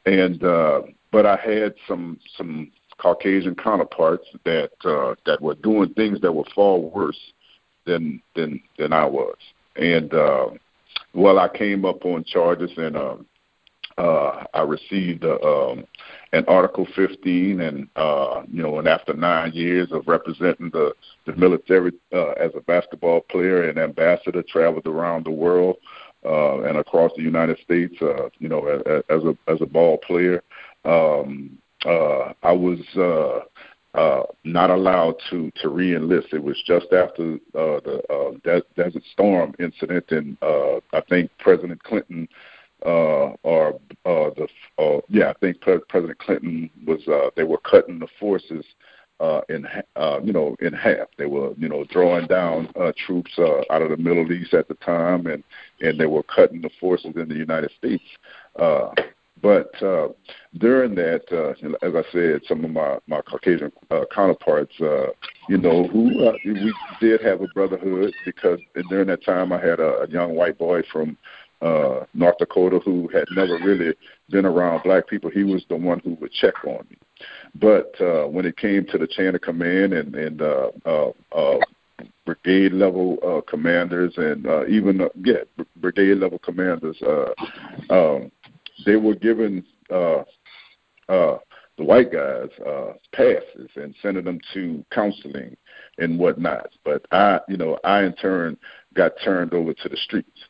And 0.06 0.42
uh, 0.42 0.82
but 1.12 1.26
I 1.26 1.36
had 1.36 1.74
some 1.86 2.18
some 2.36 2.70
Caucasian 2.98 3.54
counterparts 3.54 4.26
that 4.44 4.72
uh, 4.84 5.14
that 5.26 5.40
were 5.40 5.54
doing 5.56 5.92
things 5.94 6.20
that 6.20 6.32
were 6.32 6.44
far 6.54 6.78
worse 6.78 7.32
than 7.84 8.22
than 8.34 8.60
than 8.78 8.92
I 8.92 9.04
was. 9.04 9.36
And 9.76 10.12
uh, 10.12 10.48
well, 11.14 11.38
I 11.38 11.48
came 11.48 11.84
up 11.84 12.04
on 12.04 12.24
charges 12.24 12.70
and. 12.76 12.96
Um, 12.96 13.26
uh, 13.98 14.44
I 14.54 14.62
received 14.62 15.24
uh, 15.24 15.38
um, 15.40 15.84
an 16.32 16.44
Article 16.46 16.86
15, 16.94 17.60
and 17.60 17.88
uh, 17.96 18.42
you 18.50 18.62
know, 18.62 18.78
and 18.78 18.86
after 18.86 19.12
nine 19.12 19.52
years 19.52 19.88
of 19.92 20.06
representing 20.06 20.70
the 20.70 20.92
the 21.26 21.34
military 21.36 21.92
uh, 22.12 22.30
as 22.32 22.52
a 22.56 22.60
basketball 22.60 23.22
player 23.22 23.68
and 23.68 23.78
ambassador, 23.78 24.42
traveled 24.42 24.86
around 24.86 25.26
the 25.26 25.30
world 25.30 25.76
uh, 26.24 26.60
and 26.62 26.78
across 26.78 27.10
the 27.16 27.22
United 27.22 27.58
States, 27.58 27.94
uh, 28.00 28.28
you 28.38 28.48
know, 28.48 28.66
as, 28.66 29.02
as 29.10 29.24
a 29.24 29.36
as 29.50 29.60
a 29.60 29.66
ball 29.66 29.98
player. 29.98 30.42
Um, 30.84 31.58
uh, 31.84 32.32
I 32.42 32.52
was 32.52 32.80
uh, 32.96 33.40
uh, 33.98 34.22
not 34.44 34.70
allowed 34.70 35.16
to 35.30 35.50
to 35.62 35.68
reenlist. 35.68 36.32
It 36.32 36.42
was 36.42 36.60
just 36.66 36.92
after 36.92 37.34
uh, 37.54 37.80
the 37.84 38.02
uh, 38.10 38.30
De- 38.44 38.82
Desert 38.82 39.02
Storm 39.12 39.54
incident, 39.58 40.04
and 40.10 40.36
uh, 40.42 40.76
I 40.92 41.00
think 41.08 41.30
President 41.38 41.82
Clinton 41.82 42.28
or 42.82 43.74
uh, 44.04 44.30
the 44.36 44.48
uh, 44.78 45.00
yeah, 45.08 45.30
I 45.30 45.34
think 45.34 45.60
Pre- 45.60 45.80
President 45.88 46.18
Clinton 46.18 46.70
was 46.86 47.06
uh, 47.08 47.30
they 47.36 47.44
were 47.44 47.58
cutting 47.58 47.98
the 47.98 48.08
forces 48.18 48.64
uh, 49.20 49.40
in 49.48 49.66
uh, 49.96 50.20
you 50.22 50.32
know 50.32 50.56
in 50.60 50.72
half. 50.72 51.08
They 51.16 51.26
were 51.26 51.52
you 51.56 51.68
know 51.68 51.84
drawing 51.84 52.26
down 52.26 52.70
uh, 52.80 52.92
troops 53.06 53.32
uh, 53.38 53.62
out 53.70 53.82
of 53.82 53.90
the 53.90 53.96
Middle 53.96 54.30
East 54.32 54.54
at 54.54 54.68
the 54.68 54.74
time, 54.74 55.26
and 55.26 55.42
and 55.80 55.98
they 55.98 56.06
were 56.06 56.22
cutting 56.22 56.62
the 56.62 56.70
forces 56.80 57.16
in 57.16 57.28
the 57.28 57.34
United 57.34 57.70
States. 57.78 58.04
Uh, 58.56 58.90
but 59.40 59.70
uh, 59.82 60.08
during 60.58 60.94
that, 60.96 61.22
uh, 61.30 61.50
as 61.86 61.94
I 61.94 62.02
said, 62.12 62.40
some 62.48 62.64
of 62.64 62.70
my 62.70 62.98
my 63.06 63.20
Caucasian 63.22 63.72
uh, 63.90 64.04
counterparts, 64.14 64.74
uh, 64.80 65.08
you 65.48 65.58
know, 65.58 65.86
who 65.88 66.26
uh, 66.26 66.32
we 66.44 66.74
did 67.00 67.20
have 67.22 67.40
a 67.40 67.46
brotherhood 67.54 68.12
because 68.24 68.60
during 68.88 69.08
that 69.08 69.24
time 69.24 69.52
I 69.52 69.60
had 69.60 69.80
a, 69.80 70.02
a 70.02 70.08
young 70.08 70.34
white 70.34 70.58
boy 70.58 70.82
from 70.92 71.16
uh, 71.60 72.04
North 72.14 72.38
Dakota 72.38 72.78
who 72.84 73.08
had 73.08 73.24
never 73.34 73.58
really 73.64 73.94
been 74.30 74.46
around 74.46 74.82
black 74.82 75.08
people. 75.08 75.30
He 75.30 75.44
was 75.44 75.64
the 75.68 75.76
one 75.76 76.00
who 76.00 76.14
would 76.20 76.32
check 76.32 76.54
on 76.64 76.86
me. 76.90 76.96
But 77.54 77.94
uh, 78.00 78.26
when 78.26 78.46
it 78.46 78.56
came 78.56 78.84
to 78.86 78.98
the 78.98 79.06
chain 79.06 79.34
of 79.34 79.40
command 79.40 79.92
and, 79.92 80.14
and 80.14 80.42
uh, 80.42 80.70
uh, 80.84 81.10
uh, 81.32 81.58
brigade 82.24 82.72
level 82.72 83.18
uh, 83.26 83.40
commanders 83.50 84.12
and 84.16 84.46
uh, 84.46 84.66
even 84.66 85.00
uh, 85.00 85.08
yeah 85.24 85.42
brigade 85.76 86.18
level 86.18 86.38
commanders, 86.38 86.96
uh, 87.02 87.32
um, 87.90 88.30
they 88.86 88.96
were 88.96 89.14
given 89.14 89.64
uh, 89.90 90.22
uh, 91.08 91.38
the 91.76 91.84
white 91.84 92.12
guys 92.12 92.48
uh, 92.66 92.92
passes 93.12 93.70
and 93.76 93.94
sending 94.02 94.24
them 94.24 94.38
to 94.52 94.84
counseling 94.92 95.56
and 95.98 96.18
whatnot. 96.18 96.68
But 96.84 97.06
I, 97.12 97.40
you 97.48 97.56
know, 97.56 97.78
I 97.84 98.02
in 98.04 98.12
turn 98.14 98.56
got 98.94 99.12
turned 99.24 99.54
over 99.54 99.72
to 99.72 99.88
the 99.88 99.96
streets 99.96 100.40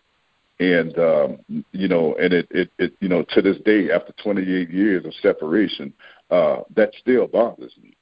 and 0.61 0.99
um, 0.99 1.65
you 1.73 1.89
know, 1.89 2.15
and 2.21 2.33
it, 2.33 2.49
it, 2.51 2.71
it, 2.79 2.93
you 3.01 3.09
know, 3.09 3.25
to 3.31 3.43
this 3.43 3.59
day, 3.65 3.91
after 3.93 4.13
28 4.23 4.71
years 4.71 5.05
of 5.05 5.15
separation, 5.23 5.93
uh, 6.31 6.59
that 6.75 6.93
still 7.01 7.27
bothers 7.27 7.75
me. 7.81 7.95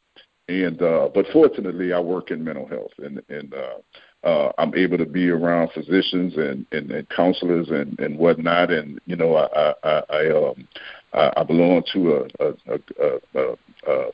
And 0.48 0.80
uh, 0.80 1.08
but 1.12 1.26
fortunately, 1.32 1.92
I 1.92 2.00
work 2.00 2.30
in 2.30 2.44
mental 2.44 2.66
health, 2.66 2.92
and 2.98 3.20
and 3.28 3.52
uh, 3.52 4.26
uh, 4.26 4.52
I'm 4.58 4.74
able 4.74 4.96
to 4.96 5.04
be 5.04 5.28
around 5.28 5.70
physicians 5.72 6.36
and 6.36 6.64
and, 6.72 6.90
and 6.92 7.08
counselors 7.10 7.68
and 7.70 7.98
and 7.98 8.16
whatnot. 8.16 8.70
And 8.70 9.00
you 9.06 9.16
know, 9.16 9.34
I 9.36 9.74
I 9.82 10.02
I, 10.08 10.28
um, 10.30 10.68
I, 11.12 11.32
I 11.38 11.42
belong 11.42 11.82
to 11.92 12.12
a 12.12 12.44
a 12.44 12.54
a 12.68 13.18
a, 13.34 13.52
a, 13.86 14.10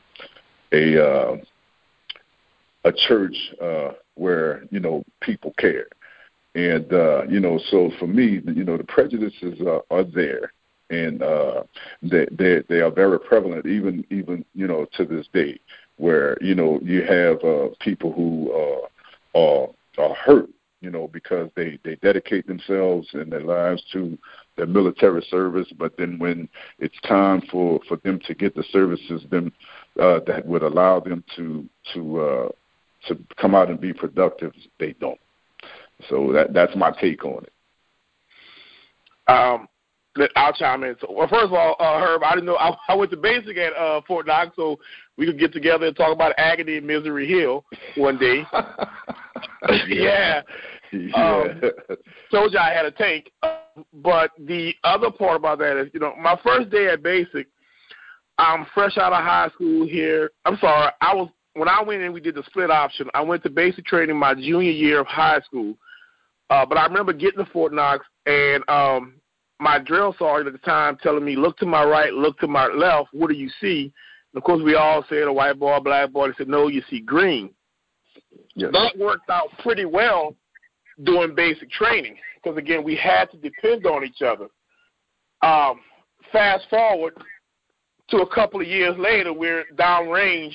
a, 0.73 1.05
uh, 1.07 1.37
a 2.85 2.91
church 3.07 3.35
uh, 3.61 3.91
where 4.15 4.63
you 4.71 4.79
know 4.79 5.03
people 5.21 5.53
care 5.59 5.85
and 6.55 6.91
uh, 6.93 7.23
you 7.23 7.39
know, 7.39 7.59
so 7.69 7.91
for 7.99 8.07
me, 8.07 8.41
you 8.45 8.63
know, 8.63 8.77
the 8.77 8.83
prejudices 8.83 9.59
are, 9.61 9.81
are 9.89 10.03
there, 10.03 10.51
and 10.89 11.21
uh, 11.23 11.63
they 12.01 12.27
they 12.31 12.61
they 12.69 12.81
are 12.81 12.91
very 12.91 13.19
prevalent, 13.19 13.65
even 13.65 14.05
even 14.11 14.45
you 14.53 14.67
know 14.67 14.85
to 14.97 15.05
this 15.05 15.27
day, 15.33 15.59
where 15.97 16.37
you 16.41 16.53
know 16.53 16.79
you 16.83 17.01
have 17.03 17.43
uh, 17.43 17.69
people 17.79 18.11
who 18.13 18.51
uh, 18.53 19.37
are 19.39 19.67
are 19.97 20.13
hurt, 20.15 20.49
you 20.81 20.91
know, 20.91 21.07
because 21.07 21.49
they 21.55 21.79
they 21.83 21.95
dedicate 21.95 22.45
themselves 22.45 23.07
and 23.13 23.31
their 23.31 23.41
lives 23.41 23.83
to 23.91 24.15
their 24.55 24.67
military 24.67 25.25
service, 25.31 25.67
but 25.79 25.97
then 25.97 26.19
when 26.19 26.47
it's 26.77 26.99
time 27.07 27.41
for 27.49 27.79
for 27.87 27.97
them 28.03 28.19
to 28.27 28.35
get 28.35 28.53
the 28.53 28.63
services 28.71 29.23
them 29.31 29.51
uh, 29.99 30.19
that 30.27 30.45
would 30.45 30.61
allow 30.61 30.99
them 30.99 31.23
to 31.35 31.67
to 31.95 32.19
uh, 32.19 32.49
to 33.07 33.17
come 33.37 33.55
out 33.55 33.71
and 33.71 33.81
be 33.81 33.91
productive, 33.91 34.53
they 34.79 34.93
don't. 34.99 35.19
So 36.09 36.31
that 36.33 36.53
that's 36.53 36.75
my 36.75 36.91
take 36.91 37.23
on 37.25 37.43
it. 37.43 37.53
Um, 39.27 39.67
I'll 40.35 40.53
chime 40.53 40.83
in. 40.83 40.95
So, 41.01 41.11
well, 41.11 41.27
first 41.27 41.45
of 41.45 41.53
all, 41.53 41.75
uh, 41.79 41.99
Herb, 41.99 42.23
I 42.23 42.31
didn't 42.31 42.45
know 42.45 42.55
I, 42.57 42.75
I 42.87 42.95
went 42.95 43.09
to 43.11 43.17
basic 43.17 43.57
at 43.57 43.73
uh, 43.73 44.01
Fort 44.07 44.27
Knox, 44.27 44.55
so 44.55 44.77
we 45.17 45.25
could 45.25 45.39
get 45.39 45.53
together 45.53 45.87
and 45.87 45.95
talk 45.95 46.13
about 46.13 46.33
agony 46.37 46.77
and 46.77 46.85
Misery 46.85 47.27
Hill 47.27 47.65
one 47.97 48.17
day. 48.17 48.43
yeah. 49.87 50.41
yeah. 50.91 51.15
Um, 51.15 51.61
told 52.31 52.53
you 52.53 52.59
I 52.59 52.71
had 52.73 52.85
a 52.85 52.91
tank. 52.91 53.31
But 53.91 54.31
the 54.37 54.75
other 54.83 55.09
part 55.09 55.37
about 55.37 55.57
that 55.59 55.77
is, 55.81 55.89
you 55.93 55.99
know, 55.99 56.13
my 56.15 56.39
first 56.43 56.69
day 56.69 56.89
at 56.89 57.01
basic, 57.01 57.47
I'm 58.37 58.67
fresh 58.73 58.97
out 58.97 59.13
of 59.13 59.23
high 59.23 59.49
school 59.55 59.87
here. 59.87 60.31
I'm 60.45 60.57
sorry, 60.57 60.91
I 61.01 61.15
was 61.15 61.29
when 61.55 61.67
I 61.67 61.83
went 61.83 62.01
in, 62.01 62.13
we 62.13 62.21
did 62.21 62.35
the 62.35 62.43
split 62.47 62.71
option. 62.71 63.09
I 63.13 63.21
went 63.21 63.43
to 63.43 63.49
basic 63.49 63.85
training 63.85 64.17
my 64.17 64.33
junior 64.33 64.71
year 64.71 64.99
of 64.99 65.07
high 65.07 65.39
school. 65.41 65.75
Uh, 66.53 66.63
but 66.63 66.77
I 66.77 66.85
remember 66.85 67.13
getting 67.13 67.43
to 67.43 67.51
Fort 67.51 67.73
Knox 67.73 68.05
and 68.27 68.63
um, 68.69 69.15
my 69.59 69.79
drill 69.79 70.15
sergeant 70.19 70.53
at 70.53 70.61
the 70.61 70.63
time 70.63 70.97
telling 71.01 71.25
me, 71.25 71.35
"Look 71.35 71.57
to 71.57 71.65
my 71.65 71.83
right, 71.83 72.13
look 72.13 72.37
to 72.39 72.47
my 72.47 72.67
left. 72.67 73.09
What 73.11 73.29
do 73.29 73.33
you 73.33 73.49
see?" 73.59 73.91
And 74.31 74.37
of 74.37 74.43
course, 74.43 74.61
we 74.63 74.75
all 74.75 75.03
said 75.09 75.23
a 75.23 75.33
white 75.33 75.57
boy, 75.57 75.77
a 75.77 75.81
black 75.81 76.11
boy. 76.11 76.27
They 76.27 76.35
said, 76.37 76.49
"No, 76.49 76.67
you 76.67 76.83
see 76.91 76.99
green." 76.99 77.49
Yes. 78.53 78.69
That 78.71 78.95
worked 78.99 79.31
out 79.31 79.47
pretty 79.63 79.85
well 79.85 80.35
doing 81.03 81.33
basic 81.33 81.71
training 81.71 82.17
because 82.35 82.55
again, 82.55 82.83
we 82.83 82.95
had 82.97 83.31
to 83.31 83.37
depend 83.37 83.87
on 83.87 84.03
each 84.03 84.21
other. 84.21 84.45
Um, 85.41 85.79
fast 86.31 86.69
forward 86.69 87.15
to 88.09 88.17
a 88.17 88.29
couple 88.29 88.61
of 88.61 88.67
years 88.67 88.95
later, 88.99 89.33
we're 89.33 89.65
downrange 89.75 90.53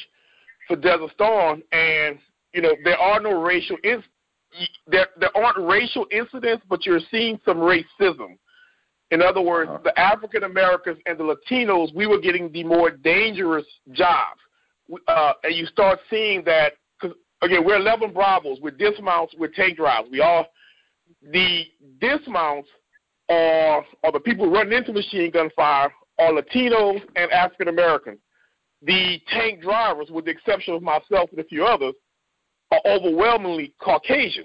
for 0.69 0.77
Desert 0.77 1.11
Storm, 1.15 1.61
and 1.73 2.21
you 2.55 2.63
know 2.63 2.77
there 2.85 2.99
are 2.99 3.19
no 3.19 3.43
racial 3.43 3.79
there 4.87 5.07
there 5.19 5.37
aren't 5.37 5.59
racial 5.59 6.07
incidents, 6.11 6.65
but 6.69 6.87
you're 6.87 7.01
seeing 7.11 7.39
some 7.45 7.59
racism. 7.59 8.37
In 9.11 9.23
other 9.23 9.41
words, 9.41 9.71
uh-huh. 9.71 9.81
the 9.85 9.99
African 9.99 10.45
Americans 10.45 10.99
and 11.07 11.19
the 11.19 11.25
Latinos, 11.25 11.95
we 11.95 12.07
were 12.07 12.21
getting 12.21 12.53
the 12.53 12.65
more 12.65 12.91
dangerous 12.91 13.65
jobs, 13.93 14.41
uh, 15.07 15.33
and 15.45 15.55
you 15.55 15.67
start 15.67 15.99
seeing 16.11 16.45
that 16.45 16.75
because 17.01 17.17
again 17.43 17.65
we're 17.65 17.77
11 17.77 18.13
Bravos, 18.13 18.59
we're 18.61 18.71
dismounts, 18.71 19.35
we're 19.39 19.49
tank 19.49 19.77
drives. 19.77 20.09
We 20.11 20.21
all 20.21 20.47
the 21.23 21.65
dismounts 22.01 22.69
are 23.29 23.85
are 24.05 24.13
the 24.13 24.21
people 24.21 24.51
running 24.51 24.77
into 24.77 24.93
machine 24.93 25.31
gun 25.31 25.51
fire 25.57 25.93
are 26.19 26.33
Latinos 26.33 27.01
and 27.17 27.31
African 27.31 27.69
Americans. 27.69 28.19
The 28.83 29.21
tank 29.29 29.63
drivers, 29.63 30.09
with 30.11 30.25
the 30.25 30.31
exception 30.31 30.75
of 30.75 30.83
myself 30.83 31.31
and 31.31 31.41
a 31.41 31.45
few 31.45 31.65
others, 31.65 31.95
are 32.71 32.81
overwhelmingly 32.87 33.75
Caucasian. 33.81 34.45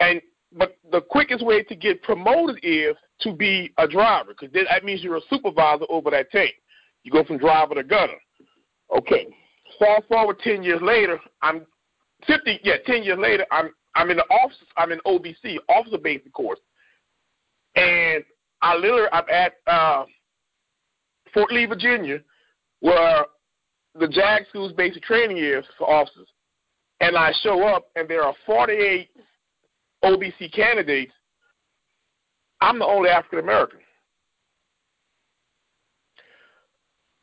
And 0.00 0.20
but 0.56 0.76
the 0.92 1.00
quickest 1.00 1.44
way 1.44 1.62
to 1.64 1.74
get 1.74 2.02
promoted 2.02 2.58
is 2.62 2.94
to 3.20 3.32
be 3.32 3.72
a 3.78 3.88
driver, 3.88 4.34
because 4.38 4.52
that 4.52 4.84
means 4.84 5.02
you're 5.02 5.16
a 5.16 5.20
supervisor 5.30 5.84
over 5.88 6.10
that 6.10 6.30
tank. 6.30 6.54
You 7.02 7.10
go 7.10 7.24
from 7.24 7.38
driver 7.38 7.74
to 7.74 7.82
gunner. 7.82 8.14
Okay. 8.96 9.26
Fast 9.78 10.06
forward 10.08 10.38
ten 10.40 10.62
years 10.62 10.80
later, 10.82 11.18
I'm 11.42 11.66
fifty. 12.26 12.60
Yeah, 12.62 12.76
ten 12.86 13.02
years 13.02 13.18
later, 13.18 13.46
I'm 13.50 13.70
I'm 13.94 14.10
in 14.10 14.16
the 14.16 14.24
office. 14.24 14.56
I'm 14.76 14.92
in 14.92 15.00
OBC, 15.06 15.56
officer 15.68 15.98
basic 15.98 16.32
course, 16.32 16.60
and 17.74 18.22
I 18.62 18.76
literally 18.76 19.08
I'm 19.12 19.28
at 19.28 19.54
uh, 19.66 20.04
Fort 21.32 21.52
Lee, 21.52 21.66
Virginia, 21.66 22.20
where 22.80 23.24
the 23.98 24.08
JAG 24.08 24.46
school's 24.48 24.72
basic 24.72 25.02
training 25.02 25.38
is 25.38 25.64
for 25.78 25.90
officers, 25.90 26.28
and 27.00 27.16
I 27.16 27.32
show 27.42 27.66
up 27.66 27.88
and 27.96 28.08
there 28.08 28.22
are 28.22 28.34
48 28.46 29.08
OBC 30.04 30.52
candidates. 30.52 31.12
I'm 32.60 32.78
the 32.78 32.86
only 32.86 33.10
African 33.10 33.40
American. 33.40 33.80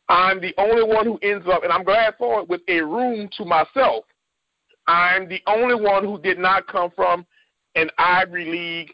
I'm 0.10 0.41
the 0.41 0.53
only 0.57 0.84
one 0.84 1.06
who 1.06 1.18
ends 1.23 1.48
up, 1.49 1.64
and 1.64 1.72
I'm 1.72 1.85
glad 1.85 2.15
for 2.18 2.41
it, 2.41 2.49
with 2.49 2.61
a 2.68 2.81
room 2.81 3.30
to 3.38 3.45
myself. 3.45 4.03
I'm 4.88 5.30
the 5.30 5.41
only 5.48 5.76
one 5.76 6.03
who 6.03 6.19
did 6.19 6.38
not 6.38 6.68
come 6.68 6.91
from 6.95 7.26
an 7.76 7.89
Ivy 7.98 8.45
League 8.45 8.91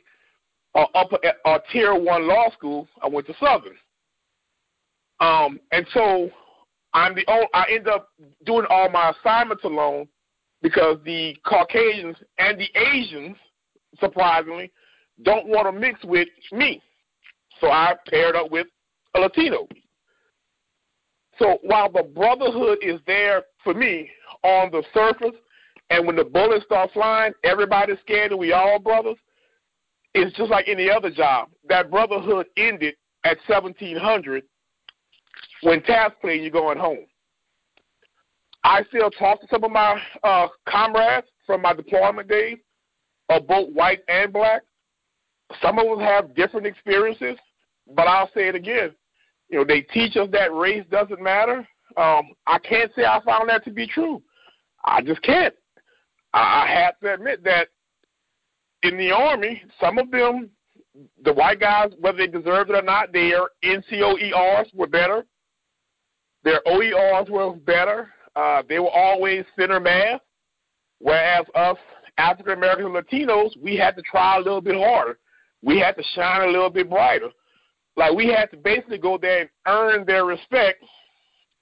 or 0.75 0.87
upper 0.93 1.17
or 1.43 1.59
tier 1.71 1.95
one 1.95 2.27
law 2.27 2.51
school. 2.51 2.87
I 3.01 3.07
went 3.07 3.25
to 3.27 3.33
Southern. 3.39 3.77
Um, 5.19 5.59
and 5.71 5.87
so 5.93 6.29
I'm 6.93 7.15
the 7.15 7.25
only, 7.27 7.47
I 7.53 7.65
end 7.71 7.87
up 7.87 8.09
doing 8.45 8.67
all 8.69 8.89
my 8.89 9.11
assignments 9.11 9.63
alone 9.63 10.07
because 10.61 10.97
the 11.05 11.35
Caucasians 11.45 12.17
and 12.39 12.59
the 12.59 12.69
Asians, 12.75 13.35
surprisingly, 13.99 14.71
don't 15.23 15.47
want 15.47 15.67
to 15.67 15.71
mix 15.71 16.03
with 16.03 16.27
me. 16.51 16.81
So 17.59 17.67
I 17.67 17.95
paired 18.07 18.35
up 18.35 18.51
with 18.51 18.67
a 19.15 19.19
Latino. 19.19 19.67
So 21.39 21.59
while 21.63 21.91
the 21.91 22.03
brotherhood 22.03 22.79
is 22.81 22.99
there 23.05 23.43
for 23.63 23.73
me 23.73 24.09
on 24.43 24.71
the 24.71 24.83
surface, 24.93 25.37
and 25.89 26.05
when 26.05 26.15
the 26.15 26.23
bullets 26.25 26.65
start 26.65 26.91
flying, 26.93 27.33
everybody's 27.43 27.99
scared 28.01 28.31
and 28.31 28.39
we 28.39 28.51
all 28.51 28.79
brothers, 28.79 29.17
it's 30.13 30.35
just 30.35 30.49
like 30.49 30.67
any 30.67 30.89
other 30.89 31.11
job. 31.11 31.49
That 31.69 31.89
brotherhood 31.91 32.47
ended 32.57 32.95
at 33.23 33.37
1700 33.47 34.43
when 35.61 35.81
task 35.83 36.15
play, 36.21 36.37
you're 36.37 36.51
going 36.51 36.77
home. 36.77 37.05
I 38.67 38.83
still 38.89 39.09
talk 39.09 39.39
to 39.39 39.47
some 39.49 39.63
of 39.63 39.71
my 39.71 39.97
uh, 40.23 40.47
comrades 40.67 41.27
from 41.45 41.61
my 41.61 41.73
deployment 41.73 42.27
days, 42.27 42.57
of 43.29 43.47
both 43.47 43.71
white 43.73 44.01
and 44.09 44.33
black. 44.33 44.61
Some 45.61 45.79
of 45.79 45.87
them 45.87 45.99
have 46.01 46.35
different 46.35 46.67
experiences, 46.67 47.37
but 47.95 48.09
I'll 48.09 48.29
say 48.33 48.49
it 48.49 48.55
again. 48.55 48.91
You 49.47 49.59
know, 49.59 49.63
they 49.65 49.81
teach 49.81 50.17
us 50.17 50.27
that 50.33 50.53
race 50.53 50.83
doesn't 50.91 51.21
matter. 51.21 51.65
Um, 51.95 52.33
I 52.45 52.59
can't 52.59 52.91
say 52.93 53.05
I 53.05 53.21
found 53.25 53.47
that 53.47 53.63
to 53.63 53.71
be 53.71 53.87
true. 53.87 54.21
I 54.83 55.01
just 55.01 55.21
can't. 55.21 55.53
I, 56.33 56.65
I 56.65 56.67
have 56.67 56.99
to 56.99 57.13
admit 57.13 57.45
that 57.45 57.69
in 58.83 58.97
the 58.97 59.11
Army, 59.11 59.63
some 59.79 59.97
of 59.97 60.11
them, 60.11 60.49
the 61.23 61.31
white 61.31 61.61
guys, 61.61 61.93
whether 62.01 62.17
they 62.17 62.27
deserved 62.27 62.69
it 62.69 62.75
or 62.75 62.81
not, 62.81 63.13
their 63.13 63.43
NCOERs 63.63 64.75
were 64.75 64.87
better. 64.87 65.25
Their 66.43 66.59
OERs 66.67 67.29
were 67.29 67.53
better. 67.53 68.09
Uh, 68.37 68.61
they 68.69 68.77
were 68.77 68.91
always 68.91 69.43
center 69.57 69.79
mass, 69.79 70.19
whereas 70.99 71.43
us 71.55 71.77
African 72.19 72.53
American 72.53 72.85
Latinos, 72.93 73.49
we 73.59 73.75
had 73.75 73.95
to 73.95 74.03
try 74.03 74.37
a 74.37 74.39
little 74.39 74.61
bit 74.61 74.75
harder. 74.75 75.17
We 75.63 75.79
had 75.79 75.97
to 75.97 76.03
shine 76.13 76.47
a 76.47 76.51
little 76.51 76.69
bit 76.69 76.87
brighter. 76.87 77.29
Like 77.95 78.13
we 78.13 78.27
had 78.27 78.51
to 78.51 78.57
basically 78.57 78.99
go 78.99 79.17
there 79.17 79.41
and 79.41 79.49
earn 79.67 80.05
their 80.05 80.25
respect 80.25 80.83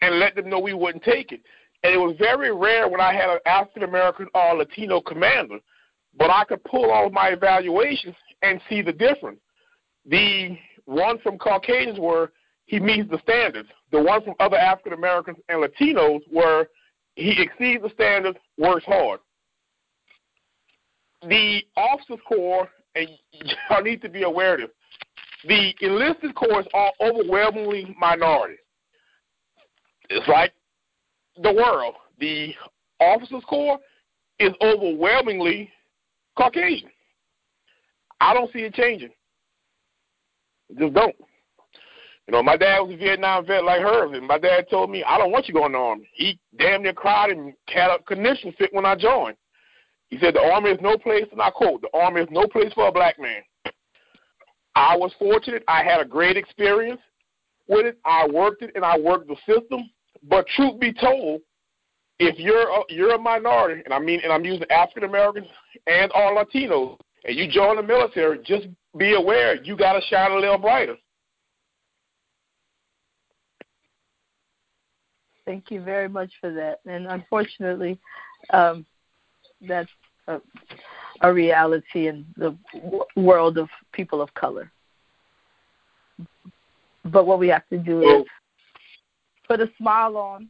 and 0.01 0.19
let 0.19 0.35
them 0.35 0.49
know 0.49 0.59
we 0.59 0.73
wouldn't 0.73 1.05
take 1.05 1.31
it. 1.31 1.39
And 1.83 1.93
it 1.93 1.97
was 1.97 2.17
very 2.19 2.53
rare 2.53 2.89
when 2.89 2.99
I 2.99 3.13
had 3.13 3.29
an 3.29 3.39
African 3.45 3.83
American 3.83 4.27
or 4.35 4.55
Latino 4.55 4.99
commander, 4.99 5.59
but 6.17 6.29
I 6.29 6.43
could 6.43 6.63
pull 6.65 6.91
all 6.91 7.07
of 7.07 7.13
my 7.13 7.29
evaluations 7.29 8.15
and 8.41 8.59
see 8.67 8.81
the 8.81 8.91
difference. 8.91 9.39
The 10.05 10.57
ones 10.87 11.21
from 11.23 11.37
Caucasians 11.37 11.99
were 11.99 12.33
he 12.65 12.81
meets 12.81 13.09
the 13.09 13.19
standards. 13.23 13.69
The 13.95 14.01
ones 14.01 14.25
from 14.25 14.35
other 14.41 14.57
African 14.57 14.91
Americans 14.91 15.37
and 15.47 15.63
Latinos 15.63 16.19
were 16.29 16.67
he 17.15 17.41
exceeds 17.41 17.81
the 17.81 17.89
standards, 17.93 18.37
works 18.57 18.83
hard. 18.83 19.21
The 21.21 21.61
officers 21.77 22.19
corps, 22.27 22.67
and 22.95 23.07
y'all 23.69 23.81
need 23.81 24.01
to 24.01 24.09
be 24.09 24.23
aware 24.23 24.55
of 24.55 24.59
this, 24.59 24.69
the 25.47 25.73
enlisted 25.79 26.35
corps 26.35 26.65
are 26.73 26.91
overwhelmingly 26.99 27.95
minority. 27.97 28.57
It's 30.09 30.27
like 30.27 30.51
the 31.41 31.53
world. 31.53 31.95
The 32.19 32.53
officers 32.99 33.43
corps 33.47 33.79
is 34.39 34.51
overwhelmingly 34.61 35.71
Caucasian. 36.37 36.89
I 38.19 38.33
don't 38.33 38.51
see 38.51 38.59
it 38.59 38.73
changing. 38.73 39.11
Just 40.77 40.93
don't. 40.93 41.15
You 42.27 42.31
know, 42.31 42.41
my 42.41 42.57
dad 42.57 42.79
was 42.79 42.93
a 42.93 42.97
Vietnam 42.97 43.45
vet 43.45 43.63
like 43.63 43.81
hers, 43.81 44.11
and 44.13 44.27
my 44.27 44.39
dad 44.39 44.65
told 44.69 44.89
me, 44.89 45.03
I 45.03 45.17
don't 45.17 45.31
want 45.31 45.47
you 45.47 45.53
going 45.53 45.73
to 45.73 45.77
the 45.77 45.83
Army. 45.83 46.09
He 46.13 46.39
damn 46.57 46.81
near 46.81 46.93
cried 46.93 47.29
and 47.29 47.53
had 47.67 47.91
a 47.91 47.99
condition 47.99 48.53
fit 48.57 48.73
when 48.73 48.85
I 48.85 48.95
joined. 48.95 49.37
He 50.09 50.17
said, 50.19 50.33
the 50.33 50.41
Army 50.41 50.71
is 50.71 50.79
no 50.81 50.97
place, 50.97 51.25
and 51.31 51.41
I 51.41 51.51
quote, 51.51 51.81
the 51.81 51.89
Army 51.93 52.21
is 52.21 52.27
no 52.31 52.47
place 52.47 52.73
for 52.73 52.87
a 52.87 52.91
black 52.91 53.19
man. 53.19 53.41
I 54.75 54.97
was 54.97 55.13
fortunate. 55.19 55.63
I 55.67 55.83
had 55.83 56.01
a 56.01 56.05
great 56.05 56.35
experience 56.35 57.01
with 57.67 57.85
it. 57.85 57.97
I 58.05 58.27
worked 58.27 58.63
it, 58.63 58.71
and 58.75 58.83
I 58.83 58.97
worked 58.97 59.27
the 59.27 59.35
system. 59.47 59.89
But 60.27 60.47
truth 60.55 60.79
be 60.79 60.93
told, 60.93 61.41
if 62.19 62.39
you're 62.39 62.69
a, 62.69 62.81
you're 62.89 63.15
a 63.15 63.19
minority, 63.19 63.83
and 63.85 63.93
I 63.93 63.99
mean, 63.99 64.21
and 64.23 64.33
I'm 64.33 64.45
using 64.45 64.69
African 64.71 65.03
Americans 65.03 65.47
and 65.85 66.11
all 66.11 66.35
Latinos, 66.35 66.97
and 67.23 67.35
you 67.35 67.47
join 67.47 67.75
the 67.75 67.83
military, 67.83 68.39
just 68.43 68.67
be 68.97 69.13
aware 69.13 69.61
you 69.61 69.77
got 69.77 69.93
to 69.93 70.01
shine 70.01 70.31
a 70.31 70.39
little 70.39 70.57
brighter. 70.57 70.95
Thank 75.45 75.69
you 75.69 75.81
very 75.81 76.09
much 76.09 76.31
for 76.41 76.51
that. 76.51 76.79
And 76.85 77.07
unfortunately, 77.07 77.99
um, 78.51 78.85
that's 79.61 79.89
a, 80.27 80.41
a 81.21 81.31
reality 81.31 82.07
in 82.07 82.25
the 82.35 82.55
w- 82.73 83.05
world 83.15 83.57
of 83.57 83.69
people 83.91 84.21
of 84.21 84.33
color. 84.33 84.71
But 87.05 87.27
what 87.27 87.37
we 87.37 87.47
have 87.49 87.67
to 87.69 87.77
do 87.77 88.01
is 88.01 88.25
put 89.47 89.59
a 89.59 89.69
smile 89.77 90.17
on 90.17 90.49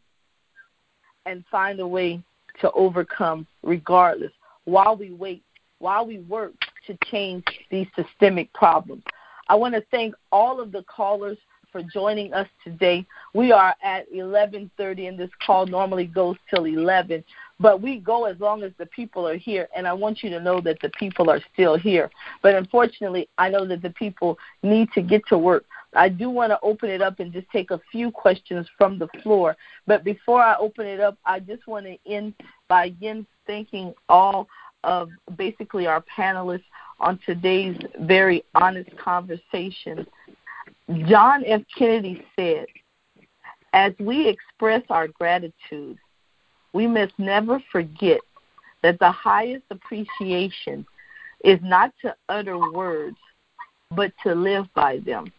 and 1.26 1.44
find 1.52 1.80
a 1.82 1.88
way 1.88 2.22
to 2.62 2.72
overcome 2.72 3.46
regardless 3.64 4.32
while 4.64 4.96
we 4.96 5.12
wait, 5.12 5.44
while 5.80 6.06
we 6.06 6.20
work 6.20 6.54
to 6.88 6.98
change 7.12 7.44
these 7.70 7.88
systemic 7.96 8.52
problems. 8.54 9.04
I 9.48 9.56
want 9.56 9.76
to 9.76 9.84
thank 9.92 10.16
all 10.32 10.60
of 10.60 10.72
the 10.72 10.84
callers 10.84 11.38
for 11.76 11.84
joining 11.84 12.34
us 12.34 12.48
today. 12.64 13.06
We 13.34 13.52
are 13.52 13.76
at 13.84 14.10
11:30 14.10 15.10
and 15.10 15.20
this 15.20 15.30
call 15.46 15.66
normally 15.66 16.06
goes 16.06 16.38
till 16.50 16.64
11, 16.64 17.22
but 17.60 17.82
we 17.82 18.00
go 18.00 18.24
as 18.24 18.40
long 18.40 18.64
as 18.64 18.72
the 18.78 18.86
people 18.86 19.28
are 19.28 19.36
here 19.36 19.68
and 19.76 19.86
I 19.86 19.92
want 19.92 20.24
you 20.24 20.30
to 20.30 20.40
know 20.40 20.62
that 20.62 20.80
the 20.80 20.90
people 20.92 21.30
are 21.30 21.42
still 21.52 21.76
here. 21.76 22.10
But 22.42 22.56
unfortunately, 22.56 23.28
I 23.38 23.50
know 23.50 23.66
that 23.66 23.82
the 23.82 23.90
people 23.90 24.38
need 24.64 24.88
to 24.94 25.02
get 25.02 25.28
to 25.28 25.38
work. 25.38 25.66
I 25.94 26.08
do 26.08 26.30
want 26.30 26.52
to 26.52 26.60
open 26.62 26.90
it 26.90 27.02
up 27.02 27.20
and 27.20 27.34
just 27.34 27.50
take 27.50 27.72
a 27.72 27.82
few 27.92 28.10
questions 28.10 28.66
from 28.78 28.98
the 28.98 29.10
floor. 29.22 29.58
But 29.86 30.06
before 30.06 30.42
I 30.42 30.56
open 30.56 30.86
it 30.86 31.02
up, 31.02 31.18
I 31.26 31.42
just 31.42 31.68
want 31.68 31.88
to 31.88 31.98
end 32.10 32.36
by 32.70 32.86
again 32.86 33.28
thanking 33.48 33.94
all 34.08 34.48
of 34.86 35.10
basically 35.36 35.88
our 35.88 36.02
panelists 36.18 36.64
on 37.00 37.20
today's 37.26 37.78
very 38.00 38.44
honest 38.54 38.96
conversation. 38.98 40.08
John 41.08 41.44
F. 41.46 41.62
Kennedy 41.78 42.24
said, 42.36 42.66
as 43.74 43.94
we 44.00 44.28
express 44.28 44.84
our 44.90 45.08
gratitude, 45.08 45.98
we 46.74 46.88
must 46.88 47.14
never 47.18 47.60
forget 47.72 48.20
that 48.84 49.00
the 49.00 49.12
highest 49.12 49.64
appreciation 49.72 50.86
is 51.44 51.60
not 51.64 51.92
to 52.02 52.16
utter 52.30 52.58
words, 52.72 53.18
but 53.92 54.12
to 54.24 54.34
live 54.34 54.68
by 54.74 55.00
them. 55.00 55.32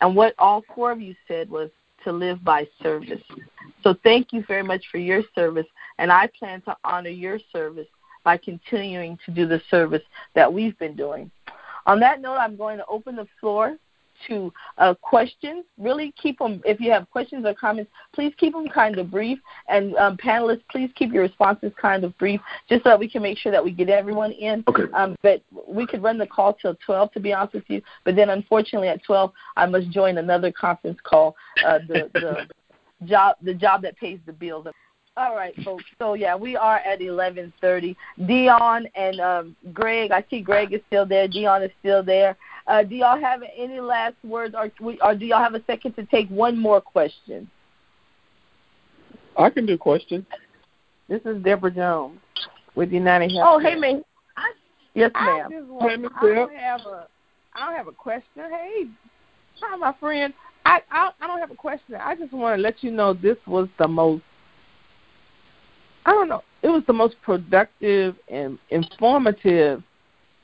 And 0.00 0.16
what 0.16 0.34
all 0.38 0.64
four 0.74 0.92
of 0.92 1.00
you 1.00 1.14
said 1.28 1.50
was 1.50 1.70
to 2.04 2.12
live 2.12 2.42
by 2.42 2.66
service. 2.82 3.22
So 3.82 3.94
thank 4.02 4.32
you 4.32 4.42
very 4.48 4.62
much 4.62 4.84
for 4.90 4.98
your 4.98 5.22
service, 5.34 5.66
and 5.98 6.10
I 6.10 6.28
plan 6.38 6.62
to 6.62 6.76
honor 6.84 7.10
your 7.10 7.38
service 7.52 7.86
by 8.24 8.38
continuing 8.38 9.18
to 9.26 9.30
do 9.30 9.46
the 9.46 9.60
service 9.70 10.02
that 10.34 10.52
we've 10.52 10.78
been 10.78 10.96
doing. 10.96 11.30
On 11.86 12.00
that 12.00 12.20
note, 12.20 12.36
I'm 12.36 12.56
going 12.56 12.78
to 12.78 12.86
open 12.86 13.16
the 13.16 13.26
floor 13.40 13.76
to 14.28 14.52
uh, 14.78 14.94
questions. 15.00 15.64
Really 15.78 16.12
keep 16.20 16.38
them, 16.38 16.62
if 16.64 16.80
you 16.80 16.90
have 16.90 17.08
questions 17.10 17.44
or 17.44 17.54
comments, 17.54 17.90
please 18.14 18.32
keep 18.38 18.52
them 18.52 18.68
kind 18.68 18.98
of 18.98 19.10
brief. 19.10 19.38
And 19.68 19.96
um, 19.96 20.16
panelists, 20.16 20.62
please 20.70 20.90
keep 20.94 21.12
your 21.12 21.22
responses 21.22 21.72
kind 21.80 22.04
of 22.04 22.16
brief, 22.18 22.40
just 22.68 22.84
so 22.84 22.90
that 22.90 22.98
we 22.98 23.08
can 23.08 23.22
make 23.22 23.38
sure 23.38 23.52
that 23.52 23.64
we 23.64 23.70
get 23.70 23.88
everyone 23.88 24.32
in. 24.32 24.64
Okay. 24.68 24.84
Um, 24.94 25.16
but 25.22 25.42
we 25.68 25.86
could 25.86 26.02
run 26.02 26.18
the 26.18 26.26
call 26.26 26.54
till 26.54 26.76
12, 26.86 27.12
to 27.12 27.20
be 27.20 27.32
honest 27.32 27.54
with 27.54 27.64
you. 27.68 27.82
But 28.04 28.16
then, 28.16 28.30
unfortunately, 28.30 28.88
at 28.88 29.02
12, 29.04 29.32
I 29.56 29.66
must 29.66 29.90
join 29.90 30.18
another 30.18 30.52
conference 30.52 30.98
call. 31.02 31.36
Uh, 31.64 31.78
the 31.88 32.10
the 32.14 32.48
job 33.06 33.36
the 33.42 33.54
job 33.54 33.82
that 33.82 33.96
pays 33.96 34.18
the 34.26 34.32
bills. 34.32 34.66
All 35.16 35.34
right, 35.34 35.54
folks. 35.64 35.84
So 35.98 36.14
yeah, 36.14 36.36
we 36.36 36.56
are 36.56 36.78
at 36.78 37.00
eleven 37.00 37.52
thirty. 37.60 37.96
Dion 38.26 38.86
and 38.94 39.20
um, 39.20 39.56
Greg, 39.72 40.12
I 40.12 40.24
see 40.30 40.40
Greg 40.40 40.72
is 40.72 40.80
still 40.86 41.04
there. 41.04 41.28
Dion 41.28 41.62
is 41.62 41.70
still 41.80 42.02
there. 42.02 42.36
Uh, 42.70 42.84
do 42.84 42.94
y'all 42.94 43.18
have 43.18 43.42
any 43.56 43.80
last 43.80 44.14
words, 44.22 44.54
or, 44.56 44.70
or 45.02 45.14
do 45.16 45.26
y'all 45.26 45.42
have 45.42 45.54
a 45.54 45.64
second 45.66 45.92
to 45.94 46.04
take 46.06 46.28
one 46.28 46.56
more 46.56 46.80
question? 46.80 47.50
I 49.36 49.50
can 49.50 49.66
do 49.66 49.76
questions. 49.76 50.24
This 51.08 51.20
is 51.24 51.42
Deborah 51.42 51.72
Jones 51.72 52.20
with 52.76 52.92
United 52.92 53.32
Health. 53.32 53.44
Oh, 53.44 53.58
hey, 53.58 53.74
man. 53.74 54.04
Yes, 54.94 55.10
I 55.16 55.24
ma'am. 55.24 55.50
just 55.50 55.66
want, 55.66 56.06
I 56.16 56.34
don't 56.34 56.54
have 56.54 56.80
a 56.82 57.08
I 57.54 57.66
don't 57.66 57.76
have 57.76 57.88
a 57.88 57.92
question. 57.92 58.22
Hey, 58.36 58.86
hi, 59.60 59.76
my 59.76 59.92
friend. 59.98 60.32
I, 60.64 60.80
I 60.92 61.10
I 61.20 61.26
don't 61.26 61.40
have 61.40 61.50
a 61.50 61.56
question. 61.56 61.96
I 61.96 62.14
just 62.14 62.32
want 62.32 62.56
to 62.56 62.62
let 62.62 62.84
you 62.84 62.92
know 62.92 63.14
this 63.14 63.36
was 63.48 63.68
the 63.80 63.88
most. 63.88 64.22
I 66.06 66.12
don't 66.12 66.28
know. 66.28 66.42
It 66.62 66.68
was 66.68 66.84
the 66.86 66.92
most 66.92 67.16
productive 67.22 68.14
and 68.28 68.58
informative 68.70 69.82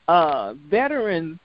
uh, 0.09 0.55
veterans 0.69 1.39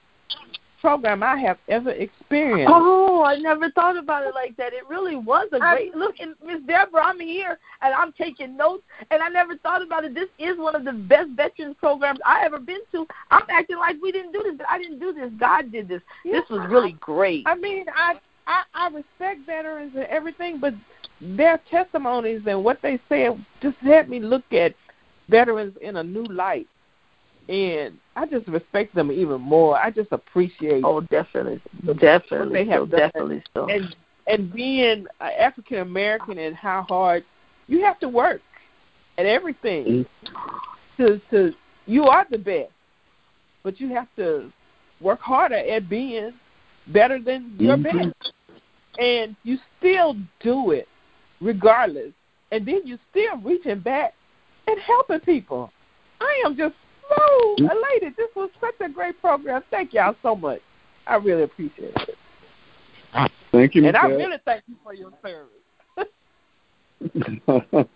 program 0.83 1.23
I 1.23 1.39
have 1.39 1.59
ever 1.69 1.91
experienced. 1.91 2.71
Oh, 2.75 3.23
I 3.23 3.37
never 3.37 3.71
thought 3.71 3.97
about 3.97 4.27
it 4.27 4.35
like 4.35 4.57
that. 4.57 4.75
It 4.75 4.87
really 4.89 5.15
was 5.15 5.49
a 5.53 5.61
great 5.61 5.95
look. 5.95 6.17
And 6.19 6.35
Miss 6.45 6.61
Deborah, 6.67 7.05
I'm 7.05 7.21
here 7.21 7.59
and 7.81 7.95
I'm 7.95 8.13
taking 8.13 8.57
notes, 8.57 8.83
and 9.11 9.23
I 9.23 9.29
never 9.29 9.57
thought 9.57 9.81
about 9.81 10.05
it. 10.05 10.13
This 10.13 10.29
is 10.39 10.59
one 10.59 10.75
of 10.75 10.85
the 10.85 10.93
best 10.93 11.31
veterans 11.31 11.77
programs 11.79 12.19
I 12.27 12.45
ever 12.45 12.59
been 12.59 12.81
to. 12.91 13.07
I'm 13.31 13.45
acting 13.49 13.79
like 13.79 13.97
we 14.03 14.11
didn't 14.11 14.33
do 14.33 14.43
this, 14.43 14.55
but 14.59 14.67
I 14.69 14.77
didn't 14.77 14.99
do 14.99 15.15
this. 15.15 15.31
God 15.39 15.71
did 15.71 15.89
this. 15.89 16.03
Yeah, 16.25 16.41
this 16.41 16.51
was 16.51 16.69
really 16.69 16.97
great. 17.01 17.45
I 17.47 17.55
mean, 17.55 17.87
I, 17.95 18.19
I 18.49 18.63
I 18.75 18.89
respect 18.89 19.47
veterans 19.47 19.93
and 19.95 20.05
everything, 20.05 20.59
but 20.59 20.75
their 21.21 21.61
testimonies 21.71 22.43
and 22.47 22.65
what 22.65 22.81
they 22.83 23.01
said 23.09 23.43
just 23.63 23.77
had 23.79 24.11
me 24.11 24.19
look 24.19 24.53
at 24.53 24.75
veterans 25.29 25.77
in 25.81 25.97
a 25.97 26.03
new 26.03 26.25
light 26.25 26.67
and 27.49 27.99
I 28.15 28.27
just 28.27 28.47
respect 28.49 28.95
them 28.95 29.11
even 29.11 29.41
more. 29.41 29.79
I 29.79 29.91
just 29.91 30.13
appreciate. 30.13 30.85
Oh, 30.85 31.01
definitely, 31.01 31.61
definitely, 31.99 32.65
they 32.65 32.71
have 32.71 32.89
so, 32.91 32.97
definitely 32.97 33.43
so. 33.57 33.67
And 33.71 33.95
and 34.27 34.53
being 34.53 35.07
African 35.21 35.79
American 35.79 36.39
and 36.39 36.55
how 36.55 36.83
hard 36.83 37.25
you 37.69 37.83
have 37.85 37.99
to 38.01 38.09
work 38.09 38.41
at 39.19 39.27
everything 39.27 40.05
Mm-hmm. 40.25 41.03
to 41.03 41.21
to 41.31 41.55
you 41.87 42.05
are 42.05 42.27
the 42.31 42.39
best, 42.39 42.71
but 43.65 43.81
you 43.81 43.89
have 43.89 44.09
to 44.17 44.53
work 45.01 45.21
harder 45.21 45.57
at 45.57 45.89
being 45.89 46.33
better 46.89 47.19
than 47.19 47.55
your 47.59 47.77
Mm-hmm. 47.77 48.09
best, 48.09 48.15
and 48.99 49.37
you 49.43 49.57
still 49.79 50.17
do 50.41 50.73
it 50.73 50.87
regardless, 51.41 52.13
and 52.53 52.67
then 52.67 52.83
you 52.85 52.99
still 53.11 53.39
reaching 53.39 53.81
back 53.81 54.15
and 54.67 54.79
helping 54.81 55.21
people. 55.21 55.73
I 56.21 56.43
am 56.47 56.57
just 56.57 56.75
so 57.17 57.57
mm-hmm. 57.59 57.65
elated. 57.65 58.17
This 58.17 58.29
was 58.35 58.51
such 58.61 58.75
a 58.81 58.89
great 58.89 59.21
program. 59.21 59.63
Thank 59.71 59.93
y'all 59.93 60.17
so 60.23 60.35
much. 60.35 60.61
I 61.07 61.17
really 61.17 61.43
appreciate 61.45 61.95
it. 61.97 62.19
Thank 63.53 63.75
you, 63.75 63.87
And 63.87 63.97
I 63.97 64.07
really 64.07 64.39
thank 64.45 64.63
you 64.67 64.77
for 64.83 64.95
your 64.95 65.11
service. 65.23 65.59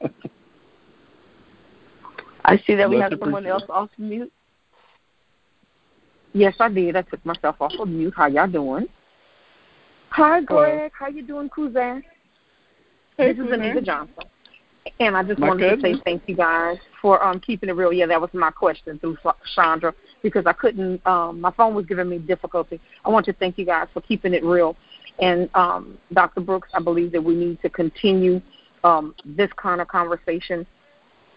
I 2.45 2.59
see 2.67 2.75
that 2.75 2.91
we 2.91 2.99
Much 2.99 3.11
have 3.11 3.19
someone 3.21 3.47
else 3.47 3.63
off 3.71 3.89
mute. 3.97 4.31
Yes, 6.35 6.55
I 6.61 6.69
did. 6.69 6.97
I 6.97 7.03
took 7.03 7.25
myself 7.25 7.57
off 7.61 7.73
of 7.79 7.89
mute. 7.89 8.13
How 8.15 8.27
y'all 8.27 8.47
doing? 8.47 8.87
Hi, 10.11 10.43
Greg. 10.43 10.93
How 10.99 11.09
you 11.09 11.27
doing, 11.27 11.49
Kuzan? 11.49 12.03
Hey, 13.17 13.33
this 13.33 13.47
is 13.47 13.51
Anita 13.51 13.81
Johnson. 13.81 14.25
And 15.01 15.17
I 15.17 15.23
just 15.23 15.39
My 15.39 15.49
wanted 15.49 15.75
to 15.77 15.81
say 15.81 15.95
thank 16.05 16.23
you 16.27 16.37
guys 16.37 16.79
for 17.01 17.23
um 17.23 17.41
keeping 17.41 17.69
it 17.69 17.73
real. 17.73 17.93
Yeah, 17.93 18.07
that 18.07 18.21
was 18.21 18.31
my 18.33 18.51
question 18.51 18.99
through 18.99 19.17
Chandra 19.55 19.95
because 20.23 20.47
I 20.47 20.53
couldn't 20.53 21.07
um 21.07 21.41
my 21.41 21.51
phone 21.53 21.75
was 21.75 21.87
giving 21.87 22.09
me 22.09 22.19
difficulty. 22.19 22.81
I 23.05 23.11
want 23.11 23.27
to 23.27 23.33
thank 23.33 23.59
you 23.59 23.65
guys 23.65 23.89
for 23.93 24.01
keeping 24.01 24.35
it 24.35 24.45
real. 24.45 24.77
And 25.19 25.49
um 25.55 25.99
Dr. 26.13 26.41
Brooks, 26.41 26.69
I 26.75 26.81
believe 26.81 27.13
that 27.13 27.23
we 27.23 27.35
need 27.35 27.61
to 27.63 27.71
continue 27.71 28.41
um 28.85 29.15
this 29.25 29.51
kind 29.57 29.81
of 29.81 29.89
conversation 29.89 30.67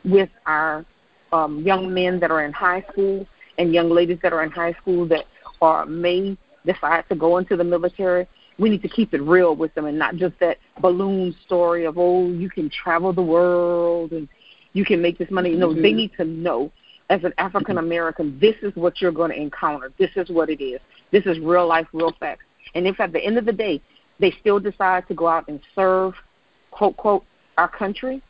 with 0.05 0.29
our 0.45 0.85
um 1.31 1.61
young 1.61 1.93
men 1.93 2.19
that 2.19 2.31
are 2.31 2.43
in 2.45 2.53
high 2.53 2.85
school 2.91 3.25
and 3.57 3.73
young 3.73 3.89
ladies 3.89 4.19
that 4.23 4.33
are 4.33 4.43
in 4.43 4.51
high 4.51 4.73
school 4.73 5.07
that 5.07 5.25
are 5.61 5.85
may 5.85 6.37
decide 6.65 7.03
to 7.09 7.15
go 7.15 7.37
into 7.37 7.55
the 7.55 7.63
military 7.63 8.27
we 8.59 8.69
need 8.69 8.81
to 8.81 8.89
keep 8.89 9.13
it 9.13 9.21
real 9.21 9.55
with 9.55 9.73
them 9.73 9.85
and 9.85 9.97
not 9.97 10.15
just 10.17 10.37
that 10.39 10.57
balloon 10.81 11.33
story 11.45 11.85
of 11.85 11.97
oh 11.97 12.27
you 12.27 12.49
can 12.49 12.69
travel 12.69 13.13
the 13.13 13.21
world 13.21 14.11
and 14.11 14.27
you 14.73 14.85
can 14.85 15.01
make 15.01 15.17
this 15.17 15.31
money. 15.31 15.55
No, 15.55 15.73
they 15.73 15.93
need 15.93 16.11
to 16.17 16.25
know 16.25 16.71
as 17.09 17.23
an 17.23 17.33
African 17.37 17.79
American, 17.79 18.37
this 18.39 18.55
is 18.61 18.75
what 18.75 19.01
you're 19.01 19.11
going 19.11 19.31
to 19.31 19.37
encounter. 19.37 19.91
This 19.97 20.11
is 20.15 20.29
what 20.29 20.49
it 20.49 20.63
is. 20.63 20.79
This 21.11 21.25
is 21.25 21.39
real 21.39 21.67
life, 21.67 21.87
real 21.91 22.13
facts. 22.19 22.45
And 22.75 22.85
if 22.85 22.99
at 22.99 23.11
the 23.11 23.19
end 23.19 23.37
of 23.37 23.45
the 23.45 23.53
day 23.53 23.81
they 24.19 24.31
still 24.39 24.59
decide 24.59 25.07
to 25.07 25.15
go 25.15 25.27
out 25.27 25.47
and 25.47 25.59
serve, 25.73 26.13
quote 26.71 26.97
quote, 26.97 27.25
our 27.57 27.67
country, 27.67 28.21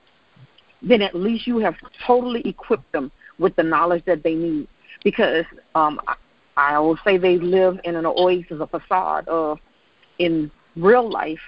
then 0.82 1.02
at 1.02 1.14
least 1.14 1.46
you 1.46 1.58
have 1.60 1.76
totally 2.08 2.42
equipped 2.48 2.90
them 2.94 3.12
with 3.38 3.56
the 3.58 3.64
knowledge 3.64 4.06
that 4.06 4.24
they 4.24 4.34
need. 4.34 4.68
Because 5.04 5.46
um, 5.76 6.00
I, 6.08 6.16
I 6.56 6.80
will 6.80 6.98
say 7.04 7.18
they 7.18 7.38
live 7.38 7.80
in 7.84 7.96
an 7.96 8.06
oasis, 8.06 8.60
a 8.62 8.68
facade 8.68 9.28
of 9.28 9.60
in 10.20 10.52
real 10.76 11.10
life, 11.10 11.40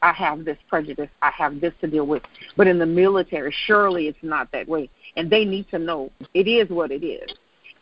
I 0.00 0.12
have 0.12 0.44
this 0.44 0.56
prejudice, 0.68 1.10
I 1.20 1.30
have 1.36 1.60
this 1.60 1.74
to 1.82 1.86
deal 1.86 2.06
with. 2.06 2.22
But 2.56 2.66
in 2.66 2.78
the 2.78 2.86
military, 2.86 3.54
surely 3.66 4.08
it's 4.08 4.22
not 4.22 4.50
that 4.52 4.66
way. 4.66 4.88
And 5.16 5.28
they 5.28 5.44
need 5.44 5.68
to 5.70 5.78
know 5.78 6.10
it 6.32 6.48
is 6.48 6.70
what 6.70 6.90
it 6.90 7.04
is. 7.04 7.28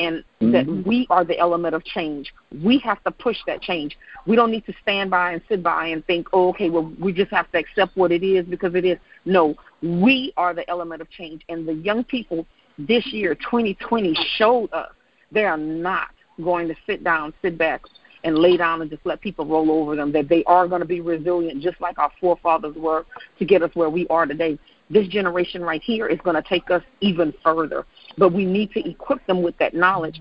And 0.01 0.25
that 0.41 0.67
Mhm. 0.67 0.85
we 0.85 1.07
are 1.11 1.23
the 1.23 1.39
element 1.39 1.77
of 1.77 1.85
change. 1.85 2.35
We 2.61 2.79
have 2.79 3.03
to 3.05 3.13
push 3.13 3.39
that 3.47 3.63
change. 3.63 3.97
We 4.27 4.35
don't 4.35 4.51
need 4.51 4.67
to 4.67 4.73
stand 4.83 5.11
by 5.11 5.33
and 5.33 5.43
sit 5.49 5.63
by 5.63 5.87
and 5.89 6.05
think, 6.07 6.29
oh, 6.33 6.49
okay, 6.49 6.71
well, 6.71 6.91
we 6.99 7.13
just 7.13 7.31
have 7.31 7.51
to 7.53 7.59
accept 7.59 7.97
what 7.97 8.11
it 8.11 8.25
is 8.25 8.45
because 8.47 8.75
it 8.75 8.85
is. 8.85 8.99
No, 9.25 9.55
we 9.81 10.33
are 10.37 10.55
the 10.55 10.69
element 10.69 11.03
of 11.03 11.11
change. 11.11 11.43
And 11.49 11.69
the 11.69 11.75
young 11.75 12.03
people 12.03 12.47
this 12.79 13.07
year, 13.13 13.37
2020, 13.37 14.15
showed 14.37 14.73
us 14.73 14.91
they 15.31 15.45
are 15.45 15.59
not 15.59 16.09
going 16.43 16.67
to 16.67 16.75
sit 16.85 17.05
down, 17.05 17.33
sit 17.43 17.57
back, 17.57 17.83
and 18.25 18.39
lay 18.39 18.57
down 18.57 18.83
and 18.83 18.91
just 18.91 19.05
let 19.05 19.21
people 19.21 19.45
roll 19.45 19.71
over 19.71 19.97
them, 19.97 20.13
that 20.13 20.29
they 20.29 20.45
are 20.45 20.69
going 20.69 20.81
to 20.81 20.87
be 20.87 21.01
resilient 21.01 21.63
just 21.63 21.81
like 21.81 21.99
our 21.99 22.11
forefathers 22.21 22.77
were 22.77 23.05
to 23.39 23.45
get 23.45 23.63
us 23.63 23.71
where 23.75 23.91
we 23.91 24.07
are 24.09 24.27
today. 24.27 24.59
This 24.91 25.09
generation 25.09 25.63
right 25.63 25.83
here 25.83 26.07
is 26.07 26.19
going 26.23 26.37
to 26.41 26.49
take 26.49 26.71
us 26.71 26.83
even 27.01 27.33
further, 27.43 27.87
but 28.19 28.33
we 28.33 28.45
need 28.45 28.71
to 28.73 28.89
equip 28.89 29.27
them 29.27 29.43
with 29.43 29.57
that 29.59 29.75
knowledge. 29.75 30.21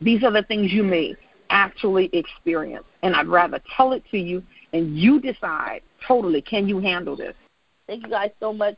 These 0.00 0.22
are 0.22 0.30
the 0.30 0.44
things 0.44 0.72
you 0.72 0.84
may 0.84 1.16
actually 1.50 2.08
experience, 2.12 2.84
and 3.02 3.14
I'd 3.14 3.26
rather 3.26 3.60
tell 3.76 3.92
it 3.92 4.04
to 4.10 4.18
you 4.18 4.42
and 4.72 4.96
you 4.98 5.20
decide 5.20 5.80
totally 6.06 6.42
can 6.42 6.68
you 6.68 6.78
handle 6.78 7.16
this. 7.16 7.34
Thank 7.86 8.04
you 8.04 8.10
guys 8.10 8.30
so 8.38 8.52
much. 8.52 8.76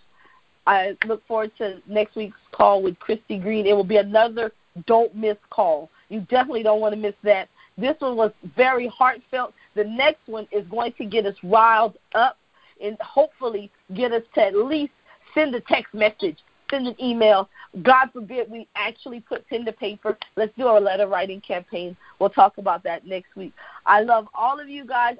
I 0.67 0.97
look 1.07 1.27
forward 1.27 1.51
to 1.59 1.81
next 1.89 2.17
week's 2.17 2.37
call 2.53 2.83
with 2.83 2.99
Christy 2.99 3.39
Green. 3.39 3.67
It 3.67 3.73
will 3.73 3.85
be 3.85 3.97
another 3.97 4.53
don't 4.87 5.15
miss 5.15 5.37
call. 5.51 5.91
You 6.09 6.21
definitely 6.21 6.63
don't 6.63 6.81
want 6.81 6.95
to 6.95 7.01
miss 7.01 7.15
that. 7.25 7.49
This 7.79 7.97
one 7.99 8.17
was 8.17 8.33
very 8.57 8.89
heartfelt. 8.89 9.55
The 9.75 9.85
next 9.85 10.27
one 10.27 10.47
is 10.53 10.67
going 10.69 10.93
to 10.95 11.05
get 11.05 11.27
us 11.27 11.37
riled 11.43 11.97
up 12.15 12.37
and 12.83 12.97
hopefully 13.01 13.71
get 13.95 14.13
us 14.13 14.23
to 14.35 14.43
at 14.43 14.55
least 14.55 14.93
send 15.35 15.55
a 15.55 15.61
text 15.61 15.95
message, 15.95 16.39
send 16.71 16.87
an 16.87 16.97
email. 17.03 17.49
God 17.83 18.09
forbid 18.13 18.51
we 18.51 18.67
actually 18.75 19.21
put 19.21 19.47
pen 19.49 19.65
to 19.65 19.73
paper. 19.73 20.19
Let's 20.37 20.53
do 20.57 20.67
our 20.67 20.81
letter 20.81 21.07
writing 21.07 21.41
campaign. 21.41 21.97
We'll 22.19 22.31
talk 22.31 22.59
about 22.59 22.83
that 22.85 23.07
next 23.07 23.37
week. 23.37 23.53
I 23.87 24.03
love 24.03 24.29
all 24.35 24.59
of 24.59 24.69
you 24.69 24.85
guys. 24.85 25.17